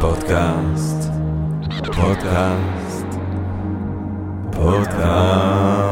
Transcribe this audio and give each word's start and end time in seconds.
פודקאסט, 0.00 1.10
פודקאסט, 1.96 3.06
פודקאסט. 4.52 5.88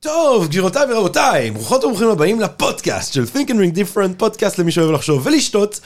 טוב, 0.00 0.48
גבירותיי 0.48 0.92
ורבותיי, 0.92 1.50
ברוכות 1.50 1.84
וברוכים 1.84 2.08
הבאים 2.08 2.40
לפודקאסט 2.40 3.12
של 3.12 3.24
Think 3.24 3.48
and 3.48 3.52
Ring 3.52 3.76
Different, 3.76 4.14
פודקאסט 4.16 4.58
למי 4.58 4.72
שאוהב 4.72 4.90
לחשוב 4.90 5.26
ולשתות. 5.26 5.80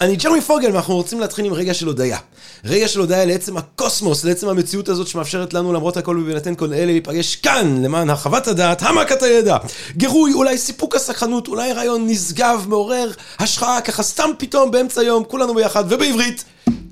אני 0.00 0.16
ג'רמי 0.16 0.40
פוגל 0.40 0.72
ואנחנו 0.72 0.94
רוצים 0.94 1.20
להתחיל 1.20 1.44
עם 1.44 1.52
רגע 1.52 1.74
של 1.74 1.86
הודיה. 1.86 2.18
רגע 2.64 2.88
של 2.88 3.00
הודיה 3.00 3.24
לעצם 3.24 3.56
הקוסמוס, 3.56 4.24
לעצם 4.24 4.48
המציאות 4.48 4.88
הזאת 4.88 5.06
שמאפשרת 5.06 5.54
לנו 5.54 5.72
למרות 5.72 5.96
הכל 5.96 6.18
ובהינתן 6.18 6.54
כל 6.54 6.72
אלה 6.72 6.86
להיפגש 6.86 7.36
כאן 7.36 7.82
למען 7.82 8.10
הרחבת 8.10 8.48
הדעת, 8.48 8.82
העמקת 8.82 9.22
הידע, 9.22 9.56
גירוי, 9.96 10.32
אולי 10.32 10.58
סיפוק 10.58 10.96
הסקרנות, 10.96 11.48
אולי 11.48 11.72
רעיון 11.72 12.06
נשגב, 12.06 12.64
מעורר 12.68 13.10
השחאה, 13.38 13.80
ככה 13.80 14.02
סתם 14.02 14.30
פתאום 14.38 14.70
באמצע 14.70 15.00
היום, 15.00 15.24
כולנו 15.24 15.54
ביחד 15.54 15.84
ובעברית. 15.88 16.44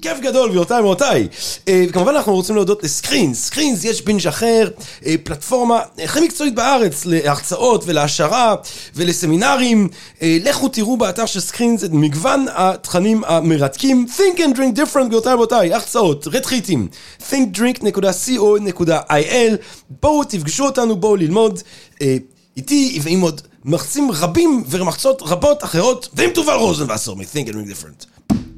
כיף 0.03 0.21
גדול, 0.21 0.49
גבירותיי 0.49 0.81
ומותיי. 0.81 1.29
וכמובן 1.71 2.17
אנחנו 2.17 2.35
רוצים 2.35 2.55
להודות 2.55 2.85
לסקרינס. 2.85 3.45
סקרינס 3.45 3.85
יש 3.85 4.03
בינג' 4.03 4.27
אחר, 4.27 4.69
אה, 5.07 5.15
פלטפורמה 5.25 5.81
הכי 6.05 6.21
מקצועית 6.21 6.55
בארץ 6.55 7.07
להרצאות 7.07 7.83
ולהעשרה 7.87 8.55
ולסמינרים. 8.95 9.89
אה, 10.23 10.39
לכו 10.43 10.69
תראו 10.69 10.97
באתר 10.97 11.27
של 11.27 11.41
סקרינס 11.41 11.85
את 11.85 11.91
מגוון 11.93 12.47
התכנים 12.55 13.23
המרתקים. 13.27 14.07
Think 14.17 14.39
and 14.39 14.57
drink 14.57 14.77
different, 14.77 15.05
גבירותיי 15.07 15.35
ומותיי, 15.35 15.75
הרצאות, 15.75 16.27
רתחיתים. 16.27 16.89
thinkdrink.co.il 17.31 19.57
בואו 20.03 20.25
תפגשו 20.25 20.65
אותנו, 20.65 20.97
בואו 20.97 21.17
ללמוד. 21.17 21.61
אה, 22.03 22.17
איתי 22.57 22.99
ועם 23.03 23.21
עוד 23.21 23.41
מרצים 23.65 24.11
רבים 24.11 24.65
ומרצות 24.69 25.23
רבות 25.23 25.65
אחרות, 25.65 26.09
ועם 26.15 26.31
תובל 26.31 26.55
רוזנבסר 26.55 27.15
מ-Think 27.15 27.49
and 27.49 27.53
drink 27.53 27.71
different. 27.71 28.07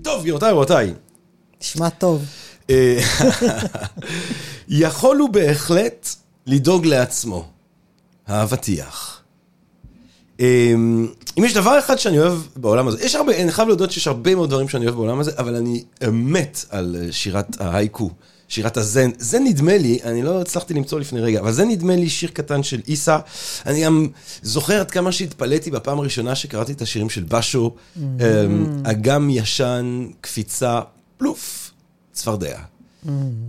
טוב, 0.02 0.20
גבירותיי 0.20 0.52
ורבותיי. 0.52 0.92
נשמע 1.60 1.88
טוב. 1.90 2.24
אה, 2.70 3.00
יכול 4.68 5.16
הוא 5.16 5.28
בהחלט 5.28 6.08
לדאוג 6.46 6.86
לעצמו. 6.86 7.48
האבטיח. 8.26 9.20
אה, 10.40 10.74
אם 11.38 11.44
יש 11.44 11.54
דבר 11.54 11.78
אחד 11.78 11.98
שאני 11.98 12.18
אוהב 12.18 12.38
בעולם 12.56 12.88
הזה, 12.88 13.04
יש 13.04 13.14
הרבה, 13.14 13.42
אני 13.42 13.52
חייב 13.52 13.68
להודות 13.68 13.90
שיש 13.90 14.06
הרבה 14.06 14.34
מאוד 14.34 14.50
דברים 14.50 14.68
שאני 14.68 14.86
אוהב 14.86 14.96
בעולם 14.96 15.20
הזה, 15.20 15.30
אבל 15.38 15.56
אני 15.56 15.84
מת 16.12 16.64
על 16.70 16.96
אה, 17.00 17.12
שירת 17.12 17.60
ההייקו, 17.60 18.10
שירת 18.48 18.76
הזן. 18.76 19.10
זה 19.18 19.38
נדמה 19.38 19.78
לי, 19.78 19.98
אני 20.04 20.22
לא 20.22 20.40
הצלחתי 20.40 20.74
למצוא 20.74 21.00
לפני 21.00 21.20
רגע, 21.20 21.40
אבל 21.40 21.52
זה 21.52 21.64
נדמה 21.64 21.96
לי 21.96 22.08
שיר 22.08 22.30
קטן 22.32 22.62
של 22.62 22.80
איסה. 22.88 23.18
אני 23.66 23.84
גם 23.84 24.08
זוכר 24.42 24.80
עד 24.80 24.90
כמה 24.90 25.12
שהתפלאתי 25.12 25.70
בפעם 25.70 25.98
הראשונה 25.98 26.34
שקראתי 26.34 26.72
את 26.72 26.82
השירים 26.82 27.10
של 27.10 27.22
בשו, 27.22 27.74
אגם 28.84 29.30
ישן, 29.30 30.06
קפיצה, 30.20 30.80
פלוף, 31.20 31.72
צפרדע. 32.12 32.58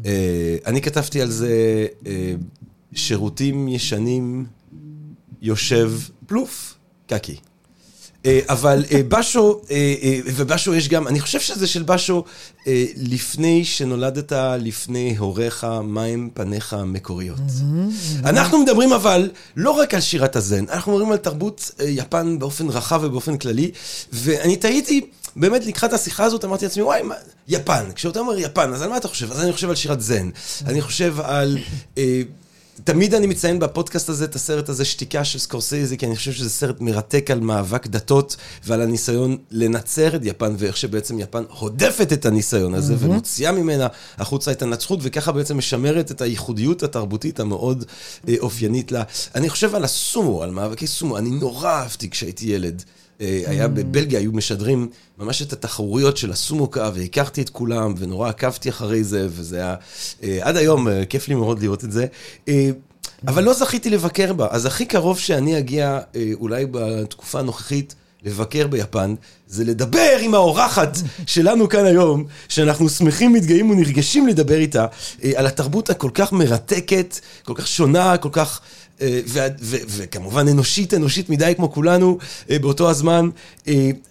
אה, 0.05 0.58
אני 0.66 0.81
כתבתי 0.81 1.22
על 1.22 1.31
זה 1.31 1.88
אה, 2.08 2.33
שירותים 2.94 3.67
ישנים, 3.67 4.45
יושב, 5.41 5.92
פלוף, 6.27 6.77
קקי. 7.08 7.36
אה, 8.25 8.39
אבל 8.50 8.86
אה, 8.91 9.02
בשו, 9.08 9.61
אה, 9.72 10.19
ובשו 10.25 10.75
יש 10.75 10.89
גם, 10.89 11.08
אני 11.08 11.19
חושב 11.19 11.39
שזה 11.39 11.67
של 11.67 11.83
בשו, 11.83 12.23
לפני 12.97 13.66
שנולדת 13.66 14.31
לפני 14.59 15.16
הוריך, 15.17 15.67
מהם 15.83 16.30
פניך 16.33 16.73
המקוריות. 16.73 17.39
אנחנו 18.25 18.64
מדברים 18.64 18.94
אבל 18.94 19.30
לא 19.55 19.72
רק 19.72 19.94
על 19.94 20.02
שירת 20.02 20.36
הזן, 20.36 20.66
אנחנו 20.69 20.92
מדברים 20.92 21.11
על 21.11 21.17
תרבות 21.17 21.72
יפן 21.86 22.39
באופן 22.39 22.69
רחב 22.69 22.99
ובאופן 23.03 23.38
כללי, 23.38 23.72
ואני 24.14 24.55
תהיתי... 24.55 25.02
באמת 25.36 25.66
לקראת 25.66 25.94
השיחה 25.94 26.23
הזאת 26.23 26.45
אמרתי 26.45 26.66
לעצמי, 26.66 26.83
וואי, 26.83 27.02
מה, 27.02 27.16
יפן, 27.47 27.83
כשאתה 27.95 28.19
אומר 28.19 28.38
יפן, 28.38 28.73
אז 28.73 28.82
על 28.82 28.89
מה 28.89 28.98
אתה 28.98 29.08
חושב? 29.08 29.32
אז 29.32 29.42
אני 29.43 29.53
חושב 29.53 29.70
על 29.70 29.76
שירת 29.76 30.02
זן, 30.02 30.30
אני 30.65 30.82
חושב 30.82 31.15
על... 31.20 31.58
אה, 31.98 32.21
תמיד 32.83 33.14
אני 33.14 33.27
מציין 33.27 33.59
בפודקאסט 33.59 34.09
הזה 34.09 34.26
את 34.26 34.36
הסרט 34.36 34.70
הזה, 34.70 34.86
שתיקה 34.86 35.23
של 35.23 35.39
סקורסייזי, 35.39 35.98
כי 35.98 36.05
אני 36.05 36.15
חושב 36.15 36.32
שזה 36.32 36.49
סרט 36.49 36.82
מרתק 36.82 37.32
על 37.32 37.39
מאבק 37.39 37.87
דתות 37.87 38.36
ועל 38.65 38.82
הניסיון 38.82 39.37
לנצר 39.52 40.15
את 40.15 40.21
יפן, 40.23 40.55
ואיך 40.58 40.77
שבעצם 40.77 41.20
יפן 41.20 41.43
הודפת 41.59 42.14
את 42.14 42.26
הניסיון 42.26 42.73
הזה 42.73 42.93
mm-hmm. 42.93 43.05
ומוציאה 43.05 43.52
ממנה 43.52 43.87
החוצה 44.17 44.52
את 44.52 44.61
הנצחות, 44.61 44.99
וככה 45.02 45.32
בעצם 45.32 45.58
משמרת 45.58 46.11
את 46.11 46.21
הייחודיות 46.21 46.83
התרבותית 46.83 47.39
המאוד 47.39 47.86
אה, 48.27 48.36
אופיינית 48.39 48.92
לה. 48.92 49.03
אני 49.36 49.49
חושב 49.49 49.76
על 49.76 49.83
הסומו, 49.83 50.43
על 50.43 50.52
מאבקי 50.52 50.88
סומו, 50.88 51.17
אני 51.17 51.30
נורא 51.30 51.70
אהבתי 51.70 52.09
כשהייתי 52.09 52.45
ילד. 52.45 52.83
היה 53.21 53.67
בבלגיה, 53.67 54.20
היו 54.20 54.32
משדרים 54.32 54.87
ממש 55.17 55.42
את 55.42 55.54
התחרויות 55.54 56.17
של 56.17 56.32
הסומוקה, 56.32 56.89
והכרתי 56.93 57.42
את 57.42 57.49
כולם, 57.49 57.93
ונורא 57.98 58.30
עקבתי 58.30 58.70
אחרי 58.70 59.04
זה, 59.04 59.27
וזה 59.30 59.58
היה... 59.58 59.76
עד 60.42 60.58
היום, 60.58 60.87
כיף 61.09 61.27
לי 61.27 61.36
מאוד 61.36 61.61
לראות 61.61 61.83
את 61.83 61.92
זה. 61.92 62.05
אבל 63.27 63.43
לא 63.43 63.54
זכיתי 63.54 63.89
לבקר 63.89 64.33
בה, 64.33 64.48
אז 64.52 64.65
הכי 64.65 64.86
קרוב 64.86 65.20
שאני 65.20 65.58
אגיע, 65.58 65.99
אולי 66.33 66.65
בתקופה 66.71 67.39
הנוכחית, 67.39 67.95
לבקר 68.23 68.67
ביפן, 68.67 69.15
זה 69.48 69.64
לדבר 69.64 70.17
עם 70.21 70.33
האורחת 70.33 70.98
שלנו 71.26 71.70
כאן 71.70 71.86
היום, 71.86 72.26
שאנחנו 72.48 72.89
שמחים, 72.89 73.33
מתגאים 73.33 73.70
ונרגשים 73.70 74.27
לדבר 74.27 74.58
איתה, 74.58 74.86
על 75.36 75.48
התרבות 75.48 75.89
הכל 75.89 76.09
כך 76.14 76.32
מרתקת, 76.32 77.20
כל 77.45 77.53
כך 77.55 77.67
שונה, 77.67 78.17
כל 78.17 78.30
כך... 78.32 78.61
וכמובן 79.67 80.48
אנושית, 80.48 80.94
אנושית 80.94 81.30
מדי 81.30 81.54
כמו 81.56 81.72
כולנו, 81.72 82.17
באותו 82.50 82.89
הזמן, 82.89 83.30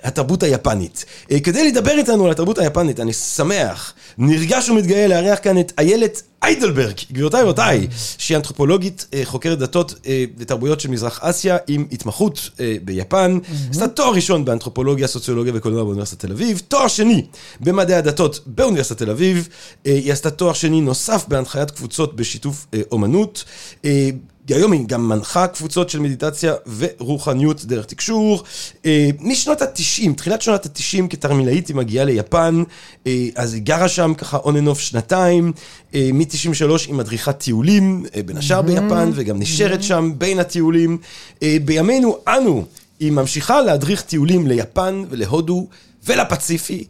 התרבות 0.02 0.42
היפנית. 0.42 1.04
כדי 1.44 1.70
לדבר 1.70 1.98
איתנו 1.98 2.24
על 2.24 2.30
התרבות 2.30 2.58
היפנית, 2.58 3.00
אני 3.00 3.12
שמח, 3.12 3.94
נרגש 4.18 4.68
ומתגאה 4.68 5.06
לארח 5.06 5.38
כאן 5.42 5.60
את 5.60 5.72
איילת 5.78 6.22
איידלברג, 6.42 6.94
גבירותיי 7.12 7.42
ורבותיי, 7.42 7.86
שהיא 8.18 8.36
אנתרופולוגית, 8.36 9.06
חוקרת 9.24 9.58
דתות 9.58 9.94
ותרבויות 10.38 10.80
של 10.80 10.90
מזרח 10.90 11.20
אסיה, 11.22 11.56
עם 11.68 11.86
התמחות 11.92 12.50
ביפן, 12.84 13.38
עשתה 13.70 13.88
תואר 13.88 14.14
ראשון 14.14 14.44
באנתרופולוגיה, 14.44 15.06
סוציולוגיה 15.06 15.52
וקולנוע 15.56 15.84
באוניברסיטת 15.84 16.20
תל 16.20 16.32
אביב, 16.32 16.62
תואר 16.68 16.88
שני 16.88 17.26
במדעי 17.60 17.96
הדתות 17.96 18.40
באוניברסיטת 18.46 18.98
תל 18.98 19.10
אביב, 19.10 19.48
היא 19.84 20.12
עשתה 20.12 20.30
תואר 20.30 20.52
שני 20.52 20.80
נוסף 20.80 21.24
בהנחיית 21.28 21.70
קבוצות 21.70 22.16
בשיתוף 22.16 22.66
אומנות. 22.92 23.44
היום 24.54 24.72
היא 24.72 24.86
גם 24.86 25.08
מנחה 25.08 25.46
קבוצות 25.46 25.90
של 25.90 26.00
מדיטציה 26.00 26.54
ורוחניות 26.78 27.64
דרך 27.64 27.84
תקשור. 27.86 28.44
משנות 29.20 29.62
ה-90, 29.62 30.12
תחילת 30.16 30.42
שנות 30.42 30.66
ה-90 30.66 31.08
כתרמילאית 31.10 31.68
היא 31.68 31.76
מגיעה 31.76 32.04
ליפן, 32.04 32.62
אז 33.34 33.54
היא 33.54 33.62
גרה 33.62 33.88
שם 33.88 34.12
ככה 34.18 34.38
and 34.38 34.68
off 34.74 34.78
שנתיים, 34.78 35.52
מ-93 35.94 36.70
היא 36.86 36.94
מדריכת 36.94 37.38
טיולים, 37.38 38.04
בין 38.26 38.36
השאר 38.36 38.62
ביפן, 38.62 39.10
וגם 39.14 39.38
נשארת 39.38 39.82
שם 39.82 40.12
בין 40.18 40.38
הטיולים. 40.38 40.98
בימינו, 41.64 42.18
אנו, 42.28 42.64
היא 43.00 43.12
ממשיכה 43.12 43.60
להדריך 43.60 44.02
טיולים 44.02 44.46
ליפן 44.46 45.04
ולהודו 45.10 45.68
ולפציפי. 46.06 46.84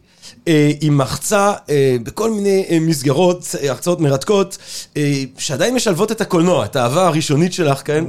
היא 0.45 0.91
מחצה 0.91 1.53
בכל 2.03 2.31
מיני 2.31 2.79
מסגרות, 2.81 3.55
הרצאות 3.67 3.99
מרתקות, 3.99 4.57
שעדיין 5.37 5.75
משלבות 5.75 6.11
את 6.11 6.21
הקולנוע, 6.21 6.65
את 6.65 6.75
האהבה 6.75 7.07
הראשונית 7.07 7.53
שלך, 7.53 7.81
כן? 7.85 8.05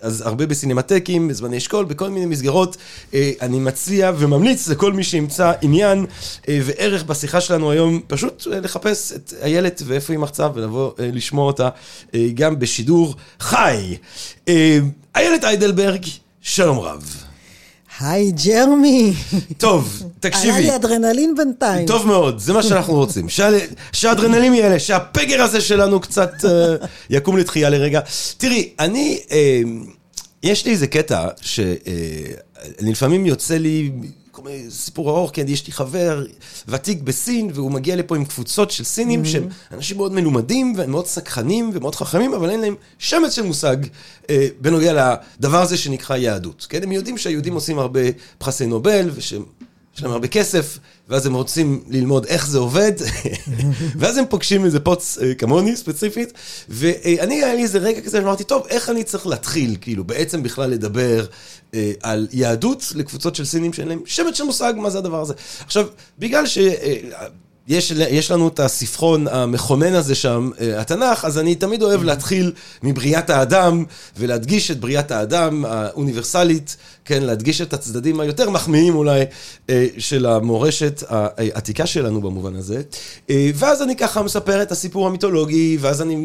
אז 0.00 0.20
הרבה 0.26 0.46
בסינמטקים, 0.46 1.28
בזמני 1.28 1.56
אשכול, 1.56 1.84
בכל 1.84 2.10
מיני 2.10 2.26
מסגרות. 2.26 2.76
אני 3.14 3.58
מציע 3.58 4.12
וממליץ 4.18 4.68
לכל 4.68 4.92
מי 4.92 5.04
שימצא 5.04 5.52
עניין 5.62 6.06
וערך 6.48 7.04
בשיחה 7.04 7.40
שלנו 7.40 7.70
היום, 7.70 8.00
פשוט 8.06 8.46
לחפש 8.46 9.12
את 9.12 9.32
איילת 9.42 9.82
ואיפה 9.86 10.12
היא 10.12 10.20
מחצה 10.20 10.48
ולבוא 10.54 10.90
לשמוע 10.98 11.46
אותה 11.46 11.68
גם 12.34 12.58
בשידור 12.58 13.14
חי. 13.40 13.96
איילת 15.16 15.44
איידלברג, 15.44 16.04
שלום 16.40 16.78
רב. 16.78 17.27
היי 18.00 18.32
ג'רמי. 18.46 19.12
טוב, 19.56 20.02
תקשיבי. 20.20 20.52
היה 20.52 20.60
לי 20.60 20.76
אדרנלין 20.76 21.34
בינתיים. 21.36 21.86
טוב 21.86 22.06
מאוד, 22.06 22.38
זה 22.38 22.52
מה 22.52 22.62
שאנחנו 22.62 22.94
רוצים. 22.94 23.26
שהאדרנלין 23.92 24.54
יעלה, 24.54 24.78
שהפגר 24.78 25.42
הזה 25.42 25.60
שלנו 25.60 26.00
קצת 26.00 26.32
יקום 27.10 27.36
לתחייה 27.36 27.70
לרגע. 27.70 28.00
תראי, 28.36 28.68
אני, 28.80 29.20
יש 30.42 30.64
לי 30.64 30.72
איזה 30.72 30.86
קטע 30.86 31.28
שאני 31.40 31.76
לפעמים 32.80 33.26
יוצא 33.26 33.56
לי... 33.56 33.90
סיפור 34.70 35.10
ארוך, 35.10 35.30
כי 35.30 35.40
יש 35.40 35.66
לי 35.66 35.72
חבר 35.72 36.24
ותיק 36.68 37.02
בסין, 37.02 37.50
והוא 37.54 37.70
מגיע 37.70 37.96
לפה 37.96 38.16
עם 38.16 38.24
קבוצות 38.24 38.70
של 38.70 38.84
סינים, 38.84 39.24
שהם 39.24 39.48
אנשים 39.72 39.96
מאוד 39.96 40.12
מלומדים, 40.12 40.74
והם 40.76 40.90
מאוד 40.90 41.06
סקחנים 41.06 41.70
ומאוד 41.74 41.94
חכמים, 41.94 42.34
אבל 42.34 42.50
אין 42.50 42.60
להם 42.60 42.74
שמץ 42.98 43.32
של 43.32 43.42
מושג 43.42 43.76
בנוגע 44.60 45.16
לדבר 45.38 45.62
הזה 45.62 45.76
שנקרא 45.76 46.16
יהדות. 46.16 46.66
כן, 46.68 46.82
הם 46.82 46.92
יודעים 46.92 47.18
שהיהודים 47.18 47.54
עושים 47.54 47.78
הרבה 47.78 48.00
פרסי 48.38 48.66
נובל, 48.66 49.10
ושהם 49.14 49.44
יש 49.98 50.02
להם 50.02 50.12
הרבה 50.12 50.28
כסף, 50.28 50.78
ואז 51.08 51.26
הם 51.26 51.34
רוצים 51.34 51.84
ללמוד 51.88 52.26
איך 52.26 52.46
זה 52.46 52.58
עובד, 52.58 52.92
ואז 53.98 54.18
הם 54.18 54.24
פוגשים 54.28 54.64
איזה 54.64 54.80
פוץ 54.80 55.18
אה, 55.22 55.34
כמוני 55.34 55.76
ספציפית, 55.76 56.32
ואני, 56.68 57.34
היה 57.34 57.54
לי 57.54 57.62
איזה 57.62 57.78
רגע 57.78 58.00
כזה, 58.00 58.18
אמרתי, 58.18 58.44
טוב, 58.44 58.66
איך 58.68 58.90
אני 58.90 59.04
צריך 59.04 59.26
להתחיל, 59.26 59.76
כאילו, 59.80 60.04
בעצם 60.04 60.42
בכלל 60.42 60.70
לדבר 60.70 61.26
אה, 61.74 61.92
על 62.02 62.28
יהדות 62.32 62.92
לקבוצות 62.94 63.34
של 63.34 63.44
סינים 63.44 63.72
שאין 63.72 63.88
להם 63.88 64.00
שמץ 64.06 64.34
של 64.34 64.44
מושג 64.44 64.74
מה 64.76 64.90
זה 64.90 64.98
הדבר 64.98 65.20
הזה. 65.20 65.34
עכשיו, 65.64 65.86
בגלל 66.18 66.46
ש... 66.46 66.58
אה, 66.58 67.26
יש, 67.68 67.90
יש 67.90 68.30
לנו 68.30 68.48
את 68.48 68.60
הספרון 68.60 69.28
המכונן 69.28 69.94
הזה 69.94 70.14
שם, 70.14 70.50
אה, 70.60 70.80
התנ"ך, 70.80 71.24
אז 71.24 71.38
אני 71.38 71.54
תמיד 71.54 71.82
אוהב 71.82 72.02
להתחיל 72.02 72.52
מבריאת 72.82 73.30
האדם, 73.30 73.84
ולהדגיש 74.16 74.70
את 74.70 74.80
בריאת 74.80 75.10
האדם 75.10 75.64
האוניברסלית, 75.64 76.76
כן, 77.04 77.22
להדגיש 77.22 77.60
את 77.60 77.72
הצדדים 77.72 78.20
היותר 78.20 78.50
מחמיאים 78.50 78.94
אולי 78.94 79.24
אה, 79.70 79.86
של 79.98 80.26
המורשת 80.26 81.02
העתיקה 81.08 81.86
שלנו 81.86 82.20
במובן 82.20 82.56
הזה. 82.56 82.82
אה, 83.30 83.50
ואז 83.54 83.82
אני 83.82 83.96
ככה 83.96 84.22
מספר 84.22 84.62
את 84.62 84.72
הסיפור 84.72 85.06
המיתולוגי, 85.06 85.78
ואז 85.80 86.02
אני, 86.02 86.16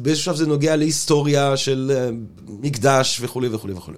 באיזשהו 0.00 0.24
שלב 0.24 0.36
זה 0.36 0.46
נוגע 0.46 0.76
להיסטוריה 0.76 1.56
של 1.56 2.10
מקדש 2.48 3.18
וכולי 3.22 3.48
וכולי 3.48 3.72
וכולי. 3.72 3.96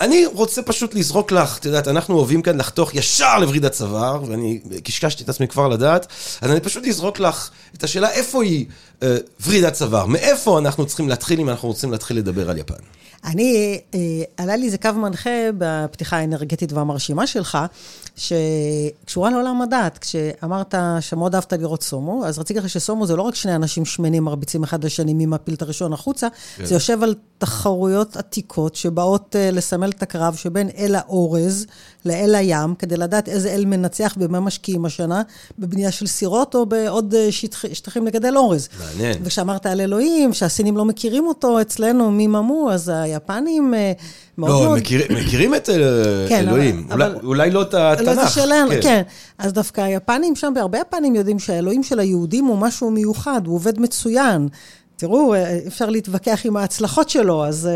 אני 0.00 0.26
רוצה 0.26 0.62
פשוט 0.62 0.94
לזרוק 0.94 1.32
לך, 1.32 1.58
את 1.58 1.64
יודעת, 1.64 1.88
אנחנו 1.88 2.16
אוהבים 2.16 2.42
כאן 2.42 2.58
לחתוך 2.58 2.94
ישר 2.94 3.38
לווריד 3.38 3.64
הצוואר, 3.64 4.22
ואני 4.26 4.60
קשקשתי 4.84 5.24
את 5.24 5.28
עצמי 5.28 5.48
כבר 5.48 5.68
לדעת, 5.68 6.06
אז 6.40 6.50
אני 6.50 6.60
פשוט 6.60 6.86
אזרוק 6.86 7.20
לך 7.20 7.50
את 7.76 7.84
השאלה 7.84 8.10
איפה 8.10 8.42
היא 8.42 8.66
אה, 9.02 9.16
וריד 9.46 9.64
הצוואר, 9.64 10.06
מאיפה 10.06 10.58
אנחנו 10.58 10.86
צריכים 10.86 11.08
להתחיל 11.08 11.40
אם 11.40 11.48
אנחנו 11.48 11.68
רוצים 11.68 11.92
להתחיל 11.92 12.16
לדבר 12.16 12.50
על 12.50 12.58
יפן. 12.58 12.74
אני, 13.24 13.80
אה, 13.94 13.98
עלה 14.36 14.56
לי 14.56 14.66
איזה 14.66 14.78
קו 14.78 14.92
מנחה 14.92 15.30
בפתיחה 15.58 16.16
האנרגטית 16.16 16.72
והמרשימה 16.72 17.26
שלך, 17.26 17.58
שקשורה 18.16 19.30
לעולם 19.30 19.62
הדת. 19.62 19.98
כשאמרת 19.98 20.74
שמאוד 21.00 21.34
אהבת 21.34 21.52
לראות 21.52 21.82
סומו, 21.82 22.26
אז 22.26 22.38
רציתי 22.38 22.60
לך 22.60 22.68
שסומו 22.68 23.06
זה 23.06 23.16
לא 23.16 23.22
רק 23.22 23.34
שני 23.34 23.54
אנשים 23.54 23.84
שמנים 23.84 24.24
מרביצים 24.24 24.62
אחד 24.62 24.84
לשני 24.84 25.14
מי 25.14 25.26
מפיל 25.26 25.54
את 25.54 25.62
הראשון 25.62 25.92
החוצה, 25.92 26.28
כן. 26.56 26.64
זה 26.64 26.74
יושב 26.74 27.02
על 27.02 27.14
תחרויות 27.38 28.16
עתיקות 28.16 28.74
שבאות 28.74 29.36
uh, 29.36 29.54
לסמל 29.54 29.90
את 29.90 30.02
הקרב 30.02 30.34
שבין 30.34 30.70
אל 30.76 30.94
האורז 30.94 31.66
לאל 32.04 32.34
הים, 32.34 32.74
כדי 32.74 32.96
לדעת 32.96 33.28
איזה 33.28 33.54
אל 33.54 33.64
מנצח 33.64 34.16
ומה 34.20 34.40
משקיעים 34.40 34.84
השנה, 34.84 35.22
בבנייה 35.58 35.90
של 35.90 36.06
סירות 36.06 36.54
או 36.54 36.66
בעוד 36.66 37.14
uh, 37.14 37.32
שטח, 37.32 37.62
שטחים 37.72 38.06
לגדל 38.06 38.36
אורז. 38.36 38.68
מעניין. 38.78 39.16
וכשאמרת 39.24 39.66
על 39.66 39.80
אלוהים, 39.80 40.32
שהסינים 40.32 40.76
לא 40.76 40.84
מכירים 40.84 41.26
אותו 41.26 41.60
אצלנו, 41.60 42.10
מי 42.10 42.26
ממו, 42.26 42.70
אז 42.72 42.88
היפנים... 42.94 43.74
Uh, 43.74 44.02
מאוד 44.38 44.50
לא, 44.50 44.56
מאוד... 44.56 44.68
לא, 44.68 44.76
מכיר, 44.76 45.02
מכירים 45.10 45.54
את 45.54 45.68
כן, 46.28 46.48
אלוהים, 46.48 46.86
אבל, 46.90 47.02
אולי, 47.02 47.16
אבל, 47.16 47.26
אולי 47.26 47.50
לא 47.50 47.62
את 47.62 47.74
התנ"ך. 47.74 48.06
לא, 48.06 48.24
זה 48.24 48.30
שלנו, 48.30 48.70
כן. 48.70 48.80
כן. 48.82 49.02
אז 49.38 49.52
דווקא 49.52 49.80
היפנים 49.80 50.36
שם, 50.36 50.52
והרבה 50.56 50.78
יפנים 50.78 51.14
יודעים 51.14 51.38
שהאלוהים 51.38 51.82
של 51.82 52.00
היהודים 52.00 52.44
הוא 52.44 52.58
משהו 52.58 52.90
מיוחד, 52.90 53.46
הוא 53.46 53.54
עובד 53.54 53.80
מצוין. 53.80 54.48
תראו, 54.96 55.34
אה, 55.34 55.58
אפשר 55.66 55.90
להתווכח 55.90 56.40
עם 56.44 56.56
ההצלחות 56.56 57.10
שלו, 57.10 57.44
אז... 57.44 57.68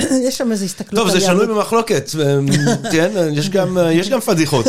אה, 0.00 0.16
יש 0.28 0.38
שם 0.38 0.52
איזו 0.52 0.64
הסתכלות 0.64 1.04
טוב, 1.04 1.10
זה 1.10 1.20
שנוי 1.20 1.46
במחלוקת, 1.46 2.10
כן, 2.92 3.10
יש 3.32 3.50
גם, 3.50 3.78
יש 3.92 4.08
גם 4.08 4.20
פדיחות. 4.20 4.66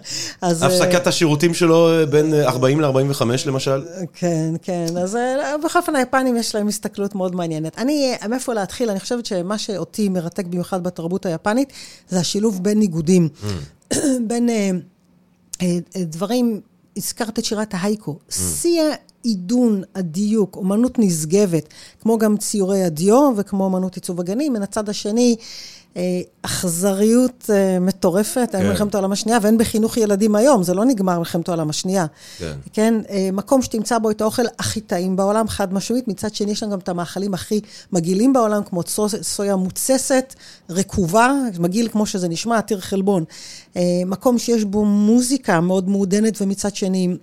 הפסקת 0.42 1.06
השירותים 1.06 1.54
שלו 1.54 1.90
בין 2.10 2.34
40 2.34 2.80
ל-45 2.80 3.22
למשל. 3.46 3.82
כן, 4.14 4.54
כן, 4.62 4.86
אז 5.02 5.18
בכל 5.64 5.78
אופן 5.78 5.96
היפנים 5.96 6.36
יש 6.36 6.54
להם 6.54 6.68
הסתכלות 6.68 7.14
מאוד 7.14 7.34
מעניינת. 7.34 7.78
אני, 7.78 8.14
מאיפה 8.28 8.54
להתחיל? 8.54 8.90
אני 8.90 9.00
חושבת 9.00 9.26
שמה 9.26 9.58
שאותי 9.58 10.08
מרתק 10.08 10.44
במיוחד 10.46 10.82
בתרבות 10.82 11.26
היפנית, 11.26 11.72
זה 12.08 12.20
השילוב 12.20 12.62
בין 12.62 12.78
ניגודים. 12.78 13.28
Mm. 13.42 13.96
בין 14.28 14.48
דברים, 15.96 16.60
הזכרת 16.96 17.38
את 17.38 17.44
שירת 17.44 17.74
ההייקו. 17.74 18.18
Mm. 18.28 18.32
שיא 18.32 18.82
עידון, 19.22 19.82
הדיוק, 19.94 20.56
אומנות 20.56 20.98
נשגבת, 20.98 21.68
כמו 22.00 22.18
גם 22.18 22.36
ציורי 22.36 22.82
הדיו 22.82 23.32
וכמו 23.36 23.64
אומנות 23.64 23.94
עיצוב 23.94 24.20
הגנים, 24.20 24.52
מן 24.52 24.62
הצד 24.62 24.88
השני, 24.88 25.36
אה, 25.96 26.20
אכזריות 26.42 27.50
אה, 27.52 27.78
מטורפת, 27.80 28.48
כן. 28.52 28.58
אין 28.58 28.68
מלחמת 28.68 28.94
העולם 28.94 29.12
השנייה, 29.12 29.38
ואין 29.42 29.58
בחינוך 29.58 29.96
ילדים 29.96 30.34
היום, 30.34 30.62
זה 30.62 30.74
לא 30.74 30.84
נגמר 30.84 31.18
מלחמת 31.18 31.48
העולם 31.48 31.70
השנייה. 31.70 32.06
כן. 32.38 32.52
כן, 32.72 32.94
אה, 33.10 33.28
מקום 33.32 33.62
שתמצא 33.62 33.98
בו 33.98 34.10
את 34.10 34.20
האוכל 34.20 34.42
הכי 34.58 34.80
טעים 34.80 35.16
בעולם, 35.16 35.48
חד 35.48 35.74
משמעית, 35.74 36.08
מצד 36.08 36.34
שני 36.34 36.52
יש 36.52 36.58
שם 36.58 36.70
גם 36.70 36.78
את 36.78 36.88
המאכלים 36.88 37.34
הכי 37.34 37.60
מגעילים 37.92 38.32
בעולם, 38.32 38.62
כמו 38.62 38.82
סויה 39.22 39.56
מוצסת, 39.56 40.34
רקובה, 40.70 41.32
מגעיל 41.58 41.88
כמו 41.88 42.06
שזה 42.06 42.28
נשמע, 42.28 42.58
עתיר 42.58 42.80
חלבון. 42.80 43.24
מקום 44.06 44.38
שיש 44.38 44.64
בו 44.64 44.84
מוזיקה 44.84 45.60
מאוד 45.60 45.88
מעודנת, 45.88 46.42
ומצד 46.42 46.74
שני... 46.74 47.16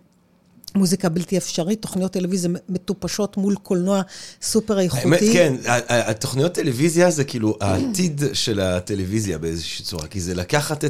מוזיקה 0.75 1.09
בלתי 1.09 1.37
אפשרית, 1.37 1.81
תוכניות 1.81 2.11
טלוויזיה 2.11 2.49
מטופשות 2.69 3.37
מול 3.37 3.55
קולנוע 3.55 4.01
סופר 4.41 4.79
איכותי. 4.79 5.03
האמת, 5.03 5.19
כן, 5.33 5.55
התוכניות 5.89 6.53
טלוויזיה 6.53 7.11
זה 7.11 7.23
כאילו 7.23 7.57
העתיד 7.61 8.21
של 8.33 8.59
הטלוויזיה 8.59 9.37
באיזושהי 9.37 9.85
צורה, 9.85 10.07
כי 10.07 10.21
זה 10.21 10.35
לקחת 10.35 10.85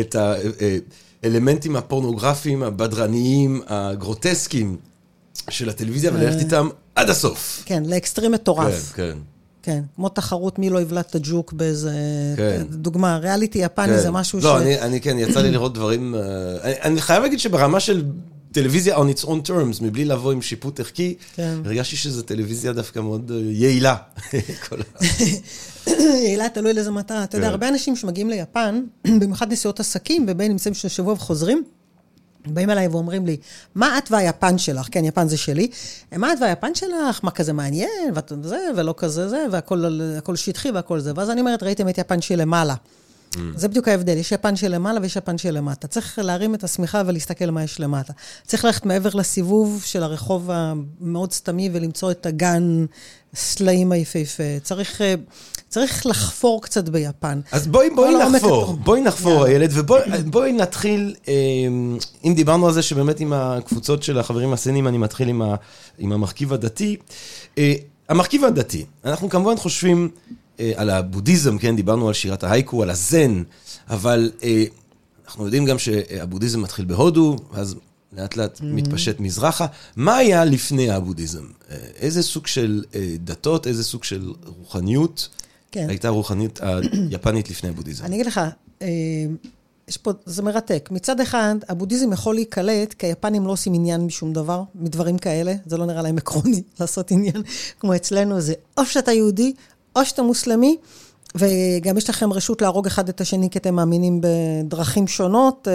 את 0.00 0.16
האלמנטים 1.22 1.76
הפורנוגרפיים, 1.80 2.62
הבדרניים, 2.62 3.62
הגרוטסקיים 3.66 4.76
של 5.50 5.68
הטלוויזיה, 5.68 6.10
וללכת 6.14 6.38
איתם 6.38 6.68
עד 6.94 7.10
הסוף. 7.10 7.62
כן, 7.64 7.82
לאקסטרים 7.86 8.32
מטורף. 8.32 8.92
כן, 8.92 9.12
כן. 9.12 9.18
כן, 9.62 9.82
כמו 9.96 10.08
תחרות 10.08 10.58
מי 10.58 10.70
לא 10.70 10.80
יבלע 10.80 11.00
את 11.00 11.14
הג'וק 11.14 11.52
באיזה... 11.52 11.92
כן. 12.36 12.62
דוגמה, 12.70 13.18
ריאליטי 13.18 13.58
יפני 13.58 13.86
כן. 13.86 13.98
זה 13.98 14.10
משהו 14.10 14.38
לא, 14.38 14.42
ש... 14.42 14.44
לא, 14.44 14.58
אני, 14.58 14.80
אני 14.80 15.00
כן, 15.00 15.18
יצא 15.18 15.40
לי 15.40 15.50
לראות 15.50 15.74
דברים... 15.74 16.14
אה, 16.14 16.20
אני, 16.62 16.74
אני 16.82 17.00
חייב 17.00 17.22
להגיד 17.22 17.40
שברמה 17.40 17.80
של 17.80 18.04
טלוויזיה 18.52 18.96
on 18.96 19.00
its 19.00 19.24
own 19.24 19.48
terms, 19.48 19.82
מבלי 19.82 20.04
לבוא 20.04 20.32
עם 20.32 20.42
שיפוט 20.42 20.80
ערכי, 20.80 21.14
כן. 21.34 21.58
הרגשתי 21.64 21.96
שזו 21.96 22.22
טלוויזיה 22.22 22.72
דווקא 22.72 23.00
מאוד 23.00 23.32
אה, 23.34 23.40
יעילה. 23.52 23.96
יעילה, 26.24 26.48
תלוי 26.48 26.72
לאיזה 26.72 26.90
מטרה. 26.90 27.24
אתה 27.24 27.36
יודע, 27.36 27.46
כן. 27.46 27.50
הרבה 27.50 27.68
אנשים 27.68 27.96
שמגיעים 27.96 28.30
ליפן, 28.30 28.82
במיוחד 29.20 29.52
נסיעות 29.52 29.80
עסקים, 29.80 30.26
ובין 30.28 30.50
נמצאים 30.50 30.74
של 30.74 30.88
שבוע 30.88 31.12
וחוזרים, 31.12 31.64
באים 32.46 32.70
אליי 32.70 32.88
ואומרים 32.88 33.26
לי, 33.26 33.36
מה 33.74 33.98
את 33.98 34.10
והיפן 34.10 34.58
שלך? 34.58 34.88
כן, 34.90 35.04
יפן 35.04 35.28
זה 35.28 35.36
שלי. 35.36 35.68
מה 36.16 36.32
את 36.32 36.38
והיפן 36.40 36.74
שלך? 36.74 37.20
מה 37.22 37.30
כזה 37.30 37.52
מעניין? 37.52 38.12
וזה, 38.30 38.58
ולא 38.76 38.94
כזה 38.96 39.28
זה, 39.28 39.46
והכל 39.50 40.36
שטחי 40.36 40.70
והכל 40.70 41.00
זה. 41.00 41.12
ואז 41.16 41.30
אני 41.30 41.40
אומרת, 41.40 41.62
ראיתם 41.62 41.88
את 41.88 41.98
יפן 41.98 42.20
שלמעלה. 42.20 42.74
Mm. 43.34 43.38
זה 43.56 43.68
בדיוק 43.68 43.88
ההבדל, 43.88 44.16
יש 44.16 44.32
יפן 44.32 44.56
שלמעלה 44.56 45.00
ויש 45.02 45.16
יפן 45.16 45.38
שלמטה. 45.38 45.86
צריך 45.88 46.18
להרים 46.22 46.54
את 46.54 46.64
השמיכה 46.64 47.02
ולהסתכל 47.06 47.50
מה 47.50 47.64
יש 47.64 47.80
למטה. 47.80 48.12
צריך 48.46 48.64
ללכת 48.64 48.86
מעבר 48.86 49.10
לסיבוב 49.14 49.82
של 49.84 50.02
הרחוב 50.02 50.50
המאוד 50.52 51.32
סתמי 51.32 51.70
ולמצוא 51.72 52.10
את 52.10 52.26
הגן 52.26 52.86
סלעים 53.34 53.92
היפהפה. 53.92 54.60
צריך... 54.62 55.02
צריך 55.72 56.06
לחפור 56.06 56.62
קצת 56.62 56.88
ביפן. 56.88 57.40
אז 57.52 57.66
בואי, 57.66 57.90
בואי 57.90 58.14
נחפור, 58.30 58.72
בואי 58.72 59.00
נחפור, 59.00 59.46
איילת, 59.46 59.70
ובואי 59.72 60.52
נתחיל, 60.52 61.14
אמ, 61.28 61.98
אם 62.24 62.34
דיברנו 62.34 62.66
על 62.66 62.72
זה 62.72 62.82
שבאמת 62.82 63.20
עם 63.20 63.32
הקבוצות 63.32 64.02
של 64.02 64.18
החברים 64.18 64.52
הסינים, 64.52 64.88
אני 64.88 64.98
מתחיל 64.98 65.28
עם, 65.28 65.42
ה, 65.42 65.54
עם 65.98 66.12
המרכיב 66.12 66.52
הדתי. 66.52 66.96
אה, 67.58 67.74
המרכיב 68.08 68.44
הדתי, 68.44 68.84
אנחנו 69.04 69.28
כמובן 69.28 69.56
חושבים 69.56 70.08
אה, 70.60 70.72
על 70.76 70.90
הבודהיזם, 70.90 71.58
כן, 71.58 71.76
דיברנו 71.76 72.08
על 72.08 72.14
שירת 72.14 72.44
ההייקו, 72.44 72.82
על 72.82 72.90
הזן, 72.90 73.42
אבל 73.90 74.30
אה, 74.42 74.64
אנחנו 75.26 75.44
יודעים 75.44 75.64
גם 75.64 75.78
שהבודהיזם 75.78 76.62
מתחיל 76.62 76.84
בהודו, 76.84 77.36
אז 77.52 77.76
לאט 78.12 78.36
לאט 78.36 78.58
mm-hmm. 78.58 78.64
מתפשט 78.64 79.20
מזרחה. 79.20 79.66
מה 79.96 80.16
היה 80.16 80.44
לפני 80.44 80.90
הבודהיזם? 80.90 81.44
איזה 81.96 82.22
סוג 82.22 82.46
של 82.46 82.84
דתות, 83.18 83.66
איזה 83.66 83.84
סוג 83.84 84.04
של 84.04 84.32
רוחניות? 84.58 85.28
כן. 85.72 85.86
הייתה 85.88 86.08
רוחנית 86.08 86.60
היפנית 87.10 87.50
לפני 87.50 87.68
הבודהיזם. 87.68 88.04
אני 88.04 88.14
אגיד 88.14 88.26
לך, 88.26 88.40
אה, 88.82 88.88
יש 89.88 89.96
פה, 89.96 90.10
זה 90.26 90.42
מרתק. 90.42 90.88
מצד 90.92 91.20
אחד, 91.20 91.54
הבודהיזם 91.68 92.12
יכול 92.12 92.34
להיקלט, 92.34 92.94
כי 92.94 93.06
היפנים 93.06 93.46
לא 93.46 93.52
עושים 93.52 93.74
עניין 93.74 94.00
משום 94.00 94.32
דבר, 94.32 94.62
מדברים 94.74 95.18
כאלה, 95.18 95.54
זה 95.66 95.76
לא 95.76 95.86
נראה 95.86 96.02
להם 96.02 96.18
עקרוני 96.18 96.62
לעשות 96.80 97.10
עניין, 97.10 97.42
כמו 97.80 97.96
אצלנו, 97.96 98.40
זה 98.40 98.54
או 98.78 98.86
שאתה 98.86 99.12
יהודי, 99.12 99.52
או 99.96 100.04
שאתה 100.04 100.22
מוסלמי, 100.22 100.76
וגם 101.34 101.98
יש 101.98 102.10
לכם 102.10 102.32
רשות 102.32 102.62
להרוג 102.62 102.86
אחד 102.86 103.08
את 103.08 103.20
השני, 103.20 103.50
כי 103.50 103.58
אתם 103.58 103.74
מאמינים 103.74 104.20
בדרכים 104.20 105.08
שונות. 105.08 105.68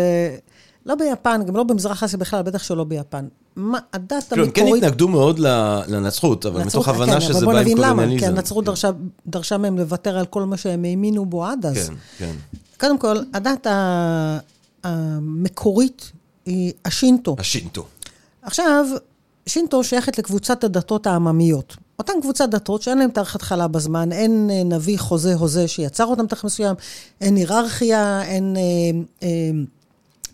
לא 0.88 0.96
ביפן, 0.96 1.42
גם 1.48 1.56
לא 1.56 1.64
במזרח 1.64 2.04
אסיה 2.04 2.20
בכלל, 2.20 2.42
בטח 2.42 2.64
שלא 2.64 2.84
ביפן. 2.84 3.28
מה, 3.56 3.80
הדת 3.94 4.34
המקורית... 4.34 4.54
כן 4.56 4.68
התנגדו 4.68 5.08
מאוד 5.08 5.40
לנצרות, 5.88 6.46
אבל 6.46 6.64
מתוך 6.64 6.88
הבנה 6.88 7.14
כן, 7.14 7.22
שזה 7.22 7.46
בא 7.46 7.60
עם 7.60 7.76
קולוניאליזם. 7.76 8.20
כי 8.20 8.26
הנצרות 8.26 8.66
כן. 8.70 8.92
דרשה, 9.28 9.58
מהם 9.58 9.78
לוותר 9.78 10.18
על 10.18 10.26
כל 10.26 10.44
מה 10.44 10.58
שהם 10.58 10.86
האמינו 10.86 11.26
בו 11.26 11.46
עד 11.46 11.66
אז. 11.66 11.76
כן, 11.76 11.94
כן. 12.18 12.32
קודם 12.80 12.98
כל, 12.98 13.18
הדת 13.34 13.68
המקורית 14.84 16.12
היא 16.46 16.74
השינטו. 16.86 17.36
השינטו. 17.40 17.86
עכשיו, 18.42 18.86
שינטו 19.46 19.84
שייכת 19.84 20.18
לקבוצת 20.18 20.64
הדתות 20.64 21.08
העממיות. 21.08 21.76
אותן 22.00 22.14
קבוצת 22.22 22.50
דתות 22.50 22.82
שאין 22.82 22.98
להן 22.98 23.10
תאריך 23.10 23.36
התחלה 23.36 23.68
בזמן, 23.68 24.12
אין 24.12 24.50
אה, 24.52 24.64
נביא, 24.64 25.00
חוזה, 25.00 25.34
הוזה 25.34 25.68
שיצר 25.68 26.06
אותם 26.06 26.28
תאריך 26.28 26.46
מסוים, 26.46 26.76
אין 27.22 27.36
היררכיה, 27.36 28.24
אין 28.24 28.58
אה, 28.58 28.62
אה, 29.24 29.50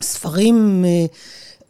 ספרים 0.04 0.86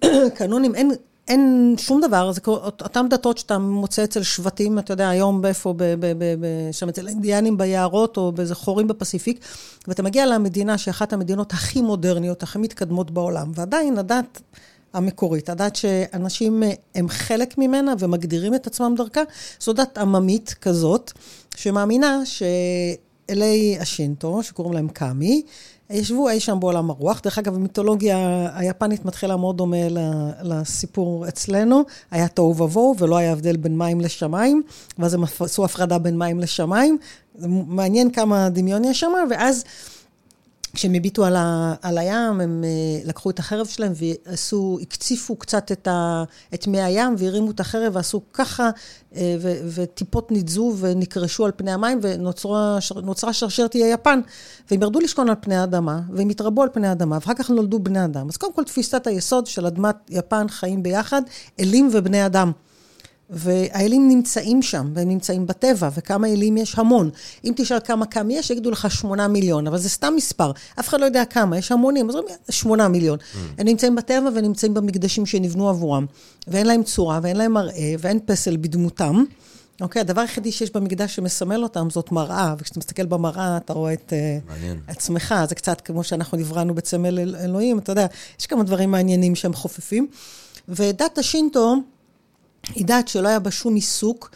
אה, 0.04 0.30
קנונים, 0.38 0.76
אין... 0.76 0.92
אין 1.28 1.76
שום 1.78 2.02
דבר, 2.02 2.32
זה 2.32 2.42
אותן 2.48 3.10
דתות 3.10 3.38
שאתה 3.38 3.58
מוצא 3.58 4.04
אצל 4.04 4.24
שבטים, 4.24 4.80
אתה 4.80 4.94
יודע, 4.94 5.10
היום 5.10 5.42
באיפה, 5.42 5.74
שם 6.72 6.90
אצל 6.90 7.08
האינדיאנים 7.08 7.58
ביערות, 7.58 8.18
או 8.18 8.32
באיזה 8.32 8.56
חורים 8.56 8.88
בפסיפיק, 8.88 9.40
ואתה 9.88 10.04
מגיע 10.04 10.26
למדינה 10.26 10.78
שהיא 10.78 10.92
אחת 10.92 11.14
המדינות 11.14 11.54
הכי 11.54 11.82
מודרניות, 11.82 12.44
הכי 12.44 12.60
מתקדמות 12.60 13.12
בעולם, 13.12 13.52
ועדיין 13.56 13.98
הדת 13.98 14.42
המקורית, 14.94 15.50
הדת 15.50 15.76
שאנשים 15.76 16.64
הם 16.96 17.10
חלק 17.10 17.58
ממנה 17.58 17.94
ומגדירים 18.00 18.56
את 18.56 18.68
עצמם 18.68 18.94
דרכה, 18.98 19.22
זו 19.60 19.74
דת 19.74 19.98
עממית 19.98 20.56
כזאת, 20.62 21.12
שמאמינה 21.56 22.22
שאלי 22.26 23.78
השינטו, 23.80 24.44
שקוראים 24.44 24.74
להם 24.74 24.88
קאמי, 24.88 25.42
ישבו 25.90 26.30
אי 26.30 26.40
שם 26.40 26.60
בעולם 26.60 26.90
הרוח. 26.90 27.22
דרך 27.24 27.38
אגב, 27.38 27.56
המיתולוגיה 27.56 28.50
היפנית 28.56 29.06
מתחילה 29.06 29.38
מאוד 29.38 29.58
דומה 29.58 29.78
לסיפור 30.42 31.28
אצלנו. 31.28 31.84
היה 32.12 32.28
תוהו 32.28 32.58
ובוהו, 32.58 32.96
ולא 33.00 33.18
היה 33.18 33.32
הבדל 33.32 33.58
בין 33.58 33.78
מים 33.78 34.02
לשמיים, 34.02 34.64
ואז 35.00 35.14
הם 35.14 35.24
עשו 35.40 35.66
הפרדה 35.66 35.98
בין 35.98 36.18
מים 36.18 36.40
לשמיים. 36.40 36.98
מעניין 37.68 38.12
כמה 38.12 38.50
דמיון 38.50 38.86
יש 38.86 39.00
שם, 39.00 39.12
ואז... 39.30 39.64
כשהם 40.76 40.94
הביטו 40.94 41.26
על, 41.26 41.36
ה, 41.36 41.74
על 41.82 41.98
הים, 41.98 42.42
הם 42.42 42.64
uh, 42.64 43.08
לקחו 43.08 43.30
את 43.30 43.40
החרב 43.40 43.66
שלהם 43.66 43.92
ועשו, 43.96 44.80
הקציפו 44.82 45.36
קצת 45.36 45.72
את, 45.72 45.88
ה, 45.88 46.24
את 46.54 46.68
מי 46.68 46.82
הים 46.82 47.16
והרימו 47.18 47.52
את 47.52 47.60
החרב 47.60 47.96
ועשו 47.96 48.22
ככה, 48.34 48.70
uh, 49.12 49.16
ו, 49.40 49.54
וטיפות 49.74 50.32
נידזו 50.32 50.76
ונקרשו 50.80 51.46
על 51.46 51.52
פני 51.56 51.72
המים 51.72 52.00
ונוצרה 52.02 53.34
שרשרת 53.34 53.76
איי 53.76 53.94
יפן. 53.94 54.20
והם 54.72 54.82
ירדו 54.82 55.00
לשכון 55.00 55.30
על 55.30 55.36
פני 55.42 55.56
האדמה, 55.56 56.02
והם 56.10 56.30
התרבו 56.30 56.64
על 56.64 56.70
פני 56.74 56.88
האדמה, 56.88 57.16
ואחר 57.16 57.34
כך 57.34 57.50
נולדו 57.50 57.80
בני 57.80 58.06
אדם. 58.06 58.28
אז 58.30 58.38
קודם 58.38 58.54
כל 58.54 58.64
תפיסת 58.64 59.08
היסוד 59.08 59.48
של 59.48 59.66
אדמת 59.66 59.96
יפן 60.10 60.48
חיים 60.50 60.84
ביחד, 60.84 61.22
אלים 61.60 61.90
ובני 61.94 62.26
אדם. 62.26 62.52
והאלים 63.34 64.08
נמצאים 64.08 64.62
שם, 64.62 64.92
והם 64.94 65.10
נמצאים 65.10 65.48
בטבע, 65.48 65.90
וכמה 65.96 66.28
אלים 66.28 66.58
יש? 66.58 66.76
המון. 66.78 67.10
אם 67.46 67.54
תשאל 67.56 67.80
כמה 67.84 68.06
קם 68.06 68.32
יש, 68.32 68.50
יגידו 68.50 68.72
לך 68.72 68.92
שמונה 68.92 69.28
מיליון, 69.28 69.68
אבל 69.68 69.78
זה 69.78 69.90
סתם 69.90 70.14
מספר. 70.18 70.52
אף 70.80 70.90
אחד 70.90 71.00
לא 71.00 71.06
יודע 71.06 71.26
כמה, 71.26 71.58
יש 71.58 71.72
המונים, 71.72 72.10
אז 72.10 72.16
אומרים, 72.16 72.36
שמונה 72.50 72.88
מיליון. 72.88 73.18
Mm. 73.20 73.38
הם 73.58 73.68
נמצאים 73.68 73.96
בטבע 73.96 74.30
ונמצאים 74.36 74.74
במקדשים 74.74 75.26
שנבנו 75.26 75.70
עבורם, 75.70 76.06
ואין 76.48 76.68
להם 76.68 76.84
צורה, 76.84 77.20
ואין 77.24 77.36
להם 77.38 77.54
מראה, 77.54 77.94
ואין 78.00 78.20
פסל 78.26 78.58
בדמותם. 78.58 79.24
אוקיי, 79.82 80.00
הדבר 80.00 80.22
היחידי 80.22 80.52
שיש 80.52 80.72
במקדש 80.72 81.16
שמסמל 81.16 81.64
אותם 81.64 81.88
זאת 81.90 82.12
מראה, 82.12 82.56
וכשאתה 82.60 82.80
מסתכל 82.80 83.06
במראה 83.06 83.58
אתה 83.58 83.74
רואה 83.74 83.94
את 83.94 84.14
מעניין. 84.48 84.80
עצמך, 84.88 85.36
זה 85.50 85.56
קצת 85.56 85.82
כמו 85.82 86.04
שאנחנו 86.04 86.38
נבראנו 86.38 86.76
בצמל 86.76 87.20
אלוהים, 87.20 87.80
אתה 87.80 87.92
יודע, 87.92 88.06
יש 88.40 88.46
כמה 88.46 88.64
דברים 88.64 88.92
מעניינים 88.92 89.36
שהם 89.36 89.54
חופפים. 89.54 90.08
ודת 90.68 91.18
השינטו, 91.18 91.76
היא 92.70 92.86
דת 92.86 93.08
שלא 93.08 93.28
היה 93.28 93.40
בה 93.40 93.52
שום 93.52 93.76
עיסוק 93.76 94.32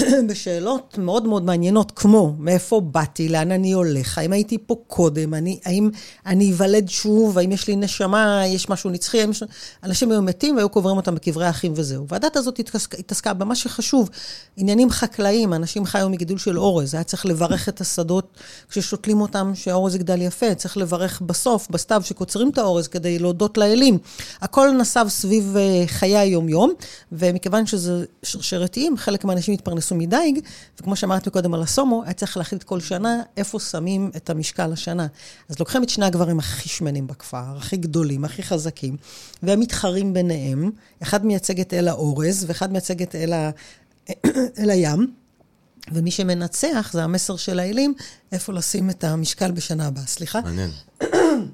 בשאלות 0.28 0.98
מאוד 0.98 1.26
מאוד 1.26 1.44
מעניינות, 1.44 1.92
כמו 1.96 2.34
מאיפה 2.38 2.80
באתי, 2.80 3.28
לאן 3.28 3.52
אני 3.52 3.72
הולך, 3.72 4.18
האם 4.18 4.32
הייתי 4.32 4.58
פה 4.66 4.76
קודם, 4.86 5.34
אני, 5.34 5.58
האם 5.64 5.90
אני 6.26 6.44
איוולד 6.44 6.88
שוב, 6.88 7.38
האם 7.38 7.52
יש 7.52 7.68
לי 7.68 7.76
נשמה, 7.76 8.42
יש 8.46 8.68
משהו 8.68 8.90
נצחי, 8.90 9.18
יש... 9.18 9.42
אנשים 9.82 10.10
היו 10.10 10.22
מתים 10.22 10.56
והיו 10.56 10.68
קוברים 10.68 10.96
אותם 10.96 11.14
בקברי 11.14 11.46
האחים 11.46 11.72
וזהו. 11.76 12.06
והדת 12.08 12.36
הזאת 12.36 12.58
התעסקה, 12.58 12.96
התעסקה 12.98 13.34
במה 13.34 13.54
שחשוב, 13.56 14.10
עניינים 14.56 14.90
חקלאיים, 14.90 15.54
אנשים 15.54 15.84
חיו 15.84 16.08
מגידול 16.08 16.38
של 16.38 16.58
אורז, 16.58 16.94
היה 16.94 17.04
צריך 17.04 17.26
לברך 17.26 17.68
את 17.68 17.80
השדות 17.80 18.36
כששותלים 18.68 19.20
אותם, 19.20 19.52
שהאורז 19.54 19.94
יגדל 19.94 20.22
יפה, 20.22 20.54
צריך 20.54 20.76
לברך 20.76 21.20
בסוף, 21.20 21.68
בסתיו, 21.70 22.02
שקוצרים 22.04 22.50
את 22.50 22.58
האורז 22.58 22.88
כדי 22.88 23.18
להודות 23.18 23.58
לאלים. 23.58 23.98
הכל 24.40 24.70
נסב 24.70 25.06
סביב 25.08 25.56
אה, 25.56 25.84
חיי 25.86 26.16
היום-יום, 26.16 26.72
ומכיוון 27.12 27.66
שזה 27.66 28.04
שרשרתיים, 28.22 28.96
חלק 28.96 29.24
מהאנשים 29.24 29.54
התפרנסו. 29.54 29.85
נכנסו 29.86 29.94
מדייג, 29.94 30.40
וכמו 30.80 30.96
שאמרתי 30.96 31.30
קודם 31.30 31.54
על 31.54 31.62
הסומו, 31.62 32.02
היה 32.04 32.12
צריך 32.12 32.36
להחליט 32.36 32.62
כל 32.62 32.80
שנה 32.80 33.22
איפה 33.36 33.60
שמים 33.60 34.10
את 34.16 34.30
המשקל 34.30 34.72
השנה. 34.72 35.06
אז 35.48 35.58
לוקחים 35.58 35.82
את 35.82 35.88
שני 35.88 36.06
הגברים 36.06 36.38
הכי 36.38 36.68
שמנים 36.68 37.06
בכפר, 37.06 37.56
הכי 37.56 37.76
גדולים, 37.76 38.24
הכי 38.24 38.42
חזקים, 38.42 38.96
והם 39.42 39.60
מתחרים 39.60 40.12
ביניהם. 40.12 40.70
אחד 41.02 41.26
מייצג 41.26 41.60
את 41.60 41.74
אל 41.74 41.88
האורז, 41.88 42.44
ואחד 42.48 42.72
מייצג 42.72 43.02
את 43.02 43.14
אל, 43.14 43.32
ה... 43.32 43.50
אל 44.58 44.70
הים. 44.70 45.12
ומי 45.92 46.10
שמנצח, 46.10 46.90
זה 46.92 47.04
המסר 47.04 47.36
של 47.36 47.58
האלים, 47.58 47.94
איפה 48.32 48.52
לשים 48.52 48.90
את 48.90 49.04
המשקל 49.04 49.50
בשנה 49.50 49.86
הבאה. 49.86 50.06
סליחה? 50.06 50.40
מעניין. 50.40 50.70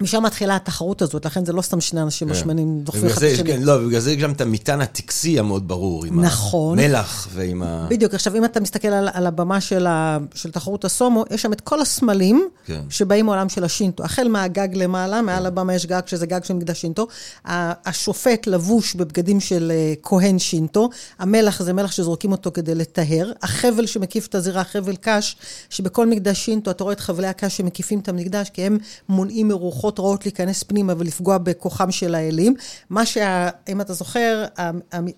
משם 0.00 0.22
מתחילה 0.22 0.56
התחרות 0.56 1.02
הזאת, 1.02 1.26
לכן 1.26 1.44
זה 1.44 1.52
לא 1.52 1.62
סתם 1.62 1.80
שני 1.80 2.02
אנשים 2.02 2.28
כן. 2.28 2.34
משמנים 2.34 2.80
דוחפים 2.80 3.06
אחד 3.06 3.22
את 3.22 3.32
השני. 3.32 3.52
כן, 3.52 3.62
לא, 3.62 3.78
בגלל 3.86 4.00
זה 4.00 4.12
יש 4.12 4.16
גם 4.16 4.32
את 4.32 4.40
המטען 4.40 4.80
הטקסי 4.80 5.38
המאוד 5.38 5.68
ברור, 5.68 6.04
עם 6.04 6.24
נכון. 6.24 6.78
המלח 6.78 7.28
ועם 7.32 7.62
ה... 7.62 7.86
בדיוק, 7.90 8.14
עכשיו 8.14 8.36
אם 8.36 8.44
אתה 8.44 8.60
מסתכל 8.60 8.88
על, 8.88 9.08
על 9.12 9.26
הבמה 9.26 9.60
של, 9.60 9.86
ה, 9.86 10.18
של 10.34 10.50
תחרות 10.50 10.84
הסומו, 10.84 11.24
יש 11.30 11.42
שם 11.42 11.52
את 11.52 11.60
כל 11.60 11.80
הסמלים 11.80 12.48
כן. 12.66 12.80
שבאים 12.90 13.26
מעולם 13.26 13.48
של 13.48 13.64
השינטו. 13.64 14.04
החל 14.04 14.28
מהגג 14.28 14.68
למעלה, 14.74 15.22
מעל 15.22 15.40
כן. 15.40 15.46
הבמה 15.46 15.74
יש 15.74 15.86
גג 15.86 16.02
שזה 16.06 16.26
גג 16.26 16.44
של 16.44 16.54
מקדש 16.54 16.80
שינטו. 16.80 17.06
השופט 17.44 18.46
לבוש 18.46 18.94
בבגדים 18.94 19.40
של 19.40 19.72
אה, 19.74 19.94
כהן 20.02 20.38
שינטו. 20.38 20.90
המלח 21.18 21.62
זה 21.62 21.72
מלח 21.72 21.92
שזורקים 21.92 22.32
אותו 22.32 22.50
כדי 22.54 22.74
לטהר. 22.74 23.32
החבל 23.42 23.86
שמקיף 23.86 24.26
את 24.26 24.34
הזירה, 24.34 24.64
חבל 24.64 24.96
קש, 25.00 25.36
שבכל 25.70 26.06
מקדש 26.06 26.44
שינטו 26.44 26.70
אתה 26.70 26.84
רואה 26.84 26.94
את 26.94 27.00
חבלי 27.00 27.26
הקש 27.26 27.56
שמקיפים 27.56 27.98
את 27.98 28.08
המקדש, 28.08 28.50
כי 28.50 28.62
הם 28.62 28.78
מונעים 29.08 29.48
מרוחות. 29.48 29.83
רוחות 29.84 30.00
רעות 30.00 30.24
להיכנס 30.24 30.62
פנימה 30.62 30.92
ולפגוע 30.98 31.38
בכוחם 31.38 31.90
של 31.90 32.14
האלים. 32.14 32.54
מה 32.90 33.06
שה... 33.06 33.48
אם 33.68 33.80
אתה 33.80 33.92
זוכר, 33.92 34.44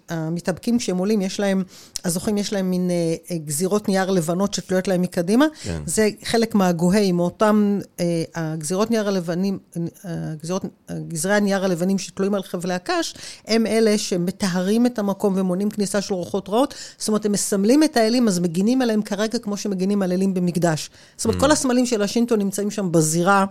המתאבקים 0.09 0.79
כשהם 0.79 0.99
עולים, 0.99 1.23
יש 1.23 1.41
להם, 1.41 1.63
הזוכים 2.05 2.39
יש 2.39 2.53
להם 2.53 2.71
מין 2.71 2.91
אה, 2.91 3.37
גזירות 3.37 3.89
נייר 3.89 4.11
לבנות 4.11 4.55
שתלויות 4.55 4.89
להם 4.89 5.03
מקדימה. 5.03 5.47
כן. 5.63 5.83
זה 5.87 6.11
חלק 6.25 6.55
מהגוהים, 6.55 7.17
מאותם, 7.17 7.79
אה, 8.01 8.23
הגזירות 8.35 8.91
נייר 8.91 9.09
הלבנים, 9.09 9.59
הגזירות, 10.05 10.65
גזרי 11.09 11.35
הנייר 11.35 11.65
הלבנים 11.65 11.99
שתלויים 11.99 12.35
על 12.35 12.43
חבלי 12.43 12.75
הקש, 12.75 13.15
הם 13.47 13.67
אלה 13.67 13.99
שמטהרים 13.99 14.87
את 14.87 14.99
המקום 14.99 15.35
ומונעים 15.37 15.71
כניסה 15.71 16.01
של 16.01 16.15
רוחות 16.15 16.49
רעות. 16.49 16.75
זאת 16.99 17.09
אומרת, 17.09 17.27
הם 17.27 17.33
מסמלים 17.33 17.83
את 17.83 17.97
האלים, 17.97 18.29
אז 18.29 18.39
מגינים 18.39 18.83
עליהם 18.83 19.03
כרגע 19.03 19.39
כמו 19.39 19.57
שמגינים 19.57 20.03
על 20.03 20.13
אלים 20.13 20.35
במקדש. 20.35 20.91
זאת 21.17 21.25
אומרת, 21.25 21.39
mm. 21.39 21.41
כל 21.41 21.51
הסמלים 21.51 21.87
של 21.87 22.03
השינטו 22.03 22.37
נמצאים 22.37 22.71
שם 22.71 22.93
בזירה. 22.93 23.45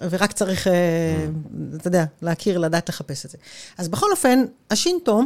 ורק 0.00 0.32
צריך, 0.32 0.66
אה, 0.66 1.26
אתה 1.76 1.88
יודע, 1.88 2.04
להכיר, 2.22 2.58
לדעת 2.58 2.88
לחפש 2.88 3.24
את 3.24 3.30
זה. 3.30 3.38
אז 3.78 3.88
בכל 3.88 4.10
אופן, 4.10 4.44
השינטו 4.70 5.22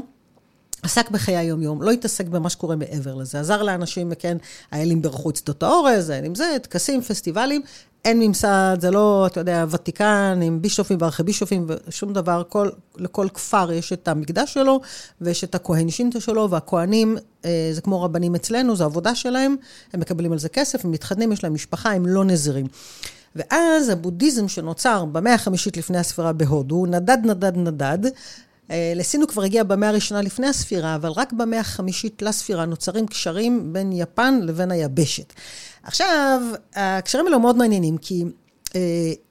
עסק 0.83 1.11
בחיי 1.11 1.37
היום-יום, 1.37 1.83
לא 1.83 1.91
התעסק 1.91 2.27
במה 2.27 2.51
שקורה 2.51 2.77
מעבר 2.77 3.15
לזה. 3.15 3.41
עזר 3.41 3.63
לאנשים, 3.63 4.13
כן, 4.19 4.37
האלים 4.71 5.03
ברכו 5.03 5.31
את 5.31 5.37
שדות 5.37 5.63
האורז, 5.63 6.11
האלים 6.11 6.35
זה, 6.35 6.57
טקסים, 6.63 7.03
פסטיבלים. 7.03 7.63
אין 8.05 8.19
ממסד, 8.21 8.77
זה 8.81 8.91
לא, 8.91 9.27
אתה 9.27 9.41
יודע, 9.41 9.65
ותיקן 9.71 10.41
עם 10.43 10.63
בישופים 10.63 10.99
וארכיבישופים 11.01 11.67
ושום 11.69 12.13
דבר. 12.13 12.43
כל, 12.49 12.69
לכל 12.97 13.29
כפר 13.35 13.73
יש 13.73 13.93
את 13.93 14.09
המקדש 14.09 14.55
שלו, 14.55 14.81
ויש 15.21 15.45
את 15.45 15.55
הכהן 15.55 15.91
שינטו 15.91 16.21
שלו, 16.21 16.51
והכהנים, 16.51 17.17
אה, 17.45 17.71
זה 17.73 17.81
כמו 17.81 18.03
רבנים 18.03 18.35
אצלנו, 18.35 18.77
זו 18.77 18.85
עבודה 18.85 19.15
שלהם, 19.15 19.57
הם 19.93 20.01
מקבלים 20.01 20.33
על 20.33 20.39
זה 20.39 20.49
כסף, 20.49 20.85
הם 20.85 20.91
מתחתנים, 20.91 21.33
יש 21.33 21.45
להם 21.45 21.55
משפחה, 21.55 21.93
הם 21.93 22.07
לא 22.07 22.25
נזירים. 22.25 22.67
ואז 23.37 23.89
הבודהיזם 23.89 24.49
שנוצר 24.49 25.05
במאה 25.05 25.35
החמישית 25.35 25.77
לפני 25.77 25.99
הספירה 25.99 26.33
בהודו, 26.33 26.87
נדד, 26.87 27.19
נדד, 27.25 27.57
נדד. 27.57 27.99
אה, 28.71 28.93
לסין 28.97 29.21
הוא 29.21 29.29
כבר 29.29 29.43
הגיע 29.43 29.65
במאה 29.65 29.89
הראשונה 29.89 30.23
לפני 30.23 30.47
הספירה, 30.47 30.95
אבל 30.95 31.11
רק 31.11 31.33
במאה 31.33 31.61
החמישית 31.61 32.23
לספירה 32.23 32.65
נוצרים 32.65 33.07
קשרים 33.07 33.73
בין 33.73 33.93
יפן 33.93 34.41
לבין 34.43 34.71
היבשת. 34.71 35.33
עכשיו, 35.83 36.43
הקשרים 36.75 37.27
האלו 37.27 37.41
מאוד 37.41 37.57
מעניינים, 37.57 37.99
כי 37.99 38.25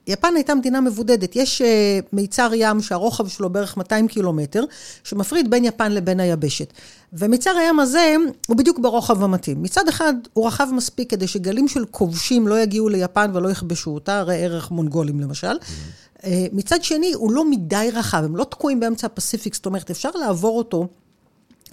יפן 0.07 0.35
הייתה 0.35 0.55
מדינה 0.55 0.81
מבודדת. 0.81 1.35
יש 1.35 1.61
אה, 1.61 1.99
מיצר 2.13 2.51
ים 2.55 2.81
שהרוחב 2.81 3.27
שלו 3.27 3.49
בערך 3.49 3.77
200 3.77 4.07
קילומטר, 4.07 4.63
שמפריד 5.03 5.49
בין 5.49 5.65
יפן 5.65 5.91
לבין 5.91 6.19
היבשת. 6.19 6.73
ומיצר 7.13 7.57
הים 7.57 7.79
הזה 7.79 8.15
הוא 8.47 8.57
בדיוק 8.57 8.79
ברוחב 8.79 9.23
המתאים. 9.23 9.63
מצד 9.63 9.87
אחד, 9.87 10.13
הוא 10.33 10.47
רחב 10.47 10.67
מספיק 10.71 11.09
כדי 11.09 11.27
שגלים 11.27 11.67
של 11.67 11.85
כובשים 11.85 12.47
לא 12.47 12.59
יגיעו 12.59 12.89
ליפן 12.89 13.31
ולא 13.33 13.49
יכבשו 13.49 13.91
אותה, 13.91 14.21
ראה 14.21 14.35
ערך 14.35 14.71
מונגולים 14.71 15.19
למשל. 15.19 15.57
Mm-hmm. 15.57 16.25
מצד 16.53 16.83
שני, 16.83 17.13
הוא 17.13 17.31
לא 17.31 17.49
מדי 17.49 17.89
רחב, 17.93 18.23
הם 18.23 18.35
לא 18.35 18.43
תקועים 18.43 18.79
באמצע 18.79 19.07
הפסיפיק, 19.07 19.55
זאת 19.55 19.65
אומרת, 19.65 19.91
אפשר 19.91 20.09
לעבור 20.15 20.57
אותו. 20.57 20.87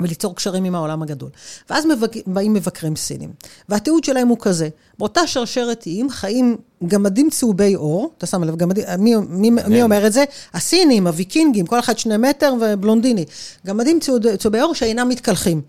וליצור 0.05 0.37
קשרים 0.37 0.65
עם 0.65 0.75
העולם 0.75 1.03
הגדול. 1.03 1.31
ואז 1.71 1.87
מבק... 1.87 2.13
באים 2.27 2.55
מבקרים 2.55 2.97
סינים, 2.97 3.33
והתיעוד 3.69 4.05
שלהם 4.05 4.29
הוא 4.29 4.39
כזה, 4.41 4.69
באותה 4.99 5.27
שרשרת 5.27 5.87
איים 5.87 6.11
חיים 6.11 6.57
גמדים 6.87 7.31
צהובי 7.31 7.75
עור, 7.75 8.11
אתה 8.19 8.27
שם 8.27 8.45
לב, 8.45 8.57
גמדים, 8.57 8.85
מי, 8.99 9.15
מי, 9.29 9.51
מי 9.51 9.83
אומר 9.83 10.07
את 10.07 10.13
זה? 10.13 10.25
הסינים, 10.55 11.07
הוויקינגים, 11.07 11.67
כל 11.67 11.79
אחד 11.79 11.99
שני 11.99 12.17
מטר 12.17 12.55
ובלונדיני. 12.61 13.25
גמדים 13.67 13.99
צהובי 14.39 14.61
עור 14.61 14.75
שאינם 14.75 15.09
מתקלחים. 15.09 15.63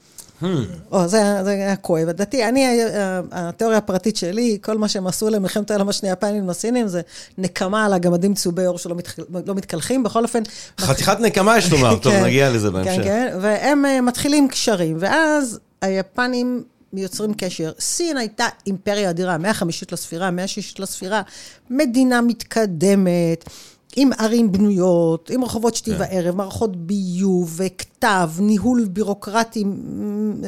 או, 0.91 1.07
זה 1.07 1.17
היה- 1.17 1.43
זה 1.43 1.49
היה 1.49 1.75
כואב. 1.75 2.07
לדעתי, 2.07 2.45
אני, 2.47 2.65
ה- 2.67 3.21
התיאוריה 3.31 3.77
הפרטית 3.77 4.17
שלי, 4.17 4.57
כל 4.61 4.77
מה 4.77 4.87
שהם 4.87 5.07
עשו 5.07 5.29
למלחמת 5.29 5.71
העולם 5.71 5.89
השנייה, 5.89 6.13
הפנים 6.13 6.49
הסינים, 6.49 6.87
זה 6.87 7.01
נקמה 7.37 7.85
על 7.85 7.93
הגמדים 7.93 8.33
צהובי 8.33 8.65
עור 8.65 8.77
שלא 8.77 8.95
מתח- 8.95 9.19
לא 9.45 9.55
מתקלחים. 9.55 10.03
בכל 10.03 10.23
אופן... 10.23 10.43
חתיכת 10.79 11.17
נקמה 11.19 11.57
יש 11.57 11.71
לומר, 11.71 11.95
טוב, 11.97 12.13
כן, 12.13 12.23
נגיע 12.23 12.49
לזה 12.49 12.67
כן, 12.67 12.73
בהמשך. 12.73 13.03
כן, 13.03 13.37
והם 13.41 13.85
אה, 13.85 14.01
מתחילים 14.01 14.47
קשרים, 14.47 14.97
ואז 14.99 15.59
היפנים 15.81 16.63
יוצרים 16.93 17.33
קשר. 17.33 17.71
סין 17.79 18.17
הייתה 18.17 18.45
אימפריה 18.67 19.09
אדירה, 19.09 19.37
מאה 19.37 19.53
חמישית 19.53 19.91
לספירה, 19.91 20.31
מאה 20.31 20.47
שישית 20.47 20.79
לספירה, 20.79 21.21
מדינה 21.69 22.21
מתקדמת. 22.21 23.43
עם 23.95 24.09
ערים 24.17 24.51
בנויות, 24.51 25.29
עם 25.33 25.43
רחובות 25.43 25.75
שתי 25.75 25.91
כן. 25.91 25.97
וערב, 25.99 26.35
מערכות 26.35 26.75
ביוב 26.75 27.53
וכתב, 27.55 28.29
ניהול 28.39 28.85
בירוקרטי 28.85 29.63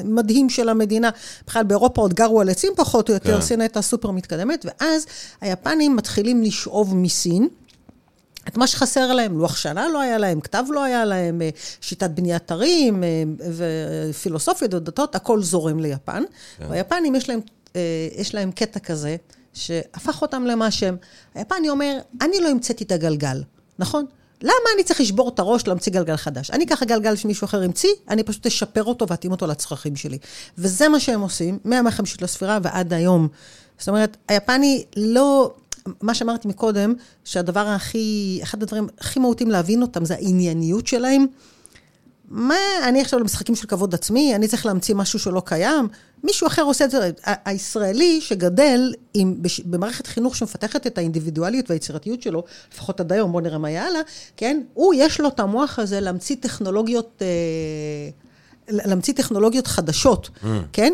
מדהים 0.06 0.50
של 0.50 0.70
המדינה. 0.70 1.10
בכלל 1.48 1.64
באירופה 1.64 2.02
עוד 2.02 2.14
גרו 2.14 2.42
על 2.42 2.50
עצים 2.50 2.74
פחות 2.76 3.10
או 3.10 3.14
יותר, 3.14 3.36
כן. 3.36 3.42
סין 3.42 3.62
הייתה 3.62 3.82
סופר 3.82 4.12
מתקדמת, 4.12 4.66
ואז 4.66 5.06
היפנים 5.42 5.96
מתחילים 5.96 6.44
לשאוב 6.44 6.96
מסין. 6.96 7.48
את 8.48 8.58
מה 8.58 8.68
שחסר 8.68 9.14
להם, 9.14 9.38
לוח 9.38 9.56
שנה 9.56 9.88
לא 9.88 10.00
היה 10.00 10.18
להם, 10.18 10.42
כתב 10.42 10.64
לא 10.70 10.84
היה 10.84 11.06
להם, 11.06 11.42
אה, 11.42 11.50
שיטת 11.82 12.10
בניית 12.10 12.52
ערים 12.52 13.04
אה, 13.04 13.10
ופילוסופיות 14.10 14.74
ודתות, 14.74 15.16
הכל 15.16 15.42
זורם 15.42 15.80
ליפן. 15.80 16.24
כן. 16.58 16.66
והיפנים 16.70 17.16
יש 17.16 17.30
להם, 17.30 17.40
אה, 17.76 17.82
יש 18.18 18.36
להם 18.36 18.52
קטע 18.52 18.80
כזה, 18.80 19.16
שהפך 19.56 20.22
אותם 20.22 20.46
למה 20.46 20.72
שהם. 20.72 20.98
היפני 21.36 21.70
אומר, 21.70 21.98
אני 22.22 22.40
לא 22.42 22.50
המצאתי 22.50 22.84
את 22.84 22.92
הגלגל, 22.92 23.44
נכון? 23.80 24.06
למה 24.42 24.54
אני 24.76 24.84
צריך 24.84 25.02
לשבור 25.02 25.30
את 25.30 25.40
הראש 25.40 25.68
להמציא 25.68 25.92
גלגל 25.92 26.16
חדש? 26.16 26.52
אני 26.52 26.64
אקח 26.64 26.84
גלגל 26.84 27.16
שמישהו 27.16 27.46
אחר 27.46 27.64
המציא, 27.64 27.90
אני 28.10 28.24
פשוט 28.24 28.46
אשפר 28.46 28.84
אותו 28.84 29.08
ואתאים 29.08 29.32
אותו 29.32 29.48
לצרכים 29.48 29.96
שלי. 29.96 30.18
וזה 30.58 30.90
מה 30.90 31.00
שהם 31.00 31.22
עושים, 31.22 31.60
מהמאה 31.64 31.92
החמישית 31.92 32.22
לספירה 32.22 32.60
ועד 32.64 32.94
היום. 32.94 33.28
זאת 33.78 33.90
אומרת, 33.90 34.18
היפני 34.28 34.84
לא... 34.98 35.54
מה 36.02 36.14
שאמרתי 36.14 36.48
מקודם, 36.48 36.94
שהדבר 37.24 37.68
הכי, 37.68 38.40
אחד 38.44 38.64
הדברים 38.64 38.88
הכי 39.00 39.20
מהותיים 39.20 39.52
להבין 39.52 39.82
אותם 39.82 40.06
זה 40.06 40.14
הענייניות 40.14 40.88
שלהם. 40.88 41.26
מה, 42.30 42.56
אני 42.88 43.02
עכשיו 43.02 43.20
למשחקים 43.20 43.56
של 43.56 43.68
כבוד 43.68 43.94
עצמי, 43.94 44.36
אני 44.36 44.48
צריך 44.48 44.66
להמציא 44.66 44.96
משהו 44.96 45.20
שלא 45.20 45.42
קיים? 45.46 45.88
מישהו 46.24 46.48
אחר 46.48 46.62
עושה 46.62 46.86
את 46.86 46.92
זה. 46.92 47.12
הישראלי 47.46 48.22
שגדל 48.22 48.94
עם, 49.14 49.36
בש, 49.42 49.60
במערכת 49.60 50.08
חינוך 50.08 50.36
שמפתחת 50.36 50.88
את 50.88 50.98
האינדיבידואליות 50.98 51.70
והיצירתיות 51.70 52.22
שלו, 52.22 52.44
לפחות 52.74 53.00
עד 53.00 53.12
היום, 53.12 53.32
בואו 53.32 53.44
נראה 53.44 53.58
מה 53.58 53.70
יהיה 53.70 53.88
הלאה, 53.88 54.02
כן? 54.38 54.62
הוא, 54.74 54.94
יש 54.98 55.20
לו 55.20 55.28
את 55.28 55.40
המוח 55.40 55.80
הזה 55.80 56.00
להמציא 56.00 56.36
טכנולוגיות, 56.40 57.22
אה, 57.22 57.28
להמציא 58.70 59.14
טכנולוגיות 59.14 59.68
חדשות, 59.68 60.30
mm. 60.44 60.48
כן? 60.74 60.94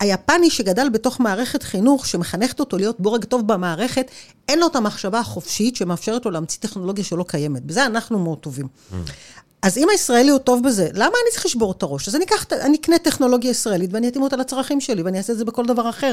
היפני 0.00 0.50
שגדל 0.50 0.88
בתוך 0.88 1.20
מערכת 1.20 1.62
חינוך 1.62 2.06
שמחנכת 2.06 2.60
אותו 2.60 2.76
להיות 2.76 3.00
בורג 3.00 3.24
טוב 3.24 3.46
במערכת, 3.46 4.10
אין 4.48 4.58
לו 4.58 4.66
את 4.66 4.76
המחשבה 4.76 5.18
החופשית 5.18 5.76
שמאפשרת 5.76 6.24
לו 6.24 6.30
להמציא 6.30 6.60
טכנולוגיה 6.60 7.04
שלא 7.04 7.24
קיימת. 7.28 7.62
בזה 7.62 7.86
אנחנו 7.86 8.18
מאוד 8.18 8.38
טובים. 8.38 8.68
אז 9.62 9.78
אם 9.78 9.88
הישראלי 9.90 10.30
הוא 10.30 10.38
טוב 10.38 10.62
בזה, 10.62 10.88
למה 10.92 11.06
אני 11.06 11.32
צריך 11.32 11.46
לשבור 11.46 11.72
את 11.72 11.82
הראש? 11.82 12.08
אז 12.08 12.16
אני 12.16 12.24
אקח, 12.24 12.46
אני 12.52 12.76
אקנה 12.76 12.98
טכנולוגיה 12.98 13.50
ישראלית 13.50 13.90
ואני 13.92 14.08
אתאים 14.08 14.22
אותה 14.22 14.36
לצרכים 14.36 14.80
שלי 14.80 15.02
ואני 15.02 15.18
אעשה 15.18 15.32
את 15.32 15.38
זה 15.38 15.44
בכל 15.44 15.66
דבר 15.66 15.88
אחר. 15.88 16.12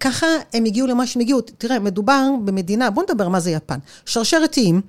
ככה 0.00 0.26
הם 0.52 0.64
הגיעו 0.64 0.86
למה 0.86 1.06
שהם 1.06 1.22
הגיעו. 1.22 1.40
תראה, 1.40 1.78
מדובר 1.78 2.28
במדינה, 2.44 2.90
בוא 2.90 3.02
נדבר 3.02 3.28
מה 3.28 3.40
זה 3.40 3.50
יפן. 3.50 3.78
שרשרת 4.06 4.56
איים, 4.56 4.80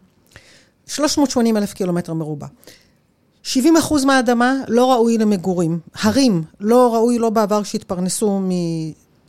380 0.87 1.57
אלף 1.57 1.73
קילומטר 1.73 2.13
מרובע. 2.13 2.47
70 3.43 3.77
אחוז 3.77 4.05
מהאדמה 4.05 4.55
לא 4.67 4.91
ראוי 4.91 5.17
למגורים. 5.17 5.79
הרים 5.95 6.43
לא 6.59 6.93
ראוי 6.93 7.17
לא 7.17 7.29
בעבר 7.29 7.63
שהתפרנסו 7.63 8.39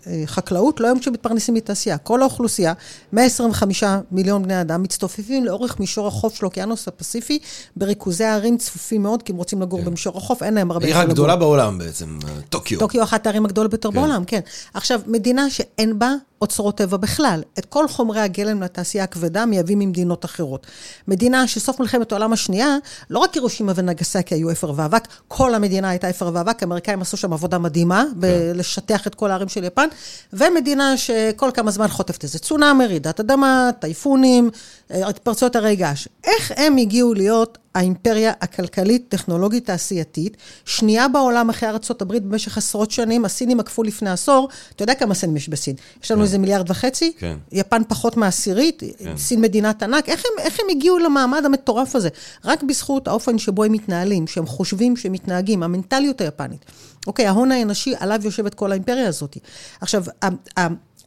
מחקלאות, 0.06 0.80
לא 0.80 0.86
היום 0.86 1.02
שמתפרנסים 1.02 1.54
מתעשייה. 1.54 1.98
כל 1.98 2.22
האוכלוסייה, 2.22 2.72
125 3.12 3.84
מיליון 4.10 4.42
בני 4.42 4.60
אדם, 4.60 4.82
מצטופפים 4.82 5.44
לאורך 5.44 5.80
מישור 5.80 6.06
החוף 6.06 6.34
של 6.34 6.44
האוקיינוס 6.44 6.88
הפסיפי, 6.88 7.38
בריכוזי 7.76 8.24
ערים 8.24 8.58
צפופים 8.58 9.02
מאוד, 9.02 9.22
כי 9.22 9.32
הם 9.32 9.38
רוצים 9.38 9.62
לגור 9.62 9.82
במישור 9.82 10.18
החוף, 10.18 10.42
אין 10.42 10.54
להם 10.54 10.70
הרבה 10.70 10.84
העיר 10.84 10.96
איפה 10.96 11.02
לגור. 11.02 11.12
הגדולה 11.12 11.36
בעולם 11.36 11.78
בעצם, 11.78 12.18
אה, 12.24 12.30
טוקיו. 12.48 12.78
טוקיו 12.78 13.02
אחת 13.02 13.26
הערים 13.26 13.44
הגדולות 13.44 13.70
ביותר 13.70 13.90
כן. 13.90 13.94
בעולם, 13.94 14.24
כן. 14.24 14.40
עכשיו, 14.74 15.00
מדינה 15.06 15.50
שאין 15.50 15.98
בה 15.98 16.14
אוצרות 16.44 16.76
טבע 16.76 16.96
בכלל. 16.96 17.42
את 17.58 17.64
כל 17.64 17.88
חומרי 17.88 18.20
הגלם 18.20 18.62
לתעשייה 18.62 19.04
הכבדה 19.04 19.46
מייבאים 19.46 19.78
ממדינות 19.78 20.24
אחרות. 20.24 20.66
מדינה 21.08 21.46
שסוף 21.46 21.80
מלחמת 21.80 22.12
העולם 22.12 22.32
השנייה, 22.32 22.76
לא 23.10 23.18
רק 23.18 23.34
הירושימה 23.34 23.72
ונגסקי 23.76 24.34
היו 24.34 24.50
אפר 24.50 24.72
ואבק, 24.76 25.08
כל 25.28 25.54
המדינה 25.54 25.88
הייתה 25.88 26.10
אפר 26.10 26.30
ואבק, 26.34 26.62
האמריקאים 26.62 27.02
עשו 27.02 27.16
שם 27.16 27.32
עבודה 27.32 27.58
מדהימה, 27.58 28.04
בלשטח 28.16 29.06
את 29.06 29.14
כל 29.14 29.30
הערים 29.30 29.48
של 29.48 29.64
יפן, 29.64 29.88
ומדינה 30.32 30.96
שכל 30.96 31.50
כמה 31.54 31.70
זמן 31.70 31.88
חוטפת 31.88 32.22
איזה 32.22 32.38
צונאמי, 32.38 32.86
רעידת 32.86 33.20
אדמה, 33.20 33.70
טייפונים, 33.80 34.50
אה, 34.90 35.08
התפרצויות 35.08 35.56
הרי 35.56 35.76
געש. 35.76 36.08
איך 36.24 36.52
הם 36.56 36.76
הגיעו 36.76 37.14
להיות 37.14 37.58
האימפריה 37.74 38.32
הכלכלית, 38.40 39.04
טכנולוגית, 39.08 39.66
תעשייתית, 39.66 40.36
שנייה 40.64 41.08
בעולם 41.08 41.50
אחרי 41.50 41.68
הברית 42.00 42.22
במשך 42.22 42.58
עשרות 42.58 42.90
שנים, 42.90 43.24
הסינים 43.24 43.60
עקפו 43.60 43.82
לפני 43.82 44.10
עשור, 44.10 44.48
אתה 44.76 44.82
יודע 44.82 44.94
כמה 44.94 45.14
סינים 45.14 45.36
יש 45.36 45.48
בסין? 45.48 45.76
יש 46.04 46.10
לנו 46.10 46.22
איזה 46.22 46.38
מיליארד 46.38 46.70
וחצי, 46.70 47.12
כן. 47.18 47.36
יפן 47.52 47.82
פחות 47.88 48.16
מעשירית, 48.16 48.82
סין 49.16 49.40
מדינת 49.40 49.82
ענק, 49.82 50.08
איך 50.08 50.22
הם, 50.24 50.44
איך 50.44 50.60
הם 50.60 50.66
הגיעו 50.70 50.98
למעמד 50.98 51.44
המטורף 51.44 51.96
הזה? 51.96 52.08
רק 52.44 52.62
בזכות 52.62 53.08
האופן 53.08 53.38
שבו 53.38 53.64
הם 53.64 53.72
מתנהלים, 53.72 54.26
שהם 54.26 54.46
חושבים, 54.46 54.96
שהם 54.96 55.12
מתנהגים, 55.12 55.62
המנטליות 55.62 56.20
היפנית. 56.20 56.64
אוקיי, 57.06 57.26
ההון 57.26 57.52
האנושי, 57.52 57.94
עליו 57.98 58.20
יושבת 58.24 58.54
כל 58.54 58.72
האימפריה 58.72 59.08
הזאת. 59.08 59.38
עכשיו, 59.80 60.04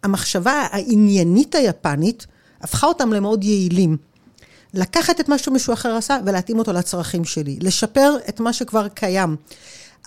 המחשבה 0.03 0.67
העניינית 0.71 1.56
היפנית, 1.56 2.27
הפכה 2.62 2.88
אותם 2.88 3.13
למאוד 3.13 3.43
יעילים. 3.43 3.97
לקחת 4.73 5.19
את 5.19 5.30
מה 5.30 5.38
שמישהו 5.38 5.73
אחר 5.73 5.95
עשה 5.95 6.17
ולהתאים 6.25 6.60
אותו 6.60 6.73
לצרכים 6.73 7.25
שלי, 7.25 7.60
לשפר 7.62 8.17
את 8.30 8.39
מה 8.39 8.53
שכבר 8.53 8.88
קיים. 8.88 9.36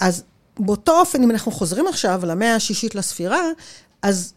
אז 0.01 0.23
באותו 0.59 1.01
אופן, 1.01 1.23
אם 1.23 1.31
אנחנו 1.31 1.53
חוזרים 1.53 1.87
עכשיו 1.87 2.21
למאה 2.27 2.55
השישית 2.55 2.95
לספירה, 2.95 3.43
אז 4.03 4.33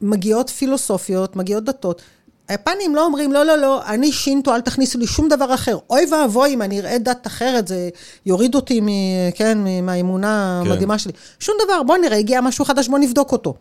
מגיעות 0.00 0.50
פילוסופיות, 0.50 1.36
מגיעות 1.36 1.64
דתות. 1.64 2.02
היפנים 2.48 2.94
לא 2.94 3.04
אומרים, 3.04 3.32
לא, 3.32 3.44
לא, 3.44 3.56
לא, 3.56 3.86
אני 3.86 4.12
שינטו, 4.12 4.54
אל 4.54 4.60
תכניסו 4.60 4.98
לי 4.98 5.06
שום 5.06 5.28
דבר 5.28 5.54
אחר. 5.54 5.78
אוי 5.90 6.06
ואבוי 6.12 6.54
אם 6.54 6.62
אני 6.62 6.80
אראה 6.80 6.98
דת 6.98 7.26
אחרת, 7.26 7.68
זה 7.68 7.88
יוריד 8.26 8.54
אותי, 8.54 8.80
מ, 8.80 8.86
כן, 9.34 9.58
מהאמונה 9.82 10.60
כן. 10.64 10.70
המדהימה 10.70 10.98
שלי. 10.98 11.12
שום 11.40 11.54
דבר, 11.64 11.82
בוא 11.82 11.96
נראה, 11.96 12.16
הגיע 12.16 12.40
משהו 12.40 12.64
חדש, 12.64 12.88
בוא 12.88 12.98
נבדוק 12.98 13.32
אותו. 13.32 13.54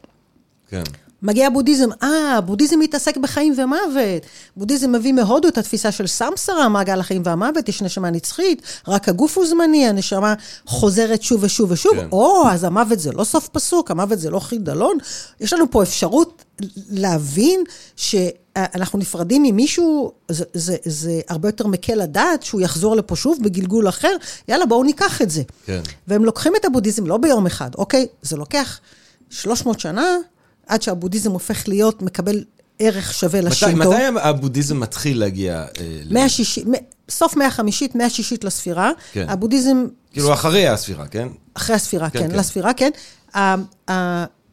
כן. 0.69 0.83
מגיע 1.21 1.49
בודהיזם, 1.49 1.89
אה, 2.03 2.41
בודהיזם 2.41 2.79
מתעסק 2.79 3.17
בחיים 3.17 3.53
ומוות. 3.57 4.23
בודהיזם 4.57 4.91
מביא 4.91 5.13
מהודו 5.13 5.47
את 5.47 5.57
התפיסה 5.57 5.91
של 5.91 6.07
סמסרה, 6.07 6.69
מעגל 6.69 6.99
החיים 6.99 7.21
והמוות, 7.25 7.69
יש 7.69 7.81
נשמה 7.81 8.09
נצחית, 8.09 8.61
רק 8.87 9.09
הגוף 9.09 9.37
הוא 9.37 9.47
זמני, 9.47 9.87
הנשמה 9.87 10.33
חוזרת 10.65 11.21
שוב 11.21 11.43
ושוב 11.43 11.71
ושוב. 11.71 11.93
כן. 11.93 12.07
או, 12.11 12.43
אז 12.49 12.63
המוות 12.63 12.99
זה 12.99 13.11
לא 13.11 13.23
סוף 13.23 13.47
פסוק, 13.47 13.91
המוות 13.91 14.19
זה 14.19 14.29
לא 14.29 14.39
חידלון. 14.39 14.97
יש 15.39 15.53
לנו 15.53 15.71
פה 15.71 15.83
אפשרות 15.83 16.43
להבין 16.89 17.63
שאנחנו 17.95 18.99
נפרדים 18.99 19.43
ממישהו, 19.43 20.11
זה, 20.29 20.45
זה, 20.53 20.75
זה 20.85 21.21
הרבה 21.29 21.47
יותר 21.47 21.67
מקל 21.67 21.95
לדעת 21.95 22.43
שהוא 22.43 22.61
יחזור 22.61 22.95
לפה 22.95 23.15
שוב 23.15 23.37
בגלגול 23.41 23.89
אחר, 23.89 24.15
יאללה, 24.47 24.65
בואו 24.65 24.83
ניקח 24.83 25.21
את 25.21 25.29
זה. 25.29 25.41
כן. 25.65 25.81
והם 26.07 26.25
לוקחים 26.25 26.53
את 26.55 26.65
הבודהיזם 26.65 27.05
לא 27.05 27.17
ביום 27.17 27.45
אחד, 27.45 27.75
אוקיי? 27.75 28.07
זה 28.21 28.37
לוקח 28.37 28.79
300 29.29 29.79
שנה 29.79 30.17
עד 30.67 30.81
שהבודהיזם 30.81 31.31
הופך 31.31 31.67
להיות, 31.67 32.01
מקבל 32.01 32.43
ערך 32.79 33.13
שווה 33.13 33.39
מתי, 33.41 33.49
לשינטו. 33.49 33.91
מתי 33.91 34.03
הבודהיזם 34.21 34.79
מתחיל 34.79 35.19
להגיע? 35.19 35.55
אה, 35.55 35.65
ל- 36.05 36.13
160, 36.13 36.71
מ- 36.71 36.75
סוף 37.11 37.35
מאה 37.35 37.51
חמישית, 37.51 37.95
מאה 37.95 38.09
שישית 38.09 38.43
לספירה. 38.43 38.91
כן. 39.11 39.25
הבודהיזם, 39.29 39.85
כאילו 40.11 40.33
אחרי 40.33 40.67
הספירה, 40.67 41.07
כן? 41.07 41.27
אחרי 41.53 41.75
הספירה, 41.75 42.09
כן, 42.09 42.19
כן, 42.19 42.29
כן. 42.31 42.35
לספירה, 42.35 42.71
כן. 42.73 42.89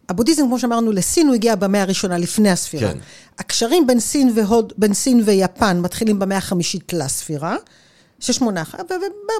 הבודהיזם, 0.09 0.43
כמו 0.47 0.59
שאמרנו, 0.59 0.93
לסין 0.93 1.27
הוא 1.27 1.35
הגיע 1.35 1.55
במאה 1.57 1.83
הראשונה, 1.83 2.19
לפני 2.19 2.51
הספירה. 2.51 2.93
כן. 2.93 2.99
הקשרים 3.39 3.87
בין 3.87 4.01
סין 4.01 4.33
והוד, 4.35 4.73
בין 4.79 4.95
סין 4.95 5.23
ויפן 5.25 5.81
מתחילים 5.81 6.19
במאה 6.19 6.37
החמישית 6.39 6.93
לספירה. 6.93 7.57
ששמונה, 8.21 8.63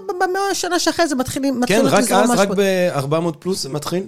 ובמאה 0.09 0.41
השנה 0.51 0.79
שאחרי 0.79 1.09
זה 1.09 1.15
מתחילים, 1.15 1.55
כן, 1.55 1.61
מתחילות 1.61 1.93
רק 1.93 2.13
אז, 2.13 2.31
רק 2.31 2.49
משהו. 2.49 2.55
ב-400 2.57 3.33
פלוס 3.39 3.63
זה 3.63 3.69
מתחיל? 3.69 4.03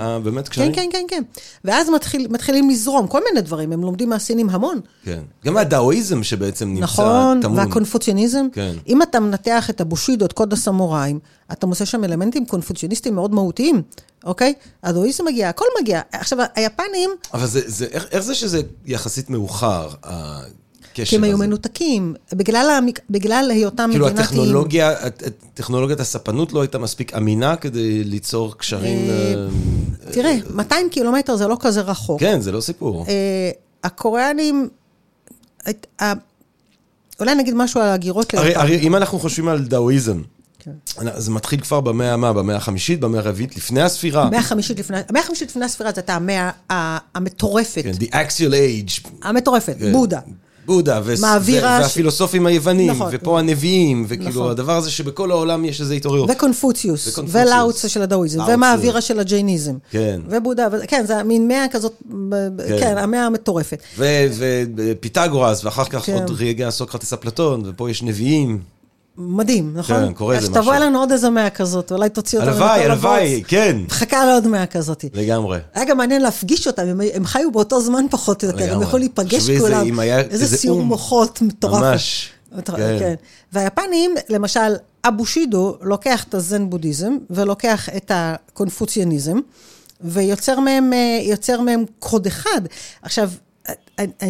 אה, 0.00 0.18
באמת 0.18 0.48
קשרים? 0.48 0.72
כן, 0.72 0.88
כן, 0.92 1.06
כן, 1.08 1.22
כן. 1.34 1.40
ואז 1.64 1.90
מתחיל, 1.90 2.26
מתחילים 2.30 2.70
לזרום 2.70 3.06
כל 3.06 3.20
מיני 3.28 3.40
דברים, 3.40 3.72
הם 3.72 3.82
לומדים 3.82 4.08
מהסינים 4.08 4.50
המון. 4.50 4.80
כן. 5.04 5.20
גם 5.44 5.56
הדאואיזם 5.56 6.22
שבעצם 6.22 6.68
נמצא 6.68 6.82
נכון, 6.82 7.40
טמון. 7.42 7.58
והקונפוציוניזם. 7.58 8.46
כן. 8.52 8.72
אם 8.88 9.02
אתה 9.02 9.20
מנתח 9.20 9.70
את 9.70 9.80
הבושידו, 9.80 10.24
את 10.24 10.32
קוד 10.32 10.52
הסמוראים, 10.52 11.18
אתה 11.52 11.66
מוצא 11.66 11.84
שם 11.84 12.04
אלמנטים 12.04 12.46
קונפוציוניסטיים 12.46 13.14
מאוד 13.14 13.34
מהותיים, 13.34 13.82
אוקיי? 14.24 14.54
הדאואיזם 14.82 15.24
מגיע, 15.24 15.48
הכל 15.48 15.64
מגיע. 15.80 16.00
עכשיו, 16.12 16.38
היפנים, 16.54 17.10
אבל 17.34 17.46
זה, 17.46 17.60
זה, 17.66 17.86
איך, 17.90 18.06
איך 18.10 18.20
זה 18.20 18.34
שזה 18.34 18.62
יחסית 18.86 19.30
מאוחר? 19.30 19.88
כי 20.94 21.16
הם 21.16 21.24
היו? 21.24 21.38
מנותקים, 21.38 22.14
בגלל, 22.32 22.70
המק... 22.78 23.00
בגלל 23.10 23.50
היותם 23.50 23.88
כאילו 23.90 24.06
מדינת... 24.06 24.20
הטכנולוגיה, 24.20 24.90
הט- 24.90 25.22
הט- 25.22 25.44
טכנולוגיית 25.54 26.00
הספנות 26.00 26.52
לא 26.52 26.60
הייתה 26.60 26.78
מספיק 26.78 27.14
אמינה 27.14 27.56
כדי 27.56 28.04
ליצור 28.04 28.58
קשרים... 28.58 29.10
אה, 29.10 29.34
אה, 30.06 30.12
תראה, 30.12 30.36
200 30.54 30.88
קילומטר 30.90 31.36
זה 31.36 31.46
לא 31.46 31.56
כזה 31.60 31.80
רחוק. 31.80 32.20
כן, 32.20 32.40
זה 32.40 32.52
לא 32.52 32.60
סיפור. 32.60 33.06
אה, 33.08 33.50
הקוריאנים, 33.84 34.68
אולי 37.20 37.34
נגיד 37.34 37.54
משהו 37.54 37.80
על 37.80 37.88
הגירות 37.88 38.34
הרי, 38.34 38.48
ליפן. 38.48 38.60
הרי 38.60 38.78
אם 38.80 38.96
אנחנו 38.96 39.18
חושבים 39.18 39.48
על 39.48 39.64
דאואיזם, 39.64 40.22
כן. 40.58 40.70
זה 41.16 41.30
מתחיל 41.30 41.60
כבר 41.60 41.80
במאה 41.80 42.16
מה? 42.16 42.32
במאה 42.32 42.56
החמישית, 42.56 43.00
במאה 43.00 43.20
הרביעית, 43.20 43.56
לפני 43.56 43.82
הספירה. 43.82 44.22
המאה 44.22 44.38
החמישית 44.38 44.78
לפני, 44.78 44.96
המאה 45.08 45.22
החמישית 45.22 45.48
לפני 45.50 45.64
הספירה 45.64 45.90
זאת 45.90 45.98
הייתה 45.98 46.14
המאה 46.14 46.50
המטורפת, 47.14 47.82
כן, 47.82 47.90
the 47.92 48.10
axial 48.10 48.52
age. 48.52 49.08
המטורפת, 49.22 49.76
כן. 49.78 49.92
בודה. 50.70 51.00
בודה, 51.00 51.10
ו- 51.12 51.16
ש- 51.16 51.20
והפילוסופים 51.82 52.46
היוונים, 52.46 52.90
נכון. 52.90 53.08
ופה 53.12 53.38
הנביאים, 53.38 54.04
וכאילו 54.08 54.30
נכון. 54.30 54.50
הדבר 54.50 54.76
הזה 54.76 54.90
שבכל 54.90 55.30
העולם 55.30 55.64
יש 55.64 55.80
איזו 55.80 55.94
התעוררות. 55.94 56.30
וקונפוציוס, 56.30 57.08
וקונפוציוס. 57.08 57.46
ולאוצה 57.52 57.88
של 57.88 58.02
הדאואיזם, 58.02 58.38
לאוצה. 58.38 58.54
ומעבירה 58.54 59.00
של 59.00 59.20
הג'ייניזם. 59.20 59.74
כן. 59.90 60.20
ובודה, 60.28 60.68
ו- 60.72 60.76
כן, 60.88 61.04
זה 61.06 61.22
מין 61.22 61.48
מאה 61.48 61.66
כזאת, 61.70 61.92
כן. 62.68 62.78
כן, 62.80 62.98
המאה 62.98 63.26
המטורפת. 63.26 63.82
ופיתגורס, 64.76 65.64
ואחר 65.64 65.84
כך 65.84 65.98
כן. 66.06 66.12
עוד 66.14 66.30
רגע 66.38 66.70
סוקרטס 66.70 67.12
אפלטון, 67.12 67.62
ופה 67.66 67.90
יש 67.90 68.02
נביאים. 68.02 68.60
מדהים, 69.18 69.72
נכון? 69.74 70.06
כן, 70.06 70.12
קורה 70.12 70.36
איזה 70.36 70.50
משהו. 70.50 70.72
אלינו 70.72 70.98
עוד 70.98 71.12
איזה 71.12 71.30
מאה 71.30 71.50
כזאת, 71.50 71.92
אולי 71.92 72.08
תוציא 72.08 72.38
אותנו 72.38 72.52
הלוואי, 72.52 72.84
הלוואי. 72.84 73.42
כן. 73.46 73.76
מחכה 73.86 74.26
לעוד 74.26 74.46
מאה 74.46 74.66
כזאת. 74.66 75.04
לגמרי. 75.14 75.58
היה 75.74 75.84
גם 75.84 75.96
מעניין 75.96 76.22
להפגיש 76.22 76.66
אותם, 76.66 76.82
הם, 76.82 77.00
הם 77.14 77.24
חיו 77.24 77.52
באותו 77.52 77.80
זמן 77.80 78.04
פחות 78.10 78.44
או 78.44 78.48
יותר, 78.48 78.74
הם. 78.74 78.82
יכלו 78.82 78.98
להיפגש 78.98 79.50
כולם. 79.50 80.00
היה 80.00 80.18
איזה 80.18 80.44
איזה 80.44 80.56
סיור. 80.56 80.82
מוחות 80.82 81.42
מטורף. 81.42 81.82
ממש. 81.82 82.30
כן. 82.64 82.98
כן. 82.98 83.14
והיפנים, 83.52 84.14
למשל, 84.28 84.74
אבו 85.04 85.26
שידו 85.26 85.76
לוקח 85.82 86.24
את 86.24 86.34
הזן 86.34 86.70
בודהיזם 86.70 87.16
ולוקח 87.30 87.88
את 87.96 88.10
הקונפוציאניזם, 88.14 89.38
ויוצר 90.00 90.60
מהם, 90.60 90.92
אה, 90.92 91.18
יוצר 91.22 91.60
מהם 91.60 91.84
קוד 91.98 92.26
אחד. 92.26 92.60
עכשיו, 93.02 93.30
אה, 93.68 93.74
אה, 93.98 94.28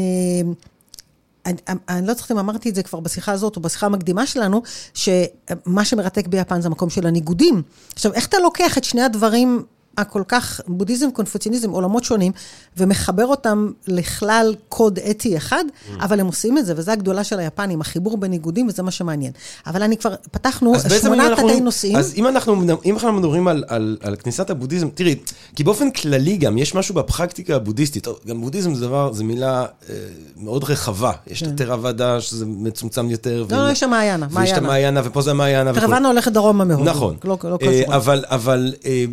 אני, 1.47 1.57
אני 1.89 2.07
לא 2.07 2.15
זוכרת 2.15 2.31
אם 2.31 2.39
אמרתי 2.39 2.71
את 2.71 2.75
זה 2.75 2.83
כבר 2.83 3.01
בשיחה 3.01 3.33
הזאת 3.33 3.57
או 3.57 3.61
בשיחה 3.61 3.87
המקדימה 3.87 4.27
שלנו, 4.27 4.63
שמה 4.95 5.85
שמרתק 5.85 6.27
ביפן 6.27 6.61
זה 6.61 6.69
המקום 6.69 6.91
של 6.91 7.07
הניגודים. 7.07 7.63
עכשיו, 7.95 8.13
איך 8.13 8.27
אתה 8.27 8.39
לוקח 8.39 8.79
את 8.79 8.85
שני 8.85 9.03
הדברים 9.03 9.65
הכל 10.01 10.23
כך, 10.29 10.61
בודהיזם, 10.67 11.11
קונפוציאניזם, 11.11 11.71
עולמות 11.71 12.05
שונים, 12.05 12.33
ומחבר 12.77 13.27
אותם 13.27 13.71
לכלל 13.87 14.55
קוד 14.69 14.99
אתי 14.99 15.37
אחד, 15.37 15.65
אבל 16.01 16.21
הם 16.21 16.27
עושים 16.27 16.59
את 16.59 16.67
זה, 16.67 16.73
וזו 16.77 16.93
הגדולה 16.93 17.25
של 17.25 17.39
היפנים, 17.39 17.81
החיבור 17.81 18.17
בניגודים, 18.17 18.67
וזה 18.69 18.83
מה 18.83 18.91
שמעניין. 18.91 19.33
אבל 19.67 19.83
אני 19.83 19.97
כבר, 19.97 20.15
פתחנו 20.31 20.73
שמונה 21.03 21.27
אנחנו- 21.27 21.49
תתי 21.49 21.61
נושאים. 21.61 21.97
אז 21.97 22.15
אם 22.17 22.27
אנחנו, 22.27 22.63
אם 22.85 22.95
אנחנו 22.95 23.13
מדברים 23.13 23.49
על, 23.49 23.65
על, 23.69 23.97
על 24.03 24.17
כניסת 24.17 24.51
הבודהיזם, 24.51 24.89
תראי, 24.95 25.17
כי 25.57 25.65
באופן 25.65 25.91
כללי 25.91 26.37
גם 26.37 26.59
יש 26.59 26.75
משהו 26.75 26.95
בפרקטיקה 26.95 27.57
הבודהיסטית, 27.57 28.07
גם 28.27 28.41
בודהיזם 28.41 28.75
זה 28.75 28.87
דבר, 28.87 29.13
זו 29.13 29.25
מילה 29.25 29.61
אה, 29.91 29.95
מאוד 30.37 30.65
רחבה. 30.65 31.13
יש 31.27 31.43
את 31.43 31.49
הטראוואדה, 31.49 32.21
שזה 32.21 32.47
מצומצם 32.47 33.11
יותר. 33.11 33.47
כן. 33.49 33.57
לא, 33.57 33.67
לא, 33.67 33.71
יש 33.73 33.81
שם 33.81 33.91
מעיינה, 33.91 34.27
ויש 34.31 34.51
את 34.51 34.55
מעיינה. 34.55 34.67
המעיינה, 34.69 35.01
ופה 35.05 35.23
זה 35.23 35.31
המעיינה. 35.31 35.73
קרוונה 35.75 36.09
הולכת 36.09 36.33
דרומה 36.33 36.65
מהודו. 36.65 36.85
נכון. 36.91 37.17
לא, 37.25 37.39
לא 37.45 37.59
הזמן. 37.63 37.93
אבל, 37.95 38.25
אבל 38.29 38.75
אה, 38.85 39.05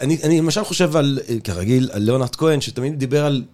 אני, 0.00 0.18
אני 0.22 0.38
למשל 0.38 0.64
חושב 0.64 0.96
על, 0.96 1.18
אה, 1.28 1.36
כרגיל, 1.44 1.90
על 1.92 2.02
ליאונרד 2.02 2.36
כהן, 2.36 2.60
שתמיד 2.60 2.98
דיבר 2.98 3.24
על, 3.24 3.44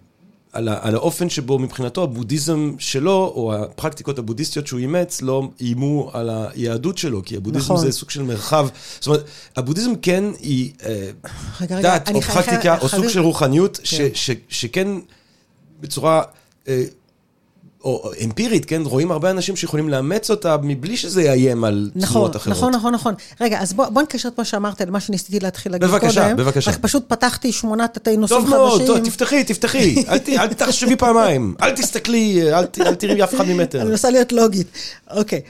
על, 0.53 0.69
על 0.81 0.95
האופן 0.95 1.29
שבו 1.29 1.59
מבחינתו 1.59 2.03
הבודהיזם 2.03 2.73
שלו, 2.79 3.11
או 3.35 3.53
הפרקטיקות 3.55 4.19
הבודהיסטיות 4.19 4.67
שהוא 4.67 4.79
אימץ, 4.79 5.21
לא 5.21 5.49
איימו 5.61 6.09
על 6.13 6.29
היהדות 6.29 6.97
שלו, 6.97 7.21
כי 7.25 7.37
הבודהיזם 7.37 7.73
נכון. 7.73 7.85
זה 7.85 7.91
סוג 7.91 8.09
של 8.09 8.23
מרחב. 8.23 8.67
זאת 8.99 9.07
אומרת, 9.07 9.23
הבודהיזם 9.55 9.91
כן 10.01 10.23
היא 10.39 10.71
אה, 10.85 11.09
רגע, 11.61 11.77
רגע, 11.77 11.95
דת, 11.95 12.09
אני 12.09 12.17
או 12.17 12.21
חי- 12.21 12.33
פרקטיקה, 12.33 12.61
חי- 12.75 12.81
או 12.83 12.89
סוג 12.89 12.89
חייבים- 12.89 13.09
של 13.09 13.19
רוחניות, 13.19 13.79
ש, 13.83 13.95
כן. 14.01 14.07
ש, 14.13 14.29
שכן 14.49 14.87
בצורה... 15.79 16.21
או 17.85 18.11
אמפירית, 18.23 18.65
כן, 18.65 18.81
רואים 18.85 19.11
הרבה 19.11 19.31
אנשים 19.31 19.55
שיכולים 19.55 19.89
לאמץ 19.89 20.29
אותה 20.31 20.57
מבלי 20.63 20.97
שזה 20.97 21.23
יאיים 21.23 21.63
על 21.63 21.91
נכון, 21.95 22.13
תנועות 22.13 22.35
אחרות. 22.35 22.57
נכון, 22.57 22.73
נכון, 22.75 22.93
נכון. 22.93 23.13
רגע, 23.41 23.59
אז 23.61 23.73
בוא, 23.73 23.85
בוא 23.89 24.01
נקשר 24.01 24.29
את 24.29 24.37
מה 24.37 24.45
שאמרת 24.45 24.81
למה 24.81 24.99
שניסיתי 24.99 25.39
להתחיל 25.39 25.71
להגיד 25.71 25.87
קודם. 25.89 26.01
בבקשה, 26.03 26.35
בבקשה. 26.35 26.71
רק 26.71 26.77
פשוט 26.81 27.03
פתחתי 27.07 27.51
שמונה 27.51 27.87
תתי 27.87 28.17
נושאים 28.17 28.39
טוב 28.39 28.49
חדשים. 28.49 28.57
מאוד, 28.61 28.81
טוב, 28.87 28.99
תפתחי, 29.05 29.43
תפתחי, 29.43 29.95
אל 30.09 30.17
ת- 30.17 30.29
אל 30.29 30.53
תחשבי 30.53 30.95
פעמיים, 30.95 31.55
אל 31.61 31.71
תסתכלי, 31.75 32.53
אל 32.53 32.65
ת- 32.65 32.79
אל 32.79 32.95
תראי 32.95 33.23
אף 33.23 33.35
אחד 33.35 33.45
ממטר. 33.47 33.81
אני 33.81 33.89
מנסה 33.89 34.09
להיות 34.09 34.31
לוגית. 34.31 34.67
אוקיי. 35.11 35.41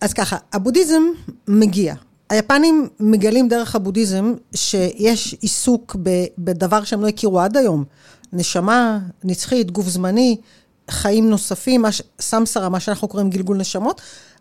אז 0.00 0.12
ככה, 0.12 0.36
הבודהיזם 0.52 1.02
מגיע. 1.48 1.94
היפנים 2.30 2.88
מגלים 3.00 3.48
דרך 3.48 3.74
הבודהיזם 3.76 4.32
שיש 4.54 5.34
עיסוק 5.40 5.96
ב- 6.02 6.24
בדבר 6.38 6.84
שהם 6.84 7.02
לא 7.02 7.08
הכירו 7.08 7.40
עד 7.40 7.56
היום. 7.56 7.84
נשמה, 8.32 8.98
נצחית, 9.24 9.70
גוף 9.70 9.88
זמני, 9.88 10.36
חיים 10.90 11.30
נוספים, 11.30 11.82
מה 11.82 11.92
ש- 11.92 12.02
סמסרה, 12.20 12.68
מה 12.68 12.80
שאנחנו 12.80 13.08
קוראים 13.08 13.30
גלגול 13.30 13.56
נשמות, 13.56 14.00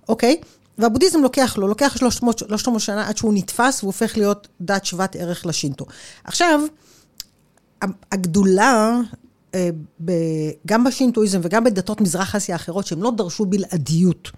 אוקיי? 0.09 0.37
והבודהיזם 0.77 1.19
לוקח 1.19 1.57
לו, 1.57 1.67
לוקח 1.67 1.95
300, 1.97 2.39
300 2.39 2.81
שנה 2.81 3.07
עד 3.07 3.17
שהוא 3.17 3.33
נתפס 3.33 3.83
והוא 3.83 3.89
הופך 3.89 4.17
להיות 4.17 4.47
דת 4.61 4.85
שוות 4.85 5.15
ערך 5.15 5.45
לשינטו. 5.45 5.85
עכשיו, 6.23 6.61
הגדולה, 8.11 8.99
אה, 9.55 9.69
גם 10.67 10.83
בשינטואיזם 10.83 11.39
וגם 11.43 11.63
בדתות 11.63 12.01
מזרח 12.01 12.35
אסיה 12.35 12.55
האחרות, 12.55 12.87
שהם 12.87 13.03
לא 13.03 13.11
דרשו 13.11 13.45
בלעדיות. 13.45 14.31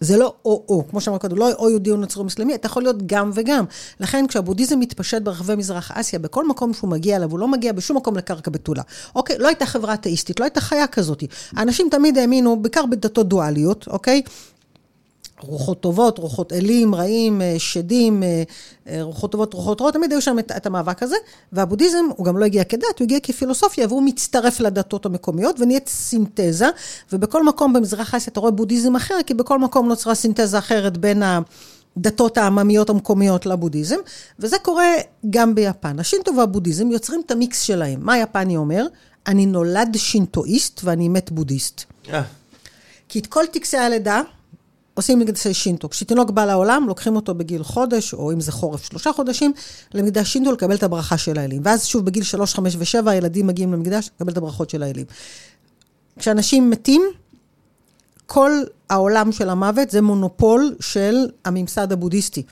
זה 0.00 0.16
לא 0.16 0.34
או-או, 0.44 0.88
כמו 0.90 1.00
שאמרנו 1.00 1.20
קודם, 1.20 1.36
לא 1.36 1.52
או 1.52 1.70
יהודי 1.70 1.90
או 1.90 1.96
נוצרי 1.96 2.22
מוסלמי, 2.24 2.54
אתה 2.54 2.66
יכול 2.66 2.82
להיות 2.82 3.06
גם 3.06 3.30
וגם. 3.34 3.64
לכן 4.00 4.26
כשהבודהיזם 4.26 4.80
מתפשט 4.80 5.22
ברחבי 5.22 5.54
מזרח 5.54 5.90
אסיה, 5.94 6.18
בכל 6.18 6.48
מקום 6.48 6.74
שהוא 6.74 6.90
מגיע 6.90 7.16
אליו, 7.16 7.30
הוא 7.30 7.38
לא 7.38 7.48
מגיע 7.48 7.72
בשום 7.72 7.96
מקום 7.96 8.16
לקרקע 8.16 8.50
בתולה. 8.50 8.82
אוקיי, 9.14 9.38
לא 9.38 9.48
הייתה 9.48 9.66
חברה 9.66 9.94
אתאיסטית, 9.94 10.40
לא 10.40 10.44
הייתה 10.44 10.60
חיה 10.60 10.86
כזאת. 10.86 11.24
האנשים 11.56 11.88
תמיד 11.90 12.18
האמינו, 12.18 12.62
בעיקר 12.62 12.86
בדתות 12.86 13.28
דואליות, 13.28 13.88
אוקיי? 13.88 14.22
רוחות 15.42 15.80
טובות, 15.80 16.18
רוחות 16.18 16.52
אלים, 16.52 16.94
רעים, 16.94 17.42
אה, 17.42 17.54
שדים, 17.58 18.22
אה, 18.22 18.42
אה, 18.88 19.02
רוחות 19.02 19.32
טובות, 19.32 19.54
רוחות 19.54 19.80
רעות, 19.80 19.94
תמיד 19.94 20.12
היו 20.12 20.22
שם 20.22 20.38
את, 20.38 20.52
את 20.56 20.66
המאבק 20.66 21.02
הזה, 21.02 21.16
והבודהיזם, 21.52 22.04
הוא 22.16 22.26
גם 22.26 22.38
לא 22.38 22.44
הגיע 22.44 22.64
כדת, 22.64 22.98
הוא 22.98 23.04
הגיע 23.04 23.18
כפילוסופיה, 23.22 23.86
והוא 23.86 24.02
מצטרף 24.02 24.60
לדתות 24.60 25.06
המקומיות, 25.06 25.60
ונהיית 25.60 25.88
סינתזה, 25.88 26.66
ובכל 27.12 27.44
מקום 27.44 27.72
במזרח 27.72 28.14
אסיה 28.14 28.30
אתה 28.30 28.40
רואה 28.40 28.52
בודהיזם 28.52 28.96
אחר, 28.96 29.14
כי 29.26 29.34
בכל 29.34 29.58
מקום 29.58 29.88
נוצרה 29.88 30.14
סינתזה 30.14 30.58
אחרת 30.58 30.98
בין 30.98 31.22
הדתות 31.22 32.38
העממיות 32.38 32.90
המקומיות 32.90 33.46
לבודהיזם, 33.46 33.98
וזה 34.38 34.56
קורה 34.62 34.94
גם 35.30 35.54
ביפן. 35.54 35.98
השינטו 35.98 36.36
והבודהיזם 36.36 36.90
יוצרים 36.90 37.22
את 37.26 37.30
המיקס 37.30 37.60
שלהם. 37.60 38.00
מה 38.02 38.12
היפני 38.12 38.56
אומר? 38.56 38.86
אני 39.26 39.46
נולד 39.46 39.96
שינטואיסט 39.96 40.80
ואני 40.84 41.08
מת 41.08 41.30
בודהיסט. 41.30 41.84
אה, 42.12 42.22
כי 43.08 43.18
את 43.18 43.26
כל 43.26 43.44
טקסי 43.52 43.76
הלידה 43.76 44.22
עושים 45.00 45.18
מקדשי 45.18 45.54
שינטו. 45.54 45.88
כשתינוק 45.88 46.30
בא 46.30 46.44
לעולם, 46.44 46.84
לוקחים 46.88 47.16
אותו 47.16 47.34
בגיל 47.34 47.62
חודש, 47.62 48.14
או 48.14 48.32
אם 48.32 48.40
זה 48.40 48.52
חורף, 48.52 48.84
שלושה 48.84 49.12
חודשים, 49.12 49.52
למקדש 49.94 50.32
שינטו 50.32 50.52
לקבל 50.52 50.74
את 50.74 50.82
הברכה 50.82 51.18
של 51.18 51.38
האלים. 51.38 51.62
ואז 51.64 51.86
שוב, 51.86 52.04
בגיל 52.04 52.22
שלוש, 52.22 52.54
חמש 52.54 52.76
ושבע, 52.78 53.10
הילדים 53.10 53.46
מגיעים 53.46 53.72
למקדש, 53.72 54.10
לקבל 54.16 54.32
את 54.32 54.36
הברכות 54.36 54.70
של 54.70 54.82
האלים. 54.82 55.06
כשאנשים 56.18 56.70
מתים, 56.70 57.02
כל 58.26 58.50
העולם 58.90 59.32
של 59.32 59.50
המוות 59.50 59.90
זה 59.90 60.02
מונופול 60.02 60.76
של 60.80 61.14
הממסד 61.44 61.92
הבודהיסטי. 61.92 62.42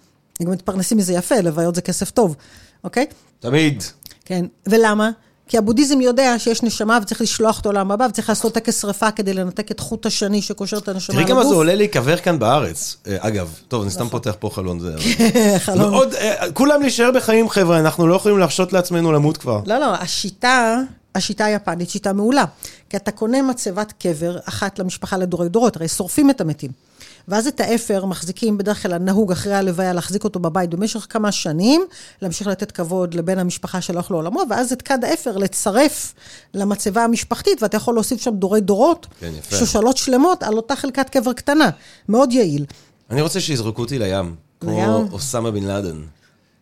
הם 0.41 0.47
גם 0.47 0.53
מתפרנסים 0.53 0.99
מזה 0.99 1.13
יפה, 1.13 1.41
לוויות 1.41 1.75
זה 1.75 1.83
כסף 1.83 2.11
טוב, 2.11 2.37
אוקיי? 2.85 3.07
תמיד. 3.41 3.83
כן, 4.25 4.45
ולמה? 4.67 5.11
כי 5.49 5.59
הבודהיזם 5.59 6.01
יודע 6.01 6.39
שיש 6.39 6.63
נשמה 6.63 6.99
וצריך 7.03 7.21
לשלוח 7.21 7.59
אותו 7.59 7.73
לעם 7.73 7.91
הבא 7.91 8.07
וצריך 8.11 8.29
לעשות 8.29 8.55
טקס 8.55 8.81
שרפה 8.81 9.11
כדי 9.11 9.35
לנתק 9.35 9.71
את 9.71 9.81
חוט 9.81 10.07
השני 10.07 10.43
שקושר 10.43 10.79
את 10.79 10.89
הנשמה 10.89 11.15
תראי 11.15 11.25
לגוף. 11.25 11.37
כמה 11.37 11.49
זה 11.49 11.55
עולה 11.55 11.75
להיקבר 11.75 12.17
כאן 12.17 12.39
בארץ. 12.39 12.97
אה, 13.07 13.17
אגב, 13.21 13.55
טוב, 13.69 13.83
אני 13.83 13.91
סתם 13.91 14.09
פותח 14.09 14.35
פה 14.39 14.51
חלון 14.55 14.81
זה. 14.81 14.95
חלום. 15.65 15.91
מאוד, 15.91 16.15
אה, 16.15 16.53
כולם 16.53 16.81
להישאר 16.81 17.11
בחיים, 17.11 17.49
חבר'ה, 17.49 17.79
אנחנו 17.79 18.07
לא 18.07 18.15
יכולים 18.15 18.39
להרשות 18.39 18.73
לעצמנו 18.73 19.13
למות 19.13 19.37
כבר. 19.37 19.61
לא, 19.67 19.79
לא, 19.79 19.95
השיטה, 19.95 20.77
השיטה 21.15 21.45
היפנית 21.45 21.91
שיטה 21.91 22.13
מעולה. 22.13 22.45
כי 22.91 22.97
אתה 22.97 23.11
קונה 23.11 23.43
מצבת 23.43 23.93
קבר 23.99 24.39
אחת 24.45 24.79
למשפחה 24.79 25.17
לדורי 25.17 25.49
דורות, 25.49 25.77
הרי 25.77 25.89
שורפים 25.89 26.31
את 26.31 26.41
המתים. 26.41 26.88
ואז 27.29 27.47
את 27.47 27.61
האפר 27.61 28.05
מחזיקים, 28.05 28.59
בדרך 28.59 28.83
כלל 28.83 28.99
נהוג 28.99 29.33
אחרי 29.33 29.55
הלוויה 29.55 29.93
להחזיק 29.93 30.25
אותו 30.25 30.41
בבית 30.41 30.71
במשך 30.71 31.07
כמה 31.11 31.33
שנים, 31.33 31.85
להמשיך 32.23 32.47
לתת 32.47 32.73
כבוד 32.73 33.15
לבן 33.15 33.39
המשפחה 33.39 33.81
שהלך 33.81 34.11
לעולמו, 34.11 34.43
ואז 34.51 34.73
את 34.73 34.83
כד 34.83 35.05
האפר 35.05 35.37
לצרף 35.37 36.15
למצבה 36.55 37.05
המשפחתית, 37.05 37.63
ואתה 37.63 37.77
יכול 37.77 37.95
להוסיף 37.95 38.21
שם 38.21 38.35
דורי 38.35 38.61
דורות, 38.61 39.07
כן, 39.21 39.33
יפה. 39.39 39.57
שושלות 39.57 39.97
שלמות 39.97 40.43
על 40.43 40.57
אותה 40.57 40.77
חלקת 40.77 41.11
קבר 41.11 41.33
קטנה. 41.33 41.71
מאוד 42.09 42.33
יעיל. 42.33 42.65
אני 43.11 43.23
רוצה 43.23 43.41
שיזרקו 43.41 43.83
אותי 43.83 43.99
לים, 43.99 44.35
כמו? 44.61 45.05
אוסמה 45.13 45.51
בן 45.51 45.65
לאדן. 45.65 46.01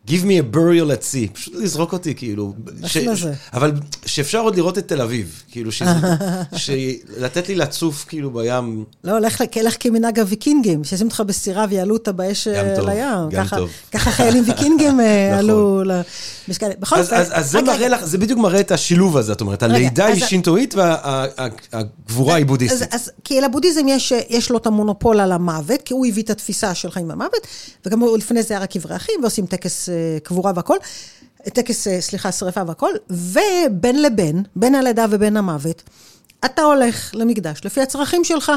Give 0.09 0.23
me 0.25 0.39
a 0.41 0.55
burial 0.57 0.91
at 0.91 1.05
sea, 1.13 1.35
פשוט 1.35 1.55
לזרוק 1.55 1.93
אותי, 1.93 2.15
כאילו. 2.15 2.55
ש- 2.87 2.99
ש-. 2.99 3.25
אבל 3.53 3.73
שאפשר 4.07 4.39
עוד 4.41 4.57
לראות 4.57 4.79
את 4.79 4.89
תל 4.89 5.01
אביב, 5.01 5.43
כאילו, 5.51 5.73
שזה- 5.73 5.91
ש- 6.57 6.71
לתת 7.19 7.49
לי 7.49 7.55
לצוף, 7.55 8.05
כאילו, 8.09 8.31
בים. 8.31 8.85
לא, 9.05 9.19
לך, 9.21 9.43
לך 9.63 9.77
כמנהג 9.81 10.21
הוויקינגים, 10.21 10.85
שישימו 10.85 11.09
אותך 11.11 11.23
בסירה 11.27 11.67
ויעלו 11.71 11.95
אותה 11.95 12.13
באש 12.13 12.49
גם 12.49 12.55
אה, 12.67 12.77
טוב, 12.77 12.89
לים. 12.89 12.99
גם 13.31 13.45
ככה, 13.45 13.57
טוב. 13.57 13.71
ככה 13.93 14.11
חיילים 14.11 14.45
ויקינגים 14.47 15.01
אה, 15.01 15.27
נכון. 15.31 15.39
עלו 15.39 15.83
למשקל. 16.49 16.69
בכל 16.79 16.97
אז, 16.97 17.05
אופן, 17.07 17.17
אז, 17.17 17.29
אז 17.33 17.51
זה 17.51 17.63
מראה 17.63 17.89
לך, 17.89 18.05
זה 18.05 18.19
בדיוק 18.19 18.39
מראה 18.39 18.61
את 18.61 18.71
השילוב 18.71 19.17
הזה, 19.17 19.33
זאת 19.33 19.41
אומרת, 19.41 19.63
הלידה 19.63 20.07
היא 20.07 20.25
שינטואית 20.25 20.75
והגבורה 21.73 22.35
היא 22.35 22.47
בודהיסטית. 22.47 22.95
אז 22.95 23.11
כי 23.25 23.41
לבודהיזם 23.41 23.89
יש, 23.89 24.13
יש 24.29 24.51
לו 24.51 24.57
את 24.59 24.67
המונופול 24.67 25.21
על 25.21 25.33
המוות, 25.33 25.83
כי 25.85 25.95
הוא 25.95 26.07
הביא 26.07 26.23
את 26.23 26.31
התפיסה 26.31 26.75
של 26.75 26.91
חיים 26.91 27.09
במוות, 27.09 27.47
וגם 27.87 28.03
לפני 28.19 28.43
זה 28.43 28.55
היה 28.55 28.63
רק 28.63 28.71
קברי 28.73 28.97
אחים, 28.97 29.15
ועושים 29.23 29.47
טקס 29.47 29.89
אה, 29.89 29.96
קבורה 30.23 30.53
והכל, 30.57 30.77
טקס, 31.43 31.89
אה, 31.89 32.01
סליחה, 32.01 32.33
שרפה 32.33 32.61
והכל, 32.67 32.91
ובין 33.11 34.03
לבין, 34.03 34.43
בין 34.57 34.75
הלידה 34.75 35.07
ובין 35.11 35.37
המוות, 35.37 35.83
אתה 36.45 36.63
הולך 36.63 37.11
למקדש 37.15 37.61
לפי 37.65 37.81
הצרכים 37.81 38.25
שלך. 38.25 38.53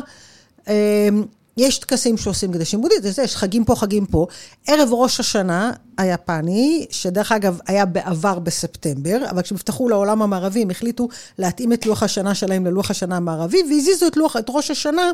יש 1.59 1.77
טקסים 1.77 2.17
שעושים 2.17 2.53
קדשים 2.53 2.81
בודהיסטים, 2.81 3.23
יש 3.23 3.35
חגים 3.35 3.65
פה, 3.65 3.75
חגים 3.75 4.05
פה. 4.05 4.27
ערב 4.67 4.89
ראש 4.91 5.19
השנה 5.19 5.71
היפני, 5.97 6.85
שדרך 6.89 7.31
אגב 7.31 7.59
היה 7.67 7.85
בעבר 7.85 8.39
בספטמבר, 8.39 9.17
אבל 9.29 9.41
כשהם 9.41 9.55
נפתחו 9.55 9.89
לעולם 9.89 10.21
המערבי, 10.21 10.61
הם 10.61 10.69
החליטו 10.69 11.07
להתאים 11.37 11.73
את 11.73 11.85
לוח 11.85 12.03
השנה 12.03 12.35
שלהם 12.35 12.65
ללוח 12.65 12.91
השנה 12.91 13.17
המערבי, 13.17 13.63
והזיזו 13.69 14.07
את, 14.07 14.17
לוח, 14.17 14.37
את 14.37 14.45
ראש 14.49 14.71
השנה 14.71 15.11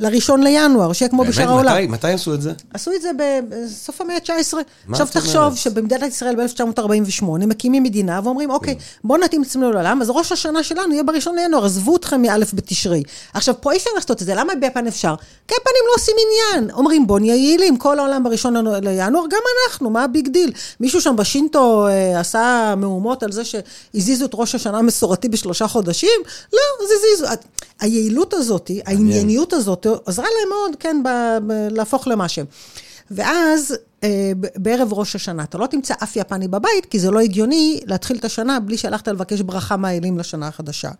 לראשון 0.00 0.42
לינואר, 0.42 0.92
שיהיה 0.92 1.08
כמו 1.08 1.24
בשאר 1.24 1.48
העולם. 1.48 1.74
מתי, 1.74 1.86
מתי 1.86 2.12
עשו 2.12 2.34
את 2.34 2.42
זה? 2.42 2.52
עשו 2.74 2.90
את 2.92 3.02
זה 3.02 3.10
בסוף 3.48 4.00
המאה 4.00 4.16
ה-19. 4.16 4.54
עכשיו 4.90 5.06
תחשוב? 5.06 5.56
שבמדינת 5.56 6.02
ישראל 6.02 6.36
ב-1948 6.36 7.24
מקימים 7.24 7.82
מדינה 7.82 8.20
ואומרים, 8.24 8.50
אוקיי, 8.50 8.74
בואו 9.04 9.20
נתאים 9.20 9.42
את 9.42 9.46
עצמנו 9.46 9.72
לעולם, 9.72 10.02
אז 10.02 10.10
ראש 10.10 10.32
השנה 10.32 10.62
שלנו 10.62 10.92
יהיה 10.92 11.02
בראשון 11.02 11.34
לינואר, 11.36 11.64
עזבו 11.64 11.96
אתכם 11.96 12.22
מאלף 12.22 12.54
בתשרי. 12.54 13.02
עכשיו, 13.34 13.54
פה 13.60 13.72
אי 13.72 13.76
אפשר 13.76 13.90
לעשות 13.94 14.22
את 14.22 14.26
זה, 14.26 14.34
למה 14.34 14.52
ביפן 14.60 14.86
אפשר? 14.86 15.14
כי 15.48 15.54
לא 15.86 15.92
עושים 15.96 16.14
עניין. 16.26 16.70
אומרים, 16.70 17.06
בואו 17.06 17.18
נהיה 17.18 17.34
יעילים, 17.34 17.76
כל 17.76 17.98
העולם 17.98 18.24
בראשון 18.24 18.54
לינואר, 18.82 19.24
גם 19.30 19.40
אנחנו, 19.66 19.90
מה 19.90 20.04
ה 20.04 20.10
big 20.10 20.28
deal? 20.28 20.52
מישהו 20.80 21.00
שם 21.00 21.16
בשינטו 21.16 21.86
אה, 21.88 22.20
עשה 22.20 22.74
מהומות 22.76 23.22
על 23.22 23.32
זה 23.32 23.42
שהזיזו 23.44 24.24
את 24.24 24.30
ראש 24.34 24.54
השנה 24.54 24.78
המסורתי 24.78 25.28
בשלושה 25.28 25.68
חודשים? 25.68 26.20
לא, 26.52 26.58
אז 26.84 26.88
הזיזו. 26.92 27.34
היעילות 27.80 28.34
הזאת, 28.34 28.70
הענייניות 28.86 29.52
הזאת, 29.52 29.86
עזרה 30.06 30.24
להם 30.24 30.48
מאוד, 30.48 30.76
כן, 30.80 31.02
ב- 31.04 31.38
ב- 31.46 31.68
להפוך 31.70 32.08
למה 32.08 32.28
שהם. 32.28 32.46
ואז 33.10 33.76
אה, 34.04 34.32
בערב 34.56 34.92
ראש 34.92 35.16
השנה, 35.16 35.42
אתה 35.42 35.58
לא 35.58 35.66
תמצא 35.66 35.94
אף 36.02 36.16
יפני 36.16 36.48
בבית, 36.48 36.86
כי 36.90 36.98
זה 36.98 37.10
לא 37.10 37.20
הגיוני 37.20 37.80
להתחיל 37.86 38.16
את 38.16 38.24
השנה 38.24 38.60
בלי 38.60 38.78
שהלכת 38.78 39.08
לבקש 39.08 39.40
ברכה 39.40 39.76
מהאלים 39.76 40.18
לשנה 40.18 40.48
החדשה. 40.48 40.90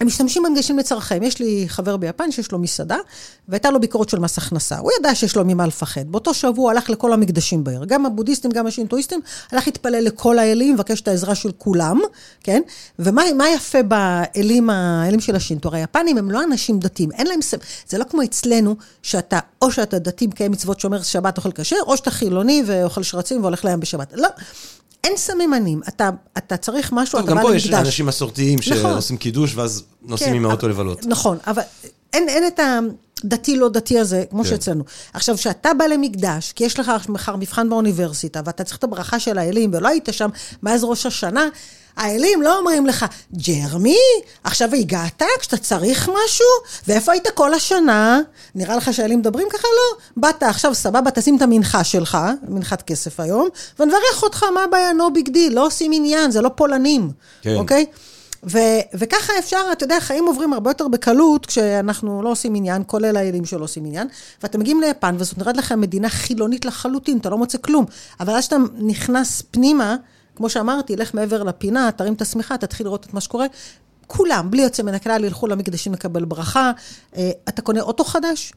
והם 0.00 0.06
משתמשים 0.06 0.42
במגשים 0.42 0.78
לצרכיהם. 0.78 1.22
יש 1.22 1.40
לי 1.40 1.64
חבר 1.68 1.96
ביפן 1.96 2.30
שיש 2.30 2.52
לו 2.52 2.58
מסעדה, 2.58 2.96
והייתה 3.48 3.70
לו 3.70 3.80
ביקורת 3.80 4.08
של 4.08 4.18
מס 4.18 4.38
הכנסה. 4.38 4.78
הוא 4.78 4.90
ידע 4.98 5.14
שיש 5.14 5.36
לו 5.36 5.44
ממה 5.44 5.66
לפחד. 5.66 6.08
באותו 6.08 6.34
שבוע 6.34 6.64
הוא 6.64 6.70
הלך 6.70 6.90
לכל 6.90 7.12
המקדשים 7.12 7.64
בעיר, 7.64 7.84
גם 7.84 8.06
הבודהיסטים, 8.06 8.50
גם 8.50 8.66
השינטואיסטים, 8.66 9.20
הלך 9.52 9.66
להתפלל 9.66 10.04
לכל 10.04 10.38
האלים, 10.38 10.74
מבקש 10.74 11.00
את 11.00 11.08
העזרה 11.08 11.34
של 11.34 11.50
כולם, 11.58 12.00
כן? 12.42 12.62
ומה 12.98 13.22
מה 13.36 13.48
יפה 13.48 13.82
באלים 13.82 14.70
האלים 14.70 15.20
של 15.20 15.36
השינטו? 15.36 15.68
הרי 15.68 15.80
היפנים 15.80 16.18
הם 16.18 16.30
לא 16.30 16.44
אנשים 16.44 16.78
דתיים, 16.78 17.12
אין 17.12 17.26
להם... 17.26 17.40
זה 17.88 17.98
לא 17.98 18.04
כמו 18.04 18.22
אצלנו, 18.22 18.76
שאתה, 19.02 19.38
או 19.62 19.70
שאתה 19.70 19.98
דתי, 19.98 20.26
מקיים 20.26 20.52
מצוות 20.52 20.80
שומר 20.80 21.02
שבת, 21.02 21.36
אוכל 21.36 21.52
כשר, 21.52 21.76
או 21.86 21.96
שאתה 21.96 22.10
חילוני 22.10 22.62
ואוכל 22.66 23.02
שרצים 23.02 23.40
והולך 23.40 23.64
לים 23.64 23.80
בשבת. 23.80 24.12
לא. 24.12 24.28
אין 25.04 25.16
סממנים, 25.16 25.80
אתה, 25.88 26.10
אתה 26.38 26.56
צריך 26.56 26.92
משהו, 26.92 27.18
אתה 27.18 27.26
גם 27.26 27.36
בא 27.36 27.42
פה 27.42 27.56
יש 27.56 27.66
למקדש. 27.66 27.86
אנשים 27.86 28.06
מסורתיים 28.06 28.58
נכון. 28.58 28.92
שעושים 28.92 29.16
קידוש 29.16 29.56
ואז 29.56 29.82
נוסעים 30.02 30.30
כן, 30.30 30.36
עם 30.36 30.46
האוטו 30.46 30.68
לבלות. 30.68 31.06
נכון, 31.06 31.38
אבל 31.46 31.62
אין, 32.12 32.28
אין 32.28 32.46
את 32.46 32.60
הדתי 33.24 33.56
לא 33.56 33.68
דתי 33.68 33.98
הזה, 33.98 34.24
כמו 34.30 34.42
כן. 34.42 34.48
שאצלנו. 34.48 34.84
עכשיו, 35.12 35.36
כשאתה 35.36 35.74
בא 35.78 35.84
למקדש, 35.84 36.52
כי 36.52 36.64
יש 36.64 36.80
לך 36.80 36.92
מחר 37.08 37.36
מבחן 37.36 37.68
באוניברסיטה, 37.68 38.40
ואתה 38.44 38.64
צריך 38.64 38.78
את 38.78 38.84
הברכה 38.84 39.20
של 39.20 39.38
האלים, 39.38 39.70
ולא 39.74 39.88
היית 39.88 40.08
שם 40.12 40.28
מאז 40.62 40.84
ראש 40.84 41.06
השנה, 41.06 41.48
האלים 41.98 42.42
לא 42.42 42.58
אומרים 42.58 42.86
לך, 42.86 43.06
ג'רמי, 43.36 43.98
עכשיו 44.44 44.74
הגעת 44.74 45.22
כשאתה 45.40 45.56
צריך 45.56 46.08
משהו, 46.08 46.46
ואיפה 46.88 47.12
היית 47.12 47.28
כל 47.34 47.54
השנה? 47.54 48.20
נראה 48.54 48.76
לך 48.76 48.94
שהאלים 48.94 49.18
מדברים 49.18 49.48
ככה? 49.52 49.68
לא. 49.68 49.98
באת 50.16 50.42
עכשיו, 50.42 50.74
סבבה, 50.74 51.10
תשים 51.10 51.36
את 51.36 51.42
המנחה 51.42 51.84
שלך, 51.84 52.18
מנחת 52.48 52.82
כסף 52.82 53.20
היום, 53.20 53.48
ונברך 53.78 54.22
אותך, 54.22 54.44
מה 54.54 54.64
הבעיה? 54.64 54.90
no 54.90 55.18
big 55.18 55.28
deal, 55.28 55.50
לא 55.50 55.66
עושים 55.66 55.92
עניין, 55.94 56.30
זה 56.30 56.40
לא 56.40 56.50
פולנים, 56.54 57.10
כן. 57.42 57.54
אוקיי? 57.54 57.86
ו- 58.44 58.80
וככה 58.94 59.32
אפשר, 59.38 59.60
אתה 59.72 59.84
יודע, 59.84 60.00
חיים 60.00 60.26
עוברים 60.26 60.52
הרבה 60.52 60.70
יותר 60.70 60.88
בקלות 60.88 61.46
כשאנחנו 61.46 62.22
לא 62.22 62.28
עושים 62.28 62.54
עניין, 62.54 62.82
כולל 62.86 63.16
האלים 63.16 63.44
שלא 63.44 63.64
עושים 63.64 63.84
עניין. 63.84 64.08
ואתם 64.42 64.60
מגיעים 64.60 64.80
ליפן, 64.80 65.16
וזאת 65.18 65.38
נראית 65.38 65.56
לכם 65.56 65.80
מדינה 65.80 66.08
חילונית 66.08 66.64
לחלוטין, 66.64 67.18
אתה 67.18 67.30
לא 67.30 67.38
מוצא 67.38 67.58
כלום. 67.58 67.84
אבל 68.20 68.32
אז 68.32 68.44
שאתה 68.44 68.56
נכנס 68.78 69.42
פנימה, 69.50 69.96
כמו 70.38 70.48
שאמרתי, 70.50 70.96
לך 70.96 71.14
מעבר 71.14 71.42
לפינה, 71.42 71.90
תרים 71.96 72.14
את 72.14 72.22
השמיכה, 72.22 72.58
תתחיל 72.58 72.86
לראות 72.86 73.06
את 73.06 73.14
מה 73.14 73.20
שקורה. 73.20 73.46
כולם, 74.06 74.50
בלי 74.50 74.62
יוצא 74.62 74.82
מן 74.82 74.94
הכלל, 74.94 75.24
ילכו 75.24 75.46
למקדשים 75.46 75.92
לקבל 75.92 76.24
ברכה. 76.24 76.72
אה, 77.16 77.30
אתה 77.48 77.62
קונה 77.62 77.80
אוטו 77.80 78.04
חדש, 78.04 78.52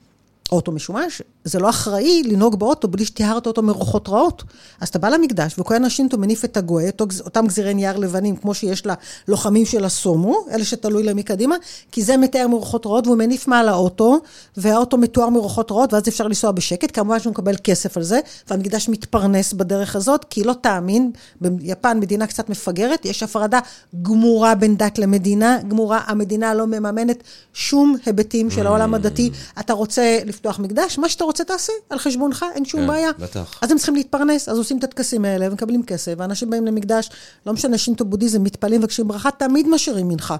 אוטו 0.51 0.71
משומש, 0.71 1.21
זה 1.43 1.59
לא 1.59 1.69
אחראי 1.69 2.23
לנהוג 2.23 2.59
באוטו 2.59 2.87
בלי 2.87 3.05
שטיהרת 3.05 3.47
אותו 3.47 3.61
מרוחות 3.61 4.09
רעות. 4.09 4.43
אז 4.79 4.87
אתה 4.87 4.99
בא 4.99 5.09
למקדש, 5.09 5.59
וכהן 5.59 5.85
השינטו 5.85 6.17
מניף 6.17 6.45
את 6.45 6.57
הגויה, 6.57 6.87
אותו 6.87 7.05
אותם 7.19 7.47
גזירי 7.47 7.73
נייר 7.73 7.97
לבנים, 7.97 8.35
כמו 8.35 8.53
שיש 8.53 8.83
ללוחמים 9.27 9.65
של 9.65 9.85
הסומו, 9.85 10.45
אלה 10.51 10.65
שתלוי 10.65 11.03
להם 11.03 11.17
מקדימה, 11.17 11.55
כי 11.91 12.03
זה 12.03 12.17
מתאר 12.17 12.47
מרוחות 12.47 12.85
רעות, 12.85 13.07
והוא 13.07 13.17
מניף 13.17 13.47
מעל 13.47 13.69
האוטו, 13.69 14.19
והאוטו 14.57 14.97
מתואר 14.97 15.29
מרוחות 15.29 15.71
רעות, 15.71 15.93
ואז 15.93 16.07
אפשר 16.07 16.27
לנסוע 16.27 16.51
בשקט, 16.51 16.89
כמובן 16.93 17.19
שהוא 17.19 17.31
מקבל 17.31 17.55
כסף 17.63 17.97
על 17.97 18.03
זה, 18.03 18.19
והמקדש 18.49 18.89
מתפרנס 18.89 19.53
בדרך 19.53 19.95
הזאת, 19.95 20.25
כי 20.29 20.43
לא 20.43 20.53
תאמין, 20.61 21.11
ביפן, 21.41 21.99
מדינה 21.99 22.27
קצת 22.27 22.49
מפגרת, 22.49 23.05
יש 23.05 23.23
הפרדה 23.23 23.59
גמורה 24.01 24.55
בין 24.55 24.77
דת 24.77 24.99
למדינה, 24.99 25.57
גמורה, 25.67 25.99
המדינה 26.05 26.53
לא 26.53 26.67
מממנת 26.67 27.23
שום 27.53 27.95
היבטים 28.05 28.51
של 28.51 28.67
העולם 28.67 28.93
הדתי. 28.93 29.29
אתה 29.59 29.73
רוצה 29.73 30.19
לפתוח 30.41 30.59
מקדש, 30.59 30.97
מה 30.97 31.09
שאתה 31.09 31.23
רוצה 31.23 31.43
תעשה, 31.43 31.73
על 31.89 31.99
חשבונך, 31.99 32.45
אין 32.55 32.65
שום 32.65 32.81
כן, 32.81 32.87
בעיה. 32.87 33.09
בטח. 33.19 33.59
אז 33.61 33.71
הם 33.71 33.77
צריכים 33.77 33.95
להתפרנס, 33.95 34.49
אז 34.49 34.57
עושים 34.57 34.77
את 34.77 34.83
הטקסים 34.83 35.25
האלה 35.25 35.47
ומקבלים 35.49 35.83
כסף, 35.83 36.13
ואנשים 36.17 36.49
באים 36.49 36.65
למקדש, 36.65 37.09
לא 37.45 37.53
משנה 37.53 37.77
שינטו 37.77 38.05
בודהיזם, 38.05 38.43
מתפללים 38.43 38.79
ומבקשים 38.79 39.07
ברכה, 39.07 39.31
תמיד 39.31 39.67
משאירים 39.67 40.07
מנחה. 40.07 40.35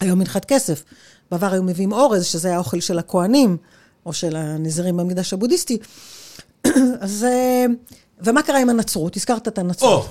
היום 0.00 0.18
מנחת 0.18 0.44
כסף. 0.44 0.84
בעבר 1.30 1.52
היו 1.52 1.62
מביאים 1.62 1.92
אורז, 1.92 2.24
שזה 2.24 2.48
היה 2.48 2.56
האוכל 2.56 2.80
של 2.80 2.98
הכוהנים, 2.98 3.56
או 4.06 4.12
של 4.12 4.36
הנזירים 4.36 4.96
במקדש 4.96 5.32
הבודהיסטי. 5.32 5.78
אז... 7.00 7.24
אה, 7.24 7.66
ומה 8.20 8.42
קרה 8.42 8.58
עם 8.60 8.70
הנצרות? 8.70 9.16
הזכרת 9.16 9.48
את 9.48 9.58
הנצרות. 9.58 10.08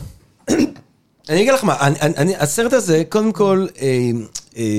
אני 1.30 1.42
אגיד 1.42 1.54
לך 1.54 1.64
מה, 1.64 1.80
אני, 1.80 2.00
אני, 2.02 2.16
אני, 2.18 2.36
הסרט 2.36 2.74
הזה, 2.74 3.04
קודם 3.10 3.32
כל, 3.32 3.68
אה, 3.82 4.10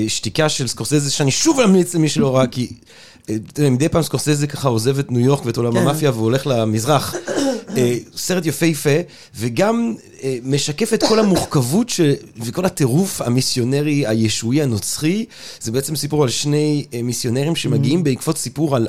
שתיקה 0.07 0.49
של 0.49 0.67
סקורסזה, 0.67 1.11
שאני 1.11 1.31
שוב 1.31 1.59
אמליץ 1.59 1.95
למי 1.95 2.09
שלא 2.09 2.35
ראה, 2.35 2.47
כי 2.47 2.67
אה, 3.29 3.69
מדי 3.69 3.89
פעם 3.89 4.03
סקורסזה 4.03 4.47
ככה 4.47 4.67
עוזב 4.67 4.99
את 4.99 5.11
ניו 5.11 5.25
יורק 5.25 5.45
ואת 5.45 5.57
עולם 5.57 5.71
כן. 5.71 5.77
המאפיה 5.77 6.11
והולך 6.11 6.47
למזרח. 6.47 7.15
אה, 7.77 7.97
סרט 8.15 8.45
יפהפה, 8.45 8.99
וגם 9.35 9.95
אה, 10.23 10.37
משקף 10.43 10.93
את 10.93 11.03
כל 11.03 11.19
המורכבות 11.19 11.89
ש... 11.89 12.01
וכל 12.37 12.65
הטירוף 12.65 13.21
המיסיונרי 13.21 14.07
הישועי 14.07 14.61
הנוצרי. 14.61 15.25
זה 15.61 15.71
בעצם 15.71 15.95
סיפור 15.95 16.23
על 16.23 16.29
שני 16.29 16.85
אה, 16.93 17.01
מיסיונרים 17.01 17.55
שמגיעים 17.55 18.03
בעקבות 18.03 18.37
סיפור 18.37 18.75
על... 18.75 18.87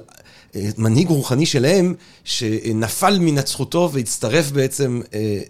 מנהיג 0.78 1.08
רוחני 1.08 1.46
שלהם, 1.46 1.94
שנפל 2.24 3.18
מנצחותו 3.20 3.90
והצטרף 3.92 4.50
בעצם 4.50 5.00
אה, 5.14 5.40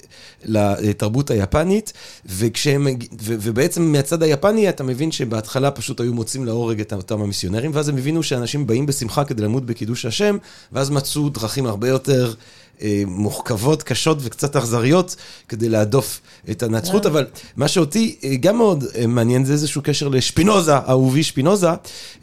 לתרבות 0.45 1.31
היפנית, 1.31 1.93
וכשהם, 2.27 2.87
ובעצם 3.23 3.83
מהצד 3.83 4.23
היפני 4.23 4.69
אתה 4.69 4.85
מבין 4.85 5.13
שבהתחלה 5.13 5.71
פשוט 5.71 6.01
היו 6.01 6.15
מוצאים 6.15 6.45
להורג 6.45 6.81
את 6.81 6.93
אותם 6.93 7.23
המיסיונרים, 7.23 7.71
ואז 7.75 7.89
הם 7.89 7.97
הבינו 7.97 8.23
שאנשים 8.23 8.67
באים 8.67 8.87
בשמחה 8.87 9.25
כדי 9.25 9.43
למות 9.43 9.67
בקידוש 9.67 10.05
השם, 10.05 10.37
ואז 10.73 10.91
מצאו 10.91 11.29
דרכים 11.29 11.67
הרבה 11.67 11.89
יותר... 11.89 12.35
אה, 12.83 13.03
מוחכבות, 13.07 13.83
קשות 13.83 14.19
וקצת 14.21 14.57
אכזריות 14.57 15.17
כדי 15.49 15.69
להדוף 15.69 16.21
את 16.51 16.63
הנצרות, 16.63 17.07
אבל 17.07 17.27
מה 17.57 17.69
שאותי 17.69 18.17
אה, 18.25 18.37
גם 18.37 18.57
מאוד 18.57 18.85
אה, 18.95 19.07
מעניין 19.07 19.45
זה 19.45 19.53
איזשהו 19.53 19.83
קשר 19.85 20.09
לשפינוזה, 20.09 20.77
אהובי 20.77 21.23
שפינוזה, 21.23 21.69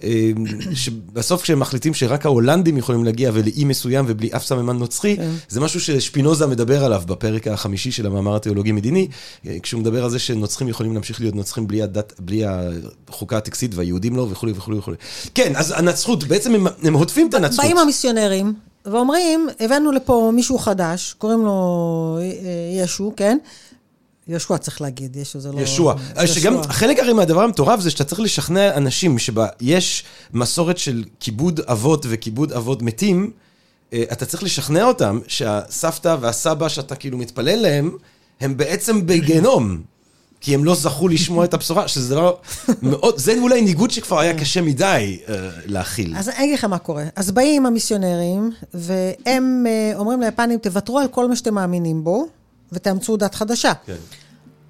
אה, 0.04 0.32
שבסוף 0.74 1.42
כשהם 1.42 1.60
מחליטים 1.60 1.94
שרק 1.94 2.26
ההולנדים 2.26 2.78
יכולים 2.78 3.04
להגיע 3.04 3.32
ולאי 3.34 3.64
מסוים 3.64 4.06
ובלי 4.08 4.30
אף 4.36 4.46
סממן 4.46 4.78
נוצרי, 4.78 5.18
זה 5.50 5.60
משהו 5.60 5.80
ששפינוזה 5.80 6.48
מדבר 6.48 6.86
עליו 6.86 7.04
בפרק 7.06 7.48
החמישי 7.48 7.92
של 7.92 8.06
המאמר 8.06 8.36
התיאולוגי-מדיני, 8.36 9.08
אה, 9.48 9.58
כשהוא 9.64 9.82
מדבר 9.82 10.04
על 10.04 10.10
זה 10.10 10.20
שנוצרים 10.20 10.70
יכולים 10.70 10.94
להמשיך 10.94 11.22
להיות 11.22 11.36
נוצרים 11.36 11.68
בלי 11.68 11.82
הדת, 11.82 12.14
בלי 12.20 12.44
החוקה 13.10 13.38
הטקסית 13.38 13.76
והיהודים 13.76 14.16
לא 14.16 14.28
וכולי 14.32 14.54
וכולי 14.56 14.78
וכולי. 14.78 14.98
כן, 15.36 15.54
אז 15.56 15.74
הנצרות, 15.78 16.24
בעצם 16.24 16.56
הם, 16.56 16.68
הם 16.84 16.94
הודפים 16.94 17.30
את 17.30 17.34
הנצרות. 17.34 17.66
באים 17.66 17.78
המיסיונרים, 17.78 18.54
ואומרים, 18.86 19.48
הבאנו 19.60 19.92
לפה 19.92 20.32
מישהו 20.34 20.58
חדש, 20.58 21.16
קוראים 21.18 21.46
לו 21.46 22.18
אה, 22.22 22.84
ישו, 22.84 23.14
כן? 23.18 23.38
ישוע 24.28 24.58
צריך 24.58 24.82
להגיד, 24.82 25.16
ישו 25.16 25.40
זה 25.40 25.52
לא... 25.52 25.60
ישוע. 25.60 25.96
שגם 26.26 26.64
חלק 26.64 27.00
הרי 27.00 27.14
מהדבר 27.14 27.42
המטורף 27.42 27.80
זה 27.80 27.90
שאתה 27.90 28.04
צריך 28.04 28.22
לשכנע 28.22 28.78
אנשים 28.78 29.20
שבה 29.20 29.48
יש 29.62 30.04
מסורת 30.34 30.78
של 30.78 31.04
כיבוד 31.20 31.60
אבות 31.60 32.06
וכיבוד 32.10 32.52
אבות 32.52 32.82
מתים, 32.82 33.32
אה, 33.94 34.04
אתה 34.12 34.26
צריך 34.26 34.44
לשכנע 34.44 34.84
אותם 34.84 35.20
שהסבתא 35.28 36.18
והסבא 36.22 36.70
שאתה 36.70 36.96
כאילו 36.96 37.18
מתפלל 37.18 37.60
להם, 37.62 37.92
הם 38.42 38.58
בעצם 38.58 39.06
בגיהנום. 39.06 39.93
כי 40.44 40.54
הם 40.54 40.66
לא 40.66 40.76
זכו 40.76 41.08
לשמוע 41.08 41.46
את 41.46 41.54
הבשורה, 41.54 41.88
שזה 41.88 42.16
דבר 42.16 42.34
מאוד, 42.82 43.18
זה 43.18 43.36
אולי 43.40 43.62
ניגוד 43.62 43.92
שכבר 43.92 44.20
היה 44.20 44.40
קשה 44.40 44.62
מדי 44.62 45.20
uh, 45.26 45.30
להכיל. 45.66 46.16
אז 46.18 46.30
אני 46.30 46.44
אגיד 46.44 46.54
לך 46.54 46.64
מה 46.64 46.78
קורה. 46.78 47.04
אז 47.16 47.32
באים 47.32 47.66
המיסיונרים, 47.66 48.52
והם 48.74 49.66
uh, 49.66 49.98
אומרים 49.98 50.22
ליפנים, 50.22 50.60
תוותרו 50.60 51.00
על 51.00 51.08
כל 51.08 51.28
מה 51.28 51.36
שאתם 51.36 51.54
מאמינים 51.54 52.04
בו, 52.04 52.28
ותאמצו 52.72 53.18
דת 53.18 53.36
חדשה. 53.36 53.72
כן. 53.86 53.96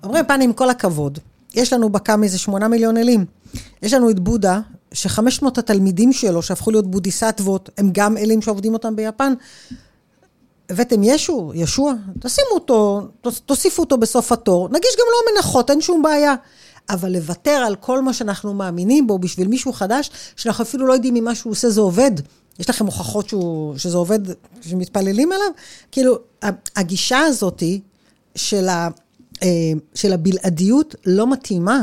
אומרים 0.03 0.23
ליפנים, 0.23 0.49
עם 0.49 0.53
כל 0.53 0.69
הכבוד, 0.69 1.19
יש 1.53 1.73
לנו 1.73 1.89
בקאמי 1.89 2.25
איזה 2.25 2.37
שמונה 2.37 2.67
מיליון 2.67 2.97
אלים. 2.97 3.25
יש 3.81 3.93
לנו 3.93 4.09
את 4.09 4.19
בודה, 4.19 4.59
שחמש 4.91 5.41
מאות 5.41 5.57
התלמידים 5.57 6.13
שלו, 6.13 6.41
שהפכו 6.41 6.71
להיות 6.71 6.91
בודיסטוות, 6.91 7.69
הם 7.77 7.89
גם 7.93 8.17
אלים 8.17 8.41
שעובדים 8.41 8.73
אותם 8.73 8.95
ביפן. 8.95 9.33
הבאתם 10.69 11.03
ישו, 11.03 11.51
ישוע, 11.55 11.93
תשימו 12.19 12.49
אותו, 12.53 13.01
תוסיפו 13.45 13.81
אותו 13.81 13.97
בסוף 13.97 14.31
התור, 14.31 14.69
נגיש 14.69 14.91
גם 14.99 15.05
לו 15.11 15.33
מנחות, 15.33 15.69
אין 15.69 15.81
שום 15.81 16.01
בעיה. 16.01 16.35
אבל 16.89 17.11
לוותר 17.11 17.51
על 17.51 17.75
כל 17.75 18.01
מה 18.01 18.13
שאנחנו 18.13 18.53
מאמינים 18.53 19.07
בו 19.07 19.19
בשביל 19.19 19.47
מישהו 19.47 19.73
חדש, 19.73 20.09
שאנחנו 20.35 20.63
אפילו 20.63 20.87
לא 20.87 20.93
יודעים 20.93 21.15
אם 21.15 21.23
מה 21.23 21.35
שהוא 21.35 21.51
עושה 21.51 21.69
זה 21.69 21.81
עובד. 21.81 22.11
יש 22.59 22.69
לכם 22.69 22.85
הוכחות 22.85 23.29
שהוא, 23.29 23.77
שזה 23.77 23.97
עובד, 23.97 24.19
שמתפללים 24.61 25.31
עליו? 25.31 25.47
כאילו, 25.91 26.17
הגישה 26.75 27.19
הזאת 27.19 27.63
של, 28.35 28.69
ה, 28.69 28.87
אה, 29.43 29.47
של 29.95 30.13
הבלעדיות 30.13 30.95
לא 31.05 31.31
מתאימה. 31.31 31.81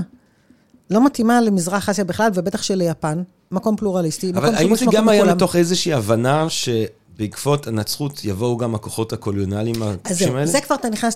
לא 0.90 1.06
מתאימה 1.06 1.40
למזרח 1.40 1.88
אסיה 1.88 2.04
בכלל, 2.04 2.30
ובטח 2.34 2.62
שליפן. 2.62 3.22
מקום 3.50 3.76
פלורליסטי. 3.76 4.30
אבל 4.30 4.54
האם 4.54 4.76
זה 4.76 4.84
גם 4.92 5.08
היה 5.08 5.34
מתוך 5.34 5.56
איזושהי 5.56 5.92
הבנה 5.92 6.50
ש... 6.50 6.68
בעקבות 7.18 7.66
הנצרות 7.66 8.24
יבואו 8.24 8.56
גם 8.56 8.74
הכוחות 8.74 9.12
הקולוניאליים 9.12 9.82
הקשים 9.82 10.28
האלה? 10.28 10.42
אז 10.42 10.50
זה 10.50 10.60
כבר 10.60 10.74
אתה 10.76 10.88
נכנס 10.90 11.14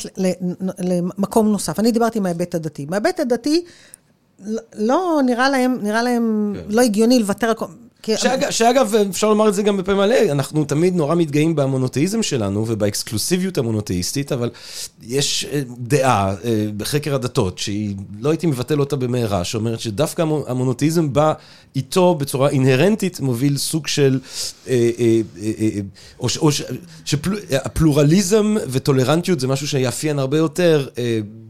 למקום 0.79 1.49
נוסף. 1.49 1.79
אני 1.79 1.93
דיברתי 1.93 2.21
מההיבט 2.21 2.55
הדתי. 2.55 2.87
מההיבט 2.89 3.21
הדתי, 3.21 3.65
לא, 4.77 5.21
נראה 5.27 5.49
להם, 5.51 5.79
נראה 5.83 6.03
להם 6.03 6.55
כן. 6.57 6.75
לא 6.75 6.83
הגיוני 6.83 7.19
לוותר 7.19 7.47
על... 7.47 7.55
שאגב, 8.17 8.51
שאגב, 8.51 8.95
אפשר 9.11 9.29
לומר 9.29 9.49
את 9.49 9.55
זה 9.55 9.63
גם 9.63 9.77
בפה 9.77 9.95
מלא, 9.95 10.17
אנחנו 10.31 10.65
תמיד 10.65 10.95
נורא 10.97 11.15
מתגאים 11.15 11.57
במונותאיזם 11.57 12.23
שלנו 12.23 12.65
ובאקסקלוסיביות 12.69 13.59
המונותאיסטית, 13.59 14.33
אבל 14.33 14.51
יש 15.03 15.45
אה, 15.53 15.63
דעה 15.79 16.35
אה, 16.45 16.67
בחקר 16.77 17.15
הדתות, 17.15 17.59
שהיא, 17.59 17.95
לא 18.21 18.31
הייתי 18.31 18.47
מבטל 18.47 18.81
אותה 18.81 18.97
במהרה, 18.97 19.45
שאומרת 19.45 19.81
שדווקא 19.81 20.23
המונותאיזם 20.47 21.13
בא 21.13 21.33
איתו 21.77 22.15
בצורה 22.15 22.49
אינהרנטית, 22.49 23.21
מוביל 23.21 23.57
סוג 23.57 23.87
של, 23.87 24.21
אה, 24.69 24.91
או 26.21 26.51
שהפלורליזם 27.05 28.57
וטולרנטיות 28.69 29.41
זה 29.41 29.49
משהו 29.49 29.69
שיאפיין 29.69 30.19
הרבה 30.19 30.39
יותר 30.39 30.89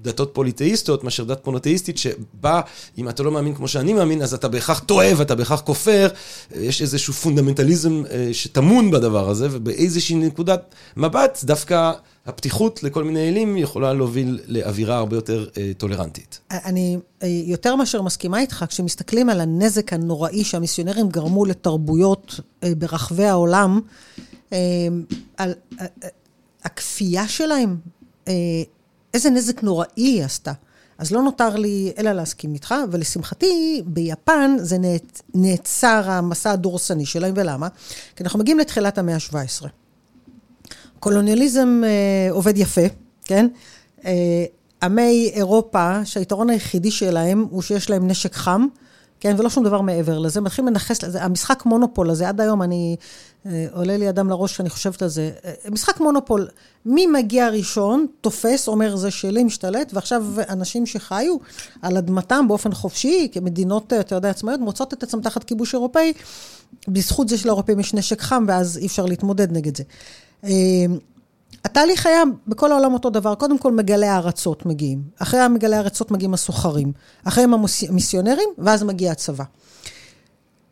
דתות 0.04 0.30
פוליטאיסטיות 0.32 1.04
מאשר 1.04 1.24
דת 1.24 1.46
מונותאיסטית, 1.46 1.98
שבה, 1.98 2.60
אם 2.98 3.08
אתה 3.08 3.22
לא 3.22 3.30
מאמין 3.30 3.54
כמו 3.54 3.68
שאני 3.68 3.92
מאמין, 3.92 4.22
אז 4.22 4.34
אתה 4.34 4.48
בהכרח 4.48 4.78
טועה 4.78 5.08
ואתה 5.16 5.34
בהכרח 5.34 5.60
כופר. 5.60 6.08
יש 6.56 6.82
איזשהו 6.82 7.12
פונדמנטליזם 7.12 8.02
אה, 8.10 8.28
שטמון 8.32 8.90
בדבר 8.90 9.30
הזה, 9.30 9.48
ובאיזושהי 9.50 10.16
נקודת 10.16 10.74
מבט, 10.96 11.38
דווקא 11.44 11.92
הפתיחות 12.26 12.82
לכל 12.82 13.04
מיני 13.04 13.28
אלים 13.28 13.56
יכולה 13.56 13.92
להוביל 13.92 14.40
לאווירה 14.46 14.96
הרבה 14.96 15.16
יותר 15.16 15.48
אה, 15.58 15.72
טולרנטית. 15.78 16.40
אני 16.50 16.98
אה, 17.22 17.28
יותר 17.44 17.76
מאשר 17.76 18.02
מסכימה 18.02 18.40
איתך, 18.40 18.64
כשמסתכלים 18.68 19.30
על 19.30 19.40
הנזק 19.40 19.92
הנוראי 19.92 20.44
שהמיסיונרים 20.44 21.08
גרמו 21.08 21.44
לתרבויות 21.44 22.40
ברחבי 22.78 23.24
העולם, 23.24 23.80
על 25.36 25.54
הכפייה 26.64 27.28
שלהם, 27.28 27.76
איזה 29.14 29.30
נזק 29.30 29.62
נוראי 29.62 29.88
היא 29.96 30.24
עשתה. 30.24 30.52
אז 30.98 31.12
לא 31.12 31.22
נותר 31.22 31.56
לי 31.56 31.92
אלא 31.98 32.12
להסכים 32.12 32.54
איתך, 32.54 32.74
ולשמחתי, 32.90 33.82
ביפן 33.86 34.56
זה 34.58 34.76
נעצר 35.34 36.02
המסע 36.10 36.50
הדורסני 36.50 37.06
שלהם, 37.06 37.34
ולמה? 37.36 37.68
כי 38.16 38.22
אנחנו 38.24 38.38
מגיעים 38.38 38.58
לתחילת 38.58 38.98
המאה 38.98 39.14
ה-17. 39.14 39.66
קולוניאליזם 41.00 41.82
אה, 41.84 42.30
עובד 42.30 42.58
יפה, 42.58 42.86
כן? 43.24 43.46
אה, 44.04 44.44
עמי 44.82 45.30
אירופה, 45.34 46.04
שהיתרון 46.04 46.50
היחידי 46.50 46.90
שלהם 46.90 47.46
הוא 47.50 47.62
שיש 47.62 47.90
להם 47.90 48.08
נשק 48.08 48.34
חם, 48.34 48.66
כן, 49.24 49.34
ולא 49.38 49.50
שום 49.50 49.64
דבר 49.64 49.80
מעבר 49.80 50.18
לזה. 50.18 50.40
מתחילים 50.40 50.68
לנכס 50.68 50.98
המשחק 51.20 51.66
מונופול 51.66 52.10
הזה, 52.10 52.28
עד 52.28 52.40
היום 52.40 52.62
אני, 52.62 52.96
אה, 53.46 53.66
עולה 53.72 53.96
לי 53.96 54.08
אדם 54.08 54.28
לראש 54.28 54.52
כשאני 54.52 54.70
חושבת 54.70 55.02
על 55.02 55.08
זה. 55.08 55.30
אה, 55.44 55.52
משחק 55.70 56.00
מונופול, 56.00 56.48
מי 56.86 57.06
מגיע 57.06 57.48
ראשון, 57.48 58.06
תופס, 58.20 58.68
אומר 58.68 58.96
זה 58.96 59.10
שלי, 59.10 59.44
משתלט, 59.44 59.94
ועכשיו 59.94 60.24
אנשים 60.48 60.86
שחיו 60.86 61.36
על 61.82 61.96
אדמתם 61.96 62.48
באופן 62.48 62.72
חופשי, 62.72 63.28
כמדינות, 63.32 63.92
אה, 63.92 64.00
אתה 64.00 64.14
יודע, 64.14 64.30
עצמאיות, 64.30 64.60
מוצאות 64.60 64.92
את 64.92 65.02
עצמם 65.02 65.20
תחת 65.20 65.44
כיבוש 65.44 65.74
אירופאי, 65.74 66.12
בזכות 66.88 67.28
זה 67.28 67.38
שלאירופאים 67.38 67.80
יש 67.80 67.94
נשק 67.94 68.20
חם, 68.20 68.44
ואז 68.48 68.78
אי 68.78 68.86
אפשר 68.86 69.06
להתמודד 69.06 69.52
נגד 69.52 69.76
זה. 69.76 69.84
התהליך 71.64 72.06
היה 72.06 72.22
בכל 72.46 72.72
העולם 72.72 72.94
אותו 72.94 73.10
דבר. 73.10 73.34
קודם 73.34 73.58
כל, 73.58 73.72
מגלי 73.72 74.06
הארצות 74.06 74.66
מגיעים. 74.66 75.02
אחרי 75.18 75.40
המגלי 75.40 75.76
הארצות 75.76 76.10
מגיעים 76.10 76.34
הסוחרים. 76.34 76.92
אחריהם 77.24 77.54
המיסיונרים, 77.88 78.48
ואז 78.58 78.82
מגיע 78.82 79.12
הצבא. 79.12 79.44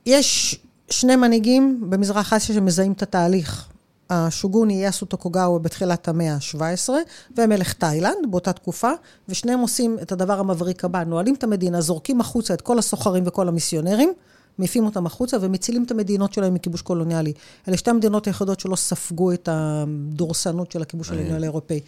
יש 0.06 0.60
שני 0.90 1.16
מנהיגים 1.16 1.80
במזרח 1.88 2.32
אסיה 2.32 2.54
שמזהים 2.54 2.92
את 2.92 3.02
התהליך. 3.02 3.68
השוגוני 4.10 4.84
יאסו 4.84 5.06
טוקוגאווה 5.06 5.58
בתחילת 5.58 6.08
המאה 6.08 6.34
ה-17, 6.34 6.88
ומלך 7.36 7.72
תאילנד 7.72 8.30
באותה 8.30 8.52
תקופה, 8.52 8.90
ושניהם 9.28 9.60
עושים 9.60 9.98
את 10.02 10.12
הדבר 10.12 10.40
המבריק 10.40 10.84
הבא, 10.84 11.04
נועלים 11.04 11.34
את 11.34 11.44
המדינה, 11.44 11.80
זורקים 11.80 12.20
החוצה 12.20 12.54
את 12.54 12.60
כל 12.60 12.78
הסוחרים 12.78 13.24
וכל 13.26 13.48
המיסיונרים, 13.48 14.12
מעיפים 14.58 14.84
אותם 14.86 15.06
החוצה 15.06 15.36
ומצילים 15.40 15.84
את 15.84 15.90
המדינות 15.90 16.32
שלהם 16.32 16.54
מכיבוש 16.54 16.82
קולוניאלי. 16.82 17.32
אלה 17.68 17.76
שתי 17.76 17.90
המדינות 17.90 18.26
היחידות 18.26 18.60
שלא 18.60 18.76
ספגו 18.76 19.32
את 19.32 19.48
הדורסנות 19.52 20.72
של 20.72 20.82
הכיבוש 20.82 21.08
הקולוניאלי 21.08 21.46
האירופאי. 21.46 21.80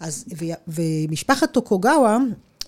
אז, 0.00 0.24
ו, 0.38 0.44
ומשפחת 0.68 1.52
טוקוגאווה, 1.52 2.18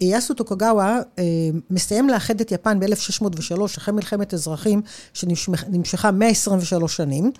אייסו 0.00 0.34
טוקוגאווה 0.34 1.00
אה, 1.18 1.24
מסיים 1.70 2.08
לאחד 2.08 2.40
את 2.40 2.52
יפן 2.52 2.80
ב-1603, 2.80 3.64
אחרי 3.64 3.94
מלחמת 3.94 4.34
אזרחים 4.34 4.82
שנמשכה 5.12 6.10
123 6.10 6.96
שנים. 6.96 7.32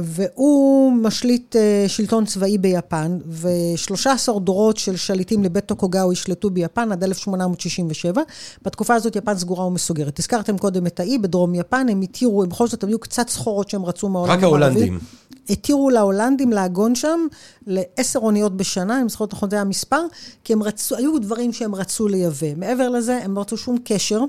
אה, 0.00 0.04
והוא 0.06 0.92
משליט 0.92 1.56
uh, 1.56 1.88
שלטון 1.88 2.24
צבאי 2.24 2.58
ביפן, 2.58 3.18
ו-13 3.26 4.38
דורות 4.38 4.76
של 4.76 4.96
שליטים 4.96 5.44
לבית 5.44 5.66
טוקוגאו 5.66 6.12
ישלטו 6.12 6.50
ביפן 6.50 6.92
עד 6.92 7.04
1867. 7.04 8.22
בתקופה 8.62 8.94
הזאת 8.94 9.16
יפן 9.16 9.38
סגורה 9.38 9.66
ומסוגרת. 9.66 10.18
הזכרתם 10.18 10.58
קודם 10.58 10.86
את 10.86 11.00
האי 11.00 11.18
בדרום 11.18 11.54
יפן, 11.54 11.86
הם 11.90 12.00
התירו, 12.00 12.42
הם 12.42 12.48
בכל 12.48 12.68
זאת 12.68 12.84
היו 12.84 12.98
קצת 12.98 13.28
סחורות 13.28 13.70
שהם 13.70 13.84
רצו 13.84 14.08
מהעולם 14.08 14.30
המערבי. 14.30 14.46
רק 14.46 14.52
ההולנדים. 14.52 14.98
התירו 15.50 15.90
להולנדים 15.90 16.52
לעגון 16.52 16.94
שם 16.94 17.26
לעשר 17.66 18.18
אוניות 18.18 18.56
בשנה, 18.56 19.02
אם 19.02 19.08
זוכרות 19.08 19.32
נכון 19.32 19.50
זה 19.50 19.56
היה 19.56 19.62
המספר, 19.62 20.02
כי 20.44 20.52
הם 20.52 20.62
רצו, 20.62 20.96
היו 20.96 21.18
דברים 21.18 21.52
שהם 21.52 21.74
רצו 21.74 22.08
לייבא. 22.08 22.54
מעבר 22.56 22.88
לזה, 22.88 23.18
הם 23.24 23.34
לא 23.34 23.40
רצו 23.40 23.56
שום 23.56 23.76
קשר. 23.84 24.20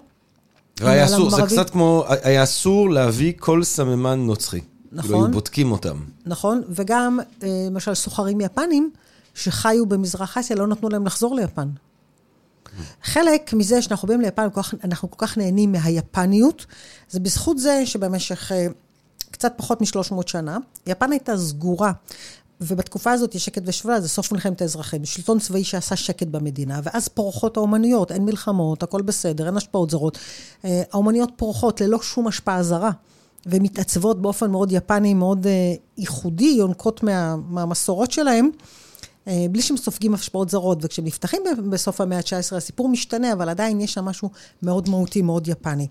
והיה 0.81 1.05
אסור, 1.05 1.29
זה 1.29 1.41
קצת 1.41 1.69
כמו, 1.69 2.03
היה 2.23 2.43
אסור 2.43 2.89
להביא 2.89 3.33
כל 3.39 3.63
סממן 3.63 4.19
נוצרי. 4.19 4.59
נכון. 4.91 5.09
כאילו 5.09 5.25
היו 5.25 5.31
בודקים 5.31 5.71
אותם. 5.71 5.97
נכון, 6.25 6.61
וגם, 6.69 7.19
אה, 7.43 7.65
למשל, 7.67 7.93
סוחרים 7.93 8.41
יפנים 8.41 8.91
שחיו 9.33 9.85
במזרח 9.85 10.37
אסיה, 10.37 10.55
לא 10.55 10.67
נתנו 10.67 10.89
להם 10.89 11.05
לחזור 11.05 11.35
ליפן. 11.35 11.69
חלק 13.03 13.53
מזה 13.53 13.81
שאנחנו 13.81 14.07
באים 14.07 14.21
ליפן, 14.21 14.47
אנחנו 14.83 15.11
כל 15.11 15.27
כך 15.27 15.37
נהנים 15.37 15.71
מהיפניות, 15.71 16.65
זה 17.09 17.19
בזכות 17.19 17.59
זה 17.59 17.85
שבמשך 17.85 18.51
אה, 18.51 18.67
קצת 19.31 19.53
פחות 19.57 19.81
מ-300 19.81 20.27
שנה, 20.27 20.57
יפן 20.87 21.11
הייתה 21.11 21.37
סגורה. 21.37 21.91
ובתקופה 22.61 23.11
הזאת 23.11 23.35
יש 23.35 23.45
שקט 23.45 23.61
ושבלה, 23.65 24.01
זה 24.01 24.09
סוף 24.09 24.31
מלחמת 24.31 24.61
האזרחים. 24.61 25.05
שלטון 25.05 25.39
צבאי 25.39 25.63
שעשה 25.63 25.95
שקט 25.95 26.27
במדינה, 26.27 26.79
ואז 26.83 27.07
פורחות 27.07 27.57
האומנויות, 27.57 28.11
אין 28.11 28.25
מלחמות, 28.25 28.83
הכל 28.83 29.01
בסדר, 29.01 29.47
אין 29.47 29.57
השפעות 29.57 29.89
זרות. 29.89 30.17
אה, 30.65 30.81
האומנויות 30.91 31.31
פורחות 31.35 31.81
ללא 31.81 32.01
שום 32.01 32.27
השפעה 32.27 32.63
זרה. 32.63 32.91
ומתעצבות 33.45 34.21
באופן 34.21 34.51
מאוד 34.51 34.71
יפני, 34.71 35.13
מאוד 35.13 35.47
אה, 35.47 35.73
ייחודי, 35.97 36.55
יונקות 36.57 37.03
מה, 37.03 37.35
מהמסורות 37.49 38.11
שלהם, 38.11 38.49
אה, 39.27 39.45
בלי 39.51 39.61
שהם 39.61 39.77
סופגים 39.77 40.13
השפעות 40.13 40.49
זרות. 40.49 40.77
וכשהם 40.81 41.05
נפתחים 41.05 41.41
בסוף 41.69 42.01
המאה 42.01 42.17
ה-19, 42.17 42.55
הסיפור 42.55 42.89
משתנה, 42.89 43.33
אבל 43.33 43.49
עדיין 43.49 43.81
יש 43.81 43.93
שם 43.93 44.05
משהו 44.05 44.29
מאוד 44.63 44.89
מהותי, 44.89 45.21
מאוד 45.21 45.47
יפני. 45.47 45.87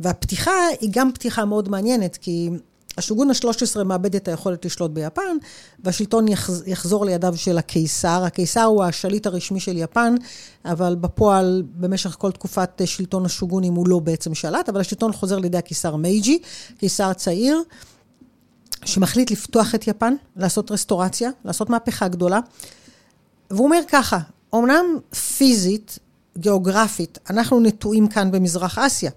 והפתיחה 0.00 0.52
היא 0.80 0.90
גם 0.92 1.12
פתיחה 1.12 1.44
מאוד 1.44 1.68
מעניינת, 1.68 2.16
כי 2.16 2.50
השוגון 2.98 3.30
ה-13 3.30 3.82
מאבד 3.84 4.16
את 4.16 4.28
היכולת 4.28 4.64
לשלוט 4.64 4.90
ביפן, 4.90 5.36
והשלטון 5.84 6.26
יחזור 6.66 7.04
לידיו 7.04 7.36
של 7.36 7.58
הקיסר. 7.58 8.24
הקיסר 8.24 8.62
הוא 8.62 8.84
השליט 8.84 9.26
הרשמי 9.26 9.60
של 9.60 9.76
יפן, 9.76 10.14
אבל 10.64 10.94
בפועל, 10.94 11.62
במשך 11.74 12.16
כל 12.18 12.32
תקופת 12.32 12.80
שלטון 12.84 13.26
השוגונים 13.26 13.74
הוא 13.74 13.88
לא 13.88 13.98
בעצם 13.98 14.34
שלט, 14.34 14.68
אבל 14.68 14.80
השלטון 14.80 15.12
חוזר 15.12 15.38
לידי 15.38 15.58
הקיסר 15.58 15.96
מייג'י, 15.96 16.38
קיסר 16.78 17.12
צעיר. 17.12 17.62
שמחליט 18.84 19.30
לפתוח 19.30 19.74
את 19.74 19.88
יפן, 19.88 20.14
לעשות 20.36 20.70
רסטורציה, 20.70 21.30
לעשות 21.44 21.70
מהפכה 21.70 22.08
גדולה. 22.08 22.40
והוא 23.50 23.64
אומר 23.64 23.80
ככה, 23.88 24.18
אמנם 24.54 24.84
פיזית, 25.36 25.98
גיאוגרפית, 26.38 27.18
אנחנו 27.30 27.60
נטועים 27.60 28.08
כאן 28.08 28.30
במזרח 28.30 28.78
אסיה, 28.78 29.10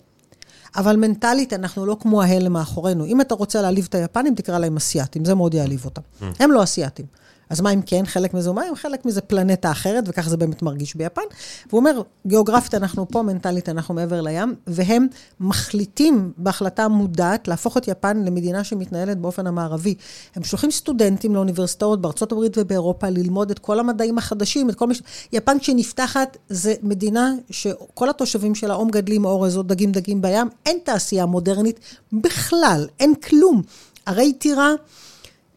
אבל 0.76 0.96
מנטלית 0.96 1.54
אנחנו 1.54 1.86
לא 1.86 1.98
כמו 2.00 2.22
ההלם 2.22 2.54
מאחורינו. 2.54 3.06
אם 3.06 3.22
אתה 3.22 3.36
רוצה 3.36 3.62
להעליב 3.62 3.86
את 3.90 3.96
היפנים, 3.96 4.36
תקרא 4.36 4.60
להם 4.60 4.78
אסייתים, 4.78 5.26
זה 5.26 5.36
מאוד 5.36 5.54
יעליב 5.54 5.86
אותם. 5.86 6.02
Mm. 6.02 6.26
הם 6.40 6.52
לא 6.52 6.64
אסייתים. 6.64 7.06
אז 7.50 7.62
מה 7.62 7.74
אם 7.74 7.82
כן, 7.82 8.06
חלק 8.06 8.34
מזה 8.34 8.52
מים, 8.52 8.76
חלק 8.76 9.06
מזה 9.06 9.22
פלנטה 9.22 9.72
אחרת, 9.72 10.04
וככה 10.08 10.30
זה 10.30 10.38
באמת 10.38 10.62
מרגיש 10.62 10.96
ביפן. 10.96 11.22
והוא 11.70 11.80
אומר, 11.80 12.02
גיאוגרפית 12.28 12.76
אנחנו 12.76 13.08
פה, 13.08 13.22
מנטלית 13.22 13.70
אנחנו 13.70 13.94
מעבר 13.94 14.22
לים, 14.22 14.56
והם 14.68 15.08
מחליטים 15.40 16.32
בהחלטה 16.38 16.88
מודעת 16.88 17.48
להפוך 17.48 17.78
את 17.78 17.88
יפן 17.88 18.24
למדינה 18.24 18.64
שמתנהלת 18.64 19.18
באופן 19.18 19.48
המערבי. 19.48 19.96
הם 20.36 20.44
שולחים 20.44 20.72
סטודנטים 20.72 21.36
לאוניברסיטאות 21.36 22.02
בארצות 22.02 22.32
הברית 22.32 22.58
ובאירופה 22.58 23.10
ללמוד 23.10 23.52
את 23.52 23.60
כל 23.60 23.80
המדעים 23.80 24.18
החדשים, 24.18 24.70
את 24.70 24.76
כל 24.76 24.88
מש... 24.88 25.02
יפן 25.32 25.60
כשנפתחת, 25.60 26.38
זה 26.50 26.74
מדינה 26.84 27.34
שכל 27.50 28.10
התושבים 28.10 28.56
שלה 28.56 28.76
או 28.76 28.86
מגדלים 28.86 29.26
אורז 29.26 29.58
או 29.58 29.64
דגים 29.64 29.92
דגים 29.92 30.22
בים, 30.22 30.48
אין 30.66 30.78
תעשייה 30.84 31.26
מודרנית 31.26 31.80
בכלל, 32.14 32.88
אין 33.00 33.16
כלום. 33.16 33.62
ערי 34.06 34.34
טירה, 34.34 34.72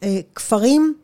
אה, 0.02 0.20
כפרים, 0.34 0.94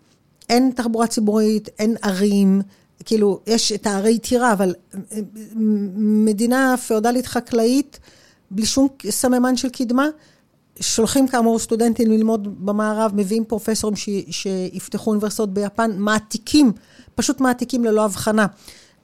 אין 0.49 0.71
תחבורה 0.75 1.07
ציבורית, 1.07 1.69
אין 1.79 1.97
ערים, 2.03 2.63
כאילו, 3.05 3.41
יש 3.47 3.73
את 3.73 3.87
הערי 3.87 4.19
טירה, 4.19 4.53
אבל 4.53 4.75
מדינה 5.97 6.75
פאודלית 6.89 7.27
חקלאית, 7.27 8.01
בלי 8.51 8.67
שום 8.67 8.89
סממן 9.11 9.57
של 9.57 9.69
קדמה, 9.69 10.09
שולחים 10.81 11.29
כאמור 11.29 11.59
סטודנטים 11.59 12.11
ללמוד 12.11 12.67
במערב, 12.67 13.13
מביאים 13.15 13.45
פרופסורים 13.45 13.97
ש, 13.97 14.09
שיפתחו 14.31 15.11
אוניברסיטאות 15.11 15.55
ביפן, 15.55 15.91
מעתיקים, 15.99 16.73
פשוט 17.15 17.41
מעתיקים 17.41 17.85
ללא 17.85 18.05
הבחנה. 18.05 18.47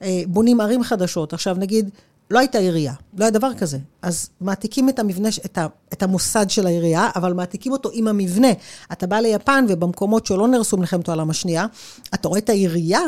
אה, 0.01 0.21
בונים 0.27 0.61
ערים 0.61 0.83
חדשות. 0.83 1.33
עכשיו 1.33 1.55
נגיד, 1.59 1.89
לא 2.31 2.39
הייתה 2.39 2.57
עירייה, 2.57 2.93
לא 3.17 3.23
היה 3.23 3.31
דבר 3.31 3.53
כזה. 3.53 3.77
אז 4.01 4.29
מעתיקים 4.41 4.89
את 4.89 4.99
המבנה, 4.99 5.29
את, 5.45 5.57
ה, 5.57 5.67
את 5.93 6.03
המוסד 6.03 6.49
של 6.49 6.67
העירייה, 6.67 7.09
אבל 7.15 7.33
מעתיקים 7.33 7.71
אותו 7.71 7.89
עם 7.93 8.07
המבנה. 8.07 8.47
אתה 8.91 9.07
בא 9.07 9.19
ליפן, 9.19 9.65
ובמקומות 9.69 10.25
שלא 10.25 10.47
נהרסו 10.47 10.77
מלחמת 10.77 11.09
העולם 11.09 11.29
השנייה, 11.29 11.65
אתה 12.13 12.27
רואה 12.27 12.39
את 12.39 12.49
העירייה, 12.49 13.01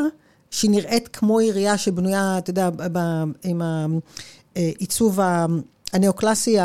שהיא 0.50 0.70
נראית 0.70 1.08
כמו 1.08 1.38
עירייה 1.38 1.78
שבנויה, 1.78 2.38
אתה 2.38 2.50
יודע, 2.50 2.70
ב, 2.70 2.98
עם 3.44 3.62
העיצוב 4.56 5.20
ה... 5.20 5.46
הנאו-קלאסי 5.92 6.58
mm. 6.58 6.62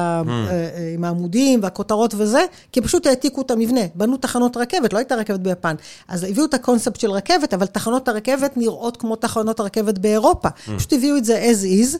עם 0.95 1.03
העמודים 1.03 1.59
והכותרות 1.63 2.13
וזה, 2.17 2.45
כי 2.71 2.81
פשוט 2.81 3.07
העתיקו 3.07 3.41
את 3.41 3.51
המבנה. 3.51 3.81
בנו 3.95 4.17
תחנות 4.17 4.57
רכבת, 4.57 4.93
לא 4.93 4.97
הייתה 4.97 5.15
רכבת 5.15 5.39
ביפן. 5.39 5.75
אז 6.07 6.23
הביאו 6.23 6.45
את 6.45 6.53
הקונספט 6.53 6.99
של 6.99 7.11
רכבת, 7.11 7.53
אבל 7.53 7.65
תחנות 7.65 8.07
הרכבת 8.07 8.57
נראות 8.57 8.97
כמו 8.97 9.15
תחנות 9.15 9.59
הרכבת 9.59 9.97
באירופה. 9.97 10.47
Mm. 10.47 10.71
פשוט 10.77 10.93
הביאו 10.93 11.17
את 11.17 11.25
זה 11.25 11.51
as 11.51 11.65
is, 11.65 11.97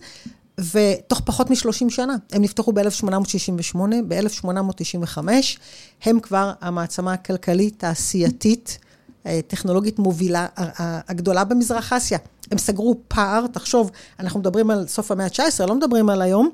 ותוך 0.59 1.21
פחות 1.25 1.49
מ-30 1.49 1.89
שנה, 1.89 2.15
הם 2.31 2.41
נפתחו 2.41 2.71
ב-1868, 2.73 3.77
ב-1895, 4.07 5.17
הם 6.03 6.19
כבר 6.19 6.51
המעצמה 6.61 7.13
הכלכלית, 7.13 7.79
תעשייתית, 7.79 8.77
אה, 9.25 9.39
טכנולוגית 9.47 9.99
מובילה 9.99 10.47
הגדולה 11.07 11.43
במזרח 11.43 11.93
אסיה. 11.93 12.17
הם 12.51 12.57
סגרו 12.57 12.95
פער, 13.07 13.47
תחשוב, 13.47 13.91
אנחנו 14.19 14.39
מדברים 14.39 14.69
על 14.69 14.87
סוף 14.87 15.11
המאה 15.11 15.25
ה-19, 15.25 15.65
לא 15.67 15.75
מדברים 15.75 16.09
על 16.09 16.21
היום, 16.21 16.49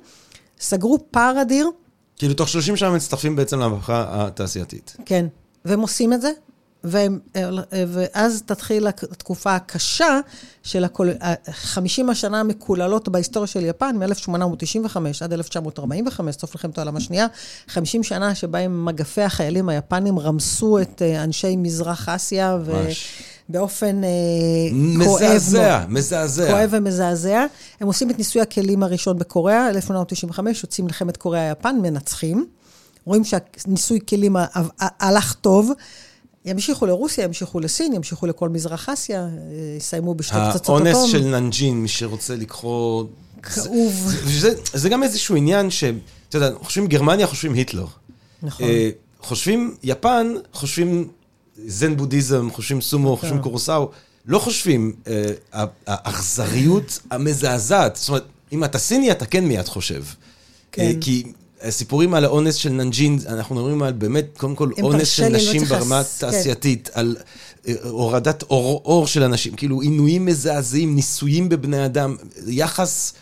סגרו 0.59 0.99
פער 1.11 1.41
אדיר. 1.41 1.69
כאילו, 2.17 2.33
תוך 2.33 2.49
30 2.49 2.75
שנה 2.75 2.91
מצטרפים 2.91 3.35
בעצם 3.35 3.59
למהפכה 3.59 4.05
התעשייתית. 4.09 4.97
כן, 5.05 5.25
והם 5.65 5.79
עושים 5.79 6.13
את 6.13 6.21
זה, 6.21 6.31
והם, 6.83 7.19
אה, 7.35 7.49
ואז 7.87 8.43
תתחיל 8.45 8.87
התקופה 8.87 9.55
הקשה 9.55 10.19
של 10.63 10.83
הקול, 10.83 11.09
50 11.51 12.09
השנה 12.09 12.39
המקוללות 12.39 13.09
בהיסטוריה 13.09 13.47
של 13.47 13.65
יפן, 13.65 13.95
מ-1895 13.95 14.97
עד 15.21 15.33
1945, 15.33 16.35
סוף 16.35 16.55
מלחמת 16.55 16.77
העולם 16.77 16.95
השנייה, 16.95 17.27
50 17.67 18.03
שנה 18.03 18.35
שבהם 18.35 18.85
מגפי 18.85 19.21
החיילים 19.21 19.69
היפנים 19.69 20.19
רמסו 20.19 20.79
את 20.79 21.01
אה, 21.01 21.23
אנשי 21.23 21.55
מזרח 21.55 22.09
אסיה, 22.09 22.57
ובאופן 23.49 24.01
אה, 24.03 24.09
כואב. 25.05 25.23
מזעזע, 25.23 25.85
מזעזע. 25.87 26.47
כואב 26.51 26.69
ומזעזע. 26.71 27.45
הם 27.79 27.87
עושים 27.87 28.09
את 28.09 28.17
ניסוי 28.17 28.41
הכלים 28.41 28.83
הראשון 28.83 29.19
בקוריאה, 29.19 29.69
1895, 29.69 30.63
יוצאים 30.63 30.85
מלחמת 30.85 31.17
קוריאה-יפן, 31.17 31.75
מנצחים. 31.81 32.45
רואים 33.05 33.23
שהניסוי 33.23 33.99
כלים 34.07 34.35
הלך 34.79 35.33
טוב. 35.33 35.71
ימשיכו 36.45 36.85
לרוסיה, 36.85 37.23
ימשיכו 37.23 37.59
לסין, 37.59 37.93
ימשיכו 37.93 38.27
לכל 38.27 38.49
מזרח 38.49 38.89
אסיה, 38.89 39.21
אה, 39.21 39.29
יסיימו 39.77 40.15
בשתי 40.15 40.35
פצצות 40.49 40.61
אטום. 40.61 40.87
האונס 40.87 41.11
של 41.11 41.23
ננג'ין, 41.23 41.81
מי 41.81 41.87
שרוצה 41.87 42.35
לקרוא... 42.35 43.03
כאוב. 43.43 44.11
זה, 44.25 44.39
זה, 44.39 44.55
זה 44.73 44.89
גם 44.89 45.03
איזשהו 45.03 45.35
עניין 45.35 45.71
ש... 45.71 45.83
אתה 46.29 46.37
יודע, 46.37 46.51
חושבים 46.61 46.87
גרמניה, 46.87 47.27
חושבים 47.27 47.53
היטלר. 47.53 47.85
נכון. 48.43 48.65
אה, 48.65 48.89
חושבים 49.21 49.75
יפן, 49.83 50.33
חושבים 50.53 51.07
זן 51.65 51.97
בודהיזם, 51.97 52.49
חושבים 52.51 52.81
סומו, 52.81 53.17
חושבים 53.17 53.37
כן. 53.37 53.43
קורוסאו. 53.43 53.89
לא 54.25 54.39
חושבים 54.39 54.93
אה, 55.07 55.65
האכזריות 55.87 56.99
המזעזעת. 57.11 57.95
זאת 57.95 58.09
אומרת, 58.09 58.25
אם 58.51 58.63
אתה 58.63 58.79
סיני, 58.79 59.11
אתה 59.11 59.25
כן 59.25 59.45
מיד 59.45 59.67
חושב. 59.67 60.03
כן. 60.71 60.99
כי 61.01 61.23
הסיפורים 61.61 62.13
על 62.13 62.25
האונס 62.25 62.55
של 62.55 62.69
ננג'ין, 62.69 63.19
אנחנו 63.27 63.55
מדברים 63.55 63.81
על 63.83 63.93
באמת, 63.93 64.25
קודם 64.37 64.55
כל, 64.55 64.69
אונס 64.81 65.09
של 65.09 65.23
לא 65.23 65.37
נשים 65.37 65.63
ברמה 65.63 66.01
תעשייתית, 66.17 66.89
על 66.93 67.17
אה, 67.67 67.73
הורדת 67.83 68.43
אור, 68.43 68.81
אור 68.85 69.07
של 69.07 69.23
אנשים, 69.23 69.55
כאילו 69.55 69.81
עינויים 69.81 70.25
מזעזעים, 70.25 70.95
ניסויים 70.95 71.49
בבני 71.49 71.85
אדם, 71.85 72.15
יחס 72.47 73.13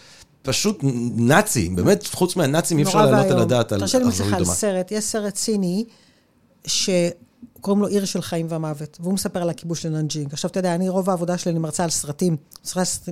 פשוט 0.42 0.80
נאצי, 1.16 1.70
באמת, 1.70 2.08
חוץ 2.08 2.36
מהנאצים 2.36 2.78
אי 2.78 2.84
אפשר 2.84 3.06
להעלות 3.06 3.32
על 3.32 3.40
הדעת 3.40 3.72
על 3.72 3.84
אכזריות 3.84 4.04
דומה. 4.04 4.12
תרשה 4.12 4.24
לי 4.24 4.30
מצליחה 4.30 4.38
על 4.38 4.46
סרט, 4.46 4.92
יש 4.92 5.04
סרט 5.04 5.36
סיני, 5.36 5.86
ש... 6.66 6.90
קוראים 7.62 7.82
לו 7.82 7.88
עיר 7.88 8.06
של 8.06 8.22
חיים 8.22 8.48
ומוות, 8.50 8.98
והוא 9.00 9.14
מספר 9.14 9.42
על 9.42 9.50
הכיבוש 9.50 9.82
של 9.82 9.90
ננג'ינג. 9.90 10.34
עכשיו, 10.34 10.52
אתה 10.52 10.60
יודע, 10.60 10.76
אני, 10.76 10.90
רוב 10.90 11.10
העבודה 11.10 11.38
שלי, 11.38 11.52
אני 11.52 11.60
מרצה 11.60 11.84
על 11.84 11.90
סרטים, 11.90 12.38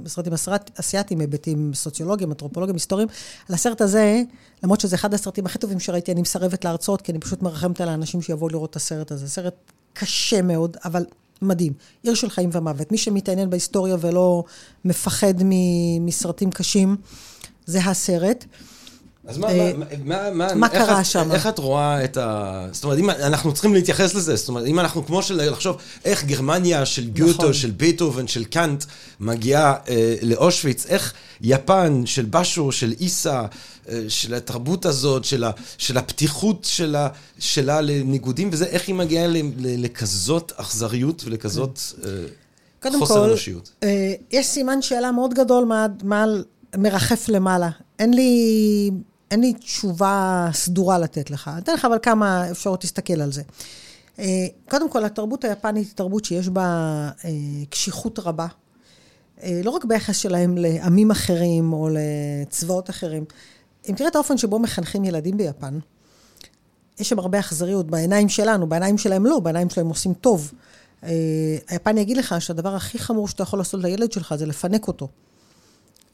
סרטים 0.08 0.34
אסייתיים, 0.80 1.20
היבטים 1.20 1.72
סוציולוגיים, 1.74 2.30
אנתרופולוגיים, 2.30 2.76
היסטוריים. 2.76 3.08
על 3.50 3.56
הסרט 3.56 3.82
הזה, 3.82 4.22
למרות 4.64 4.80
שזה 4.80 4.96
אחד 4.96 5.14
הסרטים 5.14 5.46
הכי 5.46 5.60
טובים 5.60 5.80
שראיתי, 5.80 6.12
אני 6.12 6.22
מסרבת 6.22 6.66
להרצות, 6.66 7.02
כי 7.02 7.12
אני 7.12 7.20
פשוט 7.20 7.42
מרחמת 7.42 7.82
על 7.82 7.90
האנשים 7.90 8.22
שיבואו 8.22 8.50
לראות 8.50 8.70
את 8.70 8.76
הסרט 8.76 9.12
הזה. 9.12 9.30
סרט 9.30 9.56
קשה 9.94 10.42
מאוד, 10.42 10.78
אבל 10.86 11.06
מדהים. 11.42 11.74
עיר 12.04 12.14
של 12.14 12.30
חיים 12.30 12.50
ומוות. 12.54 12.92
מי 12.92 12.98
שמתעניין 12.98 13.50
בהיסטוריה 13.50 13.96
ולא 14.00 14.44
מפחד 14.86 15.34
מסרטים 16.00 16.52
קשים, 16.52 16.96
זה 17.66 17.80
הסרט. 17.80 18.46
אז 19.28 19.38
מה, 19.38 19.48
אה, 19.48 19.72
מה, 20.04 20.32
מה, 20.32 20.56
מה 20.56 20.70
קרה 20.70 21.04
שם? 21.04 21.32
איך 21.32 21.48
את 21.48 21.60
רואה 21.60 22.04
את 22.04 22.18
ה... 22.18 22.68
זאת 22.72 22.84
אומרת, 22.84 23.00
אם 23.00 23.10
אנחנו 23.10 23.54
צריכים 23.54 23.74
להתייחס 23.74 24.16
לזה, 24.16 24.36
זאת 24.36 24.50
אומרת, 24.50 24.66
אם 24.68 24.80
אנחנו 24.80 25.06
כמו 25.06 25.24
של 25.24 25.50
לחשוב 25.50 25.78
איך 26.06 26.24
גרמניה 26.24 26.86
של 26.86 27.10
גיוטו, 27.10 27.42
נכון. 27.42 27.54
של 27.54 27.72
בייטהובן, 27.72 28.28
של 28.28 28.44
קאנט, 28.44 28.84
מגיעה 29.20 29.76
אה, 29.90 30.16
לאושוויץ, 30.22 30.86
איך 30.86 31.14
יפן 31.42 32.06
של 32.06 32.26
בשו, 32.26 32.72
של 32.72 32.94
איסה, 33.00 33.46
אה, 33.90 34.02
של 34.08 34.34
התרבות 34.34 34.86
הזאת, 34.86 35.26
של, 35.26 35.44
ה, 35.44 35.52
של 35.78 35.98
הפתיחות 35.98 36.64
שלה, 36.64 37.08
שלה 37.40 37.82
לניגודים 37.82 38.50
וזה, 38.52 38.66
איך 38.66 38.88
היא 38.88 38.96
מגיעה 38.96 39.26
לכזאת 39.60 40.52
אכזריות 40.56 41.24
ולכזאת 41.26 41.80
אה, 42.04 42.90
חוסר 43.00 43.14
כל, 43.14 43.30
אנושיות? 43.30 43.72
קודם 43.80 43.92
אה, 43.92 44.14
כל, 44.30 44.38
יש 44.38 44.48
סימן 44.48 44.82
שאלה 44.82 45.12
מאוד 45.12 45.34
גדול 45.34 45.66
מה, 45.66 45.88
מה 46.04 46.26
מרחף 46.78 47.30
למעלה. 47.30 47.70
אין 48.00 48.14
לי... 48.14 48.92
אין 49.32 49.42
לי 49.42 49.54
תשובה 49.54 50.50
סדורה 50.54 51.00
לתת 51.00 51.32
לך. 51.32 51.52
אתן 51.58 51.74
לך 51.74 51.86
אבל 51.86 51.98
כמה 52.02 52.52
אפשרות 52.52 52.84
להסתכל 52.84 53.22
על 53.22 53.32
זה. 53.32 53.42
אה, 54.20 54.48
קודם 54.70 54.90
כל, 54.90 55.06
התרבות 55.06 55.44
היפנית 55.44 55.88
היא 55.88 55.96
תרבות 55.96 56.26
שיש 56.26 56.50
בה 56.50 56.64
אה, 57.26 57.30
קשיחות 57.70 58.20
רבה. 58.20 58.48
אה, 59.44 59.62
לא 59.64 59.70
רק 59.70 59.86
ביחס 59.86 60.18
שלהם 60.18 60.58
לעמים 60.58 61.12
אחרים 61.12 61.74
או 61.74 61.90
לצבאות 61.92 62.90
אחרים. 62.90 63.26
אם 63.90 63.96
תראה 63.96 64.10
את 64.10 64.16
האופן 64.16 64.38
שבו 64.38 64.60
מחנכים 64.60 65.06
ילדים 65.06 65.38
ביפן, 65.38 65.80
יש 67.00 67.10
שם 67.10 67.20
הרבה 67.20 67.40
אכזריות 67.40 67.88
בעיניים 67.88 68.30
שלנו, 68.30 68.68
בעיניים 68.68 68.98
שלהם 68.98 69.26
לא, 69.26 69.40
בעיניים 69.40 69.70
שלהם 69.70 69.88
עושים 69.88 70.14
טוב. 70.14 70.54
היפני 71.68 72.02
יגיד 72.02 72.18
לך 72.18 72.36
שהדבר 72.40 72.76
הכי 72.76 73.00
חמור 73.00 73.28
שאתה 73.28 73.44
יכול 73.44 73.60
לעשות 73.60 73.84
לילד 73.84 74.12
שלך 74.12 74.36
זה 74.36 74.46
לפנק 74.46 74.88
אותו, 74.88 75.08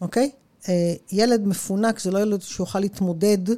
אוקיי? 0.02 0.32
אה, 0.70 0.94
ילד 1.12 1.48
מפונק 1.48 2.00
זה 2.00 2.12
לא 2.12 2.20
ילד 2.20 2.42
שיוכל 2.42 2.80
להתמודד 2.80 3.50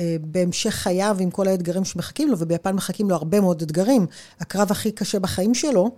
אה, 0.00 0.16
בהמשך 0.20 0.74
חייו 0.74 1.16
עם 1.20 1.30
כל 1.30 1.48
האתגרים 1.48 1.84
שמחכים 1.84 2.28
לו, 2.28 2.38
וביפן 2.38 2.74
מחכים 2.74 3.10
לו 3.10 3.16
הרבה 3.16 3.40
מאוד 3.40 3.62
אתגרים. 3.62 4.06
הקרב 4.40 4.70
הכי 4.70 4.92
קשה 4.92 5.18
בחיים 5.18 5.54
שלו, 5.54 5.90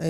אה, 0.00 0.06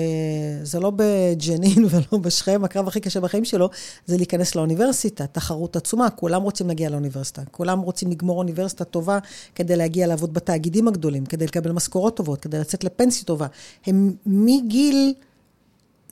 זה 0.63 0.79
לא 0.79 0.91
בג'נין 0.95 1.85
ולא 1.89 2.19
בשכם, 2.21 2.61
הקרב 2.63 2.87
הכי 2.87 2.99
קשה 2.99 3.19
בחיים 3.19 3.45
שלו 3.45 3.69
זה 4.05 4.17
להיכנס 4.17 4.55
לאוניברסיטה, 4.55 5.27
תחרות 5.27 5.75
עצומה, 5.75 6.09
כולם 6.09 6.41
רוצים 6.41 6.67
להגיע 6.67 6.89
לאוניברסיטה, 6.89 7.41
כולם 7.51 7.79
רוצים 7.79 8.11
לגמור 8.11 8.37
אוניברסיטה 8.37 8.83
טובה 8.83 9.19
כדי 9.55 9.75
להגיע 9.75 10.07
לעבוד 10.07 10.33
בתאגידים 10.33 10.87
הגדולים, 10.87 11.25
כדי 11.25 11.45
לקבל 11.45 11.71
משכורות 11.71 12.17
טובות, 12.17 12.41
כדי 12.41 12.59
לצאת 12.59 12.83
לפנסיה 12.83 13.25
טובה. 13.25 13.47
הם 13.85 14.13
מגיל 14.25 15.13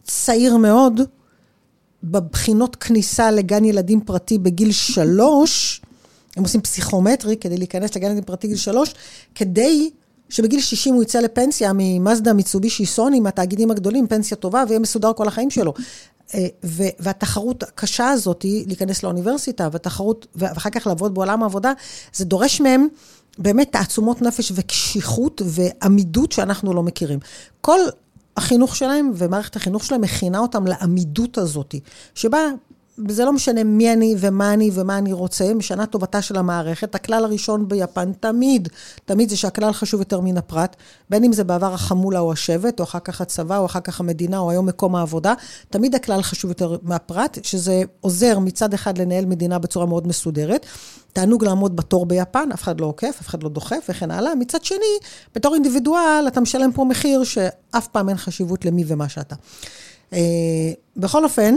צעיר 0.04 0.58
מאוד, 0.58 1.02
בבחינות 2.06 2.76
כניסה 2.76 3.32
לגן 3.32 3.66
ילדים 3.66 4.02
פרטי 4.02 4.38
בגיל 4.38 4.72
שלוש, 4.72 5.82
הם 6.38 6.44
עושים 6.44 6.62
פסיכומטרי 6.62 7.38
כדי 7.38 7.58
להיכנס 7.58 7.96
לגן 7.96 8.08
ילדים 8.08 8.24
פרטי 8.24 8.48
בגיל 8.48 8.58
שלוש, 8.58 8.94
כדי 9.36 9.90
שבגיל 10.30 10.62
60 10.62 10.94
הוא 10.94 11.04
יצא 11.04 11.20
לפנסיה 11.20 11.72
ממאזדה, 11.76 12.34
מיצובישי, 12.34 12.86
סוני, 12.86 13.20
מהתאגידים 13.20 13.72
הגדולים, 13.72 14.08
פנסיה 14.08 14.38
טובה, 14.38 14.64
ויהיה 14.68 14.80
מסודר 14.80 15.14
כל 15.14 15.28
החיים 15.28 15.50
שלו. 15.50 15.74
אה, 16.34 16.48
והתחרות 17.00 17.64
הקשה 17.64 18.10
הזאת 18.10 18.42
היא 18.42 18.68
להיכנס 18.68 19.04
לאוניברסיטה, 19.04 19.70
והתחרות, 19.72 20.28
ואחר 20.36 20.70
כך 20.70 20.88
לעבוד 20.88 21.14
בעולם 21.14 21.44
העבודה, 21.44 21.74
זה 22.14 22.26
דורש 22.26 22.62
מהם 22.62 22.88
באמת 23.38 23.72
תעצומות 23.72 24.22
נפש 24.22 24.52
וקשיחות 24.56 25.42
ועמידות 25.46 26.32
שאנחנו 26.32 26.74
לא 26.74 26.84
מכירים. 26.84 27.20
כל 27.62 27.80
החינוך 28.38 28.76
שלהם 28.76 29.12
ומערכת 29.16 29.56
החינוך 29.56 29.84
שלהם 29.84 30.02
מכינה 30.02 30.40
אותם 30.40 30.68
לעמידות 30.68 31.38
הזאת, 31.38 31.76
שבה 32.16 32.40
זה 33.08 33.26
לא 33.26 33.34
משנה 33.34 33.64
מי 33.64 33.94
אני 33.94 34.16
ומה 34.20 34.54
אני 34.54 34.72
ומה 34.74 34.98
אני 34.98 35.14
רוצה, 35.14 35.54
משנה 35.54 35.86
טובתה 35.86 36.22
של 36.22 36.38
המערכת. 36.38 36.96
הכלל 36.96 37.24
הראשון 37.26 37.68
ביפן 37.68 38.12
תמיד, 38.14 38.70
תמיד 39.06 39.30
זה 39.30 39.38
שהכלל 39.38 39.74
חשוב 39.74 40.00
יותר 40.00 40.20
מן 40.22 40.38
הפרט, 40.38 40.76
בין 41.10 41.24
אם 41.24 41.34
זה 41.34 41.44
בעבר 41.44 41.74
החמולה 41.74 42.20
או 42.20 42.32
השבט, 42.32 42.80
או 42.80 42.84
אחר 42.84 43.00
כך 43.00 43.22
הצבא, 43.22 43.58
או 43.58 43.66
אחר 43.66 43.80
כך 43.80 44.00
המדינה, 44.00 44.38
או 44.38 44.52
היום 44.52 44.66
מקום 44.66 44.96
העבודה, 44.96 45.34
תמיד 45.70 45.96
הכלל 45.96 46.22
חשוב 46.22 46.52
יותר 46.52 46.78
מהפרט, 46.84 47.38
שזה 47.44 47.82
עוזר 48.02 48.40
מצד 48.40 48.74
אחד 48.74 48.98
לנהל 48.98 49.26
מדינה 49.26 49.60
בצורה 49.60 49.86
מאוד 49.86 50.08
מסודרת. 50.08 50.66
תענוג 51.14 51.46
לעמוד 51.46 51.76
בתור 51.76 52.06
ביפן, 52.06 52.50
אף 52.54 52.64
אחד 52.64 52.82
לא 52.82 52.86
עוקף, 52.86 53.18
אף 53.22 53.28
אחד 53.28 53.44
לא 53.44 53.50
דוחף 53.50 53.86
וכן 53.90 54.12
הלאה. 54.12 54.36
מצד 54.36 54.64
שני, 54.64 54.98
בתור 55.36 55.54
אינדיבידואל, 55.54 56.26
אתה 56.28 56.42
משלם 56.42 56.72
פה 56.72 56.84
מחיר 56.84 57.24
שאף 57.24 57.88
פעם 57.88 58.10
אין 58.10 58.18
חשיבות 58.18 58.66
למי 58.66 58.84
ומה 58.88 59.10
שאתה. 59.10 59.36
אה, 60.14 60.20
בכל 60.98 61.24
אופן, 61.24 61.56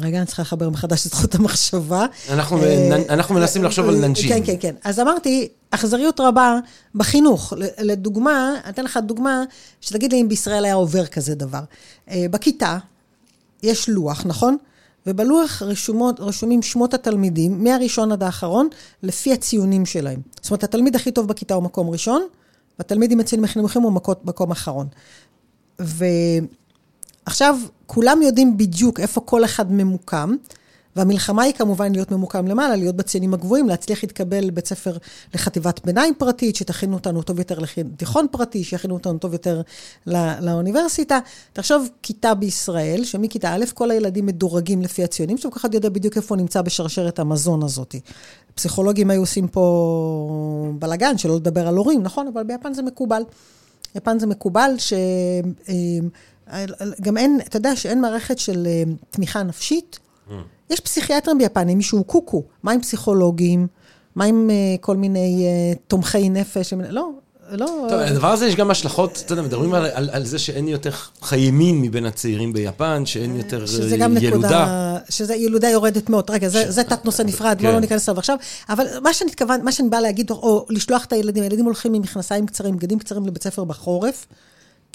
רגע, 0.00 0.18
אני 0.18 0.26
צריכה 0.26 0.42
לחבר 0.42 0.70
מחדש 0.70 1.06
את 1.06 1.12
זכות 1.12 1.34
המחשבה. 1.34 2.06
אנחנו, 2.30 2.62
אה, 2.62 2.96
אנחנו 3.08 3.34
מנסים 3.34 3.64
לחשוב 3.64 3.88
על 3.88 3.94
ננשים. 3.94 4.28
כן, 4.28 4.40
כן, 4.46 4.56
כן. 4.60 4.74
אז 4.84 5.00
אמרתי, 5.00 5.48
אכזריות 5.70 6.20
רבה 6.20 6.58
בחינוך. 6.94 7.52
לדוגמה, 7.78 8.54
אתן 8.68 8.84
לך 8.84 8.98
דוגמה, 9.06 9.44
שתגיד 9.80 10.12
לי 10.12 10.20
אם 10.20 10.28
בישראל 10.28 10.64
היה 10.64 10.74
עובר 10.74 11.06
כזה 11.06 11.34
דבר. 11.34 11.60
אה, 12.10 12.26
בכיתה 12.30 12.78
יש 13.62 13.88
לוח, 13.88 14.26
נכון? 14.26 14.56
ובלוח 15.06 15.62
רשומות, 15.62 16.20
רשומים 16.20 16.62
שמות 16.62 16.94
התלמידים, 16.94 17.64
מהראשון 17.64 18.12
עד 18.12 18.22
האחרון, 18.22 18.68
לפי 19.02 19.32
הציונים 19.32 19.86
שלהם. 19.86 20.20
זאת 20.42 20.50
אומרת, 20.50 20.64
התלמיד 20.64 20.96
הכי 20.96 21.12
טוב 21.12 21.28
בכיתה 21.28 21.54
הוא 21.54 21.62
מקום 21.62 21.90
ראשון, 21.90 22.26
והתלמיד 22.78 23.12
עם 23.12 23.20
הציונים 23.20 23.44
הכי 23.44 23.58
נמוכים 23.58 23.82
הוא 23.82 23.92
מקום 24.24 24.50
אחרון. 24.50 24.86
ו... 25.80 26.04
עכשיו, 27.26 27.58
כולם 27.86 28.22
יודעים 28.22 28.56
בדיוק 28.56 29.00
איפה 29.00 29.20
כל 29.20 29.44
אחד 29.44 29.72
ממוקם, 29.72 30.34
והמלחמה 30.96 31.42
היא 31.42 31.52
כמובן 31.52 31.92
להיות 31.92 32.10
ממוקם 32.10 32.46
למעלה, 32.46 32.76
להיות 32.76 32.96
בציונים 32.96 33.34
הגבוהים, 33.34 33.68
להצליח 33.68 34.02
להתקבל 34.02 34.44
לבית 34.44 34.66
ספר 34.66 34.96
לחטיבת 35.34 35.80
ביניים 35.84 36.14
פרטית, 36.18 36.56
שתכינו 36.56 36.94
אותנו 36.94 37.22
טוב 37.22 37.38
יותר 37.38 37.58
לתיכון 37.58 38.26
פרטי, 38.30 38.64
שיכינו 38.64 38.94
אותנו 38.94 39.18
טוב 39.18 39.32
יותר 39.32 39.62
לא, 40.06 40.18
לאוניברסיטה. 40.40 41.18
תחשוב, 41.52 41.88
כיתה 42.02 42.34
בישראל, 42.34 43.04
שמכיתה 43.04 43.54
א', 43.54 43.64
כל 43.74 43.90
הילדים 43.90 44.26
מדורגים 44.26 44.82
לפי 44.82 45.04
הציונים, 45.04 45.38
שכל 45.38 45.56
אחד 45.56 45.74
יודע 45.74 45.88
בדיוק 45.88 46.16
איפה 46.16 46.34
הוא 46.34 46.40
נמצא 46.40 46.62
בשרשרת 46.62 47.18
המזון 47.18 47.62
הזאת. 47.62 47.94
פסיכולוגים 48.54 49.10
היו 49.10 49.20
עושים 49.20 49.48
פה 49.48 50.72
בלאגן, 50.78 51.18
שלא 51.18 51.36
לדבר 51.36 51.68
על 51.68 51.76
הורים, 51.76 52.02
נכון? 52.02 52.26
אבל 52.26 52.42
ביפן 52.42 52.74
זה 52.74 52.82
מקובל. 52.82 53.22
ביפן 53.94 54.18
זה 54.18 54.26
מקובל 54.26 54.74
ש... 54.78 54.92
אה, 56.52 56.64
גם 57.00 57.16
אין, 57.16 57.40
אתה 57.46 57.56
יודע 57.56 57.76
שאין 57.76 58.00
מערכת 58.00 58.38
של 58.38 58.66
אה, 58.66 58.82
תמיכה 59.10 59.42
נפשית? 59.42 59.98
Mm. 60.28 60.32
יש 60.70 60.80
פסיכיאטרים 60.80 61.38
ביפנים, 61.38 61.76
מישהו 61.76 62.04
קוקו. 62.04 62.42
מה 62.62 62.72
עם 62.72 62.80
פסיכולוגים? 62.80 63.66
מה 64.14 64.24
עם 64.24 64.50
uh, 64.50 64.80
כל 64.80 64.96
מיני 64.96 65.46
uh, 65.46 65.78
תומכי 65.88 66.28
נפש? 66.28 66.72
לא, 66.88 67.10
לא... 67.50 67.86
טוב, 67.88 68.00
הדבר 68.00 68.28
הזה 68.28 68.46
יש 68.46 68.56
גם 68.56 68.70
השלכות, 68.70 69.22
אתה 69.26 69.32
יודע, 69.32 69.42
מדברים 69.42 69.74
על, 69.74 69.86
על, 69.92 70.10
על 70.12 70.24
זה 70.24 70.38
שאין 70.38 70.68
יותר 70.68 70.90
חיי 71.22 71.50
מין 71.50 71.80
מבין 71.80 72.06
הצעירים 72.06 72.52
ביפן, 72.52 73.06
שאין 73.06 73.36
יותר 73.36 73.66
שזה 73.66 73.96
ילודה. 73.96 74.04
גם 74.04 74.14
נקודה, 74.14 74.96
שזה 75.08 75.34
ילודה 75.34 75.68
יורדת 75.68 76.08
מאוד. 76.10 76.30
רגע, 76.30 76.48
זה, 76.48 76.62
ש... 76.62 76.66
זה 76.66 76.84
תת 76.84 77.04
נושא 77.04 77.22
נפרד, 77.22 77.56
כן. 77.56 77.62
בואו 77.62 77.72
לא 77.72 77.80
ניכנס 77.80 78.08
אליו 78.08 78.18
עכשיו. 78.18 78.36
אבל 78.68 78.86
מה 79.02 79.12
שאני 79.12 79.30
מתכוון, 79.30 79.64
מה 79.64 79.72
שאני 79.72 79.88
באה 79.88 80.00
להגיד, 80.00 80.30
או 80.30 80.66
לשלוח 80.70 81.04
את 81.04 81.12
הילדים, 81.12 81.42
הילדים 81.42 81.64
הולכים 81.64 81.94
עם 81.94 82.02
מכנסיים 82.02 82.46
קצרים, 82.46 82.76
בגדים 82.76 82.98
קצרים 82.98 83.26
לבית 83.26 83.42
ספר 83.42 83.64
בחורף. 83.64 84.26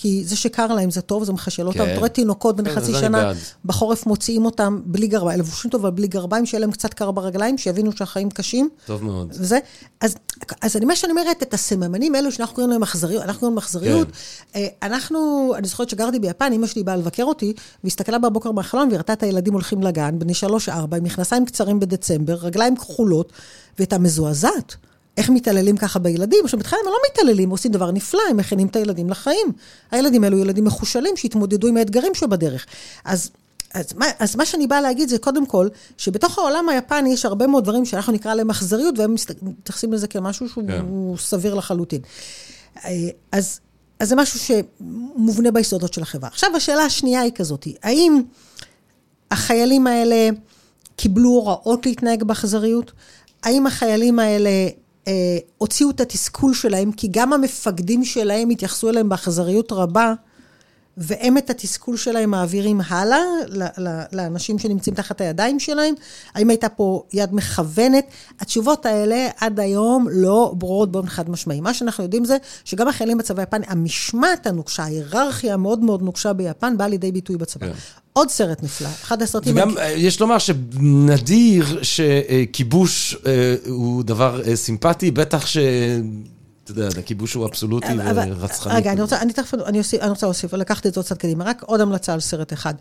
כי 0.01 0.23
זה 0.25 0.35
שקר 0.35 0.67
להם 0.67 0.91
זה 0.91 1.01
טוב, 1.01 1.23
זה 1.23 1.33
מחשל 1.33 1.67
אותם. 1.67 1.79
כן. 1.79 1.89
אתה 1.89 1.97
רואה 1.97 2.09
תינוקות 2.09 2.55
בני 2.55 2.69
חצי 2.69 2.93
שנה, 2.93 3.31
בחורף 3.65 4.05
מוציאים 4.05 4.45
אותם 4.45 4.81
בלי 4.85 5.07
גרביים, 5.07 5.39
לבושים 5.39 5.71
טוב, 5.71 5.85
אבל 5.85 5.95
בלי 5.95 6.07
גרביים, 6.07 6.45
שיהיה 6.45 6.61
להם 6.61 6.71
קצת 6.71 6.93
קר 6.93 7.11
ברגליים, 7.11 7.57
שיבינו 7.57 7.91
שהחיים 7.91 8.29
קשים. 8.29 8.69
טוב 8.85 9.03
מאוד. 9.03 9.27
וזה, 9.31 9.59
אז, 10.01 10.15
אז 10.61 10.77
אני, 10.77 10.85
מה 10.85 10.95
שאני 10.95 11.11
אומרת, 11.11 11.43
את 11.43 11.53
הסממנים 11.53 12.15
האלו 12.15 12.31
שאנחנו 12.31 12.55
קוראים 12.55 12.71
להם 12.71 12.83
אכזריות, 12.83 13.23
אנחנו 13.23 13.39
קוראים 13.39 13.55
להם 13.55 13.57
אכזריות, 13.57 14.07
כן. 14.07 14.59
אה, 14.59 14.67
אנחנו, 14.83 15.51
אני 15.57 15.67
זוכרת 15.67 15.89
שגרתי 15.89 16.19
ביפן, 16.19 16.53
אמא 16.53 16.67
שלי 16.67 16.83
באה 16.83 16.95
לבקר 16.95 17.23
אותי, 17.23 17.53
והסתכלה 17.83 18.17
בבוקר 18.17 18.51
מהחלון 18.51 18.89
והראתה 18.91 19.13
את 19.13 19.23
הילדים 19.23 19.53
הולכים 19.53 19.83
לגן, 19.83 20.19
בני 20.19 20.33
שלוש-ארבע, 20.33 20.97
עם 20.97 21.03
מכנסיים 21.03 21.45
קצרים 21.45 21.79
בדצמבר, 21.79 22.33
רגליים 22.33 22.75
כחולות, 22.75 23.33
והייתה 23.77 23.97
מזועזעת. 23.97 24.75
איך 25.19 25.29
מתעללים 25.29 25.77
ככה 25.77 25.99
בילדים? 25.99 26.39
עכשיו, 26.43 26.59
בתחילה 26.59 26.81
הם 26.85 26.87
לא 26.87 26.97
מתעללים, 27.11 27.49
עושים 27.49 27.71
דבר 27.71 27.91
נפלא, 27.91 28.21
הם 28.29 28.37
מכינים 28.37 28.67
את 28.67 28.75
הילדים 28.75 29.09
לחיים. 29.09 29.51
הילדים 29.91 30.23
האלו 30.23 30.37
ילדים 30.37 30.65
מחושלים 30.65 31.17
שהתמודדו 31.17 31.67
עם 31.67 31.77
האתגרים 31.77 32.15
שבדרך. 32.15 32.65
אז... 33.05 33.29
אז 33.73 33.93
מה, 33.93 34.05
אז 34.19 34.35
מה 34.35 34.45
שאני 34.45 34.67
באה 34.67 34.81
להגיד 34.81 35.09
זה 35.09 35.17
קודם 35.17 35.45
כל, 35.45 35.67
שבתוך 35.97 36.39
העולם 36.39 36.69
היפני 36.69 37.13
יש 37.13 37.25
הרבה 37.25 37.47
מאוד 37.47 37.63
דברים 37.63 37.85
שאנחנו 37.85 38.13
נקרא 38.13 38.33
להם 38.33 38.49
אכזריות, 38.49 38.99
והם 38.99 39.15
מתייחסים 39.41 39.93
לזה 39.93 40.07
כמשהו 40.07 40.49
שהוא 40.49 40.67
כן. 40.67 40.85
סביר 41.17 41.53
לחלוטין. 41.53 42.01
אה, 42.85 42.91
אז, 43.31 43.59
אז 43.99 44.09
זה 44.09 44.15
משהו 44.15 44.39
שמובנה 44.39 45.51
ביסודות 45.51 45.93
של 45.93 46.01
החברה. 46.01 46.29
עכשיו, 46.29 46.55
השאלה 46.55 46.83
השנייה 46.83 47.21
היא 47.21 47.31
כזאת, 47.31 47.67
האם 47.83 48.21
החיילים 49.31 49.87
האלה 49.87 50.29
קיבלו 50.95 51.29
הוראות 51.29 51.85
להתנהג 51.85 52.23
באכזריות? 52.23 52.91
האם 53.43 53.67
החיילים 53.67 54.19
האלה 54.19 54.49
הוציאו 55.57 55.89
את 55.89 56.01
התסכול 56.01 56.53
שלהם, 56.53 56.91
כי 56.91 57.07
גם 57.11 57.33
המפקדים 57.33 58.05
שלהם 58.05 58.49
התייחסו 58.49 58.89
אליהם 58.89 59.09
באכזריות 59.09 59.71
רבה, 59.71 60.13
והם 60.99 61.37
את 61.37 61.49
התסכול 61.49 61.97
שלהם 61.97 62.29
מעבירים 62.29 62.81
הלאה 62.87 63.19
לאנשים 64.11 64.59
שנמצאים 64.59 64.95
תחת 64.95 65.21
הידיים 65.21 65.59
שלהם? 65.59 65.93
האם 66.35 66.49
הייתה 66.49 66.69
פה 66.69 67.03
יד 67.13 67.33
מכוונת? 67.33 68.05
התשובות 68.39 68.85
האלה 68.85 69.27
עד 69.37 69.59
היום 69.59 70.07
לא 70.11 70.53
ברורות 70.57 70.91
באופן 70.91 71.09
חד 71.09 71.29
משמעי. 71.29 71.61
מה 71.61 71.73
שאנחנו 71.73 72.03
יודעים 72.03 72.25
זה 72.25 72.37
שגם 72.65 72.87
החיילים 72.87 73.17
בצבא 73.17 73.41
היפני, 73.41 73.65
המשמעת 73.69 74.47
הנוקשה, 74.47 74.83
ההיררכיה 74.83 75.53
המאוד 75.53 75.79
מאוד 75.79 76.01
נוקשה 76.01 76.33
ביפן, 76.33 76.77
באה 76.77 76.87
לידי 76.87 77.11
ביטוי 77.11 77.37
בצבא. 77.37 77.67
כן. 77.67 77.73
עוד 78.13 78.29
סרט 78.29 78.63
נפלא, 78.63 78.87
אחד 78.87 79.21
הסרטים... 79.21 79.55
וגם, 79.55 79.69
הכ... 79.69 79.77
יש 79.95 80.21
לומר 80.21 80.37
שנדיר 80.37 81.83
שכיבוש 81.83 83.15
אה, 83.25 83.55
הוא 83.67 84.03
דבר 84.03 84.41
אה, 84.47 84.55
סימפטי, 84.55 85.11
בטח 85.11 85.45
ש... 85.45 85.57
אתה 86.71 86.79
יודע, 86.79 86.99
הכיבוש 86.99 87.33
הוא 87.33 87.45
אבסולוטי 87.45 87.87
ורצחני. 88.15 88.73
רגע, 88.73 88.91
אני 88.91 89.01
רוצה, 89.01 89.21
אני 89.21 89.33
תכף, 89.33 89.53
אני, 89.53 89.81
רוצה 90.09 90.25
להוסיף, 90.25 90.53
לקחת 90.53 90.85
את 90.85 90.93
זה 90.93 90.99
עוד 90.99 91.05
קצת 91.05 91.17
קדימה. 91.17 91.43
רק 91.43 91.63
עוד 91.63 91.81
המלצה 91.81 92.13
על 92.13 92.19
סרט 92.19 92.53
אחד. 92.53 92.73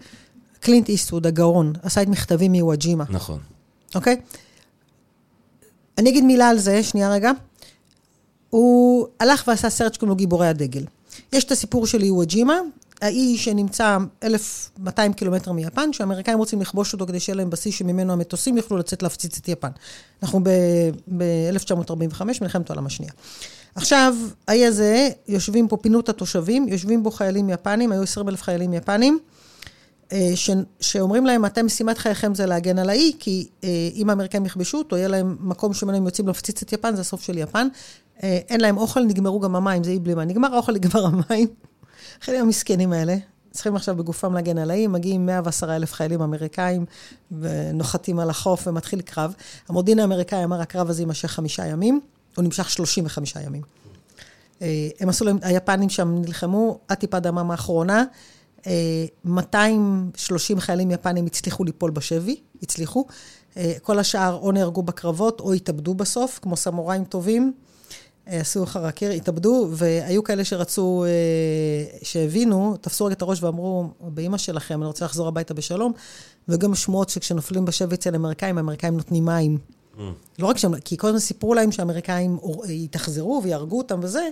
קלינט 0.60 0.88
איסטווד, 0.88 1.26
הגאון, 1.26 1.72
עשה 1.82 2.02
את 2.02 2.08
מכתבים 2.08 2.52
מוואג'ימה. 2.52 3.04
נכון. 3.10 3.38
אוקיי? 3.94 4.16
אני 5.98 6.10
אגיד 6.10 6.24
מילה 6.24 6.48
על 6.48 6.58
זה, 6.58 6.82
שנייה 6.82 7.12
רגע. 7.12 7.30
הוא 8.50 9.06
הלך 9.20 9.44
ועשה 9.48 9.70
סרט 9.70 9.94
שקוראים 9.94 10.10
לו 10.10 10.16
גיבורי 10.16 10.48
הדגל. 10.48 10.84
יש 11.32 11.44
את 11.44 11.52
הסיפור 11.52 11.86
של 11.86 12.02
איוואג'ימה, 12.02 12.58
האי 13.02 13.38
שנמצא 13.38 13.98
1,200 14.22 15.12
קילומטר 15.12 15.52
מיפן, 15.52 15.92
שהאמריקאים 15.92 16.38
רוצים 16.38 16.60
לכבוש 16.60 16.92
אותו 16.92 17.06
כדי 17.06 17.20
שיהיה 17.20 17.36
להם 17.36 17.50
בסיס 17.50 17.74
שממנו 17.74 18.12
המטוסים 18.12 18.56
יוכלו 18.56 18.76
לצאת 18.76 19.02
להפציץ 19.02 19.38
את 19.38 19.48
יפן. 19.48 19.70
אנחנו 20.22 20.40
ב-1945, 20.44 22.22
מלחמת 22.40 22.70
העולם 22.70 22.86
השנייה. 22.86 23.12
עכשיו, 23.74 24.14
האי 24.48 24.66
הזה, 24.66 25.08
יושבים 25.28 25.68
פה, 25.68 25.76
פינו 25.76 26.00
את 26.00 26.08
התושבים, 26.08 26.68
יושבים 26.68 27.02
בו 27.02 27.10
חיילים 27.10 27.50
יפנים, 27.50 27.92
היו 27.92 28.02
20 28.02 28.28
אלף 28.28 28.42
חיילים 28.42 28.74
יפנים. 28.74 29.18
אה, 30.12 30.30
ש, 30.34 30.50
שאומרים 30.80 31.26
להם, 31.26 31.44
אתם, 31.44 31.66
משימת 31.66 31.98
חייכם 31.98 32.34
זה 32.34 32.46
להגן 32.46 32.78
על 32.78 32.90
האי, 32.90 33.12
כי 33.18 33.48
אה, 33.64 33.68
אם 33.94 34.10
האמריקאים 34.10 34.46
יכבשו 34.46 34.78
אותו, 34.78 34.96
יהיה 34.96 35.08
להם 35.08 35.36
מקום 35.40 35.74
שממנו 35.74 35.96
הם 35.96 36.04
יוצאים 36.04 36.26
להפציץ 36.28 36.62
את 36.62 36.72
יפן, 36.72 36.94
זה 36.94 37.00
הסוף 37.00 37.22
של 37.22 37.38
יפן. 37.38 37.68
אה, 38.22 38.38
אין 38.48 38.60
להם 38.60 38.76
אוכל, 38.76 39.00
נגמרו 39.00 39.40
גם 39.40 39.56
המים, 39.56 39.84
זה 39.84 39.90
אי 39.90 39.98
בלי 39.98 40.14
מים. 40.14 40.28
נגמר 40.28 40.54
האוכל, 40.54 40.72
נגמר 40.72 41.06
המים. 41.06 41.48
החיילים 42.22 42.44
המסכנים 42.44 42.92
האלה, 42.92 43.16
צריכים 43.50 43.76
עכשיו 43.76 43.96
בגופם 43.96 44.34
להגן 44.34 44.58
על 44.58 44.70
האי, 44.70 44.86
מגיעים 44.86 45.26
110 45.26 45.76
אלף 45.76 45.92
חיילים 45.92 46.22
אמריקאים, 46.22 46.84
ונוחתים 47.40 48.18
על 48.18 48.30
החוף 48.30 48.66
ומתחיל 48.66 49.00
קרב. 49.00 49.34
המודיעין 49.68 49.98
האמריקאי 49.98 50.44
אמר, 50.44 50.60
הקרב 50.60 50.90
הזה 50.90 51.02
יימשך 51.02 51.30
חמישה 51.30 51.66
ימים, 51.66 52.00
הוא 52.38 52.44
נמשך 52.44 52.70
35 52.70 53.34
ימים. 53.46 53.62
הם 55.00 55.08
עשו 55.08 55.24
להם, 55.24 55.38
היפנים 55.42 55.88
שם 55.88 56.14
נלחמו 56.18 56.78
עד 56.88 56.96
טיפה 56.96 57.20
דמם 57.20 57.50
האחרונה. 57.50 58.04
230 59.24 60.60
חיילים 60.60 60.90
יפנים 60.90 61.26
הצליחו 61.26 61.64
ליפול 61.64 61.90
בשבי, 61.90 62.36
הצליחו. 62.62 63.06
כל 63.82 63.98
השאר 63.98 64.38
או 64.42 64.52
נהרגו 64.52 64.82
בקרבות 64.82 65.40
או 65.40 65.52
התאבדו 65.52 65.94
בסוף, 65.94 66.38
כמו 66.42 66.56
סמוראים 66.56 67.04
טובים. 67.04 67.52
עשו 68.26 68.66
חרקר, 68.66 69.10
התאבדו, 69.10 69.68
והיו 69.72 70.24
כאלה 70.24 70.44
שרצו, 70.44 71.04
שהבינו, 72.02 72.76
תפסו 72.80 73.04
רגע 73.04 73.14
את 73.14 73.22
הראש 73.22 73.42
ואמרו, 73.42 73.90
באמא 74.00 74.38
שלכם, 74.38 74.82
אני 74.82 74.86
רוצה 74.86 75.04
לחזור 75.04 75.28
הביתה 75.28 75.54
בשלום. 75.54 75.92
וגם 76.48 76.74
שמועות 76.74 77.08
שכשנופלים 77.08 77.64
בשבי 77.64 77.94
אצל 77.94 78.12
האמריקאים, 78.12 78.58
האמריקאים 78.58 78.96
נותנים 78.96 79.24
מים. 79.24 79.58
Mm. 79.98 80.00
לא 80.38 80.46
רק 80.46 80.58
שם, 80.58 80.80
כי 80.80 80.96
כל 80.96 81.06
הזמן 81.06 81.20
סיפרו 81.20 81.54
להם 81.54 81.72
שהאמריקאים 81.72 82.38
יתאכזרו 82.68 83.40
ויהרגו 83.44 83.78
אותם 83.78 84.00
וזה, 84.02 84.28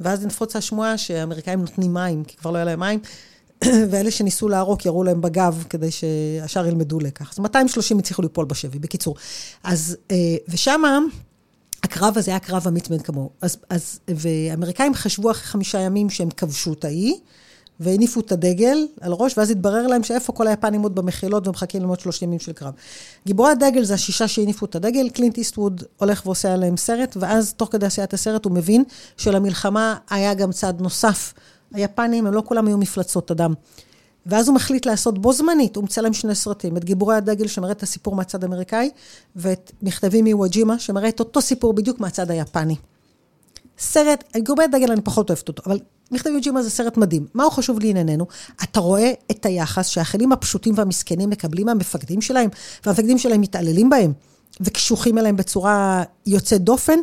ואז 0.00 0.26
נפוץ 0.26 0.56
השמועה 0.56 0.98
שהאמריקאים 0.98 1.60
נותנים 1.60 1.94
מים, 1.94 2.24
כי 2.24 2.36
כבר 2.36 2.50
לא 2.50 2.56
היה 2.56 2.64
להם 2.64 2.80
מים. 2.80 3.00
ואלה 3.90 4.10
שניסו 4.10 4.48
לערוק 4.48 4.86
ירו 4.86 5.04
להם 5.04 5.20
בגב 5.20 5.64
כדי 5.70 5.90
שהשאר 5.90 6.66
ילמדו 6.66 7.00
לקח. 7.00 7.32
אז 7.32 7.38
230 7.38 7.98
הצליחו 7.98 8.22
ליפול 8.22 8.44
בשבי, 8.44 8.78
בקיצור. 8.78 9.16
אז, 9.64 9.96
ושמה, 10.48 10.98
הקרב 11.82 12.18
הזה 12.18 12.30
היה 12.30 12.40
קרב 12.40 12.66
אמיץ 12.66 12.90
מאין 12.90 13.02
כמוהו. 13.02 13.30
אז, 13.40 13.56
אז, 13.70 14.00
והאמריקאים 14.08 14.94
חשבו 14.94 15.30
אחרי 15.30 15.42
חמישה 15.42 15.78
ימים 15.78 16.10
שהם 16.10 16.30
כבשו 16.30 16.72
את 16.72 16.84
האי, 16.84 17.20
והניפו 17.80 18.20
את 18.20 18.32
הדגל 18.32 18.86
על 19.00 19.12
ראש, 19.12 19.38
ואז 19.38 19.50
התברר 19.50 19.86
להם 19.86 20.02
שאיפה 20.02 20.32
כל 20.32 20.46
היפנים 20.46 20.82
עוד 20.82 20.94
במחילות 20.94 21.48
ומחכים 21.48 21.80
ללמוד 21.80 22.00
שלוש 22.00 22.22
ימים 22.22 22.38
של 22.38 22.52
קרב. 22.52 22.72
גיבורי 23.26 23.50
הדגל 23.50 23.84
זה 23.84 23.94
השישה 23.94 24.28
שהניפו 24.28 24.66
את 24.66 24.74
הדגל, 24.74 25.08
קלינט 25.08 25.38
איסטווד 25.38 25.84
הולך 25.96 26.26
ועושה 26.26 26.52
עליהם 26.52 26.76
סרט, 26.76 27.16
ואז 27.20 27.52
תוך 27.52 27.68
כדי 27.72 27.86
עשיית 27.86 28.14
הסרט 28.14 28.44
הוא 28.44 28.52
מבין 28.52 28.84
שלמלחמה 29.16 29.96
היה 30.10 30.34
גם 30.34 30.52
צד 30.52 30.80
נוסף. 30.80 31.34
היפנים, 31.72 32.26
הם 32.26 32.34
לא 32.34 32.42
כולם 32.46 32.66
היו 32.66 32.78
מפלצות 32.78 33.30
אדם. 33.30 33.54
ואז 34.26 34.48
הוא 34.48 34.54
מחליט 34.54 34.86
לעשות 34.86 35.18
בו 35.18 35.32
זמנית, 35.32 35.76
הוא 35.76 35.84
מצלם 35.84 36.12
שני 36.12 36.34
סרטים, 36.34 36.76
את 36.76 36.84
גיבורי 36.84 37.16
הדגל 37.16 37.46
שמראה 37.46 37.72
את 37.72 37.82
הסיפור 37.82 38.16
מהצד 38.16 38.44
האמריקאי, 38.44 38.90
ואת 39.36 39.72
מכתבים 39.82 40.24
מוואג'ימה 40.24 40.78
שמראה 40.78 41.08
את 41.08 41.20
אותו 41.20 41.40
סיפור 41.40 41.72
בדיוק 41.72 42.00
מהצד 42.00 42.30
היפני. 42.30 42.76
סרט, 43.80 44.24
גיבורי 44.36 44.64
הדגל 44.64 44.92
אני 44.92 45.00
פחות 45.00 45.30
אוהבת 45.30 45.48
אותו, 45.48 45.62
אבל 45.66 45.78
מכתבים 46.10 46.32
מוואג'ימה 46.32 46.62
זה 46.62 46.70
סרט 46.70 46.96
מדהים. 46.96 47.26
מה 47.34 47.44
הוא 47.44 47.52
חשוב 47.52 47.78
לענייננו? 47.80 48.26
אתה 48.62 48.80
רואה 48.80 49.12
את 49.30 49.46
היחס 49.46 49.88
שהחיילים 49.88 50.32
הפשוטים 50.32 50.74
והמסכנים 50.76 51.30
מקבלים 51.30 51.66
מהמפקדים 51.66 52.20
שלהם, 52.20 52.50
והמפקדים 52.86 53.18
שלהם 53.18 53.40
מתעללים 53.40 53.90
בהם, 53.90 54.12
וקשוחים 54.60 55.18
אליהם 55.18 55.36
בצורה 55.36 56.02
יוצאת 56.26 56.60
דופן, 56.60 56.98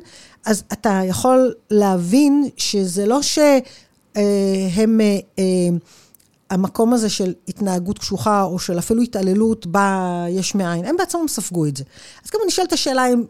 אז 0.45 0.63
אתה 0.73 1.01
יכול 1.05 1.53
להבין 1.71 2.49
שזה 2.57 3.05
לא 3.05 3.21
ש... 3.21 3.39
הם, 4.75 4.99
המקום 6.49 6.93
הזה 6.93 7.09
של 7.09 7.33
התנהגות 7.47 7.99
קשוחה, 7.99 8.43
או 8.43 8.59
של 8.59 8.79
אפילו 8.79 9.01
התעללות, 9.01 9.67
בא 9.67 10.25
יש 10.29 10.55
מאין. 10.55 10.85
הם 10.85 10.97
בעצמם 10.97 11.27
ספגו 11.27 11.65
את 11.65 11.77
זה. 11.77 11.83
אז 12.25 12.31
גם 12.33 12.39
אני 12.43 12.65
את 12.67 12.73
השאלה 12.73 13.07
אם 13.07 13.23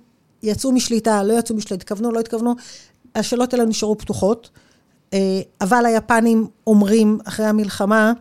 יצאו 0.43 0.71
משליטה, 0.71 1.23
לא 1.23 1.33
יצאו 1.33 1.55
משליטה, 1.55 1.75
התכוונו, 1.75 2.11
לא 2.11 2.19
התכוונו, 2.19 2.55
השאלות 3.19 3.53
האלה 3.53 3.65
נשארו 3.65 3.97
פתוחות. 3.97 4.49
אבל 5.61 5.85
היפנים 5.85 6.47
אומרים, 6.67 7.19
אחרי 7.25 7.45
המלחמה, 7.45 8.13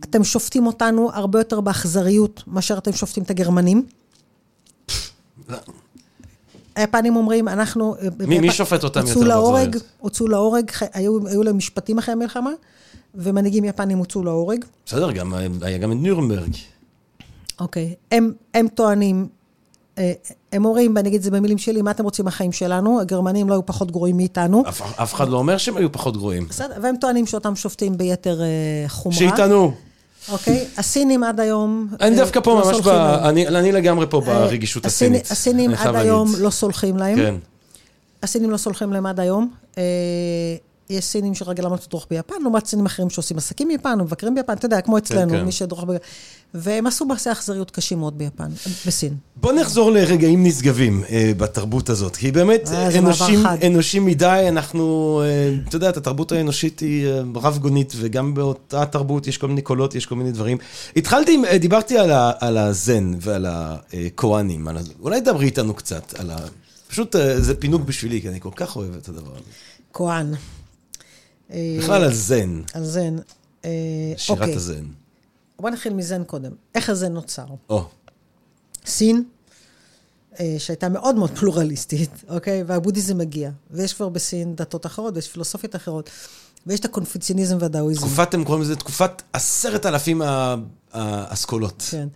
אתם 0.00 0.24
שופטים 0.24 0.66
אותנו 0.66 1.10
הרבה 1.12 1.40
יותר 1.40 1.60
באכזריות 1.60 2.42
מאשר 2.46 2.78
אתם 2.78 2.92
שופטים 2.92 3.22
את 3.22 3.30
הגרמנים. 3.30 3.86
היפנים 6.76 7.16
אומרים, 7.16 7.48
אנחנו... 7.48 7.96
מי, 8.18 8.38
מי 8.38 8.52
שופט 8.52 8.84
אותם 8.84 9.06
יותר 9.06 9.20
להורג, 9.20 9.76
הוצאו 9.98 10.28
להורג, 10.28 10.70
היו, 10.92 11.28
היו 11.28 11.42
להם 11.42 11.56
משפטים 11.56 11.98
אחרי 11.98 12.12
המלחמה, 12.12 12.50
ומנהיגים 13.14 13.64
יפנים 13.64 13.98
הוצאו 13.98 14.24
להורג. 14.24 14.64
בסדר, 14.86 15.12
גם, 15.12 15.34
היה 15.62 15.78
גם 15.78 15.92
את 15.92 15.96
נירנברג. 15.96 16.54
אוקיי. 17.60 17.94
הם, 18.12 18.32
הם 18.54 18.68
טוענים, 18.68 19.28
הם 20.52 20.64
אומרים, 20.64 20.92
ואני 20.96 21.08
אגיד 21.08 21.18
את 21.18 21.22
זה 21.22 21.30
במילים 21.30 21.58
שלי, 21.58 21.82
מה 21.82 21.90
אתם 21.90 22.04
רוצים 22.04 22.24
מהחיים 22.24 22.52
שלנו? 22.52 23.00
הגרמנים 23.00 23.48
לא 23.48 23.54
היו 23.54 23.66
פחות 23.66 23.90
גרועים 23.90 24.16
מאיתנו. 24.16 24.64
אף, 24.68 25.00
אף 25.02 25.14
אחד 25.14 25.28
לא 25.28 25.36
אומר 25.36 25.58
שהם 25.58 25.76
היו 25.76 25.92
פחות 25.92 26.16
גרועים. 26.16 26.46
בסדר, 26.48 26.74
והם 26.82 26.96
טוענים 27.00 27.26
שאותם 27.26 27.56
שופטים 27.56 27.98
ביתר 27.98 28.40
חומרה. 28.88 29.18
שיטענו. 29.18 29.72
אוקיי? 30.32 30.66
הסינים 30.76 31.24
עד 31.24 31.40
היום... 31.40 31.88
אני 32.00 32.16
דווקא 32.16 32.40
פה 32.40 32.62
ממש 32.64 32.80
ב... 32.80 32.88
אני 32.88 33.72
לגמרי 33.72 34.06
פה 34.10 34.20
ברגישות 34.20 34.86
הסינית. 34.86 35.30
הסינים 35.30 35.70
עד 35.74 35.96
היום 35.96 36.32
לא 36.38 36.50
סולחים 36.50 36.96
להם. 36.96 37.16
כן. 37.16 37.34
הסינים 38.22 38.50
לא 38.50 38.56
סולחים 38.56 38.92
להם 38.92 39.06
עד 39.06 39.20
היום. 39.20 39.50
יש 40.90 41.04
סינים 41.04 41.34
שרגלם 41.34 41.72
לא 41.72 41.76
תדרוך 41.76 42.06
ביפן, 42.10 42.34
לעומת 42.42 42.66
סינים 42.66 42.86
אחרים 42.86 43.10
שעושים 43.10 43.38
עסקים 43.38 43.68
ביפן, 43.68 43.98
מבקרים 44.00 44.34
ביפן, 44.34 44.52
אתה 44.52 44.66
יודע, 44.66 44.80
כמו 44.80 44.98
אצלנו, 44.98 45.44
מי 45.44 45.52
שדרוך 45.52 45.84
ביפן. 45.84 46.04
והם 46.54 46.86
עשו 46.86 47.04
מעשי 47.04 47.32
אכזריות 47.32 47.70
קשים 47.70 47.98
מאוד 47.98 48.18
ביפן, 48.18 48.48
בסין. 48.86 49.14
בוא 49.36 49.52
נחזור 49.52 49.90
לרגעים 49.90 50.46
נשגבים 50.46 51.04
בתרבות 51.36 51.90
הזאת, 51.90 52.16
כי 52.16 52.32
באמת, 52.32 52.68
אנושים 53.66 54.04
מדי, 54.04 54.46
אנחנו, 54.48 55.22
אתה 55.68 55.76
יודע, 55.76 55.88
התרבות 55.88 56.32
האנושית 56.32 56.80
היא 56.80 57.08
רב 57.34 57.58
גונית, 57.58 57.92
וגם 57.96 58.34
באותה 58.34 58.86
תרבות 58.86 59.26
יש 59.26 59.38
כל 59.38 59.48
מיני 59.48 59.62
קולות, 59.62 59.94
יש 59.94 60.06
כל 60.06 60.14
מיני 60.14 60.32
דברים. 60.32 60.58
התחלתי, 60.96 61.42
דיברתי 61.60 61.98
על 62.40 62.58
הזן 62.58 63.12
ועל 63.20 63.46
הקוראנים, 63.48 64.68
אולי 65.00 65.20
דברי 65.20 65.46
איתנו 65.46 65.74
קצת 65.74 66.14
על 66.18 66.30
ה... 66.30 66.36
פשוט 66.88 67.16
זה 67.36 67.54
פינוק 67.54 67.82
בשבילי, 67.82 68.20
כי 68.20 68.28
אני 68.28 68.40
כל 68.40 68.50
כך 68.56 68.76
אוהב 68.76 68.96
את 68.96 69.08
הדבר 69.08 69.30
הזה. 69.30 69.50
כהן. 69.92 70.34
בכלל 71.50 72.04
על 72.04 72.14
זן. 72.14 72.62
על 72.74 72.84
זן. 72.84 73.16
שירת 74.16 74.40
אוקיי. 74.40 74.54
הזן. 74.54 74.84
בוא 75.58 75.70
נתחיל 75.70 75.94
מזן 75.94 76.24
קודם. 76.24 76.52
איך 76.74 76.90
הזן 76.90 77.12
נוצר? 77.12 77.46
או. 77.70 77.84
סין, 78.86 79.24
שהייתה 80.58 80.88
מאוד 80.88 81.14
מאוד 81.14 81.30
פלורליסטית, 81.30 82.10
אוקיי? 82.28 82.62
והבודהיזם 82.66 83.18
מגיע. 83.18 83.50
ויש 83.70 83.92
כבר 83.92 84.08
בסין 84.08 84.56
דתות 84.56 84.86
אחרות, 84.86 85.14
ויש 85.14 85.28
פילוסופיות 85.28 85.76
אחרות. 85.76 86.10
ויש 86.66 86.80
את 86.80 86.84
הקונפוציוניזם 86.84 87.56
והדאואיזם. 87.60 88.00
תקופת, 88.00 88.34
הם 88.34 88.44
קוראים 88.44 88.62
לזה 88.62 88.76
תקופת 88.76 89.22
עשרת 89.32 89.86
אלפים 89.86 90.22
האסכולות. 90.92 91.82
כן. 91.90 92.08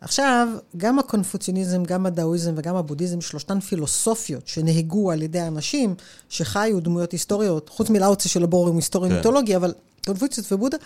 עכשיו, 0.00 0.48
גם 0.76 0.98
הקונפוציוניזם, 0.98 1.84
גם 1.84 2.06
הדאואיזם 2.06 2.52
וגם 2.56 2.76
הבודהיזם, 2.76 3.20
שלושתן 3.20 3.60
פילוסופיות 3.60 4.48
שנהגו 4.48 5.10
על 5.10 5.22
ידי 5.22 5.42
אנשים 5.42 5.94
שחיו 6.28 6.80
דמויות 6.80 7.12
היסטוריות, 7.12 7.68
חוץ 7.68 7.90
מלאוצה 7.90 8.28
של 8.28 8.44
הבורם 8.44 8.76
היסטורי 8.76 9.08
כן. 9.08 9.16
מיתולוגי, 9.16 9.56
אבל 9.56 9.72
קונפוציוס 10.06 10.52
ובודה. 10.52 10.76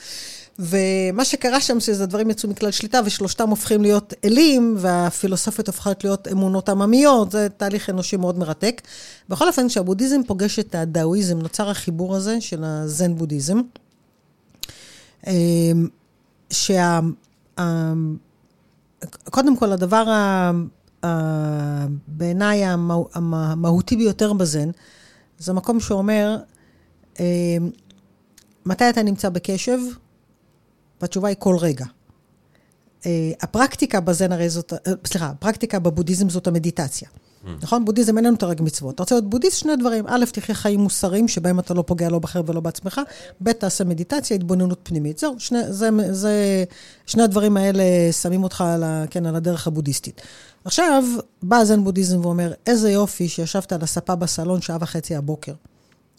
ומה 0.58 1.24
שקרה 1.24 1.60
שם, 1.60 1.80
שזה 1.80 2.06
דברים 2.06 2.30
יצאו 2.30 2.48
מכלל 2.48 2.70
שליטה, 2.70 3.00
ושלושתם 3.04 3.50
הופכים 3.50 3.82
להיות 3.82 4.14
אלים, 4.24 4.76
והפילוסופיות 4.78 5.66
הופכות 5.66 6.04
להיות 6.04 6.28
אמונות 6.28 6.68
עממיות, 6.68 7.30
זה 7.30 7.48
תהליך 7.56 7.90
אנושי 7.90 8.16
מאוד 8.16 8.38
מרתק. 8.38 8.82
בכל 9.28 9.48
אופן, 9.48 9.68
כשהבודהיזם 9.68 10.20
פוגש 10.26 10.58
את 10.58 10.74
הדאואיזם, 10.74 11.38
נוצר 11.38 11.70
החיבור 11.70 12.16
הזה 12.16 12.40
של 12.40 12.64
הזן 12.64 13.14
בודהיזם. 13.14 13.60
שה... 16.50 17.00
קודם 19.30 19.56
כל, 19.56 19.72
הדבר 19.72 20.04
בעיניי 22.08 22.64
המהותי 23.14 23.96
ביותר 23.96 24.32
בזן, 24.32 24.70
זה 25.38 25.52
מקום 25.52 25.80
שאומר, 25.80 26.36
מתי 28.66 28.88
אתה 28.90 29.02
נמצא 29.02 29.28
בקשב? 29.28 29.78
והתשובה 31.00 31.28
היא 31.28 31.36
כל 31.38 31.56
רגע. 31.56 31.86
הפרקטיקה 33.40 34.00
בזן 34.00 34.32
הרי 34.32 34.48
זאת, 34.48 34.72
סליחה, 35.06 35.26
הפרקטיקה 35.26 35.78
בבודהיזם 35.78 36.30
זאת 36.30 36.46
המדיטציה. 36.46 37.08
נכון? 37.62 37.84
בודהיזם 37.84 38.16
אין 38.16 38.24
לנו 38.24 38.36
תרג 38.36 38.62
מצוות. 38.62 38.94
אתה 38.94 39.02
רוצה 39.02 39.14
להיות 39.14 39.30
בודהיסט? 39.30 39.58
שני 39.58 39.76
דברים. 39.76 40.04
א', 40.08 40.24
תחיה 40.32 40.54
חיים 40.54 40.80
מוסריים, 40.80 41.28
שבהם 41.28 41.58
אתה 41.58 41.74
לא 41.74 41.82
פוגע 41.86 42.08
לא 42.08 42.18
באחר 42.18 42.42
ולא 42.46 42.60
בעצמך. 42.60 43.00
ב', 43.40 43.52
תעשה 43.52 43.84
מדיטציה, 43.84 44.36
התבוננות 44.36 44.78
פנימית. 44.82 45.18
זהו, 45.18 45.34
שני, 45.38 45.58
זה, 45.68 45.88
זה, 46.10 46.64
שני 47.06 47.22
הדברים 47.22 47.56
האלה 47.56 48.12
שמים 48.12 48.42
אותך 48.42 48.60
על, 48.60 48.82
ה, 48.82 49.04
כן, 49.10 49.26
על 49.26 49.36
הדרך 49.36 49.66
הבודהיסטית. 49.66 50.20
עכשיו, 50.64 51.04
בא 51.42 51.64
זן 51.64 51.84
בודהיזם 51.84 52.24
ואומר, 52.24 52.52
איזה 52.66 52.90
יופי 52.90 53.28
שישבת 53.28 53.72
על 53.72 53.80
הספה 53.82 54.14
בסלון 54.14 54.60
שעה 54.60 54.78
וחצי 54.80 55.16
הבוקר. 55.16 55.52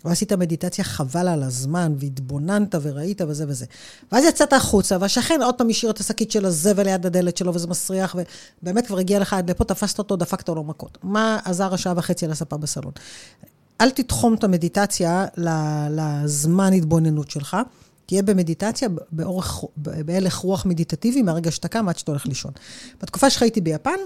ועשית 0.06 0.34
מדיטציה 0.34 0.84
חבל 0.84 1.28
על 1.28 1.44
הזמן, 1.44 1.94
והתבוננת 1.98 2.76
וראית 2.82 3.22
וזה 3.22 3.46
וזה. 3.48 3.66
ואז 4.12 4.24
יצאת 4.24 4.54
החוצה, 4.54 4.98
והשכן 5.02 5.42
עוד 5.42 5.56
פעם 5.56 5.70
השאיר 5.70 5.92
את 5.92 6.00
השקית 6.00 6.32
של 6.32 6.46
הזבל 6.46 6.84
ליד 6.84 7.06
הדלת 7.06 7.38
שלו, 7.38 7.54
וזה 7.54 7.68
מסריח, 7.68 8.16
ובאמת 8.62 8.88
כבר 8.88 8.98
הגיע 8.98 9.20
לך 9.20 9.34
עד 9.34 9.50
לפה, 9.50 9.64
תפסת 9.64 10.00
אותו, 10.00 10.16
דפקת 10.16 10.50
לו 10.50 10.64
מכות. 10.64 10.98
מה 11.04 11.40
עזר 11.46 11.74
השעה 11.74 11.94
וחצי 11.98 12.26
על 12.26 12.32
הספה 12.32 12.58
בסלון? 12.58 12.92
אל 13.82 13.90
תתחום 13.90 14.34
את 14.34 14.44
המדיטציה 14.44 15.26
לזמן 15.90 16.74
התבוננות 16.74 17.32
שלך. 17.32 17.58
תהיה 18.06 18.24
במדיטציה 18.24 18.90
באורך, 19.12 19.64
בהלך 19.78 20.36
רוח 20.36 20.66
מדיטטיבי 20.66 21.22
מהרגע 21.22 21.52
שאתה 21.52 21.68
קם 21.68 21.90
עד 21.90 21.98
שאתה 21.98 22.12
הולך 22.12 22.26
לישון. 22.26 22.52
בתקופה 23.02 23.30
שחייתי 23.30 23.62
ביפן, 23.62 24.00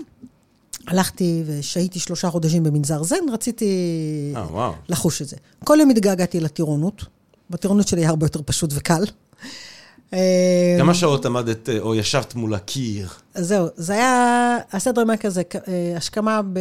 הלכתי 0.87 1.43
ושהיתי 1.45 1.99
שלושה 1.99 2.29
חודשים 2.29 2.63
במנזר 2.63 3.03
זן, 3.03 3.15
רציתי 3.33 3.73
אה, 4.35 4.45
וואו. 4.51 4.73
לחוש 4.89 5.21
את 5.21 5.27
זה. 5.27 5.37
כל 5.63 5.77
יום 5.81 5.89
התגעגעתי 5.89 6.39
לטירונות. 6.39 7.03
בטירונות 7.49 7.87
שלי 7.87 8.01
היה 8.01 8.09
הרבה 8.09 8.25
יותר 8.25 8.41
פשוט 8.45 8.69
וקל. 8.73 9.03
אה, 10.13 10.75
כמה 10.79 10.93
שעות 10.93 11.25
עמדת 11.25 11.69
או 11.79 11.95
ישבת 11.95 12.35
מול 12.35 12.53
הקיר? 12.53 13.09
זהו, 13.35 13.67
זה 13.75 13.93
היה, 13.93 14.57
הסדר 14.71 15.03
היה 15.07 15.17
כזה, 15.17 15.41
אה, 15.67 15.93
השכמה 15.97 16.41
ב... 16.53 16.59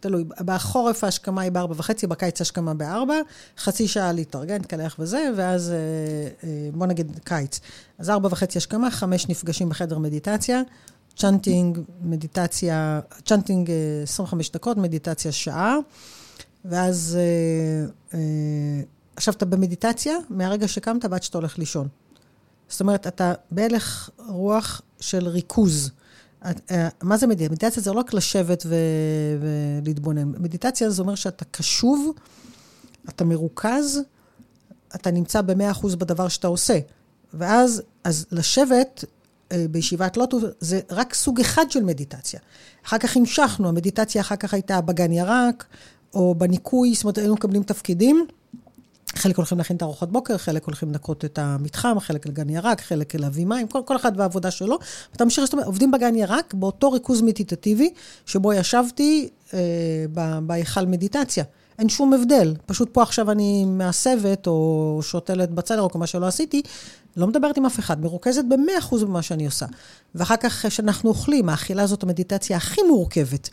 תלוי, 0.00 0.24
בחורף 0.44 1.04
ההשכמה 1.04 1.42
היא 1.42 1.52
בארבע 1.52 1.74
וחצי, 1.76 2.06
בקיץ 2.06 2.40
השכמה 2.40 2.74
בארבע, 2.74 3.14
חצי 3.58 3.88
שעה 3.88 4.12
להתארגן, 4.12 4.54
להתקלח 4.54 4.96
וזה, 4.98 5.28
ואז 5.36 5.72
בוא 6.72 6.86
נגיד 6.86 7.20
קיץ. 7.24 7.60
אז 7.98 8.10
ארבע 8.10 8.28
וחצי 8.32 8.58
השכמה, 8.58 8.90
חמש 8.90 9.28
נפגשים 9.28 9.68
בחדר 9.68 9.98
מדיטציה, 9.98 10.62
chanting, 11.20 11.78
מדיטציה, 12.02 13.00
chanting 13.24 13.70
25 14.02 14.50
דקות, 14.50 14.76
מדיטציה 14.76 15.32
שעה, 15.32 15.76
ואז 16.64 17.18
עכשיו 19.16 19.34
אתה 19.34 19.46
במדיטציה 19.46 20.14
מהרגע 20.30 20.68
שקמת 20.68 21.04
ועד 21.10 21.22
שאתה 21.22 21.38
הולך 21.38 21.58
לישון. 21.58 21.88
זאת 22.68 22.80
אומרת, 22.80 23.06
אתה 23.06 23.32
בהלך 23.50 24.10
רוח 24.28 24.82
של 25.00 25.28
ריכוז. 25.28 25.90
מה 27.02 27.16
זה 27.16 27.26
מדיטציה? 27.26 27.48
מדיטציה 27.48 27.82
זה 27.82 27.92
לא 27.92 27.98
רק 27.98 28.14
לשבת 28.14 28.62
ו... 28.66 28.74
ולהתבונן. 29.40 30.28
מדיטציה 30.28 30.90
זה 30.90 31.02
אומר 31.02 31.14
שאתה 31.14 31.44
קשוב, 31.44 32.12
אתה 33.08 33.24
מרוכז, 33.24 34.00
אתה 34.94 35.10
נמצא 35.10 35.40
ב-100% 35.40 35.96
בדבר 35.96 36.28
שאתה 36.28 36.48
עושה. 36.48 36.78
ואז, 37.34 37.82
אז 38.04 38.26
לשבת 38.32 39.04
אה, 39.04 39.19
בישיבת 39.70 40.16
לוטו 40.16 40.38
זה 40.60 40.80
רק 40.90 41.14
סוג 41.14 41.40
אחד 41.40 41.70
של 41.70 41.84
מדיטציה. 41.84 42.40
אחר 42.86 42.98
כך 42.98 43.16
המשכנו, 43.16 43.68
המדיטציה 43.68 44.20
אחר 44.20 44.36
כך 44.36 44.54
הייתה 44.54 44.80
בגן 44.80 45.12
ירק, 45.12 45.64
או 46.14 46.34
בניקוי, 46.34 46.94
זאת 46.94 47.04
אומרת, 47.04 47.18
היינו 47.18 47.34
מקבלים 47.34 47.62
תפקידים. 47.62 48.26
חלק 49.16 49.36
הולכים 49.36 49.58
להכין 49.58 49.76
את 49.76 49.82
ארוחות 49.82 50.12
בוקר, 50.12 50.38
חלק 50.38 50.64
הולכים 50.64 50.88
לנקות 50.88 51.24
את 51.24 51.38
המתחם, 51.38 52.00
חלק 52.00 52.26
לגן 52.26 52.50
ירק, 52.50 52.80
חלק 52.80 53.14
להביא 53.14 53.46
מים, 53.46 53.68
כל, 53.68 53.80
כל 53.84 53.96
אחד 53.96 54.12
והעבודה 54.16 54.50
שלו. 54.50 54.78
ואתה 55.12 55.24
ממשיך, 55.24 55.44
זאת 55.44 55.52
אומרת, 55.52 55.66
עובדים 55.66 55.90
בגן 55.90 56.14
ירק 56.14 56.54
באותו 56.54 56.92
ריכוז 56.92 57.22
מדיטטיבי, 57.22 57.90
שבו 58.26 58.52
ישבתי 58.52 59.28
אה, 59.54 59.58
בהיכל 60.42 60.86
מדיטציה. 60.86 61.44
אין 61.80 61.88
שום 61.88 62.14
הבדל. 62.14 62.54
פשוט 62.66 62.88
פה 62.92 63.02
עכשיו 63.02 63.30
אני 63.30 63.64
מעשבת, 63.64 64.46
או 64.46 64.98
שותלת 65.02 65.50
בצלר, 65.50 65.82
או 65.82 65.98
מה 65.98 66.06
שלא 66.06 66.26
עשיתי, 66.26 66.62
לא 67.16 67.26
מדברת 67.26 67.56
עם 67.56 67.66
אף 67.66 67.78
אחד, 67.78 68.00
מרוכזת 68.00 68.44
ב-100% 68.48 69.04
במה 69.04 69.22
שאני 69.22 69.46
עושה. 69.46 69.66
ואחר 70.14 70.36
כך, 70.36 70.66
כשאנחנו 70.66 71.10
אוכלים, 71.10 71.48
האכילה 71.48 71.82
הזאת 71.82 72.02
המדיטציה 72.02 72.56
הכי 72.56 72.82
מורכבת. 72.82 73.48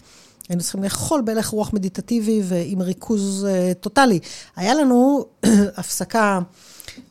היינו 0.50 0.64
צריכים 0.64 0.84
לאכול 0.84 1.22
בהלך 1.22 1.48
רוח 1.48 1.74
מדיטטיבי 1.74 2.42
ועם 2.44 2.82
ריכוז 2.82 3.48
uh, 3.50 3.74
טוטאלי. 3.74 4.20
היה 4.56 4.74
לנו 4.74 5.26
הפסקה 5.78 6.40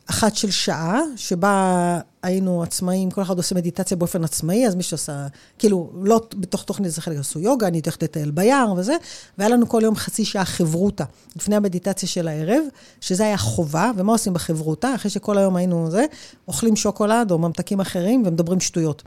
אחת 0.09 0.35
של 0.35 0.51
שעה, 0.51 1.01
שבה 1.15 1.99
היינו 2.27 2.63
עצמאים, 2.63 3.11
כל 3.11 3.21
אחד 3.21 3.37
עושה 3.37 3.55
מדיטציה 3.55 3.97
באופן 3.97 4.23
עצמאי, 4.23 4.67
אז 4.67 4.75
מישהו 4.75 4.95
עשה, 4.95 5.27
כאילו, 5.59 5.89
לא 6.03 6.21
בתוך 6.35 6.63
תוכנית 6.63 6.91
זה 6.91 7.01
חלק 7.01 7.17
עשו 7.17 7.39
יוגה, 7.39 7.67
אני 7.67 7.81
הולכת 7.85 8.03
לטייל 8.03 8.31
ביער 8.31 8.73
וזה, 8.77 8.95
והיה 9.37 9.49
לנו 9.49 9.69
כל 9.69 9.81
יום 9.83 9.95
חצי 9.95 10.25
שעה 10.25 10.45
חברותה, 10.45 11.03
לפני 11.35 11.55
המדיטציה 11.55 12.09
של 12.09 12.27
הערב, 12.27 12.63
שזה 13.01 13.23
היה 13.23 13.37
חובה, 13.37 13.91
ומה 13.95 14.11
עושים 14.11 14.33
בחברותה? 14.33 14.95
אחרי 14.95 15.11
שכל 15.11 15.37
היום 15.37 15.55
היינו 15.55 15.91
זה, 15.91 16.05
אוכלים 16.47 16.75
שוקולד 16.75 17.31
או 17.31 17.37
ממתקים 17.37 17.79
אחרים 17.79 18.23
ומדברים 18.25 18.59
שטויות. 18.59 19.03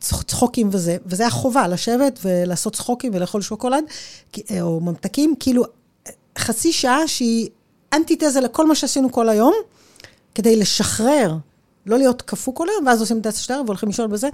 צחוקים 0.00 0.68
וזה, 0.72 0.96
וזה 1.06 1.22
היה 1.22 1.30
חובה, 1.30 1.68
לשבת 1.68 2.18
ולעשות 2.24 2.74
צחוקים 2.74 3.12
ולאכול 3.14 3.42
שוקולד, 3.42 3.84
או 4.60 4.80
ממתקים, 4.80 5.34
כאילו, 5.40 5.64
חצי 6.38 6.72
שעה 6.72 7.08
שהיא 7.08 7.48
אנטיתזה 7.92 8.40
לכל 8.40 8.66
מה 8.66 8.74
שעשינו 8.74 9.12
כל 9.12 9.28
היום, 9.28 9.54
כדי 10.34 10.56
לשחרר, 10.56 11.36
לא 11.86 11.98
להיות 11.98 12.22
קפוא 12.22 12.54
כל 12.54 12.66
היום, 12.68 12.86
ואז 12.86 13.00
עושים 13.00 13.20
את 13.20 13.26
הערב 13.50 13.64
והולכים 13.66 13.88
לישון 13.88 14.10
בזה. 14.10 14.28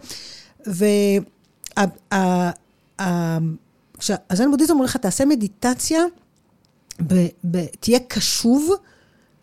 והזן 2.99 4.51
בודהיזם 4.51 4.73
אומר 4.73 4.85
לך, 4.85 4.97
תעשה 4.97 5.25
מדיטציה, 5.25 6.05
תהיה 7.81 7.99
קשוב. 8.09 8.71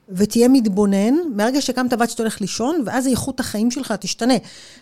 ותהיה 0.09 0.47
מתבונן, 0.47 1.13
מהרגע 1.35 1.61
שקמת 1.61 1.93
ועד 1.99 2.09
שאתה 2.09 2.23
הולך 2.23 2.41
לישון, 2.41 2.83
ואז 2.85 3.07
איכות 3.07 3.39
החיים 3.39 3.71
שלך 3.71 3.91
תשתנה. 3.91 4.33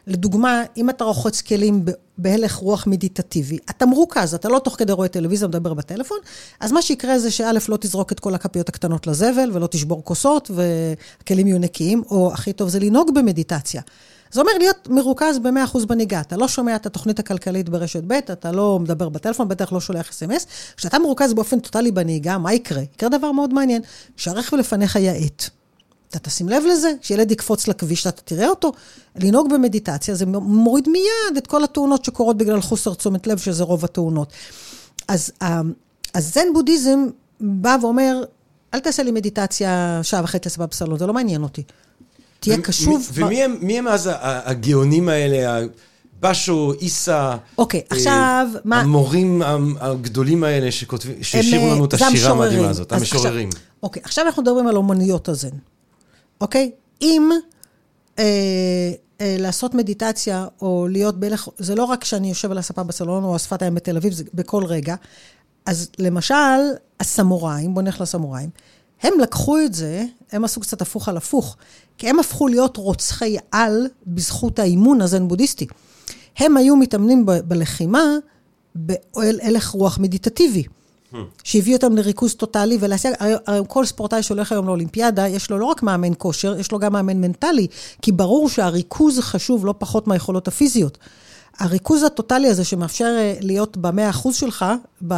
לדוגמה, 0.08 0.64
אם 0.78 0.90
אתה 0.90 1.04
רוחץ 1.04 1.42
כלים 1.42 1.86
בהלך 2.18 2.56
רוח 2.56 2.88
מדיטטיבי, 2.88 3.58
אתה 3.70 3.86
מרוכז, 3.86 4.34
אתה 4.34 4.50
לא 4.50 4.60
תוך 4.60 4.76
כדי 4.80 4.94
רואה 4.94 5.08
טלוויזיה, 5.08 5.48
מדבר 5.48 5.74
בטלפון, 5.74 6.18
אז 6.60 6.72
מה 6.72 6.82
שיקרה 6.82 7.20
זה 7.20 7.32
שא', 7.32 7.52
לא 7.70 7.78
תזרוק 7.78 8.12
את 8.12 8.20
כל 8.20 8.36
הכפיות 8.36 8.70
הקטנות 8.70 9.08
לזבל, 9.08 9.50
ולא 9.54 9.68
תשבור 9.68 10.04
כוסות, 10.04 10.52
והכלים 10.54 11.48
יהיו 11.48 11.60
נקיים, 11.60 12.04
או 12.10 12.34
הכי 12.34 12.54
טוב 12.54 12.70
זה 12.70 12.80
לנהוג 12.80 13.16
במדיטציה. 13.16 13.82
זה 14.34 14.42
אומר 14.42 14.52
להיות 14.58 14.88
מרוכז 14.90 15.40
ב-100% 15.40 15.86
בנהיגה. 15.86 16.22
אתה 16.22 16.38
לא 16.38 16.48
שומע 16.48 16.76
את 16.76 16.86
התוכנית 16.86 17.20
הכלכלית 17.20 17.70
ברשת 17.70 18.04
ב', 18.08 18.12
אתה 18.14 18.52
לא 18.52 18.80
מדבר 18.80 19.10
בטלפון, 19.10 19.48
בטח 19.48 19.72
לא 19.72 19.80
שולח 19.80 20.10
אס.אם.אס. 20.10 20.48
כשאתה 20.78 21.00
מרוכז 21.00 21.34
באופן 21.34 21.60
טוטאלי 21.60 21.92
בנהיגה, 21.92 22.38
מה 22.38 22.54
יקרה? 22.54 22.82
יקרה 22.82 23.10
דבר 23.10 23.32
מאוד 23.32 23.54
מעניין, 23.54 23.82
שהרכב 24.18 24.56
לפניך 24.56 24.96
יאט. 24.96 25.44
אתה 26.10 26.20
תשים 26.20 26.50
לב 26.50 26.64
לזה, 26.72 26.94
שילד 27.02 27.32
יקפוץ 27.32 27.68
לכביש, 27.68 28.08
אתה 28.08 28.22
תראה 28.22 28.50
אותו. 28.50 28.72
לנהוג 29.16 29.54
במדיטציה, 29.54 30.16
זה 30.16 30.26
מוריד 30.26 30.90
מיד 30.90 31.38
את 31.38 31.48
כל 31.48 31.64
התאונות 31.64 32.06
שקורות 32.06 32.38
בגלל 32.38 32.62
חוסר 32.62 32.94
תשומת 32.94 33.28
לב, 33.28 33.38
שזה 33.38 33.64
רוב 33.64 33.86
התאונות. 33.86 34.34
אז, 35.08 35.32
אז 36.14 36.34
זן 36.34 36.48
בודהיזם 36.54 37.06
בא 37.42 37.78
ואומר, 37.82 38.24
אל 38.74 38.80
תעשה 38.80 39.04
לי 39.04 39.12
מדיטציה 39.12 40.00
שעה 40.04 40.24
וחצי 40.24 40.50
לסבבה 40.50 40.68
בסלון, 40.68 41.00
זה 41.00 41.08
לא 41.08 41.14
מעניין 41.14 41.44
אותי. 41.44 41.64
תהיה 42.44 42.62
קשוב. 42.62 43.10
ומי 43.14 43.78
הם 43.78 43.88
אז 43.88 44.10
הגאונים 44.22 45.10
האלה? 45.10 45.66
בשו, 46.20 46.74
איסה, 46.82 47.38
אוקיי, 47.58 47.82
עכשיו, 47.90 48.48
מה... 48.66 48.80
המורים 48.80 49.42
הגדולים 49.80 50.44
האלה 50.44 50.72
שהשאירו 51.22 51.68
לנו 51.68 51.86
את 51.86 51.94
השירה 51.94 52.32
המדהימה 52.32 52.70
הזאת, 52.70 52.92
המשוררים. 52.92 53.50
אוקיי, 53.84 54.02
עכשיו 54.06 54.26
אנחנו 54.26 54.42
מדברים 54.42 54.68
על 54.68 54.76
אומנויות 54.76 55.30
הזן, 55.30 55.50
אוקיי? 56.42 56.72
אם 57.02 57.30
אה, 58.20 58.24
אה, 59.22 59.36
לעשות 59.40 59.74
מדיטציה 59.74 60.48
או 60.62 60.88
להיות 60.90 61.20
בהלך, 61.20 61.48
זה 61.58 61.76
לא 61.76 61.84
רק 61.84 62.04
שאני 62.04 62.30
יושב 62.30 62.52
על 62.52 62.58
הספה 62.58 62.84
בסלון 62.84 63.24
או 63.24 63.36
השפת 63.36 63.62
הים 63.62 63.76
בתל 63.76 63.98
אביב, 63.98 64.14
זה 64.14 64.24
בכל 64.34 64.66
רגע. 64.66 64.96
אז 65.66 65.90
למשל, 66.00 66.36
הסמוראים, 67.00 67.74
בואו 67.74 67.86
נלך 67.86 68.02
לסמוראים, 68.02 68.50
הם 69.04 69.14
לקחו 69.22 69.60
את 69.60 69.74
זה, 69.74 70.06
הם 70.32 70.44
עשו 70.44 70.62
קצת 70.62 70.82
הפוך 70.82 71.10
על 71.10 71.18
הפוך, 71.18 71.58
כי 71.98 72.10
הם 72.10 72.20
הפכו 72.20 72.48
להיות 72.48 72.78
רוצחי 72.78 73.38
על 73.52 73.88
בזכות 74.08 74.60
האימון 74.60 75.02
הזן 75.02 75.28
בודהיסטי. 75.28 75.68
הם 76.38 76.58
היו 76.58 76.76
מתאמנים 76.76 77.26
ב- 77.26 77.32
בלחימה 77.32 78.04
בהלך 78.76 79.68
רוח 79.68 80.00
מדיטטיבי, 80.00 80.64
hmm. 80.64 81.16
שהביא 81.44 81.76
אותם 81.76 81.96
לריכוז 81.96 82.34
טוטאלי 82.36 82.78
ולהשיג, 82.80 83.12
כל 83.68 83.86
ספורטאי 83.86 84.24
שהולך 84.24 84.52
היום 84.52 84.68
לאולימפיאדה, 84.68 85.28
יש 85.28 85.50
לו 85.50 85.58
לא 85.58 85.66
רק 85.66 85.84
מאמן 85.84 86.12
כושר, 86.18 86.60
יש 86.60 86.72
לו 86.72 86.80
גם 86.80 86.94
מאמן 86.94 87.22
מנטלי, 87.22 87.68
כי 88.02 88.12
ברור 88.12 88.50
שהריכוז 88.50 89.20
חשוב 89.20 89.66
לא 89.66 89.76
פחות 89.78 90.08
מהיכולות 90.08 90.48
הפיזיות. 90.48 90.98
הריכוז 91.60 92.04
הטוטלי 92.04 92.48
הזה 92.48 92.64
שמאפשר 92.64 93.16
אה, 93.18 93.34
להיות 93.42 93.78
במאה 93.78 94.10
אחוז 94.10 94.36
שלך, 94.36 94.66
ב, 95.08 95.16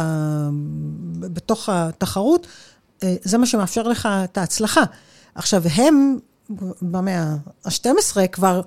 בתוך 1.18 1.68
התחרות, 1.68 2.46
אה, 3.02 3.14
זה 3.22 3.38
מה 3.38 3.46
שמאפשר 3.46 3.82
לך 3.82 4.08
את 4.24 4.38
ההצלחה. 4.38 4.82
עכשיו, 5.34 5.62
הם 5.74 6.18
במאה 6.82 7.34
ה-12 7.64 8.26
כבר 8.32 8.60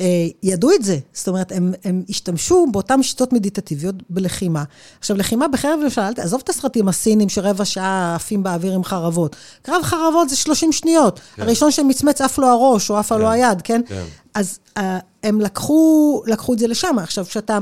אה, 0.00 0.26
ידעו 0.42 0.70
את 0.74 0.82
זה. 0.82 0.98
זאת 1.12 1.28
אומרת, 1.28 1.52
הם, 1.52 1.72
הם 1.84 2.02
השתמשו 2.08 2.66
באותן 2.72 3.02
שיטות 3.02 3.32
מדיטטיביות 3.32 3.94
בלחימה. 4.10 4.64
עכשיו, 4.98 5.16
לחימה 5.16 5.48
בחרב 5.48 5.80
למשל, 5.84 6.00
עזוב 6.16 6.40
את 6.44 6.48
הסרטים 6.48 6.88
הסינים 6.88 7.28
שרבע 7.28 7.64
שעה 7.64 8.14
עפים 8.14 8.42
באוויר 8.42 8.74
עם 8.74 8.84
חרבות. 8.84 9.36
קרב 9.62 9.82
חרבות 9.82 10.28
זה 10.28 10.36
30 10.36 10.72
שניות. 10.72 11.20
כן. 11.34 11.42
הראשון 11.42 11.70
שמצמץ 11.70 12.20
עף 12.20 12.38
לו 12.38 12.46
הראש 12.46 12.90
או 12.90 12.98
עף 12.98 13.12
כן. 13.12 13.18
לו 13.18 13.30
היד, 13.30 13.62
כן? 13.62 13.80
כן. 13.86 14.04
אז 14.34 14.58
uh, 14.78 14.82
הם 15.22 15.40
לקחו, 15.40 16.22
לקחו 16.26 16.54
את 16.54 16.58
זה 16.58 16.66
לשם. 16.66 16.98
עכשיו, 16.98 17.24
כשאתה... 17.24 17.58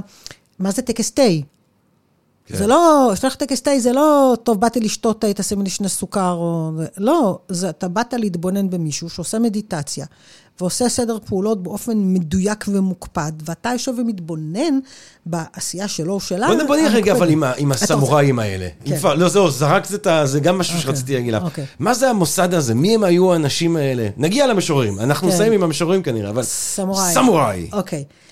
מה 0.59 0.71
זה 0.71 0.83
טקס 0.83 1.11
תה? 1.11 1.23
כן. 2.47 2.57
זה 2.57 2.67
לא, 2.67 3.13
שלח 3.15 3.35
טקס 3.35 3.63
תה 3.63 3.71
זה 3.79 3.93
לא, 3.93 4.37
טוב, 4.43 4.61
באתי 4.61 4.81
לשתות 4.81 5.21
תה, 5.21 5.33
תשימי 5.33 5.65
לי 5.65 5.71
שני 5.71 5.89
סוכר, 5.89 6.33
או... 6.33 6.71
לא, 6.99 7.39
זה, 7.49 7.71
אתה 7.71 7.89
באת 7.89 8.15
להתבונן 8.15 8.71
במישהו 8.71 9.11
שעושה 9.11 9.39
מדיטציה, 9.39 10.07
ועושה 10.61 10.89
סדר 10.89 11.19
פעולות 11.27 11.63
באופן 11.63 11.93
מדויק 11.97 12.65
ומוקפד, 12.69 13.33
ואתה 13.45 13.71
יושב 13.73 13.93
ומתבונן 13.99 14.79
בעשייה 15.27 15.89
שלו 15.89 16.13
או 16.13 16.21
שלה. 16.21 16.47
בוא 16.47 16.55
נבוא 16.55 16.77
נראה 16.77 16.89
רגע 16.89 17.13
אבל 17.13 17.31
עם, 17.31 17.45
עם 17.57 17.73
הסמוראים 17.73 18.39
האלה. 18.39 18.69
כן. 18.85 18.99
כבר, 18.99 19.15
לא, 19.15 19.29
זהו, 19.29 19.51
זרקת 19.51 19.95
את 19.95 20.07
ה... 20.07 20.27
זה 20.27 20.41
גם 20.41 20.59
משהו 20.59 20.79
okay. 20.79 20.83
שרציתי 20.83 21.15
להגיד 21.15 21.35
לך. 21.35 21.43
Okay. 21.43 21.61
מה 21.79 21.95
זה 21.95 22.11
המוסד 22.11 22.55
הזה? 22.55 22.75
מי 22.75 22.95
הם 22.95 23.05
היו 23.05 23.33
האנשים 23.33 23.77
האלה? 23.77 24.09
נגיע 24.17 24.47
למשוררים. 24.47 25.01
אנחנו 25.01 25.29
כן. 25.29 25.35
נסיים 25.35 25.53
עם 25.53 25.63
המשוררים 25.63 26.03
כנראה, 26.03 26.31
אבל... 26.31 26.43
סמוראי. 26.43 27.15
סמוראי. 27.15 27.69
אוקיי. 27.73 28.05
Okay. 28.09 28.32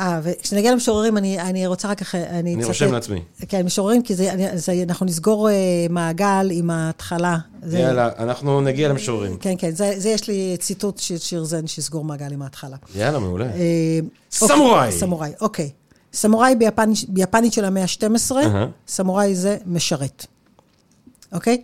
אה, 0.00 0.20
וכשנגיע 0.22 0.72
למשוררים, 0.72 1.16
אני, 1.16 1.40
אני 1.40 1.66
רוצה 1.66 1.88
רק 1.88 2.02
אחרי... 2.02 2.26
אני, 2.26 2.54
אני 2.54 2.64
רושם 2.64 2.92
לעצמי. 2.92 3.22
כן, 3.48 3.66
משוררים, 3.66 4.02
כי 4.02 4.14
זה, 4.14 4.30
זה, 4.54 4.72
אנחנו 4.88 5.06
נסגור 5.06 5.48
uh, 5.48 5.52
מעגל 5.92 6.48
עם 6.52 6.70
ההתחלה. 6.70 7.38
זה, 7.62 7.78
יאללה, 7.78 8.08
אנחנו 8.18 8.60
נגיע 8.60 8.88
למשוררים. 8.88 9.36
כן, 9.36 9.54
כן, 9.58 9.70
זה, 9.70 9.94
זה 9.96 10.08
יש 10.08 10.28
לי 10.28 10.56
ציטוט 10.60 10.98
של 10.98 11.18
שיר 11.18 11.44
זן 11.44 11.66
שיסגור 11.66 12.04
מעגל 12.04 12.32
עם 12.32 12.42
ההתחלה. 12.42 12.76
יאללה, 12.94 13.18
מעולה. 13.18 13.46
Uh, 13.50 13.56
סמוראי. 14.30 14.86
אוקיי, 14.86 14.98
סמוראי, 14.98 15.30
אוקיי. 15.40 15.70
סמוראי 16.12 16.54
ביפן, 16.54 16.90
ביפנית 17.08 17.52
של 17.52 17.64
המאה 17.64 17.82
ה-12, 17.82 18.30
uh-huh. 18.30 18.34
סמוראי 18.88 19.34
זה 19.34 19.56
משרת. 19.66 20.26
אוקיי? 21.32 21.62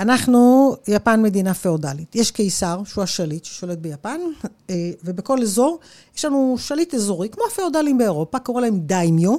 אנחנו, 0.00 0.74
יפן 0.88 1.22
מדינה 1.22 1.54
פאודלית. 1.54 2.16
יש 2.16 2.30
קיסר, 2.30 2.80
שהוא 2.84 3.04
השליט, 3.04 3.44
ששולט 3.44 3.78
ביפן, 3.78 4.20
אה, 4.70 4.90
ובכל 5.04 5.42
אזור 5.42 5.78
יש 6.16 6.24
לנו 6.24 6.56
שליט 6.58 6.94
אזורי, 6.94 7.28
כמו 7.28 7.44
הפאודלים 7.52 7.98
באירופה, 7.98 8.38
קורא 8.38 8.60
להם 8.60 8.80
דיימיו. 8.80 9.36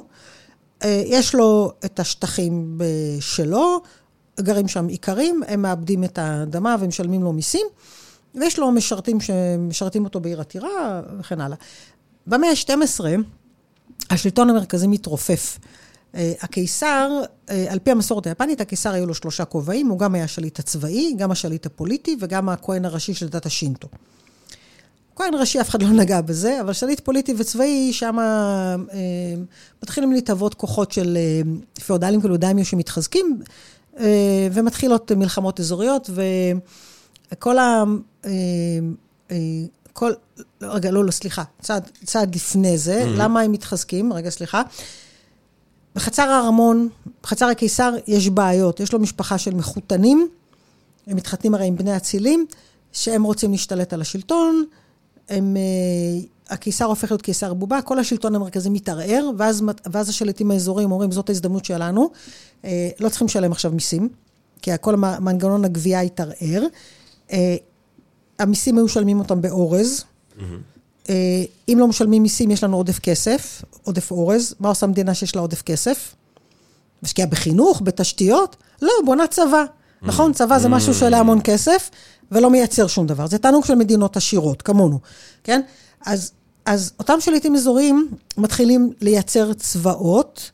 אה, 0.84 1.02
יש 1.06 1.34
לו 1.34 1.72
את 1.84 2.00
השטחים 2.00 2.80
שלו, 3.20 3.80
גרים 4.40 4.68
שם 4.68 4.88
איכרים, 4.88 5.42
הם 5.48 5.62
מאבדים 5.62 6.04
את 6.04 6.18
האדמה 6.18 6.76
ומשלמים 6.80 7.22
לו 7.22 7.32
מיסים, 7.32 7.66
ויש 8.34 8.58
לו 8.58 8.70
משרתים 8.70 9.20
שמשרתים 9.20 10.04
אותו 10.04 10.20
בעיר 10.20 10.40
עתירה 10.40 11.02
וכן 11.18 11.40
הלאה. 11.40 11.56
במאה 12.26 12.50
ה-12, 12.50 13.04
השלטון 14.10 14.50
המרכזי 14.50 14.86
מתרופף. 14.86 15.58
אה, 16.14 16.32
הקיסר, 16.40 17.10
אה, 17.50 17.66
על 17.68 17.78
פי 17.78 17.90
המסורת 17.90 18.26
היפנית, 18.26 18.60
הקיסר 18.60 18.92
היו 18.92 19.06
לו 19.06 19.14
שלושה 19.14 19.44
כובעים, 19.44 19.88
הוא 19.88 19.98
גם 19.98 20.14
היה 20.14 20.24
השליט 20.24 20.58
הצבאי, 20.58 21.14
גם 21.16 21.30
השליט 21.30 21.66
הפוליטי 21.66 22.16
וגם 22.20 22.48
הכהן 22.48 22.84
הראשי 22.84 23.14
של 23.14 23.28
דת 23.28 23.46
השינטו. 23.46 23.88
כהן 25.16 25.34
ראשי, 25.34 25.60
אף 25.60 25.68
אחד 25.68 25.82
לא 25.82 25.88
נגע 25.88 26.20
בזה, 26.20 26.60
אבל 26.60 26.72
שליט 26.72 27.00
פוליטי 27.00 27.34
וצבאי, 27.38 27.92
שם 27.92 28.18
אה, 28.18 28.76
מתחילים 29.82 30.12
להתהוות 30.12 30.54
כוחות 30.54 30.92
של 30.92 31.16
אה, 31.16 31.40
פאודלים 31.86 32.20
כאלו 32.20 32.36
דיימיו 32.36 32.64
שמתחזקים, 32.64 33.42
אה, 33.98 34.48
ומתחילות 34.52 35.12
מלחמות 35.12 35.60
אזוריות, 35.60 36.10
וכל 37.32 37.58
ה... 37.58 37.84
אה, 38.24 38.30
אה, 39.30 39.36
כל, 39.92 40.12
רגע, 40.62 40.90
לא, 40.90 41.04
לא, 41.04 41.10
סליחה, 41.10 41.42
צעד, 41.62 41.90
צעד 42.04 42.34
לפני 42.34 42.78
זה, 42.78 43.02
mm-hmm. 43.04 43.18
למה 43.18 43.40
הם 43.40 43.52
מתחזקים? 43.52 44.12
רגע, 44.12 44.30
סליחה. 44.30 44.62
בחצר 46.00 46.22
הארמון, 46.22 46.88
בחצר 47.22 47.46
הקיסר, 47.46 47.94
יש 48.06 48.28
בעיות. 48.28 48.80
יש 48.80 48.92
לו 48.92 48.98
משפחה 48.98 49.38
של 49.38 49.54
מחותנים, 49.54 50.28
הם 51.06 51.16
מתחתנים 51.16 51.54
הרי 51.54 51.66
עם 51.66 51.76
בני 51.76 51.96
אצילים, 51.96 52.46
שהם 52.92 53.22
רוצים 53.22 53.50
להשתלט 53.50 53.92
על 53.92 54.00
השלטון, 54.00 54.64
הם, 55.28 55.56
uh, 55.56 56.52
הקיסר 56.52 56.84
הופך 56.84 57.10
להיות 57.10 57.22
קיסר 57.22 57.54
בובה, 57.54 57.82
כל 57.82 57.98
השלטון 57.98 58.34
המרכזי 58.34 58.70
מתערער, 58.70 59.30
ואז, 59.38 59.62
ואז 59.92 60.08
השליטים 60.08 60.50
האזוריים 60.50 60.92
אומרים, 60.92 61.12
זאת 61.12 61.28
ההזדמנות 61.28 61.64
שלנו, 61.64 62.10
uh, 62.62 62.66
לא 63.00 63.08
צריכים 63.08 63.26
לשלם 63.26 63.52
עכשיו 63.52 63.72
מיסים, 63.72 64.08
כי 64.62 64.70
כל 64.80 64.96
מנגנון 64.96 65.64
הגבייה 65.64 66.00
התערער. 66.00 66.62
Uh, 67.28 67.32
המיסים 68.38 68.76
היו 68.76 68.84
משלמים 68.84 69.18
אותם 69.18 69.40
באורז. 69.40 70.04
Mm-hmm. 70.04 70.42
אה, 71.08 71.14
אם 71.68 71.78
לא 71.78 71.88
משלמים 71.88 72.22
מיסים, 72.22 72.50
יש 72.50 72.64
לנו 72.64 72.76
עודף 72.76 72.98
כסף, 72.98 73.62
עודף 73.84 74.10
אורז. 74.10 74.54
מה 74.60 74.68
עושה 74.68 74.86
מדינה 74.86 75.14
שיש 75.14 75.36
לה 75.36 75.40
עודף 75.40 75.62
כסף? 75.62 76.14
משקיעה 77.02 77.28
בחינוך, 77.28 77.82
בתשתיות? 77.84 78.56
לא, 78.82 78.92
בונה 79.04 79.26
צבא. 79.26 79.64
נכון? 80.02 80.32
צבא 80.32 80.58
זה 80.58 80.68
משהו 80.68 80.94
שעולה 80.94 81.18
המון 81.18 81.40
כסף, 81.44 81.90
ולא 82.32 82.50
מייצר 82.50 82.86
שום 82.86 83.06
דבר. 83.06 83.26
זה 83.26 83.38
תענוג 83.38 83.64
של 83.64 83.74
מדינות 83.74 84.16
עשירות, 84.16 84.62
כמונו, 84.62 84.98
כן? 85.44 85.60
אז, 86.06 86.32
אז 86.64 86.92
אותם 86.98 87.20
שליטים 87.20 87.56
אזוריים 87.56 88.08
מתחילים 88.36 88.92
לייצר 89.00 89.52
צבאות, 89.52 90.50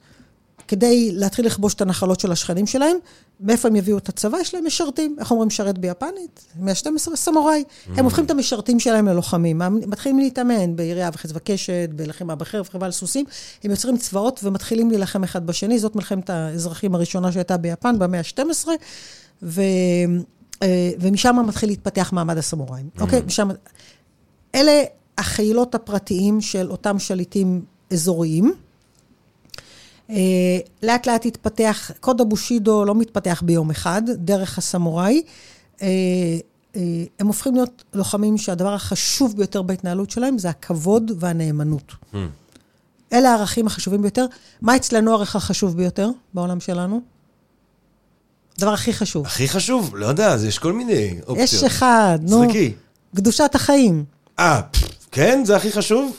כדי 0.69 1.11
להתחיל 1.13 1.47
לכבוש 1.47 1.75
את 1.75 1.81
הנחלות 1.81 2.21
של 2.21 2.33
השכנים 2.33 2.67
שלהם. 2.67 2.97
מאיפה 3.41 3.69
הם 3.69 3.77
יביאו 3.77 3.99
את 3.99 4.09
הצבא? 4.09 4.39
יש 4.39 4.55
להם 4.55 4.67
משרתים. 4.67 5.17
איך 5.19 5.31
אומרים 5.31 5.47
משרת 5.47 5.79
ביפנית? 5.79 6.47
112 6.61 7.17
סמוראי. 7.17 7.65
Mm. 7.67 7.91
הם 7.97 8.05
הופכים 8.05 8.25
את 8.25 8.31
המשרתים 8.31 8.81
שלהם 8.81 9.09
ללוחמים. 9.09 9.63
מתחילים 9.87 10.19
להתאמן 10.19 10.77
בירייה 10.77 11.11
וחץ 11.15 11.31
וקשת, 11.35 11.91
בלחימה 11.97 12.35
בחרב, 12.35 12.69
חרבה 12.69 12.87
על 12.87 12.93
סוסים. 12.93 13.25
הם 13.65 13.71
יוצרים 13.71 13.97
צבאות 13.97 14.41
ומתחילים 14.45 14.91
להילחם 14.91 15.25
אחד 15.25 15.47
בשני. 15.47 15.79
זאת 15.79 15.97
מלחמת 15.97 16.31
האזרחים 16.31 16.95
הראשונה 16.95 17.33
שהייתה 17.33 17.57
ביפן 17.57 17.99
במאה 17.99 18.21
ה-12, 18.21 18.69
ו... 19.43 19.63
אה, 20.63 20.91
ומשם 21.01 21.37
מתחיל 21.47 21.69
להתפתח 21.69 22.13
מעמד 22.13 22.39
הסמוראים. 22.39 22.89
Mm. 22.97 23.01
אוקיי? 23.01 23.23
משם... 23.27 23.49
אלה 24.55 24.83
החילות 25.19 25.75
הפרטיים 25.75 26.41
של 26.41 26.71
אותם 26.71 26.99
שליטים 26.99 27.63
אזוריים. 27.93 28.55
אה, 30.11 30.17
לאט 30.83 31.07
לאט 31.07 31.27
התפתח, 31.27 31.91
קוד 32.01 32.21
הבושידו 32.21 32.85
לא 32.85 32.95
מתפתח 32.95 33.43
ביום 33.47 33.71
אחד, 33.71 34.03
דרך 34.15 34.59
הסמוראי. 34.59 35.23
אה, 35.83 35.87
אה, 36.77 36.81
הם 37.19 37.27
הופכים 37.27 37.55
להיות 37.55 37.85
לוחמים 37.95 38.39
שהדבר 38.39 38.75
החשוב 38.75 39.37
ביותר 39.37 39.63
בהתנהלות 39.63 40.11
שלהם 40.11 40.39
זה 40.39 40.49
הכבוד 40.49 41.13
והנאמנות. 41.19 41.93
Mm. 42.13 42.17
אלה 43.13 43.31
הערכים 43.31 43.67
החשובים 43.67 44.03
ביותר. 44.03 44.27
מה 44.63 44.77
אצלנו 44.77 45.11
הערך 45.11 45.37
החשוב 45.37 45.77
ביותר 45.77 46.11
בעולם 46.35 46.61
שלנו? 46.61 47.01
הדבר 48.59 48.73
הכי 48.73 48.93
חשוב. 48.93 49.27
הכי 49.27 49.49
חשוב? 49.49 49.97
לא 49.97 50.07
יודע, 50.07 50.33
אז 50.33 50.45
יש 50.45 50.59
כל 50.59 50.73
מיני 50.73 51.19
אופציות. 51.27 51.39
יש 51.39 51.65
אחד, 51.65 52.19
נו. 52.23 52.29
זרקי. 52.47 52.73
קדושת 53.17 53.55
החיים. 53.55 54.05
אה, 54.39 54.61
כן? 55.13 55.43
זה 55.45 55.57
הכי 55.57 55.73
חשוב? 55.73 56.17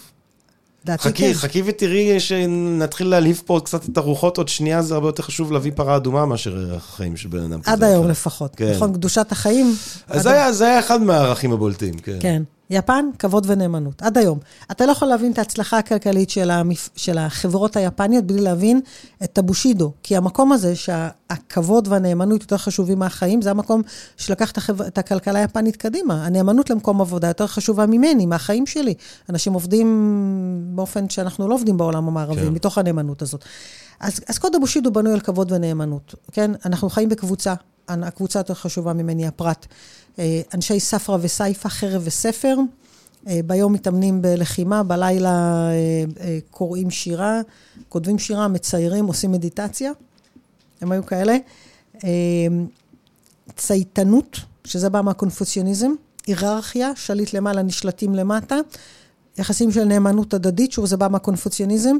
חכי, 0.97 1.11
כן. 1.13 1.33
חכי 1.33 1.61
ותראי 1.65 2.19
שנתחיל 2.19 3.07
להלהיב 3.07 3.41
פה 3.45 3.59
קצת 3.65 3.89
את 3.89 3.97
הרוחות, 3.97 4.37
עוד 4.37 4.47
שנייה 4.47 4.81
זה 4.81 4.93
הרבה 4.93 5.07
יותר 5.07 5.23
חשוב 5.23 5.51
להביא 5.51 5.71
פרה 5.75 5.95
אדומה 5.95 6.25
מאשר 6.25 6.75
החיים 6.75 7.17
של 7.17 7.29
בן 7.29 7.43
אדם 7.43 7.61
כזה. 7.61 7.71
עד 7.71 7.83
היום 7.83 8.07
לפחות, 8.07 8.55
כן. 8.55 8.71
נכון? 8.75 8.93
קדושת 8.93 9.31
החיים. 9.31 9.75
אז 10.07 10.23
זה 10.23 10.31
היה, 10.31 10.51
זה 10.51 10.65
היה 10.65 10.79
אחד 10.79 11.01
מהערכים 11.01 11.51
הבולטים, 11.53 11.93
כן. 11.93 12.17
כן. 12.19 12.43
יפן, 12.69 13.09
כבוד 13.19 13.45
ונאמנות, 13.49 14.01
עד 14.01 14.17
היום. 14.17 14.39
אתה 14.71 14.85
לא 14.85 14.91
יכול 14.91 15.07
להבין 15.07 15.31
את 15.31 15.37
ההצלחה 15.37 15.77
הכלכלית 15.77 16.29
של, 16.29 16.51
המפ... 16.51 16.89
של 16.95 17.17
החברות 17.17 17.75
היפניות 17.75 18.23
בלי 18.25 18.41
להבין 18.41 18.81
את 19.23 19.37
הבושידו. 19.37 19.91
כי 20.03 20.17
המקום 20.17 20.51
הזה 20.51 20.75
שהכבוד 20.75 21.87
והנאמנות 21.87 22.41
יותר 22.41 22.57
חשובים 22.57 22.99
מהחיים, 22.99 23.41
זה 23.41 23.51
המקום 23.51 23.81
שלקח 24.17 24.51
את, 24.51 24.57
החבר... 24.57 24.87
את 24.87 24.97
הכלכלה 24.97 25.39
היפנית 25.39 25.75
קדימה. 25.75 26.25
הנאמנות 26.25 26.69
למקום 26.69 27.01
עבודה 27.01 27.27
יותר 27.27 27.47
חשובה 27.47 27.85
ממני, 27.85 28.25
מהחיים 28.25 28.65
שלי. 28.65 28.93
אנשים 29.29 29.53
עובדים 29.53 29.87
באופן 30.75 31.09
שאנחנו 31.09 31.47
לא 31.47 31.55
עובדים 31.55 31.77
בעולם 31.77 32.07
המערבי, 32.07 32.41
כן. 32.41 32.53
מתוך 32.53 32.77
הנאמנות 32.77 33.21
הזאת. 33.21 33.45
אז, 33.99 34.19
אז 34.27 34.37
קוד 34.37 34.55
הבושידו 34.55 34.91
בנוי 34.91 35.13
על 35.13 35.19
כבוד 35.19 35.51
ונאמנות, 35.51 36.15
כן? 36.31 36.51
אנחנו 36.65 36.89
חיים 36.89 37.09
בקבוצה, 37.09 37.53
הקבוצה 37.87 38.39
יותר 38.39 38.53
חשובה 38.53 38.93
ממני, 38.93 39.27
הפרט. 39.27 39.65
אה, 40.19 40.41
אנשי 40.53 40.79
ספרא 40.79 41.17
וסייפא, 41.21 41.69
חרב 41.69 42.01
וספר. 42.05 42.57
אה, 43.27 43.39
ביום 43.45 43.73
מתאמנים 43.73 44.21
בלחימה, 44.21 44.83
בלילה 44.83 45.69
אה, 46.19 46.37
קוראים 46.51 46.89
שירה, 46.89 47.41
כותבים 47.89 48.19
שירה, 48.19 48.47
מציירים, 48.47 49.05
עושים 49.05 49.31
מדיטציה. 49.31 49.91
הם 50.81 50.91
היו 50.91 51.05
כאלה. 51.05 51.37
צייתנות, 53.55 54.37
שזה 54.63 54.89
בא 54.89 55.01
מהקונפוציוניזם, 55.01 55.91
היררכיה, 56.27 56.91
שליט 56.95 57.33
למעלה, 57.33 57.61
נשלטים 57.61 58.15
למטה. 58.15 58.55
יחסים 59.37 59.71
של 59.71 59.83
נאמנות 59.83 60.33
הדדית, 60.33 60.71
שוב, 60.71 60.85
זה 60.85 60.97
בא 60.97 61.07
מהקונפוציוניזם. 61.07 61.97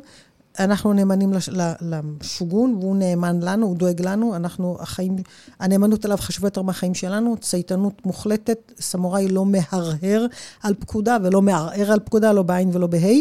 אנחנו 0.59 0.93
נאמנים 0.93 1.33
לשוגון, 1.81 2.75
והוא 2.79 2.95
נאמן 2.95 3.39
לנו, 3.41 3.67
הוא 3.67 3.75
דואג 3.75 4.01
לנו, 4.01 4.35
אנחנו, 4.35 4.77
החיים, 4.79 5.15
הנאמנות 5.59 6.05
אליו 6.05 6.17
חשובה 6.17 6.47
יותר 6.47 6.61
מהחיים 6.61 6.93
שלנו, 6.93 7.37
צייתנות 7.37 8.05
מוחלטת, 8.05 8.71
סמוראי 8.79 9.27
לא 9.27 9.45
מהרהר 9.45 10.25
על 10.63 10.73
פקודה 10.79 11.17
ולא 11.23 11.41
מערער 11.41 11.91
על 11.91 11.99
פקודה, 11.99 12.33
לא 12.33 12.43
בעין 12.43 12.69
ולא 12.73 12.87
בה', 12.87 13.19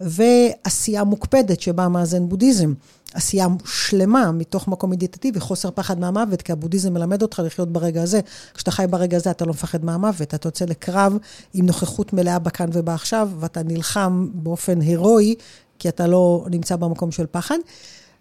ועשייה 0.00 1.04
מוקפדת 1.04 1.60
שבאה 1.60 1.88
מהזן 1.88 2.28
בודהיזם. 2.28 2.72
עשייה 3.14 3.46
שלמה 3.64 4.32
מתוך 4.32 4.68
מקום 4.68 4.90
מדיטטיבי, 4.90 5.40
חוסר 5.40 5.70
פחד 5.70 6.00
מהמוות, 6.00 6.42
כי 6.42 6.52
הבודהיזם 6.52 6.94
מלמד 6.94 7.22
אותך 7.22 7.42
לחיות 7.44 7.72
ברגע 7.72 8.02
הזה. 8.02 8.20
כשאתה 8.54 8.70
חי 8.70 8.84
ברגע 8.90 9.16
הזה, 9.16 9.30
אתה 9.30 9.44
לא 9.44 9.50
מפחד 9.50 9.84
מהמוות, 9.84 10.34
אתה 10.34 10.46
יוצא 10.46 10.64
לקרב 10.64 11.18
עם 11.54 11.66
נוכחות 11.66 12.12
מלאה 12.12 12.38
בכאן 12.38 12.68
ובעכשיו, 12.72 13.30
ואתה 13.40 13.62
נלחם 13.62 14.28
באופן 14.34 14.80
הירואי 14.80 15.34
כי 15.78 15.88
אתה 15.88 16.06
לא 16.06 16.46
נמצא 16.50 16.76
במקום 16.76 17.10
של 17.10 17.26
פחד. 17.30 17.58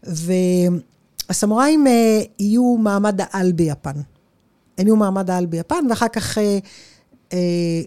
והסמוראים 0.04 1.88
אה, 1.88 2.22
יהיו 2.40 2.78
מעמד 2.78 3.20
העל 3.22 3.52
ביפן. 3.52 3.96
הם 4.78 4.88
יהיו 4.88 4.96
מעמד 4.96 5.30
העל 5.30 5.46
ביפן, 5.46 5.86
ואחר 5.90 6.08
כך... 6.08 6.38
אה, 6.38 6.60
אה, 7.34 7.82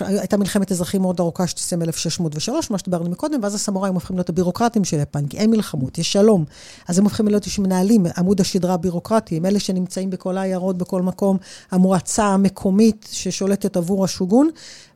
הייתה 0.00 0.36
מלחמת 0.36 0.72
אזרחים 0.72 1.02
מאוד 1.02 1.20
ארוכה 1.20 1.46
שתסיים 1.46 1.82
1603, 1.82 2.70
מה 2.70 2.78
שדיברנו 2.78 3.10
מקודם, 3.10 3.40
ואז 3.42 3.54
הסמוראים 3.54 3.94
הופכים 3.94 4.16
להיות 4.16 4.28
הבירוקרטים 4.28 4.84
של 4.84 4.98
יפן, 4.98 5.26
כי 5.26 5.38
אין 5.38 5.50
מלחמות, 5.50 5.98
יש 5.98 6.12
שלום. 6.12 6.44
אז 6.88 6.98
הם 6.98 7.04
הופכים 7.04 7.28
להיות 7.28 7.44
שמנהלים, 7.44 8.06
עמוד 8.16 8.40
השדרה 8.40 8.74
הבירוקרטי, 8.74 9.36
הם 9.36 9.46
אלה 9.46 9.60
שנמצאים 9.60 10.10
בכל 10.10 10.38
העיירות, 10.38 10.78
בכל 10.78 11.02
מקום, 11.02 11.36
המועצה 11.70 12.24
המקומית 12.24 13.08
ששולטת 13.12 13.76
עבור 13.76 14.04
השוגון, 14.04 14.50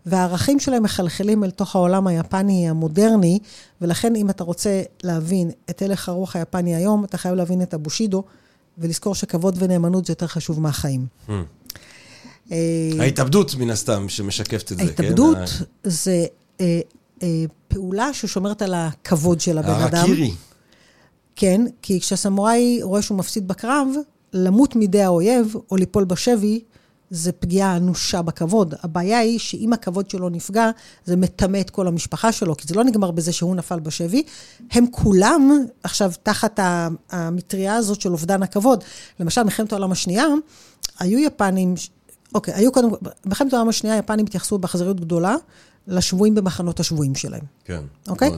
והערכים 0.07 0.61
שלהם 0.61 0.83
מחלחלים 0.83 1.45
אל 1.45 1.51
תוך 1.51 1.77
העולם 1.77 2.07
היפני 2.07 2.69
המודרני, 2.71 3.39
ולכן 3.81 4.17
אם 4.17 4.31
אתה 4.31 4.45
רוצה 4.45 4.83
להבין 5.03 5.51
את 5.71 5.83
הלך 5.83 6.09
הרוח 6.09 6.37
היפני 6.37 6.75
היום, 6.75 7.05
אתה 7.05 7.19
חייב 7.19 7.35
להבין 7.35 7.63
את 7.63 7.75
הבושידו, 7.75 8.25
ולזכור 8.79 9.15
שכבוד 9.15 9.57
ונאמנות 9.59 10.07
זה 10.07 10.11
יותר 10.11 10.27
חשוב 10.27 10.61
מהחיים. 10.61 11.07
אה, 12.53 12.91
ההתאבדות, 13.01 13.55
מן 13.55 13.71
הסתם, 13.71 14.09
שמשקפת 14.09 14.73
את 14.73 14.79
זה, 14.79 14.85
כן? 14.85 14.89
ההתאבדות 15.05 15.37
זה 15.85 16.27
אה, 16.61 16.81
אה, 17.23 17.45
פעולה 17.69 18.15
ששומרת 18.15 18.63
על 18.63 18.75
הכבוד 18.75 19.41
של 19.41 19.59
הבן 19.59 19.83
אדם. 19.83 19.99
הרקירי. 19.99 20.33
כן, 21.37 21.61
כי 21.83 22.01
כשהסמוראי 22.01 22.79
רואה 22.83 23.03
שהוא 23.03 23.19
מפסיד 23.19 23.49
בקרב, 23.49 23.89
למות 24.33 24.77
מידי 24.77 25.03
האויב 25.03 25.55
או 25.71 25.77
ליפול 25.77 26.05
בשבי, 26.05 26.61
זה 27.11 27.33
פגיעה 27.33 27.77
אנושה 27.77 28.23
בכבוד. 28.23 28.75
הבעיה 28.83 29.19
היא 29.19 29.39
שאם 29.39 29.73
הכבוד 29.73 30.11
שלו 30.11 30.29
נפגע, 30.29 30.71
זה 31.05 31.17
מטמא 31.17 31.61
את 31.61 31.71
כל 31.71 31.87
המשפחה 31.87 32.33
שלו, 32.33 32.57
כי 32.57 32.69
זה 32.69 32.75
לא 32.75 32.85
נגמר 32.85 33.11
בזה 33.11 33.33
שהוא 33.33 33.57
נפל 33.57 33.81
בשבי. 33.81 34.23
הם 34.71 34.87
כולם 34.91 35.65
עכשיו 35.83 36.13
תחת 36.23 36.61
המטריה 37.11 37.75
הזאת 37.75 38.01
של 38.01 38.13
אובדן 38.13 38.43
הכבוד. 38.43 38.85
למשל, 39.21 39.43
מלחמת 39.43 39.73
העולם 39.73 39.93
השנייה, 39.93 40.27
היו 40.99 41.19
יפנים, 41.19 41.75
אוקיי, 42.35 42.55
היו 42.55 42.73
קודם, 42.73 42.89
במלחמת 43.25 43.53
העולם 43.53 43.69
השנייה, 43.69 43.97
היפנים 43.97 44.27
התייחסו 44.27 44.59
באכזריות 44.59 45.01
גדולה 45.01 45.37
לשבויים 45.87 46.35
במחנות 46.35 46.81
השבויים 46.81 47.15
שלהם. 47.15 47.45
כן. 47.65 47.83
אוקיי? 48.09 48.31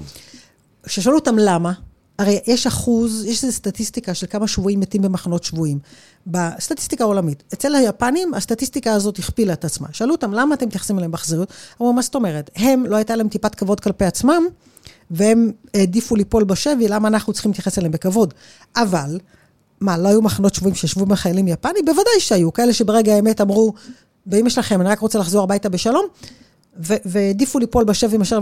כששאלו 0.83 1.17
אותם 1.17 1.39
למה, 1.39 1.73
הרי 2.19 2.41
יש 2.47 2.67
אחוז, 2.67 3.25
יש 3.25 3.45
איזו 3.45 3.57
סטטיסטיקה 3.57 4.15
של 4.15 4.27
כמה 4.27 4.49
שבויים 4.49 4.81
מתים 4.81 5.03
במחנות 5.03 5.45
שבויים. 5.45 5.79
בסטטיסטיקה 6.27 7.05
העולמית. 7.05 7.43
אצל 7.53 7.75
היפנים, 7.75 8.35
הסטטיסטיקה 8.35 8.93
הזאת 8.93 9.19
הכפילה 9.19 9.53
את 9.53 9.65
עצמה. 9.65 9.89
שאלו 9.93 10.13
אותם, 10.13 10.33
למה 10.33 10.55
אתם 10.55 10.67
מתייחסים 10.67 10.99
אליהם 10.99 11.11
באכזריות? 11.11 11.53
אמרו, 11.81 11.93
מה 11.93 12.03
זאת 12.03 12.15
אומרת? 12.15 12.51
הם, 12.57 12.87
לא 12.87 12.97
הייתה 12.97 13.17
להם 13.17 13.29
טיפת 13.29 13.55
כבוד 13.55 13.81
כלפי 13.81 14.05
עצמם, 14.05 14.43
והם 15.11 15.53
העדיפו 15.75 16.17
ליפול 16.17 16.45
בשבי, 16.45 16.89
למה 16.89 17.09
אנחנו 17.09 17.33
צריכים 17.33 17.51
להתייחס 17.51 17.79
אליהם 17.79 17.93
בכבוד? 17.93 18.35
אבל, 18.77 19.19
מה, 19.81 19.99
לא 19.99 20.09
היו 20.09 20.23
מחנות 20.23 20.55
שבויים 20.55 20.75
שישבו 20.75 21.07
בחיילים 21.07 21.49
יפנים? 21.49 21.85
בוודאי 21.85 22.21
שהיו, 22.21 22.53
כאלה 22.53 22.73
שברגע 22.73 23.15
האמת 23.15 23.41
אמרו, 23.41 23.73
באמא 24.27 24.49
שלכם, 24.49 24.81
אני 24.81 24.89
רק 24.89 24.99
רוצה 24.99 25.19
לחזור 25.19 25.43
הביתה 25.43 25.69
בשלום. 25.69 26.07
והעדיפו 26.81 27.59
ליפול 27.59 27.85
בשבי 27.85 28.17
מאשר 28.17 28.39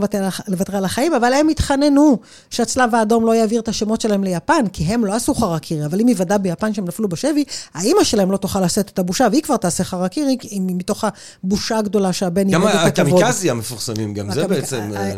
לוותר, 0.48 0.76
על 0.76 0.84
החיים, 0.84 1.14
אבל 1.14 1.32
הם 1.32 1.48
התחננו 1.48 2.18
שהצלב 2.50 2.94
האדום 2.94 3.26
לא 3.26 3.34
יעביר 3.34 3.60
את 3.60 3.68
השמות 3.68 4.00
שלהם 4.00 4.24
ליפן, 4.24 4.66
כי 4.72 4.84
הם 4.84 5.04
לא 5.04 5.14
עשו 5.14 5.34
חרקירי, 5.34 5.86
אבל 5.86 6.00
אם 6.00 6.08
יוודע 6.08 6.38
ביפן 6.38 6.74
שהם 6.74 6.84
נפלו 6.84 7.08
בשבי, 7.08 7.44
האימא 7.74 8.04
שלהם 8.04 8.30
לא 8.30 8.36
תוכל 8.36 8.60
לשאת 8.60 8.88
את 8.88 8.98
הבושה, 8.98 9.28
והיא 9.30 9.42
כבר 9.42 9.56
תעשה 9.56 9.84
חרקירי, 9.84 10.36
מתוך 10.60 11.04
הבושה 11.44 11.78
הגדולה 11.78 12.12
שהבן 12.12 12.50
גם 12.50 12.62
איבד 12.62 12.74
את 12.74 12.98
הכבוד. 12.98 13.22
הקמיקזי 13.22 13.50
המפורסמים, 13.50 14.14
גם 14.14 14.32
זה 14.32 14.48
בעצם 14.48 14.90
ה- 14.96 15.10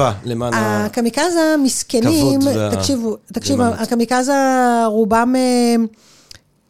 אה, 0.00 0.12
למען 0.24 0.54
ה... 0.54 0.84
הקמיקזה 0.84 1.54
המסכנים, 1.54 2.40
תקשיבו, 2.72 3.16
תקשיבו. 3.32 3.62
הקמיקזה 3.62 4.32
רובם 4.86 5.34
אה, 5.36 5.76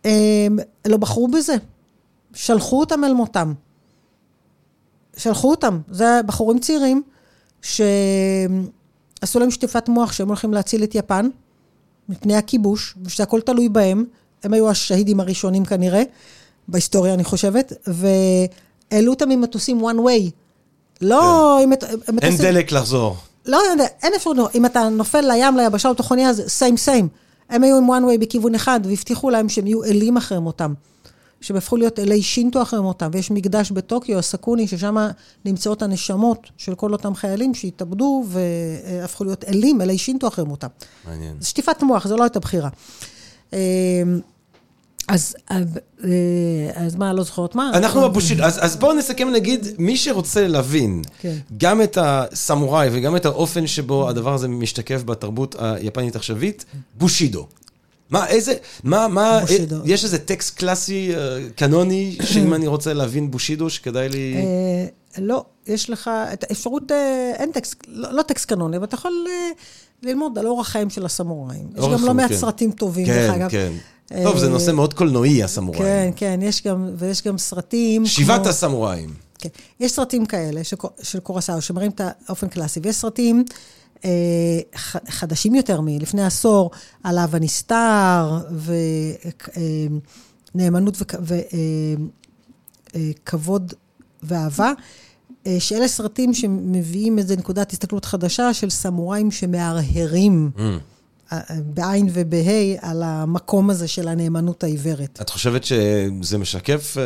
אה, 0.06 0.46
לא 0.86 0.96
בחרו 0.96 1.28
בזה. 1.28 1.54
שלחו 2.34 2.80
אותם 2.80 3.04
אל 3.04 3.12
מותם. 3.14 3.52
שלחו 5.20 5.50
אותם. 5.50 5.80
זה 5.90 6.20
בחורים 6.26 6.58
צעירים 6.58 7.02
שעשו 7.62 9.38
להם 9.38 9.50
שטיפת 9.50 9.88
מוח 9.88 10.12
שהם 10.12 10.28
הולכים 10.28 10.54
להציל 10.54 10.84
את 10.84 10.94
יפן 10.94 11.28
מפני 12.08 12.36
הכיבוש, 12.36 12.94
ושהכול 13.04 13.40
תלוי 13.40 13.68
בהם. 13.68 14.04
הם 14.44 14.52
היו 14.52 14.70
השהידים 14.70 15.20
הראשונים 15.20 15.64
כנראה, 15.64 16.02
בהיסטוריה 16.68 17.14
אני 17.14 17.24
חושבת, 17.24 17.72
והעלו 17.86 19.12
אותם 19.12 19.30
עם 19.30 19.40
מטוסים 19.40 19.80
one 19.80 19.98
way. 20.08 20.30
לא 21.00 21.58
עם 21.62 21.70
מט- 21.70 21.84
אין 21.84 21.98
מטוסים... 22.12 22.36
דלק 22.38 22.72
לחזור. 22.72 23.16
לא 23.46 23.60
אין 24.02 24.12
אפשרות, 24.16 24.36
אם 24.54 24.66
אתה 24.66 24.88
נופל 24.88 25.20
לים, 25.20 25.56
ליבשה 25.56 25.88
או 25.88 25.94
תוכניה, 25.94 26.32
זה 26.32 26.48
סיים 26.48 26.76
סיים. 26.76 27.08
הם 27.50 27.62
היו 27.62 27.76
עם 27.76 27.90
one 27.90 28.14
way 28.14 28.18
בכיוון 28.20 28.54
אחד, 28.54 28.80
והבטיחו 28.84 29.30
להם 29.30 29.48
שהם 29.48 29.66
יהיו 29.66 29.84
אלים 29.84 30.16
אחרי 30.16 30.38
מותם. 30.38 30.74
שהם 31.40 31.56
הפכו 31.56 31.76
להיות 31.76 31.98
אלי 31.98 32.22
שינטו 32.22 32.62
אחרי 32.62 32.80
מותם, 32.80 33.10
ויש 33.12 33.30
מקדש 33.30 33.70
בטוקיו, 33.70 34.18
הסקוני, 34.18 34.68
ששם 34.68 34.96
נמצאות 35.44 35.82
הנשמות 35.82 36.50
של 36.56 36.74
כל 36.74 36.92
אותם 36.92 37.14
חיילים 37.14 37.54
שהתאבדו 37.54 38.24
והפכו 38.28 39.24
להיות 39.24 39.44
אלים, 39.44 39.80
אלי 39.80 39.98
שינטו 39.98 40.28
אחרי 40.28 40.44
מותם. 40.44 40.68
מעניין. 41.06 41.36
זה 41.40 41.48
שטיפת 41.48 41.82
מוח, 41.82 42.06
זו 42.06 42.16
לא 42.16 42.22
הייתה 42.22 42.40
בחירה. 42.40 42.68
אה, 43.52 43.58
אז, 45.08 45.34
אז, 45.48 45.78
אה, 46.04 46.08
אז 46.74 46.96
מה, 46.96 47.12
לא 47.12 47.22
זוכרת 47.22 47.54
מה? 47.54 47.70
אנחנו 47.74 48.00
בבושידו, 48.00 48.42
אז, 48.42 48.58
אז 48.64 48.76
בואו 48.76 48.92
נסכם 48.92 49.28
נגיד, 49.30 49.66
מי 49.78 49.96
שרוצה 49.96 50.46
להבין 50.46 51.02
כן. 51.18 51.36
גם 51.56 51.82
את 51.82 51.98
הסמוראי 52.00 52.88
וגם 52.92 53.16
את 53.16 53.26
האופן 53.26 53.66
שבו 53.66 54.08
הדבר 54.08 54.34
הזה 54.34 54.48
משתקף 54.48 55.02
בתרבות 55.02 55.56
היפנית 55.58 56.16
עכשווית, 56.16 56.64
בושידו. 56.98 57.46
מה, 58.10 58.26
איזה, 58.28 58.54
מה, 58.84 59.08
מה, 59.08 59.40
בושידו. 59.40 59.76
יש 59.84 60.04
איזה 60.04 60.18
טקסט 60.18 60.58
קלאסי, 60.58 61.14
אה, 61.14 61.38
קנוני, 61.56 62.16
שאם 62.22 62.54
אני 62.54 62.66
רוצה 62.66 62.92
להבין 62.92 63.30
בושידו, 63.30 63.70
שכדאי 63.70 64.08
לי... 64.08 64.34
אה, 64.36 64.86
לא, 65.18 65.44
יש 65.66 65.90
לך 65.90 66.10
את 66.32 66.44
האפשרות, 66.48 66.92
אה, 66.92 67.32
אין 67.34 67.52
טקסט, 67.52 67.74
לא, 67.88 68.12
לא 68.12 68.22
טקסט 68.22 68.48
קנוני, 68.48 68.76
אבל 68.76 68.84
אתה 68.84 68.94
יכול 68.94 69.26
ללמוד 70.02 70.38
על 70.38 70.46
אורח 70.46 70.68
חיים 70.68 70.90
של 70.90 71.06
הסמוראים. 71.06 71.68
יש 71.76 71.84
גם 71.84 72.04
לא 72.04 72.14
מעט 72.14 72.30
כן. 72.30 72.36
סרטים 72.36 72.72
טובים, 72.72 73.06
דרך 73.06 73.30
כן, 73.34 73.40
אגב. 73.40 73.50
כן. 73.50 73.72
אה, 74.12 74.22
טוב, 74.24 74.38
זה 74.38 74.48
נושא 74.48 74.70
מאוד 74.70 74.94
קולנועי, 74.94 75.42
הסמוראים. 75.42 75.82
כן, 75.82 76.10
כן, 76.16 76.40
יש 76.42 76.62
גם, 76.62 76.90
ויש 76.96 77.22
גם 77.22 77.38
סרטים 77.38 78.06
שיבת 78.06 78.40
כמו... 78.40 78.48
הסמוראים. 78.48 79.14
כן. 79.38 79.48
יש 79.80 79.92
סרטים 79.92 80.26
כאלה 80.26 80.60
של, 81.02 81.20
קורסאו, 81.20 81.62
שמראים 81.62 81.90
את 81.90 82.00
האופן 82.26 82.48
קלאסי, 82.48 82.80
ויש 82.82 82.96
סרטים 82.96 83.44
חדשים 85.08 85.54
יותר 85.54 85.80
מלפני 85.80 86.24
עשור, 86.24 86.70
על 87.04 87.18
אהבה 87.18 87.38
נסתר, 87.38 88.38
ונאמנות 90.54 91.02
וכבוד 92.94 93.74
ואהבה, 94.22 94.72
אה, 95.46 95.56
שאלה 95.58 95.88
סרטים 95.88 96.34
שמביאים 96.34 97.18
איזו 97.18 97.36
נקודת 97.36 97.72
הסתכלות 97.72 98.04
חדשה 98.04 98.54
של 98.54 98.70
סמוראים 98.70 99.30
שמהרהרים. 99.30 100.50
Mm. 100.56 100.60
אה, 101.32 101.40
בעין 101.64 102.08
ובה' 102.12 102.78
על 102.80 103.02
המקום 103.02 103.70
הזה 103.70 103.88
של 103.88 104.08
הנאמנות 104.08 104.64
העיוורת. 104.64 105.18
את 105.20 105.30
חושבת 105.30 105.64
שזה 105.64 106.38
משקף 106.38 106.96
אה, 106.98 107.02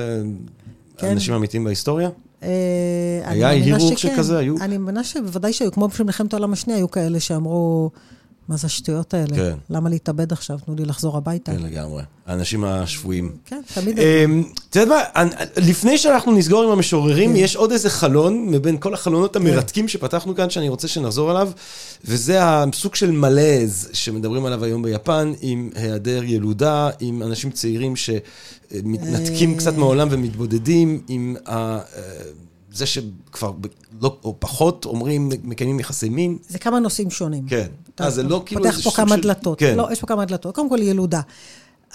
כן. 0.97 1.11
אנשים 1.11 1.35
אמיתיים 1.35 1.65
בהיסטוריה? 1.65 2.09
אה, 2.45 3.31
היה 3.31 3.49
הירוק. 3.49 3.99
שכזה? 3.99 4.39
היו? 4.39 4.55
אני 4.61 4.79
מאמינה 4.79 5.05
שבוודאי 5.05 5.53
שהיו, 5.53 5.73
כמו 5.73 5.89
במלחמת 6.01 6.33
העולם 6.33 6.53
השנייה, 6.53 6.79
היו 6.79 6.91
כאלה 6.91 7.21
שאמרו, 7.21 7.91
מה 8.49 8.57
זה 8.57 8.67
השטויות 8.67 9.15
האלה? 9.15 9.37
כן. 9.37 9.55
למה 9.71 9.91
להתאבד 9.91 10.33
עכשיו? 10.33 10.59
תנו 10.67 10.75
לי 10.75 10.85
לחזור 10.85 11.17
הביתה. 11.17 11.53
כן, 11.53 11.63
לגמרי. 11.63 12.03
האנשים 12.27 12.65
השפויים. 12.65 13.33
כן, 13.47 13.61
תמיד... 13.75 13.99
אמ, 13.99 14.45
את 14.71 14.77
יודעת 14.77 15.17
מה, 15.17 15.25
לפני 15.57 15.99
שאנחנו 15.99 16.33
נסגור 16.33 16.63
עם 16.65 16.71
המשוררים, 16.71 17.31
כן. 17.31 17.37
יש 17.37 17.57
עוד 17.57 17.73
איזה 17.73 17.91
חלון 17.91 18.47
מבין 18.51 18.79
כל 18.79 18.95
החלונות 18.95 19.37
המרתקים 19.37 19.89
שפתחנו 19.89 20.35
כאן, 20.35 20.51
שאני 20.51 20.69
רוצה 20.69 20.89
שנחזור 20.89 21.31
עליו, 21.31 21.51
וזה 22.05 22.39
הסוג 22.43 22.95
של 22.95 23.11
מלז 23.11 23.89
שמדברים 23.93 24.45
עליו 24.47 24.65
היום 24.65 24.83
ביפן, 24.83 25.33
עם 25.41 25.71
היעדר 25.75 26.23
ילודה, 26.25 26.91
עם 27.01 27.23
אנשים 27.23 27.51
צעירים 27.51 27.95
שמתנתקים 27.97 29.53
אה. 29.53 29.59
קצת 29.59 29.77
מהעולם 29.77 30.09
ומתבודדים, 30.11 31.03
עם 31.09 31.37
ה- 31.47 31.53
אה, 31.79 31.81
זה 32.75 32.87
שכבר 32.87 33.53
לא, 34.01 34.17
או 34.25 34.37
פחות 34.39 34.85
אומרים, 34.85 35.31
מקיימים 35.43 35.81
יחסי 35.81 36.09
מין. 36.09 36.39
זה 36.49 36.59
כמה 36.59 36.79
נושאים 36.79 37.11
שונים. 37.11 37.47
כן. 37.49 37.67
אה, 38.01 38.11
זה 38.11 38.23
לא 38.23 38.43
כאילו 38.47 38.63
פותח 38.65 38.81
פה 38.85 38.91
כמה 38.91 39.17
של- 39.17 39.23
דלתות. 39.23 39.59
כן. 39.59 39.77
לא, 39.77 39.89
יש 39.93 40.01
פה 40.01 40.07
כמה 40.07 40.25
דלתות. 40.25 40.55
קודם 40.55 40.69
כל, 40.69 40.79
ילודה. 40.83 41.21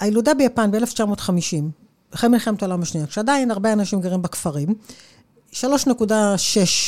הילודה 0.00 0.34
ביפן 0.34 0.70
ב-1950, 0.70 1.30
אחרי 2.14 2.28
מלחמת 2.30 2.62
העולם 2.62 2.82
השנייה, 2.82 3.06
כשעדיין 3.06 3.50
הרבה 3.50 3.72
אנשים 3.72 4.00
גרים 4.00 4.22
בכפרים, 4.22 4.74
3.6 5.52 5.60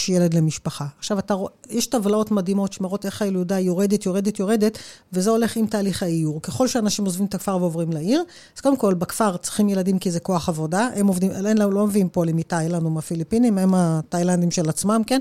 ילד 0.08 0.34
למשפחה. 0.34 0.86
עכשיו, 0.98 1.18
אתה 1.18 1.34
רואה, 1.34 1.52
יש 1.70 1.86
טבלאות 1.86 2.30
מדהימות 2.30 2.72
שמראות 2.72 3.06
איך 3.06 3.22
הילודה 3.22 3.58
יורדת, 3.58 4.06
יורדת, 4.06 4.38
יורדת, 4.38 4.78
וזה 5.12 5.30
הולך 5.30 5.56
עם 5.56 5.66
תהליך 5.66 6.02
האיור. 6.02 6.42
ככל 6.42 6.68
שאנשים 6.68 7.04
עוזבים 7.04 7.26
את 7.26 7.34
הכפר 7.34 7.56
ועוברים 7.56 7.92
לעיר, 7.92 8.22
אז 8.56 8.60
קודם 8.60 8.76
כל, 8.76 8.94
בכפר 8.94 9.36
צריכים 9.36 9.68
ילדים 9.68 9.98
כי 9.98 10.10
זה 10.10 10.20
כוח 10.20 10.48
עבודה, 10.48 10.88
הם 10.94 11.06
עובדים, 11.06 11.30
אין, 11.46 11.58
לא 11.58 11.86
מביאים 11.86 12.08
פועלים 12.08 12.36
מתאילנד 12.36 12.84
או 12.84 12.90
מהפיליפינים, 12.90 13.58
הם 13.58 13.74
התאילנדים 13.74 14.50
של 14.50 14.68
עצמם, 14.68 15.02
כן? 15.06 15.20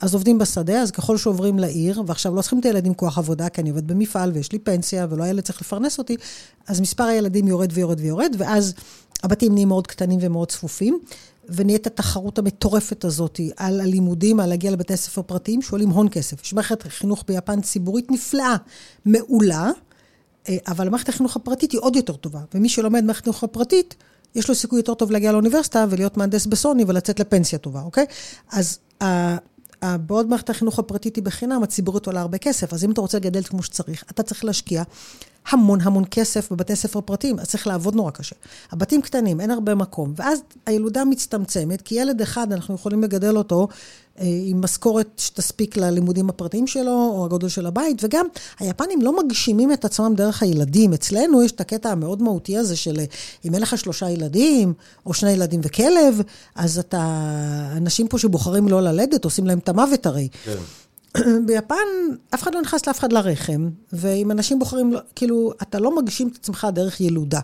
אז 0.00 0.14
עובדים 0.14 0.38
בשדה, 0.38 0.82
אז 0.82 0.90
ככל 0.90 1.16
שעוברים 1.16 1.58
לעיר, 1.58 2.02
ועכשיו 2.06 2.34
לא 2.34 2.40
צריכים 2.40 2.58
את 2.58 2.64
הילדים 2.64 2.94
כוח 2.94 3.18
עבודה, 3.18 3.48
כי 3.48 3.60
אני 3.60 3.70
עובד 3.70 3.86
במפעל 3.86 4.32
ויש 4.32 4.52
לי 4.52 4.58
פנסיה, 4.58 5.06
ולא 5.10 5.24
הילד 5.24 5.42
צריך 5.42 5.60
לפרנס 5.60 5.98
אותי, 5.98 6.16
אז 6.66 6.80
מספר 6.80 7.04
הילדים 7.04 7.48
יורד 7.48 7.70
ויורד 7.74 8.00
ויורד, 8.00 8.36
ואז 8.38 8.74
הבתים 9.22 9.52
נהיים 9.52 9.68
מאוד 9.68 9.86
קטנים 9.86 10.18
ומאוד 10.22 10.50
צפופים, 10.50 10.98
ונהיית 11.48 11.86
התחרות 11.86 12.38
המטורפת 12.38 13.04
הזאת 13.04 13.40
על 13.56 13.80
הלימודים, 13.80 14.40
על 14.40 14.48
להגיע 14.48 14.70
לבתי 14.70 14.96
ספר 14.96 15.22
פרטיים, 15.22 15.62
שעולים 15.62 15.88
הון 15.88 16.08
כסף. 16.10 16.42
יש 16.42 16.54
מערכת 16.54 16.82
חינוך 16.82 17.24
ביפן 17.28 17.60
ציבורית 17.60 18.10
נפלאה, 18.10 18.56
מעולה, 19.04 19.70
אה, 20.48 20.56
אבל 20.68 20.86
המערכת 20.86 21.08
החינוך 21.08 21.36
הפרטית 21.36 21.72
היא 21.72 21.80
עוד 21.80 21.96
יותר 21.96 22.16
טובה, 22.16 22.40
ומי 22.54 22.68
שלומד 22.68 23.04
מערכת 23.04 23.20
החינוך 23.20 23.44
הפרטית, 23.44 23.94
יש 24.34 24.48
לו 24.48 24.54
סיכוי 24.54 24.78
יותר 24.78 24.94
טוב 24.94 25.10
להגיע 25.10 25.32
לאוניברסיטה 25.32 25.86
ולהיות 25.90 26.16
מהנדס 26.16 26.46
בסוני 26.46 26.84
ולצאת 26.86 27.20
לפנסיה 27.20 27.58
טובה, 27.58 27.82
אוקיי? 27.82 28.06
אז 28.52 28.78
בעוד 29.82 30.26
מערכת 30.26 30.50
החינוך 30.50 30.78
הפרטית 30.78 31.16
היא 31.16 31.24
בחינם, 31.24 31.62
הציבורית 31.62 32.06
עולה 32.06 32.20
הרבה 32.20 32.38
כסף. 32.38 32.72
אז 32.72 32.84
אם 32.84 32.90
אתה 32.90 33.00
רוצה 33.00 33.18
לגדל 33.18 33.42
כמו 33.42 33.62
שצריך, 33.62 34.04
אתה 34.10 34.22
צריך 34.22 34.44
להשקיע 34.44 34.82
המון 35.50 35.80
המון 35.80 36.04
כסף 36.10 36.52
בבתי 36.52 36.76
ספר 36.76 37.00
פרטיים, 37.00 37.38
אז 37.38 37.46
צריך 37.46 37.66
לעבוד 37.66 37.94
נורא 37.94 38.10
קשה. 38.10 38.36
הבתים 38.72 39.02
קטנים, 39.02 39.40
אין 39.40 39.50
הרבה 39.50 39.74
מקום, 39.74 40.12
ואז 40.16 40.38
הילודה 40.66 41.04
מצטמצמת, 41.04 41.82
כי 41.82 41.94
ילד 41.94 42.20
אחד, 42.20 42.52
אנחנו 42.52 42.74
יכולים 42.74 43.02
לגדל 43.02 43.36
אותו 43.36 43.68
אה, 44.18 44.24
עם 44.44 44.60
משכורת 44.60 45.08
שתספיק 45.16 45.76
ללימודים 45.76 46.28
הפרטיים 46.28 46.66
שלו, 46.66 47.10
או 47.12 47.24
הגודל 47.24 47.48
של 47.48 47.66
הבית, 47.66 48.04
וגם 48.04 48.26
היפנים 48.58 49.02
לא 49.02 49.24
מגשימים 49.24 49.72
את 49.72 49.84
עצמם 49.84 50.14
דרך 50.16 50.42
הילדים. 50.42 50.92
אצלנו 50.92 51.42
יש 51.42 51.52
את 51.52 51.60
הקטע 51.60 51.90
המאוד 51.90 52.22
מהותי 52.22 52.58
הזה 52.58 52.76
של 52.76 53.00
אם 53.44 53.54
אין 53.54 53.62
לך 53.62 53.78
שלושה 53.78 54.10
ילדים, 54.10 54.72
או 55.06 55.14
שני 55.14 55.30
ילדים 55.30 55.60
וכלב, 55.64 56.20
אז 56.54 56.78
אתה... 56.78 57.26
אנשים 57.76 58.08
פה 58.08 58.18
שבוחרים 58.18 58.68
לא 58.68 58.82
ללדת, 58.82 59.24
עושים 59.24 59.46
להם 59.46 59.58
את 59.58 59.68
המוות 59.68 60.06
הרי. 60.06 60.28
כן. 60.44 60.56
ביפן, 61.46 61.74
אף 62.34 62.42
אחד 62.42 62.54
לא 62.54 62.62
נכנס 62.62 62.86
לאף 62.86 62.98
אחד 62.98 63.12
לרחם, 63.12 63.68
ואם 63.92 64.30
אנשים 64.30 64.58
בוחרים, 64.58 64.94
כאילו, 65.14 65.52
אתה 65.62 65.78
לא 65.78 65.96
מגשים 65.96 66.28
את 66.28 66.36
עצמך 66.36 66.66
דרך 66.72 67.00
ילודה. 67.00 67.40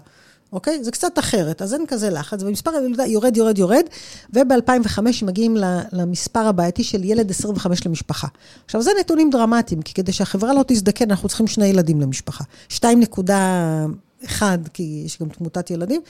אוקיי? 0.53 0.85
זה 0.85 0.91
קצת 0.91 1.19
אחרת, 1.19 1.63
אז 1.63 1.75
אין 1.75 1.87
כזה 1.87 2.11
לחץ, 2.11 2.43
ומספר 2.43 2.71
הילודה 2.71 3.07
יורד, 3.07 3.37
יורד, 3.37 3.59
יורד, 3.59 3.85
וב-2005 4.33 4.99
מגיעים 5.23 5.57
למספר 5.93 6.47
הבעייתי 6.47 6.85
של 6.85 7.05
ילד 7.05 7.31
25 7.31 7.87
למשפחה. 7.87 8.27
עכשיו, 8.65 8.83
זה 8.83 8.91
נתונים 9.01 9.31
דרמטיים, 9.31 9.83
כי 9.83 9.95
כדי 9.95 10.13
שהחברה 10.13 10.55
לא 10.55 10.65
תזדקן, 10.67 11.11
אנחנו 11.11 11.29
צריכים 11.29 11.47
שני 11.47 11.67
ילדים 11.67 12.01
למשפחה. 12.01 12.45
2.1, 12.69 14.43
כי 14.73 15.03
יש 15.07 15.19
גם 15.21 15.29
תמותת 15.29 15.71
ילדים. 15.71 16.01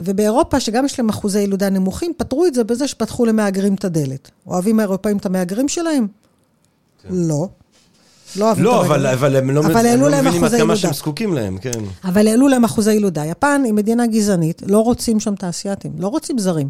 ובאירופה, 0.00 0.60
שגם 0.60 0.84
יש 0.84 0.98
להם 0.98 1.08
אחוזי 1.08 1.40
ילודה 1.40 1.70
נמוכים, 1.70 2.12
פתרו 2.16 2.46
את 2.46 2.54
זה 2.54 2.64
בזה 2.64 2.88
שפתחו 2.88 3.26
למהגרים 3.26 3.74
את 3.74 3.84
הדלת. 3.84 4.30
אוהבים 4.46 4.78
האירופאים 4.78 5.16
את 5.16 5.26
המהגרים 5.26 5.68
שלהם? 5.68 6.06
כן. 7.08 7.14
לא. 7.14 7.48
לא 8.36 8.52
לא, 8.58 8.80
את 8.80 8.86
אבל, 8.86 9.06
אבל 9.06 9.36
הם 9.36 9.50
לא, 9.50 9.60
אבל 9.60 9.86
הם 9.86 10.00
לא 10.00 10.08
מבינים 10.08 10.44
עד 10.44 10.54
כמה 10.54 10.76
שהם 10.76 10.92
זקוקים 10.92 11.34
להם, 11.34 11.58
כן. 11.58 11.80
אבל 12.04 12.26
העלו 12.28 12.48
להם 12.48 12.64
אחוזי 12.64 12.92
ילודה. 12.92 13.24
יפן 13.24 13.62
היא 13.64 13.72
מדינה 13.72 14.06
גזענית, 14.06 14.62
לא 14.66 14.80
רוצים 14.80 15.20
שם 15.20 15.34
תעשייתים, 15.34 15.92
לא 15.98 16.08
רוצים 16.08 16.38
זרים. 16.38 16.68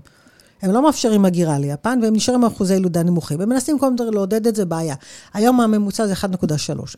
הם 0.63 0.71
לא 0.71 0.83
מאפשרים 0.83 1.25
הגירה 1.25 1.59
ליפן, 1.59 1.99
והם 2.03 2.15
נשארים 2.15 2.45
עם 2.45 2.51
אחוזי 2.51 2.75
ילודה 2.75 3.03
נמוכים. 3.03 3.41
הם 3.41 3.49
מנסים 3.49 3.79
כל 3.79 3.87
הזמן 3.87 4.15
לעודד 4.15 4.47
את 4.47 4.57
זה, 4.57 4.65
בעיה. 4.65 4.95
היום 5.35 5.61
הממוצע 5.61 6.07
זה 6.07 6.13
1.3. 6.13 6.27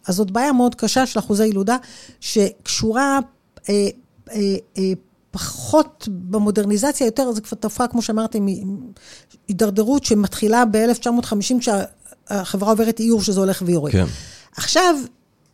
אז 0.06 0.14
זאת 0.14 0.30
בעיה 0.30 0.52
מאוד 0.52 0.74
קשה 0.74 1.06
של 1.06 1.18
אחוזי 1.18 1.46
ילודה, 1.46 1.76
שקשורה 2.20 3.18
אה, 3.68 3.88
אה, 4.32 4.56
אה, 4.78 4.92
פחות 5.30 6.08
במודרניזציה, 6.12 7.04
יותר, 7.04 7.32
זה 7.32 7.40
כבר 7.40 7.56
תופעה, 7.56 7.88
כמו 7.88 8.02
שאמרתי, 8.02 8.40
הידרדרות 9.48 10.04
שמתחילה 10.04 10.64
ב-1950, 10.64 11.70
כשהחברה 12.26 12.70
עוברת 12.70 13.00
איור 13.00 13.22
שזה 13.22 13.40
הולך 13.40 13.62
ויורד. 13.66 13.92
כן. 13.92 14.04
עכשיו, 14.56 14.96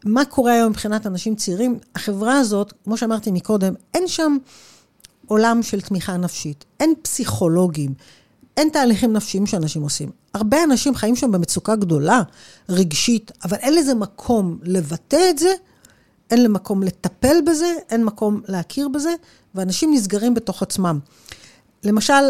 מה 0.04 0.24
קורה 0.24 0.52
היום 0.52 0.70
מבחינת 0.70 1.06
אנשים 1.06 1.34
צעירים? 1.34 1.78
החברה 1.94 2.38
הזאת, 2.38 2.72
כמו 2.84 2.96
שאמרתי 2.96 3.30
מקודם, 3.30 3.74
אין 3.94 4.08
שם 4.08 4.36
עולם 5.26 5.62
של 5.62 5.80
תמיכה 5.80 6.16
נפשית, 6.16 6.64
אין 6.80 6.94
פסיכולוגים, 7.02 7.94
אין 8.56 8.68
תהליכים 8.68 9.12
נפשיים 9.12 9.46
שאנשים 9.46 9.82
עושים. 9.82 10.10
הרבה 10.34 10.64
אנשים 10.64 10.94
חיים 10.94 11.16
שם 11.16 11.32
במצוקה 11.32 11.76
גדולה, 11.76 12.22
רגשית, 12.68 13.32
אבל 13.44 13.56
אין 13.56 13.74
לזה 13.74 13.94
מקום 13.94 14.58
לבטא 14.62 15.30
את 15.30 15.38
זה, 15.38 15.52
אין 16.30 16.52
מקום 16.52 16.82
לטפל 16.82 17.36
בזה, 17.46 17.74
אין 17.90 18.04
מקום 18.04 18.40
להכיר 18.48 18.88
בזה, 18.88 19.14
ואנשים 19.54 19.94
נסגרים 19.94 20.34
בתוך 20.34 20.62
עצמם. 20.62 20.98
למשל, 21.84 22.22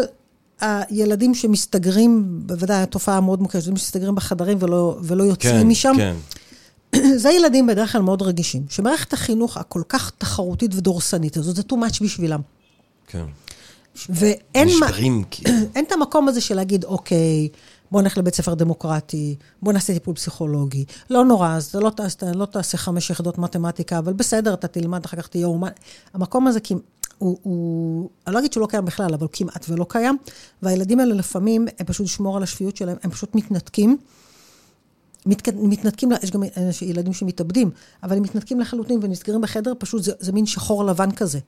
הילדים 0.63 1.35
שמסתגרים, 1.35 2.41
בוודאי 2.45 2.81
התופעה 2.81 3.17
המאוד 3.17 3.41
מוכרת, 3.41 3.63
שמסתגרים 3.63 4.15
בחדרים 4.15 4.57
ולא, 4.61 4.97
ולא 5.01 5.23
יוצאים 5.23 5.53
כן, 5.53 5.67
משם. 5.67 5.93
כן. 5.97 6.15
זה 7.23 7.31
ילדים 7.31 7.67
בדרך 7.67 7.91
כלל 7.91 8.01
מאוד 8.01 8.21
רגישים, 8.21 8.63
שמערכת 8.69 9.13
החינוך 9.13 9.57
הכל 9.57 9.81
כך 9.89 10.11
תחרותית 10.17 10.75
ודורסנית 10.75 11.37
הזאת, 11.37 11.55
זה 11.55 11.61
too 11.61 11.75
much 11.75 12.03
בשבילם. 12.03 12.41
כן. 13.07 13.25
ואין 14.09 14.67
נשברים, 14.67 15.13
מה, 15.19 15.25
כאילו. 15.31 15.57
אין 15.75 15.85
את 15.85 15.91
המקום 15.91 16.27
הזה 16.27 16.41
של 16.41 16.55
להגיד, 16.55 16.83
אוקיי, 16.83 17.49
בוא 17.91 18.01
נלך 18.01 18.17
לבית 18.17 18.35
ספר 18.35 18.53
דמוקרטי, 18.53 19.35
בוא 19.61 19.73
נעשה 19.73 19.93
טיפול 19.93 20.15
פסיכולוגי. 20.15 20.85
לא 21.09 21.25
נורא, 21.25 21.55
אז 21.55 21.65
אתה 21.65 21.79
לא, 21.79 21.89
תעשה, 21.89 22.31
לא 22.31 22.45
תעשה 22.45 22.77
חמש 22.77 23.09
יחידות 23.09 23.37
מתמטיקה, 23.37 23.97
אבל 23.97 24.13
בסדר, 24.13 24.53
אתה 24.53 24.67
תלמד, 24.67 25.05
אחר 25.05 25.17
כך 25.17 25.27
תהיה 25.27 25.47
אומן. 25.47 25.69
המקום 26.13 26.47
הזה, 26.47 26.59
כי 26.59 26.73
הוא, 27.17 27.37
הוא, 27.43 28.09
אני 28.27 28.33
לא 28.35 28.39
אגיד 28.39 28.53
שהוא 28.53 28.61
לא 28.61 28.67
קיים 28.67 28.85
בכלל, 28.85 29.13
אבל 29.13 29.21
הוא 29.21 29.29
כמעט 29.33 29.65
ולא 29.69 29.85
קיים. 29.89 30.17
והילדים 30.61 30.99
האלה 30.99 31.15
לפעמים, 31.15 31.67
הם 31.79 31.85
פשוט 31.85 32.05
לשמור 32.05 32.37
על 32.37 32.43
השפיות 32.43 32.77
שלהם, 32.77 32.97
הם 33.03 33.11
פשוט 33.11 33.35
מתנתקים. 33.35 33.97
מת, 35.25 35.47
מתנתקים, 35.55 36.09
יש 36.23 36.31
גם 36.31 36.43
ילדים 36.81 37.13
שמתאבדים, 37.13 37.71
אבל 38.03 38.17
הם 38.17 38.23
מתנתקים 38.23 38.59
לחלוטין 38.59 38.99
ונסגרים 39.01 39.41
בחדר, 39.41 39.73
פשוט 39.79 40.03
זה, 40.03 40.11
זה 40.19 40.31
מין 40.31 40.45
שחור 40.45 40.85
לבן 40.85 41.11
כזה. 41.11 41.39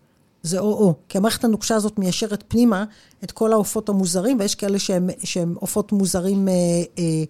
זה 0.43 0.59
או-או. 0.59 0.93
כי 1.09 1.17
המערכת 1.17 1.43
הנוקשה 1.43 1.75
הזאת 1.75 1.99
מיישרת 1.99 2.43
פנימה 2.47 2.85
את 3.23 3.31
כל 3.31 3.53
העופות 3.53 3.89
המוזרים, 3.89 4.39
ויש 4.39 4.55
כאלה 4.55 4.79
שהם, 4.79 5.09
שהם 5.23 5.55
עופות 5.59 5.91
מוזרים, 5.91 6.47
אה, 6.47 6.53
אה, 6.99 7.23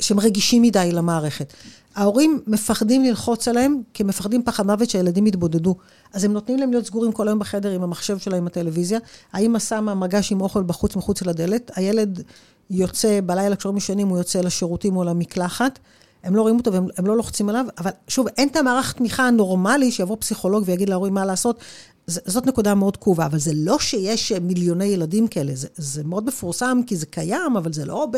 שהם 0.00 0.20
רגישים 0.20 0.62
מדי 0.62 0.90
למערכת. 0.92 1.52
ההורים 1.94 2.40
מפחדים 2.46 3.04
ללחוץ 3.04 3.48
עליהם, 3.48 3.82
כי 3.94 4.02
הם 4.02 4.08
מפחדים 4.08 4.42
פחד 4.42 4.66
מוות 4.66 4.90
שהילדים 4.90 5.26
יתבודדו. 5.26 5.74
אז 6.12 6.24
הם 6.24 6.32
נותנים 6.32 6.58
להם 6.58 6.70
להיות 6.70 6.86
סגורים 6.86 7.12
כל 7.12 7.28
היום 7.28 7.38
בחדר 7.38 7.70
עם 7.70 7.82
המחשב 7.82 8.18
שלהם, 8.18 8.38
עם 8.38 8.46
הטלוויזיה. 8.46 8.98
האמא 9.32 9.58
שמה 9.58 9.94
מגש 9.94 10.32
עם 10.32 10.40
אוכל 10.40 10.62
בחוץ, 10.62 10.96
מחוץ 10.96 11.22
לדלת. 11.22 11.70
הילד 11.74 12.22
יוצא, 12.70 13.20
בלילה 13.26 13.56
כשהורים 13.56 13.78
ישנים, 13.78 14.08
הוא 14.08 14.18
יוצא 14.18 14.40
לשירותים 14.40 14.96
או 14.96 15.04
למקלחת. 15.04 15.78
הם 16.24 16.36
לא 16.36 16.42
רואים 16.42 16.56
אותו 16.56 16.72
והם 16.72 17.06
לא 17.06 17.16
לוחצים 17.16 17.48
עליו, 17.48 17.66
אבל 17.78 17.90
שוב, 18.08 18.26
אין 18.38 18.48
את 18.48 18.56
המערכת 18.56 18.96
תמיכה 18.96 19.26
הנורמלי 19.28 19.92
שיבוא 19.92 20.16
פסיכולוג 20.20 20.64
ויגיד 20.66 20.88
להורים 20.88 21.14
מה 21.14 21.24
לעשות. 21.24 21.60
זאת 22.06 22.46
נקודה 22.46 22.74
מאוד 22.74 22.96
כאובה, 22.96 23.26
אבל 23.26 23.38
זה 23.38 23.50
לא 23.54 23.78
שיש 23.78 24.32
מיליוני 24.32 24.84
ילדים 24.84 25.28
כאלה, 25.28 25.54
זה, 25.54 25.68
זה 25.76 26.04
מאוד 26.04 26.26
מפורסם 26.26 26.80
כי 26.86 26.96
זה 26.96 27.06
קיים, 27.06 27.56
אבל 27.56 27.72
זה 27.72 27.84
לא 27.84 28.06
ב... 28.12 28.16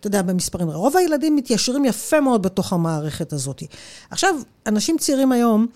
אתה 0.00 0.06
יודע, 0.06 0.22
במספרים. 0.22 0.70
רוב 0.70 0.96
הילדים 0.96 1.36
מתיישרים 1.36 1.84
יפה 1.84 2.20
מאוד 2.20 2.42
בתוך 2.42 2.72
המערכת 2.72 3.32
הזאת. 3.32 3.62
עכשיו, 4.10 4.34
אנשים 4.66 4.98
צעירים 4.98 5.32
היום, 5.32 5.66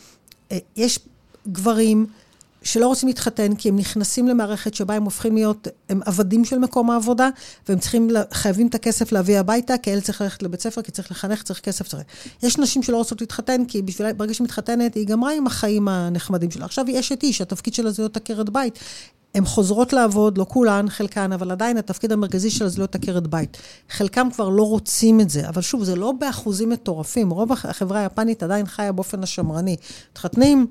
אה, 0.52 0.58
יש 0.76 0.98
גברים 1.48 2.06
שלא 2.62 2.86
רוצים 2.86 3.08
להתחתן, 3.08 3.54
כי 3.54 3.68
הם 3.68 3.76
נכנסים 3.76 4.28
למערכת 4.28 4.74
שבה 4.74 4.94
הם 4.94 5.04
הופכים 5.04 5.34
להיות, 5.34 5.68
הם 5.88 6.00
עבדים 6.04 6.44
של 6.44 6.58
מקום 6.58 6.90
העבודה, 6.90 7.28
והם 7.68 7.78
צריכים, 7.78 8.10
חייבים 8.32 8.66
את 8.66 8.74
הכסף 8.74 9.12
להביא 9.12 9.38
הביתה, 9.38 9.78
כי 9.78 9.90
הילד 9.90 10.02
צריך 10.02 10.20
ללכת 10.20 10.42
לבית 10.42 10.60
ספר, 10.60 10.82
כי 10.82 10.90
צריך 10.90 11.10
לחנך, 11.10 11.42
צריך 11.42 11.60
כסף, 11.60 11.88
צריך... 11.88 12.02
יש 12.42 12.58
נשים 12.58 12.82
שלא 12.82 12.96
רוצות 12.96 13.20
להתחתן, 13.20 13.64
כי 13.64 13.82
בשביל, 13.82 14.12
ברגע 14.12 14.34
שהיא 14.34 14.44
מתחתנת, 14.44 14.94
היא 14.94 15.06
גמרה 15.06 15.32
עם 15.32 15.46
החיים 15.46 15.88
הנחמדים 15.88 16.50
שלה. 16.50 16.64
עכשיו 16.64 16.86
היא 16.86 17.00
אשת 17.00 17.22
איש, 17.22 17.40
התפקיד 17.40 17.74
שלה 17.74 17.90
זה 17.90 18.02
להיות 18.02 18.16
עקרת 18.16 18.50
בית. 18.50 18.78
הן 19.34 19.44
חוזרות 19.44 19.92
לעבוד, 19.92 20.38
לא 20.38 20.46
כולן, 20.48 20.88
חלקן, 20.88 21.32
אבל 21.32 21.50
עדיין 21.50 21.76
התפקיד 21.76 22.12
המרכזי 22.12 22.50
שלה 22.50 22.68
זה 22.68 22.78
להיות 22.78 22.94
עקרת 22.94 23.26
בית. 23.26 23.56
חלקם 23.90 24.28
כבר 24.34 24.48
לא 24.48 24.62
רוצים 24.62 25.20
את 25.20 25.30
זה, 25.30 25.48
אבל 25.48 25.62
שוב, 25.62 25.84
זה 25.84 25.96
לא 25.96 26.12
באחוזים 26.12 26.70
מטורפים. 26.70 27.30
רוב 27.30 27.52
החברה 27.52 28.00
היפנית 28.00 28.42
עדיין 28.42 28.66
חיה 28.66 28.92
באופן 28.92 29.22
השמרני. 29.22 29.76
מתחתנים, 30.12 30.66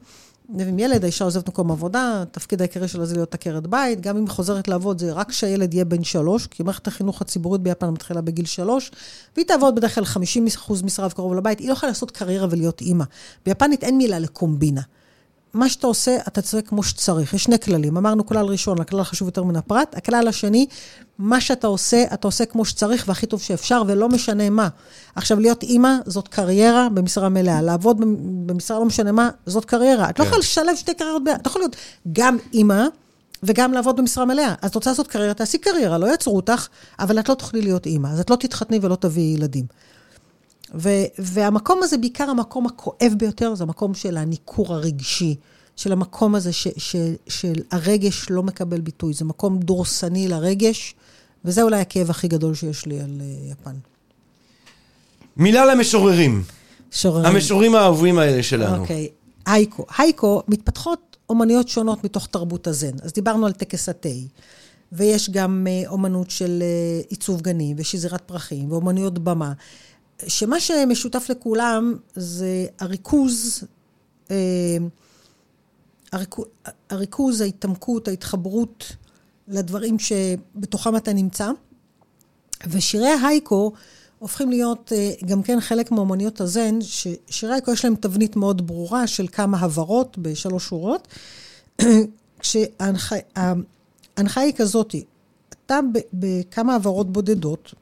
עם 0.49 0.79
ילד, 0.79 1.03
האישה 1.03 1.25
עוזבת 1.25 1.47
מקום 1.47 1.71
עבודה, 1.71 2.21
התפקיד 2.21 2.61
העיקרי 2.61 2.87
שלה 2.87 3.05
זה 3.05 3.15
להיות 3.15 3.33
עקרת 3.33 3.67
בית, 3.67 4.01
גם 4.01 4.17
אם 4.17 4.23
היא 4.23 4.29
חוזרת 4.29 4.67
לעבוד 4.67 4.99
זה 4.99 5.13
רק 5.13 5.29
כשהילד 5.29 5.73
יהיה 5.73 5.85
בן 5.85 6.03
שלוש, 6.03 6.47
כי 6.47 6.63
מערכת 6.63 6.87
החינוך 6.87 7.21
הציבורית 7.21 7.61
ביפן 7.61 7.89
מתחילה 7.89 8.21
בגיל 8.21 8.45
שלוש, 8.45 8.91
והיא 9.35 9.45
תעבוד 9.45 9.75
בדרך 9.75 9.95
כלל 9.95 10.03
50% 10.03 10.85
משרה 10.85 11.07
וקרוב 11.07 11.33
לבית, 11.33 11.59
היא 11.59 11.67
לא 11.67 11.73
יכולה 11.73 11.89
לעשות 11.89 12.11
קריירה 12.11 12.47
ולהיות 12.49 12.81
אימא. 12.81 13.05
ביפנית 13.45 13.83
אין 13.83 13.97
מילה 13.97 14.19
לקומבינה. 14.19 14.81
מה 15.57 15.69
שאתה 15.69 15.87
עושה, 15.87 16.17
אתה 16.27 16.41
צועק 16.41 16.67
כמו 16.67 16.83
שצריך. 16.83 17.33
יש 17.33 17.43
שני 17.43 17.59
כללים. 17.59 17.97
אמרנו 17.97 18.25
כלל 18.25 18.45
ראשון, 18.45 18.81
הכלל 18.81 19.03
חשוב 19.03 19.27
יותר 19.27 19.43
מן 19.43 19.55
הפרט. 19.55 19.95
הכלל 19.97 20.27
השני, 20.27 20.67
מה 21.19 21.41
שאתה 21.41 21.67
עושה, 21.67 22.03
אתה 22.13 22.27
עושה 22.27 22.45
כמו 22.45 22.65
שצריך 22.65 23.05
והכי 23.07 23.25
טוב 23.25 23.41
שאפשר, 23.41 23.83
ולא 23.87 24.09
משנה 24.09 24.49
מה. 24.49 24.67
עכשיו, 25.15 25.39
להיות 25.39 25.63
אימא 25.63 25.93
זאת 26.05 26.27
קריירה 26.27 26.89
במשרה 26.89 27.29
מלאה. 27.29 27.61
לעבוד 27.61 27.97
במשרה 28.45 28.79
לא 28.79 28.85
משנה 28.85 29.11
מה, 29.11 29.29
זאת 29.45 29.65
קריירה. 29.65 30.09
את 30.09 30.19
לא 30.19 30.23
כן. 30.23 30.29
יכולה 30.29 30.39
לשלב 30.39 30.75
שתי 30.75 30.93
קריירות 30.93 31.23
ביחד. 31.23 31.39
אתה 31.39 31.49
יכול 31.49 31.61
להיות 31.61 31.75
גם 32.13 32.37
אימא, 32.53 32.83
וגם 33.43 33.73
לעבוד 33.73 33.97
במשרה 33.97 34.25
מלאה. 34.25 34.53
אז 34.61 34.69
את 34.69 34.75
רוצה 34.75 34.89
לעשות 34.89 35.07
קריירה, 35.07 35.33
תעשי 35.33 35.57
קריירה, 35.57 35.97
לא 35.97 36.05
יעצרו 36.05 36.35
אותך, 36.35 36.67
אבל 36.99 37.19
את 37.19 37.29
לא 37.29 37.33
תוכלי 37.33 37.61
להיות 37.61 37.85
אימא, 37.85 38.07
אז 38.07 38.19
את 38.19 38.29
לא 38.29 38.35
תתחתני 38.35 38.79
ולא 38.81 38.95
תביאי 38.95 39.33
ילדים. 39.33 39.65
ו- 40.75 41.05
והמקום 41.19 41.79
הזה, 41.83 41.97
בעיקר 41.97 42.29
המקום 42.29 42.65
הכואב 42.65 43.13
ביותר, 43.17 43.55
זה 43.55 43.63
המקום 43.63 43.93
של 43.93 44.17
הניכור 44.17 44.73
הרגשי, 44.73 45.35
של 45.75 45.91
המקום 45.91 46.35
הזה 46.35 46.53
ש- 46.53 46.67
ש- 46.77 46.95
של 47.27 47.53
הרגש 47.71 48.29
לא 48.29 48.43
מקבל 48.43 48.81
ביטוי. 48.81 49.13
זה 49.13 49.25
מקום 49.25 49.59
דורסני 49.59 50.27
לרגש, 50.27 50.95
וזה 51.45 51.61
אולי 51.61 51.81
הכאב 51.81 52.09
הכי 52.09 52.27
גדול 52.27 52.55
שיש 52.55 52.85
לי 52.85 52.99
על 52.99 53.19
uh, 53.19 53.51
יפן. 53.51 53.75
מילה 55.37 55.65
למשוררים. 55.65 56.43
שוררים. 56.91 57.25
המשוררים 57.25 57.75
האהובים 57.75 58.19
האלה 58.19 58.43
שלנו. 58.43 58.81
אוקיי. 58.81 59.07
הייקו. 59.45 59.85
הייקו, 59.97 60.41
מתפתחות 60.47 61.17
אומנויות 61.29 61.67
שונות 61.67 62.03
מתוך 62.03 62.27
תרבות 62.27 62.67
הזן. 62.67 62.91
אז 63.01 63.13
דיברנו 63.13 63.45
על 63.45 63.51
טקס 63.51 63.89
התה, 63.89 64.09
ויש 64.91 65.29
גם 65.29 65.67
אה, 65.69 65.89
אומנות 65.89 66.29
של 66.29 66.59
אה, 66.61 67.01
עיצוב 67.09 67.41
גנים, 67.41 67.75
ושזירת 67.79 68.21
פרחים, 68.21 68.71
ואומנויות 68.71 69.19
במה. 69.19 69.53
שמה 70.27 70.59
שמשותף 70.59 71.29
לכולם 71.29 71.95
זה 72.15 72.65
הריכוז, 72.79 73.63
אה, 74.31 74.77
הריכוז, 76.11 76.45
הריכוז, 76.89 77.41
ההתעמקות, 77.41 78.07
ההתחברות 78.07 78.91
לדברים 79.47 79.99
שבתוכם 79.99 80.95
אתה 80.95 81.13
נמצא. 81.13 81.51
ושירי 82.69 83.09
הייקו 83.23 83.71
הופכים 84.19 84.49
להיות 84.49 84.93
אה, 84.95 85.11
גם 85.25 85.43
כן 85.43 85.59
חלק 85.59 85.91
מאומניות 85.91 86.41
הזן, 86.41 86.79
ששירי 86.81 87.53
הייקו 87.53 87.71
יש 87.71 87.85
להם 87.85 87.95
תבנית 87.95 88.35
מאוד 88.35 88.67
ברורה 88.67 89.07
של 89.07 89.27
כמה 89.31 89.57
הברות 89.59 90.17
בשלוש 90.17 90.67
שורות, 90.67 91.07
כשההנחיה 92.39 93.23
היא 94.35 94.53
כזאת, 94.53 94.95
אתה 95.49 95.79
בכמה 96.13 96.75
הברות 96.75 97.11
בודדות, 97.11 97.73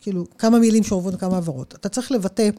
כאילו, 0.00 0.24
כמה 0.38 0.58
מילים 0.58 0.82
שעוברות 0.82 1.20
כמה 1.20 1.36
הברות, 1.36 1.74
אתה 1.74 1.88
צריך 1.88 2.12
לבטא 2.12 2.50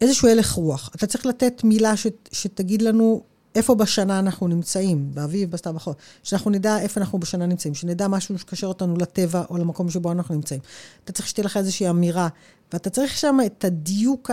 איזשהו 0.00 0.28
הלך 0.28 0.52
רוח. 0.52 0.90
אתה 0.96 1.06
צריך 1.06 1.26
לתת 1.26 1.64
מילה 1.64 1.96
ש, 1.96 2.06
שתגיד 2.32 2.82
לנו 2.82 3.22
איפה 3.54 3.74
בשנה 3.74 4.18
אנחנו 4.18 4.48
נמצאים, 4.48 5.10
באביב, 5.14 5.50
בסתיו, 5.50 5.74
בחור, 5.74 5.94
שאנחנו 6.22 6.50
נדע 6.50 6.78
איפה 6.78 7.00
אנחנו 7.00 7.18
בשנה 7.18 7.46
נמצאים, 7.46 7.74
שנדע 7.74 8.08
משהו 8.08 8.38
שקשר 8.38 8.66
אותנו 8.66 8.96
לטבע 8.96 9.42
או 9.50 9.58
למקום 9.58 9.90
שבו 9.90 10.12
אנחנו 10.12 10.34
נמצאים. 10.34 10.60
אתה 11.04 11.12
צריך 11.12 11.28
שתהיה 11.28 11.44
לך 11.44 11.56
איזושהי 11.56 11.90
אמירה, 11.90 12.28
ואתה 12.72 12.90
צריך 12.90 13.16
שם 13.16 13.38
את 13.46 13.64
הדיוק 13.64 14.30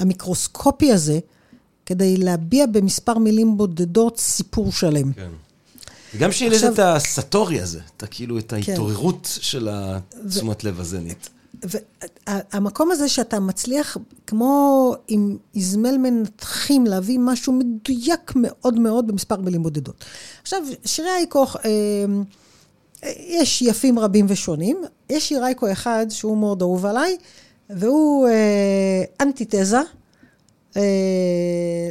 המיקרוסקופי 0.00 0.92
הזה, 0.92 1.18
כדי 1.86 2.16
להביע 2.16 2.66
במספר 2.66 3.18
מילים 3.18 3.56
בודדות 3.56 4.18
סיפור 4.18 4.72
שלם. 4.72 5.12
כן. 5.12 5.30
וגם 6.14 6.32
שיהיה 6.32 6.50
לזה 6.50 6.68
את 6.68 6.78
הסטורי 6.78 7.60
הזה, 7.60 7.80
את 7.96 8.04
כאילו, 8.10 8.38
את 8.38 8.52
ההתעוררות 8.52 9.22
כן. 9.34 9.42
של 9.42 9.68
התשומת 9.70 10.64
לב 10.64 10.80
הזנית. 10.80 11.28
והמקום 11.62 12.90
הזה 12.90 13.08
שאתה 13.08 13.40
מצליח, 13.40 13.96
כמו 14.26 14.94
עם 15.08 15.36
איזמל 15.54 15.96
מנתחים, 15.98 16.86
להביא 16.86 17.18
משהו 17.18 17.52
מדויק 17.52 18.32
מאוד 18.36 18.78
מאוד 18.78 19.06
במספר 19.06 19.36
מילים 19.36 19.62
בודדות. 19.62 20.04
עכשיו, 20.42 20.62
שירי 20.84 21.10
אייקוך, 21.10 21.56
אה, 21.64 21.70
יש 23.18 23.62
יפים 23.62 23.98
רבים 23.98 24.26
ושונים. 24.28 24.82
יש 25.10 25.28
שיר 25.28 25.44
אייקו 25.44 25.72
אחד 25.72 26.06
שהוא 26.10 26.38
מאוד 26.38 26.62
אהוב 26.62 26.86
עליי, 26.86 27.16
והוא 27.70 28.28
אה, 28.28 29.02
אנטיתזה 29.20 29.80
אה, 30.76 31.90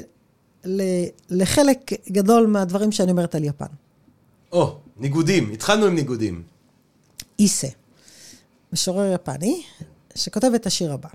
לחלק 1.30 1.92
גדול 2.12 2.48
מהדברים 2.48 2.92
שאני 2.92 3.12
אומרת 3.12 3.36
על 3.36 3.44
יפן. 3.44 3.66
או, 4.52 4.78
ניגודים. 4.98 5.52
התחלנו 5.54 5.86
עם 5.86 5.96
ניגודים. 5.96 6.44
איסה. 7.40 7.68
משורר 8.74 9.14
יפני, 9.14 9.64
שכותב 10.16 10.52
את 10.56 10.66
השיר 10.66 10.94
הבא. 10.94 11.10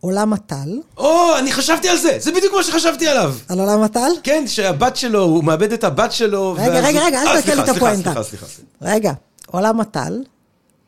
עולם 0.00 0.32
הטל. 0.32 0.80
או, 0.96 1.38
אני 1.38 1.52
חשבתי 1.52 1.88
על 1.88 1.96
זה! 1.96 2.16
זה 2.20 2.32
בדיוק 2.32 2.54
מה 2.54 2.62
שחשבתי 2.62 3.08
עליו! 3.08 3.34
על 3.48 3.60
עולם 3.60 3.82
הטל? 3.82 4.10
כן, 4.22 4.44
שהבת 4.46 4.96
שלו, 4.96 5.22
הוא 5.22 5.44
מאבד 5.44 5.72
את 5.72 5.84
הבת 5.84 6.12
שלו. 6.12 6.52
רגע, 6.52 6.72
ואז... 6.72 6.84
רגע, 6.84 7.04
רגע, 7.04 7.22
אל 7.22 7.28
אה, 7.28 7.42
תקל 7.42 7.54
לי 7.54 7.62
את 7.62 7.68
הפואנטה. 7.68 8.02
סליחה, 8.02 8.22
סליחה, 8.22 8.46
סליחה. 8.46 8.68
רגע, 8.82 9.12
עולם 9.46 9.80
הטל, 9.80 10.22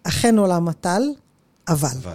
אכן 0.04 0.38
עולם 0.38 0.68
הטל, 0.68 1.02
אבל. 1.68 1.88
אבל. 2.02 2.12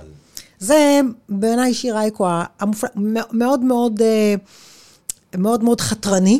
זה 0.60 1.00
בעיניי 1.30 1.74
שיר 1.74 1.98
אייקו 1.98 2.28
המופלא, 2.60 2.90
מאוד 3.32 3.60
מאוד, 3.60 4.02
אה, 4.02 4.36
מאוד 5.38 5.64
מאוד 5.64 5.82
חתרני. 5.82 6.40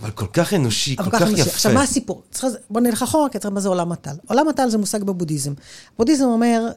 אבל 0.00 0.10
כל 0.10 0.26
כך 0.32 0.54
אנושי, 0.54 0.96
כל 0.96 1.10
כך 1.10 1.22
אנושי. 1.22 1.40
יפה. 1.40 1.50
עכשיו, 1.50 1.72
מה 1.74 1.82
הסיפור? 1.82 2.22
צריך, 2.30 2.54
בוא 2.70 2.80
נלך 2.80 3.02
אחורה, 3.02 3.28
כי 3.28 3.38
צריך 3.38 3.54
מה 3.54 3.60
זה 3.60 3.68
עולם 3.68 3.92
הטל. 3.92 4.14
עולם 4.28 4.48
הטל 4.48 4.68
זה 4.68 4.78
מושג 4.78 5.02
בבודהיזם. 5.02 5.52
בודהיזם 5.98 6.24
אומר, 6.24 6.68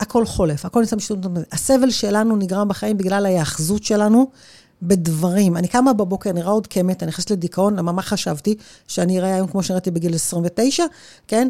הכל 0.00 0.26
חולף, 0.26 0.64
הכל 0.64 0.80
נמצא 0.80 0.96
בשיטות... 0.96 1.18
הסבל 1.52 1.90
שלנו 1.90 2.36
נגרם 2.36 2.68
בחיים 2.68 2.98
בגלל 2.98 3.26
ההיאחזות 3.26 3.84
שלנו 3.84 4.30
בדברים. 4.82 5.56
אני 5.56 5.68
קמה 5.68 5.92
בבוקר, 5.92 6.32
נראה 6.32 6.50
עוד 6.50 6.66
כמת, 6.66 7.02
אני 7.02 7.08
נכנסת 7.08 7.30
לדיכאון, 7.30 7.76
למה 7.76 7.92
מה 7.92 8.02
חשבתי? 8.02 8.54
שאני 8.88 9.18
אראה 9.18 9.34
היום 9.34 9.48
כמו 9.48 9.62
שנראיתי 9.62 9.90
בגיל 9.90 10.14
29, 10.14 10.84
כן? 11.26 11.48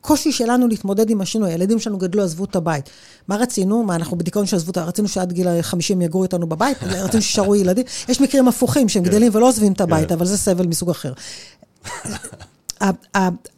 הקושי 0.00 0.32
שלנו 0.32 0.68
להתמודד 0.68 1.10
עם 1.10 1.20
השינוי, 1.20 1.52
הילדים 1.52 1.78
שלנו 1.78 1.98
גדלו, 1.98 2.22
עזבו 2.22 2.44
את 2.44 2.56
הבית. 2.56 2.90
מה 3.28 3.36
רצינו? 3.36 3.82
מה, 3.82 3.94
אנחנו 3.94 4.18
בדיכאון 4.18 4.46
שעזבו 4.46 4.70
את 4.70 4.76
ה... 4.76 4.84
רצינו 4.84 5.08
שעד 5.08 5.32
גיל 5.32 5.62
50 5.62 6.02
יגורו 6.02 6.24
איתנו 6.24 6.46
בבית? 6.46 6.78
רצינו 7.04 7.22
שישארו 7.22 7.54
ילדים? 7.54 7.84
יש 8.08 8.20
מקרים 8.20 8.48
הפוכים 8.48 8.88
שהם 8.88 9.02
גדלים 9.02 9.34
ולא 9.34 9.48
עוזבים 9.48 9.72
את 9.72 9.80
הבית, 9.80 10.12
אבל 10.12 10.26
זה 10.26 10.38
סבל 10.38 10.66
מסוג 10.66 10.90
אחר. 10.90 11.12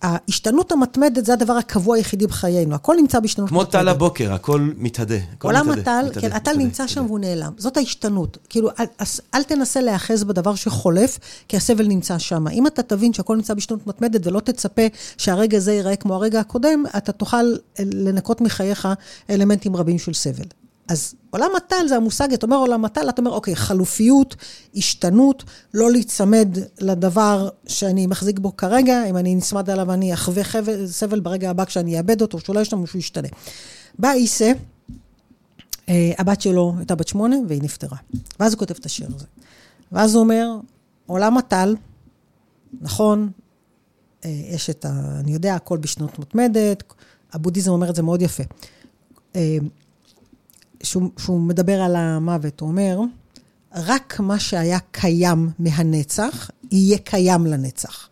ההשתנות 0.02 0.72
המתמדת 0.72 1.26
זה 1.26 1.32
הדבר 1.32 1.52
הקבוע 1.52 1.96
היחידי 1.96 2.26
בחיינו, 2.26 2.74
הכל 2.74 2.96
נמצא 2.96 3.20
בהשתנות 3.20 3.52
מתמדת. 3.52 3.70
כמו 3.70 3.72
טל 3.72 3.88
הבוקר, 3.88 4.32
הכל 4.32 4.70
מתהדה. 4.76 5.14
עולם 5.42 5.70
הטל, 5.70 6.06
כן, 6.20 6.32
הטל 6.32 6.56
נמצא 6.56 6.86
שם 6.86 7.04
והוא 7.06 7.18
נעלם. 7.18 7.52
זאת 7.56 7.76
ההשתנות. 7.76 8.38
כאילו, 8.48 8.68
אל 9.34 9.42
תנסה 9.42 9.80
להיאחז 9.80 10.24
בדבר 10.24 10.54
שחולף, 10.54 11.18
כי 11.48 11.56
הסבל 11.56 11.86
נמצא 11.86 12.18
שם. 12.18 12.48
אם 12.48 12.66
אתה 12.66 12.82
תבין 12.82 13.12
שהכל 13.12 13.36
נמצא 13.36 13.54
בהשתנות 13.54 13.86
מתמדת 13.86 14.26
ולא 14.26 14.40
תצפה 14.40 14.82
שהרגע 15.16 15.56
הזה 15.56 15.72
ייראה 15.72 15.96
כמו 15.96 16.14
הרגע 16.14 16.40
הקודם, 16.40 16.84
אתה 16.96 17.12
תוכל 17.12 17.44
לנקות 17.78 18.40
מחייך 18.40 18.88
אלמנטים 19.30 19.76
רבים 19.76 19.98
של 19.98 20.14
סבל. 20.14 20.44
אז 20.90 21.14
עולם 21.30 21.50
הטל 21.56 21.88
זה 21.88 21.96
המושג, 21.96 22.32
אתה 22.32 22.46
אומר 22.46 22.56
עולם 22.56 22.84
הטל, 22.84 23.08
אתה 23.08 23.22
אומר, 23.22 23.30
אוקיי, 23.30 23.56
חלופיות, 23.56 24.36
השתנות, 24.76 25.44
לא 25.74 25.90
להיצמד 25.90 26.48
לדבר 26.80 27.48
שאני 27.66 28.06
מחזיק 28.06 28.38
בו 28.38 28.56
כרגע, 28.56 29.04
אם 29.04 29.16
אני 29.16 29.34
נצמד 29.34 29.70
עליו, 29.70 29.92
אני 29.92 30.14
אחווה 30.14 30.44
חבל, 30.44 30.86
סבל 30.86 31.20
ברגע 31.20 31.50
הבא 31.50 31.64
כשאני 31.64 31.98
אאבד 31.98 32.22
אותו, 32.22 32.40
שאולי 32.40 32.60
יש 32.60 32.72
לנו 32.72 32.86
שהוא 32.86 32.98
ישתנה. 32.98 33.28
בא 33.98 34.12
איסה, 34.12 34.52
אה, 35.88 36.12
הבת 36.18 36.40
שלו 36.40 36.74
הייתה 36.78 36.94
בת 36.94 37.08
שמונה, 37.08 37.36
והיא 37.48 37.62
נפטרה. 37.62 37.98
ואז 38.40 38.52
הוא 38.52 38.58
כותב 38.58 38.74
את 38.80 38.86
השיר 38.86 39.08
הזה. 39.14 39.26
ואז 39.92 40.14
הוא 40.14 40.22
אומר, 40.22 40.48
עולם 41.06 41.38
הטל, 41.38 41.76
נכון, 42.80 43.30
אה, 44.24 44.30
יש 44.30 44.70
את 44.70 44.84
ה... 44.84 45.20
אני 45.20 45.32
יודע, 45.32 45.54
הכל 45.54 45.78
בשנות 45.78 46.18
מתמדת, 46.18 46.82
הבודהיזם 47.32 47.70
אומר 47.70 47.90
את 47.90 47.96
זה 47.96 48.02
מאוד 48.02 48.22
יפה. 48.22 48.42
שהוא, 50.82 51.10
שהוא 51.18 51.40
מדבר 51.40 51.80
על 51.80 51.96
המוות, 51.96 52.60
הוא 52.60 52.68
אומר, 52.68 52.98
רק 53.74 54.20
מה 54.20 54.38
שהיה 54.38 54.78
קיים 54.90 55.50
מהנצח, 55.58 56.50
יהיה 56.70 56.98
קיים 56.98 57.46
לנצח. 57.46 58.08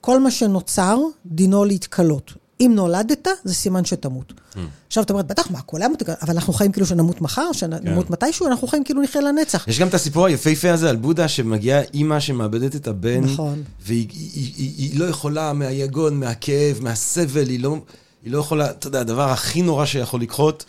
כל 0.00 0.20
מה 0.20 0.30
שנוצר, 0.30 0.98
דינו 1.26 1.64
להתכלות. 1.64 2.32
אם 2.60 2.72
נולדת, 2.74 3.28
זה 3.44 3.54
סימן 3.54 3.84
שתמות. 3.84 4.32
Mm. 4.32 4.58
עכשיו, 4.86 5.04
את 5.04 5.10
אומרת, 5.10 5.26
בטח, 5.26 5.50
מה, 5.50 5.58
היום, 5.72 5.94
אבל 6.22 6.34
אנחנו 6.34 6.52
חיים 6.52 6.72
כאילו 6.72 6.86
שנמות 6.86 7.20
מחר, 7.20 7.52
שנמות 7.52 8.06
כן. 8.06 8.12
מתישהו, 8.12 8.46
אנחנו 8.46 8.68
חיים 8.68 8.84
כאילו 8.84 9.02
נחיה 9.02 9.20
לנצח. 9.20 9.68
יש 9.68 9.80
גם 9.80 9.88
את 9.88 9.94
הסיפור 9.94 10.26
היפהפה 10.26 10.72
הזה 10.72 10.90
על 10.90 10.96
בודה, 10.96 11.28
שמגיעה 11.28 11.80
אימא 11.94 12.20
שמאבדת 12.20 12.76
את 12.76 12.88
הבן, 12.88 13.24
נכון. 13.24 13.62
והיא 13.82 14.06
היא, 14.12 14.30
היא, 14.34 14.52
היא, 14.56 14.90
היא 14.90 15.00
לא 15.00 15.04
יכולה 15.04 15.52
מהיגון, 15.52 16.20
מהכאב, 16.20 16.78
מהסבל, 16.80 17.48
היא 17.48 17.60
לא, 17.60 17.76
היא 18.24 18.32
לא 18.32 18.38
יכולה, 18.38 18.70
אתה 18.70 18.86
יודע, 18.86 19.00
הדבר 19.00 19.30
הכי 19.30 19.62
נורא 19.62 19.86
שיכול 19.86 20.20
לקרות, 20.20 20.64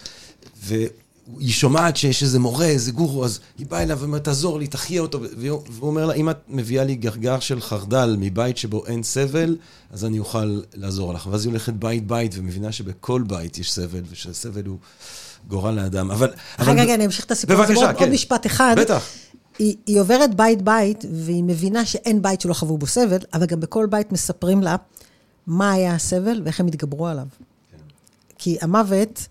היא 1.39 1.51
שומעת 1.51 1.97
שיש 1.97 2.23
איזה 2.23 2.39
מורה, 2.39 2.65
איזה 2.65 2.91
גורו, 2.91 3.25
אז 3.25 3.39
היא 3.57 3.67
באה 3.67 3.83
אליו 3.83 3.99
ואומרת, 3.99 4.23
תעזור 4.23 4.59
לי, 4.59 4.67
תחיה 4.67 5.01
אותו. 5.01 5.19
והוא 5.37 5.89
אומר 5.89 6.05
לה, 6.05 6.13
אם 6.13 6.29
את 6.29 6.37
מביאה 6.47 6.83
לי 6.83 6.95
גרגר 6.95 7.39
של 7.39 7.61
חרדל 7.61 8.15
מבית 8.19 8.57
שבו 8.57 8.85
אין 8.85 9.03
סבל, 9.03 9.57
אז 9.91 10.05
אני 10.05 10.19
אוכל 10.19 10.61
לעזור 10.73 11.13
לך. 11.13 11.27
ואז 11.31 11.45
היא 11.45 11.51
הולכת 11.51 11.73
בית-בית 11.73 12.31
ומבינה 12.37 12.71
שבכל 12.71 13.23
בית 13.27 13.57
יש 13.57 13.73
סבל, 13.73 14.01
ושהסבל 14.09 14.65
הוא 14.65 14.77
גורל 15.47 15.71
לאדם. 15.71 16.11
אבל... 16.11 16.33
רגע, 16.59 16.81
רגע, 16.81 16.93
אני 16.95 17.05
אמשיך 17.05 17.25
את 17.25 17.31
הסיפור. 17.31 17.55
בבקשה, 17.55 17.93
כן. 17.93 18.03
עוד 18.03 18.09
משפט 18.13 18.45
אחד. 18.45 18.75
בטח. 18.77 19.03
היא, 19.59 19.75
היא 19.85 19.99
עוברת 19.99 20.35
בית-בית, 20.35 21.05
והיא 21.13 21.43
מבינה 21.43 21.85
שאין 21.85 22.21
בית 22.21 22.41
שלא 22.41 22.53
חוו 22.53 22.77
בו 22.77 22.87
סבל, 22.87 23.19
אבל 23.33 23.45
גם 23.45 23.59
בכל 23.59 23.85
בית 23.89 24.11
מספרים 24.11 24.61
לה 24.61 24.75
מה 25.47 25.71
היה 25.71 25.95
הסבל 25.95 26.41
ואיך 26.45 26.59
הם 26.59 26.67
התגברו 26.67 27.07
עליו. 27.07 27.25
כן. 27.71 27.77
כי 28.37 28.57
המוות... 28.61 29.27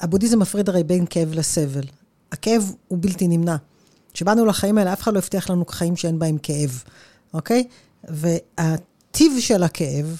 הבודהיזם 0.00 0.38
מפריד 0.38 0.68
הרי 0.68 0.84
בין 0.84 1.06
כאב 1.10 1.34
לסבל. 1.34 1.84
הכאב 2.32 2.72
הוא 2.88 2.98
בלתי 3.00 3.28
נמנע. 3.28 3.56
כשבאנו 4.12 4.46
לחיים 4.46 4.78
האלה, 4.78 4.92
אף 4.92 5.02
אחד 5.02 5.14
לא 5.14 5.18
הבטיח 5.18 5.50
לנו 5.50 5.64
חיים 5.68 5.96
שאין 5.96 6.18
בהם 6.18 6.38
כאב, 6.42 6.82
אוקיי? 7.34 7.64
והטיב 8.04 9.32
של 9.40 9.62
הכאב, 9.62 10.16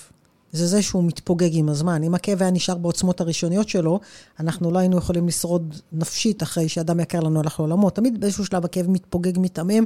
זה 0.52 0.66
זה 0.66 0.82
שהוא 0.82 1.04
מתפוגג 1.04 1.50
עם 1.52 1.68
הזמן. 1.68 2.02
אם 2.02 2.14
הכאב 2.14 2.42
היה 2.42 2.50
נשאר 2.50 2.74
בעוצמות 2.74 3.20
הראשוניות 3.20 3.68
שלו, 3.68 4.00
אנחנו 4.40 4.70
לא 4.70 4.78
היינו 4.78 4.98
יכולים 4.98 5.28
לשרוד 5.28 5.74
נפשית 5.92 6.42
אחרי 6.42 6.68
שאדם 6.68 7.00
יקר 7.00 7.20
לנו 7.20 7.40
הלך 7.40 7.60
לעולמו. 7.60 7.90
תמיד 7.90 8.20
באיזשהו 8.20 8.46
שלב 8.46 8.64
הכאב 8.64 8.90
מתפוגג, 8.90 9.38
מתעמם, 9.38 9.84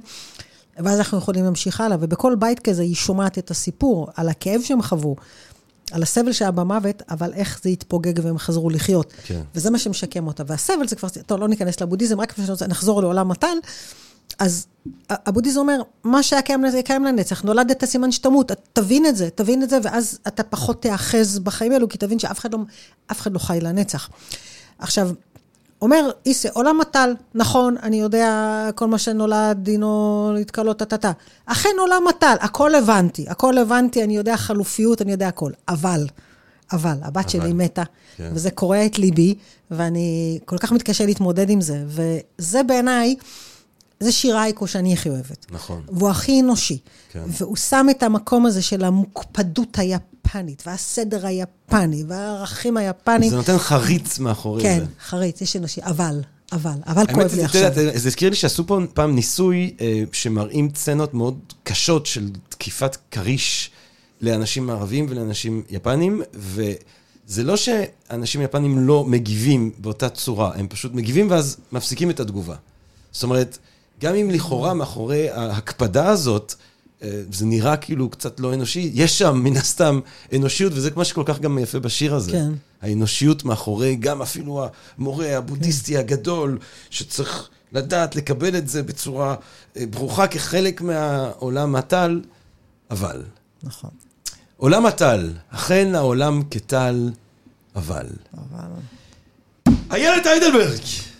ואז 0.79 0.99
אנחנו 0.99 1.19
יכולים 1.19 1.45
להמשיך 1.45 1.81
הלאה. 1.81 1.97
ובכל 2.01 2.35
בית 2.39 2.61
כזה 2.61 2.83
היא 2.83 2.95
שומעת 2.95 3.39
את 3.39 3.51
הסיפור 3.51 4.09
על 4.15 4.29
הכאב 4.29 4.61
שהם 4.65 4.83
חוו, 4.83 5.16
על 5.93 6.02
הסבל 6.02 6.32
שהיה 6.32 6.51
במוות, 6.51 7.02
אבל 7.11 7.32
איך 7.32 7.61
זה 7.62 7.70
התפוגג 7.70 8.24
והם 8.24 8.39
חזרו 8.39 8.70
לחיות. 8.70 9.12
כן. 9.24 9.40
וזה 9.55 9.70
מה 9.70 9.78
שמשקם 9.78 10.27
אותה. 10.27 10.43
והסבל 10.47 10.89
זה 10.89 10.97
כבר, 10.97 11.09
טוב, 11.27 11.40
לא 11.40 11.48
ניכנס 11.48 11.81
לבודהיזם, 11.81 12.20
רק 12.20 12.39
לפני 12.39 12.56
שנחזור 12.56 13.02
לעולם 13.02 13.31
הטל. 13.31 13.56
אז 14.39 14.66
הבודהיזם 15.11 15.61
אומר, 15.61 15.82
מה 16.05 16.23
שהיה 16.23 16.43
קיים 16.43 16.65
קיים 16.82 17.05
לנצח. 17.05 17.43
נולדת 17.43 17.85
סימן 17.85 18.12
שתמות, 18.12 18.52
תבין 18.73 19.06
את 19.06 19.16
זה, 19.16 19.31
תבין 19.31 19.62
את 19.62 19.70
זה, 19.70 19.78
ואז 19.82 20.19
אתה 20.27 20.43
פחות 20.43 20.82
תיאחז 20.82 21.39
בחיים 21.39 21.73
האלו, 21.73 21.89
כי 21.89 21.98
תבין 21.98 22.19
שאף 22.19 22.39
אחד 22.39 22.52
לא, 22.52 22.59
אחד 23.20 23.32
לא 23.32 23.39
חי 23.39 23.59
לנצח. 23.62 24.09
עכשיו, 24.78 25.11
אומר 25.82 26.10
איסה, 26.26 26.48
עולם 26.52 26.80
הטל, 26.80 27.14
נכון, 27.34 27.76
אני 27.82 28.01
יודע 28.01 28.68
כל 28.74 28.86
מה 28.86 28.98
שנולד, 28.98 29.59
דינו 29.62 30.30
להתקלות, 30.34 30.78
טה-טה-טה. 30.78 31.12
אכן 31.46 31.68
עולם 31.78 32.09
הטל, 32.09 32.36
הכל 32.40 32.74
הבנתי, 32.74 33.24
הכל 33.28 33.59
הבנתי, 33.59 34.05
אני 34.05 34.16
יודע 34.16 34.36
חלופיות, 34.36 35.02
אני 35.02 35.12
יודע 35.12 35.28
הכל. 35.28 35.51
אבל, 35.68 36.06
אבל, 36.72 36.96
הבת 37.02 37.16
אבל. 37.16 37.28
שלי 37.28 37.52
מתה, 37.52 37.82
כן. 38.16 38.30
וזה 38.34 38.51
קורע 38.51 38.86
את 38.86 38.98
ליבי, 38.98 39.34
ואני 39.70 40.38
כל 40.44 40.59
כך 40.59 40.72
מתקשה 40.72 41.06
להתמודד 41.06 41.51
עם 41.51 41.60
זה. 41.60 41.84
וזה 41.86 42.62
בעיניי... 42.62 43.16
זה 44.05 44.12
שיר 44.12 44.36
אייקו 44.36 44.66
שאני 44.66 44.93
הכי 44.93 45.09
אוהבת. 45.09 45.47
נכון. 45.51 45.82
והוא 45.89 46.10
הכי 46.10 46.40
אנושי. 46.40 46.78
כן. 47.12 47.22
והוא 47.26 47.56
שם 47.56 47.86
את 47.90 48.02
המקום 48.02 48.47
הזה 48.47 48.62
של 48.62 48.85
המוקפדות 48.85 49.78
היפנית, 49.78 50.62
והסדר 50.66 51.26
היפני, 51.26 52.05
והערכים 52.09 52.76
היפניים. 52.76 53.31
זה 53.31 53.36
נותן 53.36 53.59
חריץ 53.59 54.18
מאחורי 54.18 54.62
כן, 54.62 54.78
זה. 54.78 54.85
כן, 54.85 54.90
חריץ, 55.05 55.40
יש 55.40 55.56
אנושי, 55.56 55.81
אבל, 55.82 56.20
אבל, 56.52 56.78
אבל 56.86 57.06
כואב 57.14 57.35
לי 57.35 57.44
עכשיו. 57.44 57.62
האמת, 57.62 57.74
זה 57.74 57.90
הזכיר 57.94 58.31
לי 58.31 58.36
שעשו 58.36 58.66
פה 58.66 58.81
פעם 58.94 59.14
ניסוי 59.14 59.74
אה, 59.81 60.02
שמראים 60.12 60.68
סצנות 60.74 61.14
מאוד 61.14 61.39
קשות 61.62 62.06
של 62.06 62.31
תקיפת 62.48 62.97
כריש 63.10 63.70
לאנשים 64.20 64.70
ערבים 64.70 65.06
ולאנשים 65.09 65.62
יפנים, 65.70 66.22
וזה 66.35 67.43
לא 67.43 67.56
שאנשים 67.56 68.43
יפנים 68.43 68.78
לא 68.78 69.05
מגיבים 69.05 69.70
באותה 69.78 70.09
צורה, 70.09 70.52
הם 70.55 70.68
פשוט 70.68 70.93
מגיבים 70.94 71.31
ואז 71.31 71.56
מפסיקים 71.72 72.10
את 72.10 72.20
התגובה. 72.20 72.56
זאת 73.12 73.22
אומרת, 73.22 73.59
גם 74.01 74.15
אם 74.15 74.31
לכאורה 74.31 74.75
מאחורי 74.75 75.31
ההקפדה 75.31 76.09
הזאת, 76.09 76.55
אה, 77.03 77.23
זה 77.33 77.47
נראה 77.47 77.77
כאילו 77.77 78.11
קצת 78.11 78.41
לא 78.41 78.55
אנושי, 78.55 78.91
יש 78.95 79.19
שם 79.19 79.41
מן 79.45 79.57
הסתם 79.57 80.01
אנושיות, 80.35 80.73
וזה 80.77 80.91
מה 80.97 81.05
שכל 81.05 81.23
כך 81.27 81.41
גם 81.41 81.59
יפה 81.59 81.79
בשיר 81.79 82.15
הזה. 82.15 82.33
כן. 82.33 82.53
האנושיות 82.83 83.45
מאחורי 83.45 83.97
גם 83.97 84.23
אפילו 84.23 84.66
המורה 84.99 85.37
הבודהיסטי 85.37 85.93
כן. 85.93 85.99
הגדול, 85.99 86.59
שצריך 86.91 87.49
לדעת 87.73 88.16
לקבל 88.16 88.57
את 88.57 88.69
זה 88.69 88.83
בצורה 88.83 89.35
אה, 89.77 89.87
ברוכה 89.91 90.27
כחלק 90.27 90.81
מהעולם 90.81 91.77
הטל, 91.77 92.21
אבל. 92.91 93.23
נכון. 93.62 93.91
עולם 94.57 94.87
הטל, 94.87 95.33
אכן 95.49 95.95
העולם 95.95 96.43
כטל, 96.51 97.11
אבל. 97.77 98.07
אבל. 98.35 98.69
איילת 99.91 100.27
היידלברג! 100.27 101.14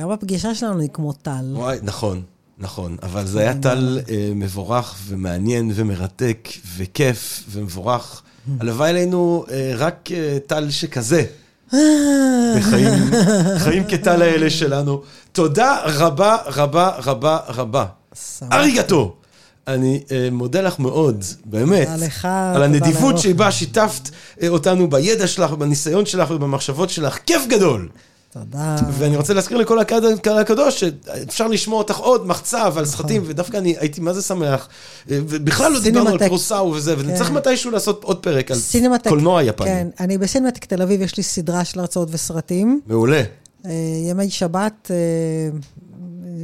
גם 0.00 0.10
הפגישה 0.10 0.54
שלנו 0.54 0.80
היא 0.80 0.88
כמו 0.92 1.12
טל. 1.12 1.52
וואי, 1.52 1.78
נכון, 1.82 2.22
נכון. 2.58 2.96
אבל 3.02 3.26
זה 3.26 3.40
היה 3.40 3.54
טל 3.54 3.98
אה, 4.08 4.32
מבורך 4.34 4.94
ומעניין 5.06 5.70
ומרתק 5.74 6.48
וכיף 6.76 7.44
ומבורך. 7.50 8.22
הלוואי 8.60 8.90
עלינו 8.90 9.44
אה, 9.50 9.72
רק 9.76 10.08
אה, 10.12 10.38
טל 10.46 10.70
שכזה. 10.70 11.24
בחיים, 12.56 13.10
חיים 13.58 13.84
כטל 13.88 14.22
האלה 14.22 14.50
שלנו. 14.50 15.02
תודה 15.32 15.78
רבה, 15.84 16.36
רבה, 16.46 16.90
רבה, 17.04 17.38
רבה. 17.48 17.86
אריגתו. 18.52 19.16
אני 19.66 20.02
uh, 20.06 20.12
מודה 20.32 20.60
לך 20.60 20.78
מאוד, 20.78 21.24
באמת. 21.44 21.88
תודה 21.88 22.06
לך. 22.06 22.28
על 22.54 22.62
הנדיבות 22.62 23.18
שבה 23.18 23.52
שיתפת 23.52 24.08
uh, 24.08 24.46
אותנו 24.48 24.90
בידע 24.90 25.26
שלך, 25.26 25.52
ובניסיון 25.52 26.06
שלך 26.06 26.30
ובמחשבות 26.30 26.90
שלך. 26.90 27.18
כיף 27.26 27.42
גדול. 27.48 27.88
תודה. 28.32 28.76
ואני 28.92 29.16
רוצה 29.16 29.34
להזכיר 29.34 29.56
לכל 29.56 29.78
הקהל 29.78 30.38
הקדוש 30.40 30.80
שאפשר 30.80 31.48
לשמוע 31.48 31.78
אותך 31.78 31.96
עוד 31.98 32.26
מחצב 32.26 32.74
על 32.76 32.86
סרטים, 32.86 33.22
ודווקא 33.26 33.56
אני 33.56 33.76
הייתי 33.78 34.00
מה 34.00 34.12
זה 34.12 34.22
שמח. 34.22 34.68
ובכלל 35.06 35.72
לא 35.72 35.80
דיברנו 35.80 36.10
על 36.10 36.18
קרוסאו 36.18 36.72
וזה, 36.72 36.94
וצריך 36.98 37.28
כן. 37.28 37.34
מתישהו 37.34 37.70
לעשות 37.70 38.04
עוד 38.04 38.22
פרק 38.22 38.50
על 38.50 38.58
קולנוע 39.08 39.42
יפני. 39.42 39.66
כן, 39.66 39.88
אני 40.00 40.18
בסינמטק 40.18 40.64
תל 40.64 40.82
אביב, 40.82 41.02
יש 41.02 41.16
לי 41.16 41.22
סדרה 41.22 41.64
של 41.64 41.80
הרצאות 41.80 42.08
וסרטים. 42.10 42.80
מעולה. 42.86 43.22
אה, 43.66 43.70
ימי 44.10 44.30
שבת, 44.30 44.90
אה, 44.90 45.58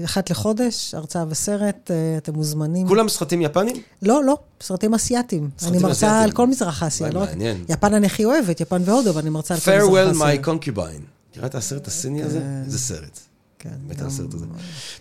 אחת 0.05 0.31
לחודש, 0.31 0.95
הרצאה 0.95 1.25
וסרט, 1.29 1.91
אה, 1.91 2.15
אתם 2.17 2.35
מוזמנים. 2.35 2.89
כולם 2.89 3.09
סרטים 3.09 3.43
יפנים? 3.43 3.77
לא, 4.03 4.25
לא, 4.25 4.37
סרטים 4.61 4.95
אסייתיים. 4.95 5.51
אני 5.67 5.79
מרצה 5.79 6.23
על 6.23 6.33
כל 6.33 6.47
מזרח 6.47 6.83
אסיה. 6.83 7.11
לא 7.11 7.21
מעניין. 7.21 7.65
יפן 7.69 7.95
אני 7.95 8.07
הכי 8.07 8.25
אוהבת, 8.25 8.61
יפן 8.61 8.83
והודו, 8.85 9.11
אבל 9.11 9.21
אני 9.21 9.31
מרצה 9.31 9.55
על 9.55 9.61
כל 9.61 9.71
מזרח 9.71 10.11
אסיה. 10.11 10.33
Farewell 10.35 10.43
my 10.43 10.47
concubine. 10.47 11.16
מכירה 11.37 11.49
את 11.49 11.55
הסרט 11.55 11.87
הסיני 11.87 12.23
הזה? 12.23 12.41
זה 12.67 12.79
סרט. 12.79 13.21
כן. 13.59 13.69
מת 13.89 14.01
הסרט 14.01 14.35
הזה. 14.35 14.47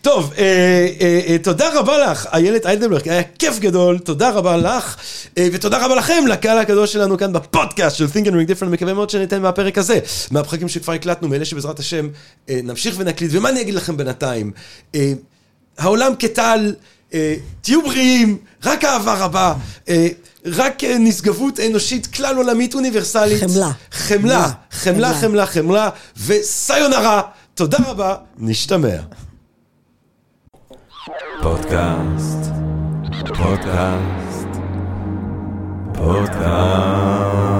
טוב, 0.01 0.33
אה, 0.37 0.43
אה, 1.01 1.21
אה, 1.27 1.37
תודה 1.37 1.79
רבה 1.79 1.97
לך, 1.97 2.27
איילת 2.33 2.65
איידלברג, 2.65 3.09
היה 3.09 3.23
כיף 3.23 3.59
גדול, 3.59 3.99
תודה 3.99 4.29
רבה 4.29 4.57
לך, 4.57 4.97
ותודה 5.39 5.85
רבה 5.85 5.95
לכם, 5.95 6.23
לקהל 6.29 6.57
הקדוש 6.57 6.93
שלנו 6.93 7.17
כאן 7.17 7.33
בפודקאסט 7.33 7.97
של 7.97 8.05
Think 8.05 8.25
and 8.25 8.31
Ring 8.31 8.49
Different, 8.49 8.65
מקווה 8.65 8.93
מאוד 8.93 9.09
שניתן 9.09 9.41
מהפרק 9.41 9.77
הזה, 9.77 9.99
מהפרקים 10.31 10.69
שכבר 10.69 10.93
הקלטנו, 10.93 11.27
מאלה 11.27 11.45
שבעזרת 11.45 11.79
השם 11.79 12.07
נמשיך 12.49 12.95
ונקליט, 12.97 13.31
ומה 13.33 13.49
אני 13.49 13.61
אגיד 13.61 13.73
לכם 13.73 13.97
בינתיים? 13.97 14.51
העולם 15.77 16.13
כטל, 16.19 16.75
תהיו 17.61 17.81
בריאים, 17.81 18.37
רק 18.63 18.85
אהבה 18.85 19.13
רבה. 19.13 19.53
רק 20.45 20.83
אה, 20.83 20.97
נשגבות 20.99 21.59
אנושית 21.59 22.07
כלל 22.07 22.37
עולמית 22.37 22.75
אוניברסלית. 22.75 23.41
חמלה. 23.43 23.71
חמלה, 23.91 24.49
חמלה, 24.71 25.13
חמלה, 25.13 25.45
חמלה, 25.45 25.89
וסיונרה. 26.25 27.21
תודה 27.53 27.77
רבה, 27.87 28.15
נשתמע. 28.37 28.97
פודקאסט, 31.41 32.51
פודקאסט, 33.27 34.47
פודקאסט. 35.93 37.54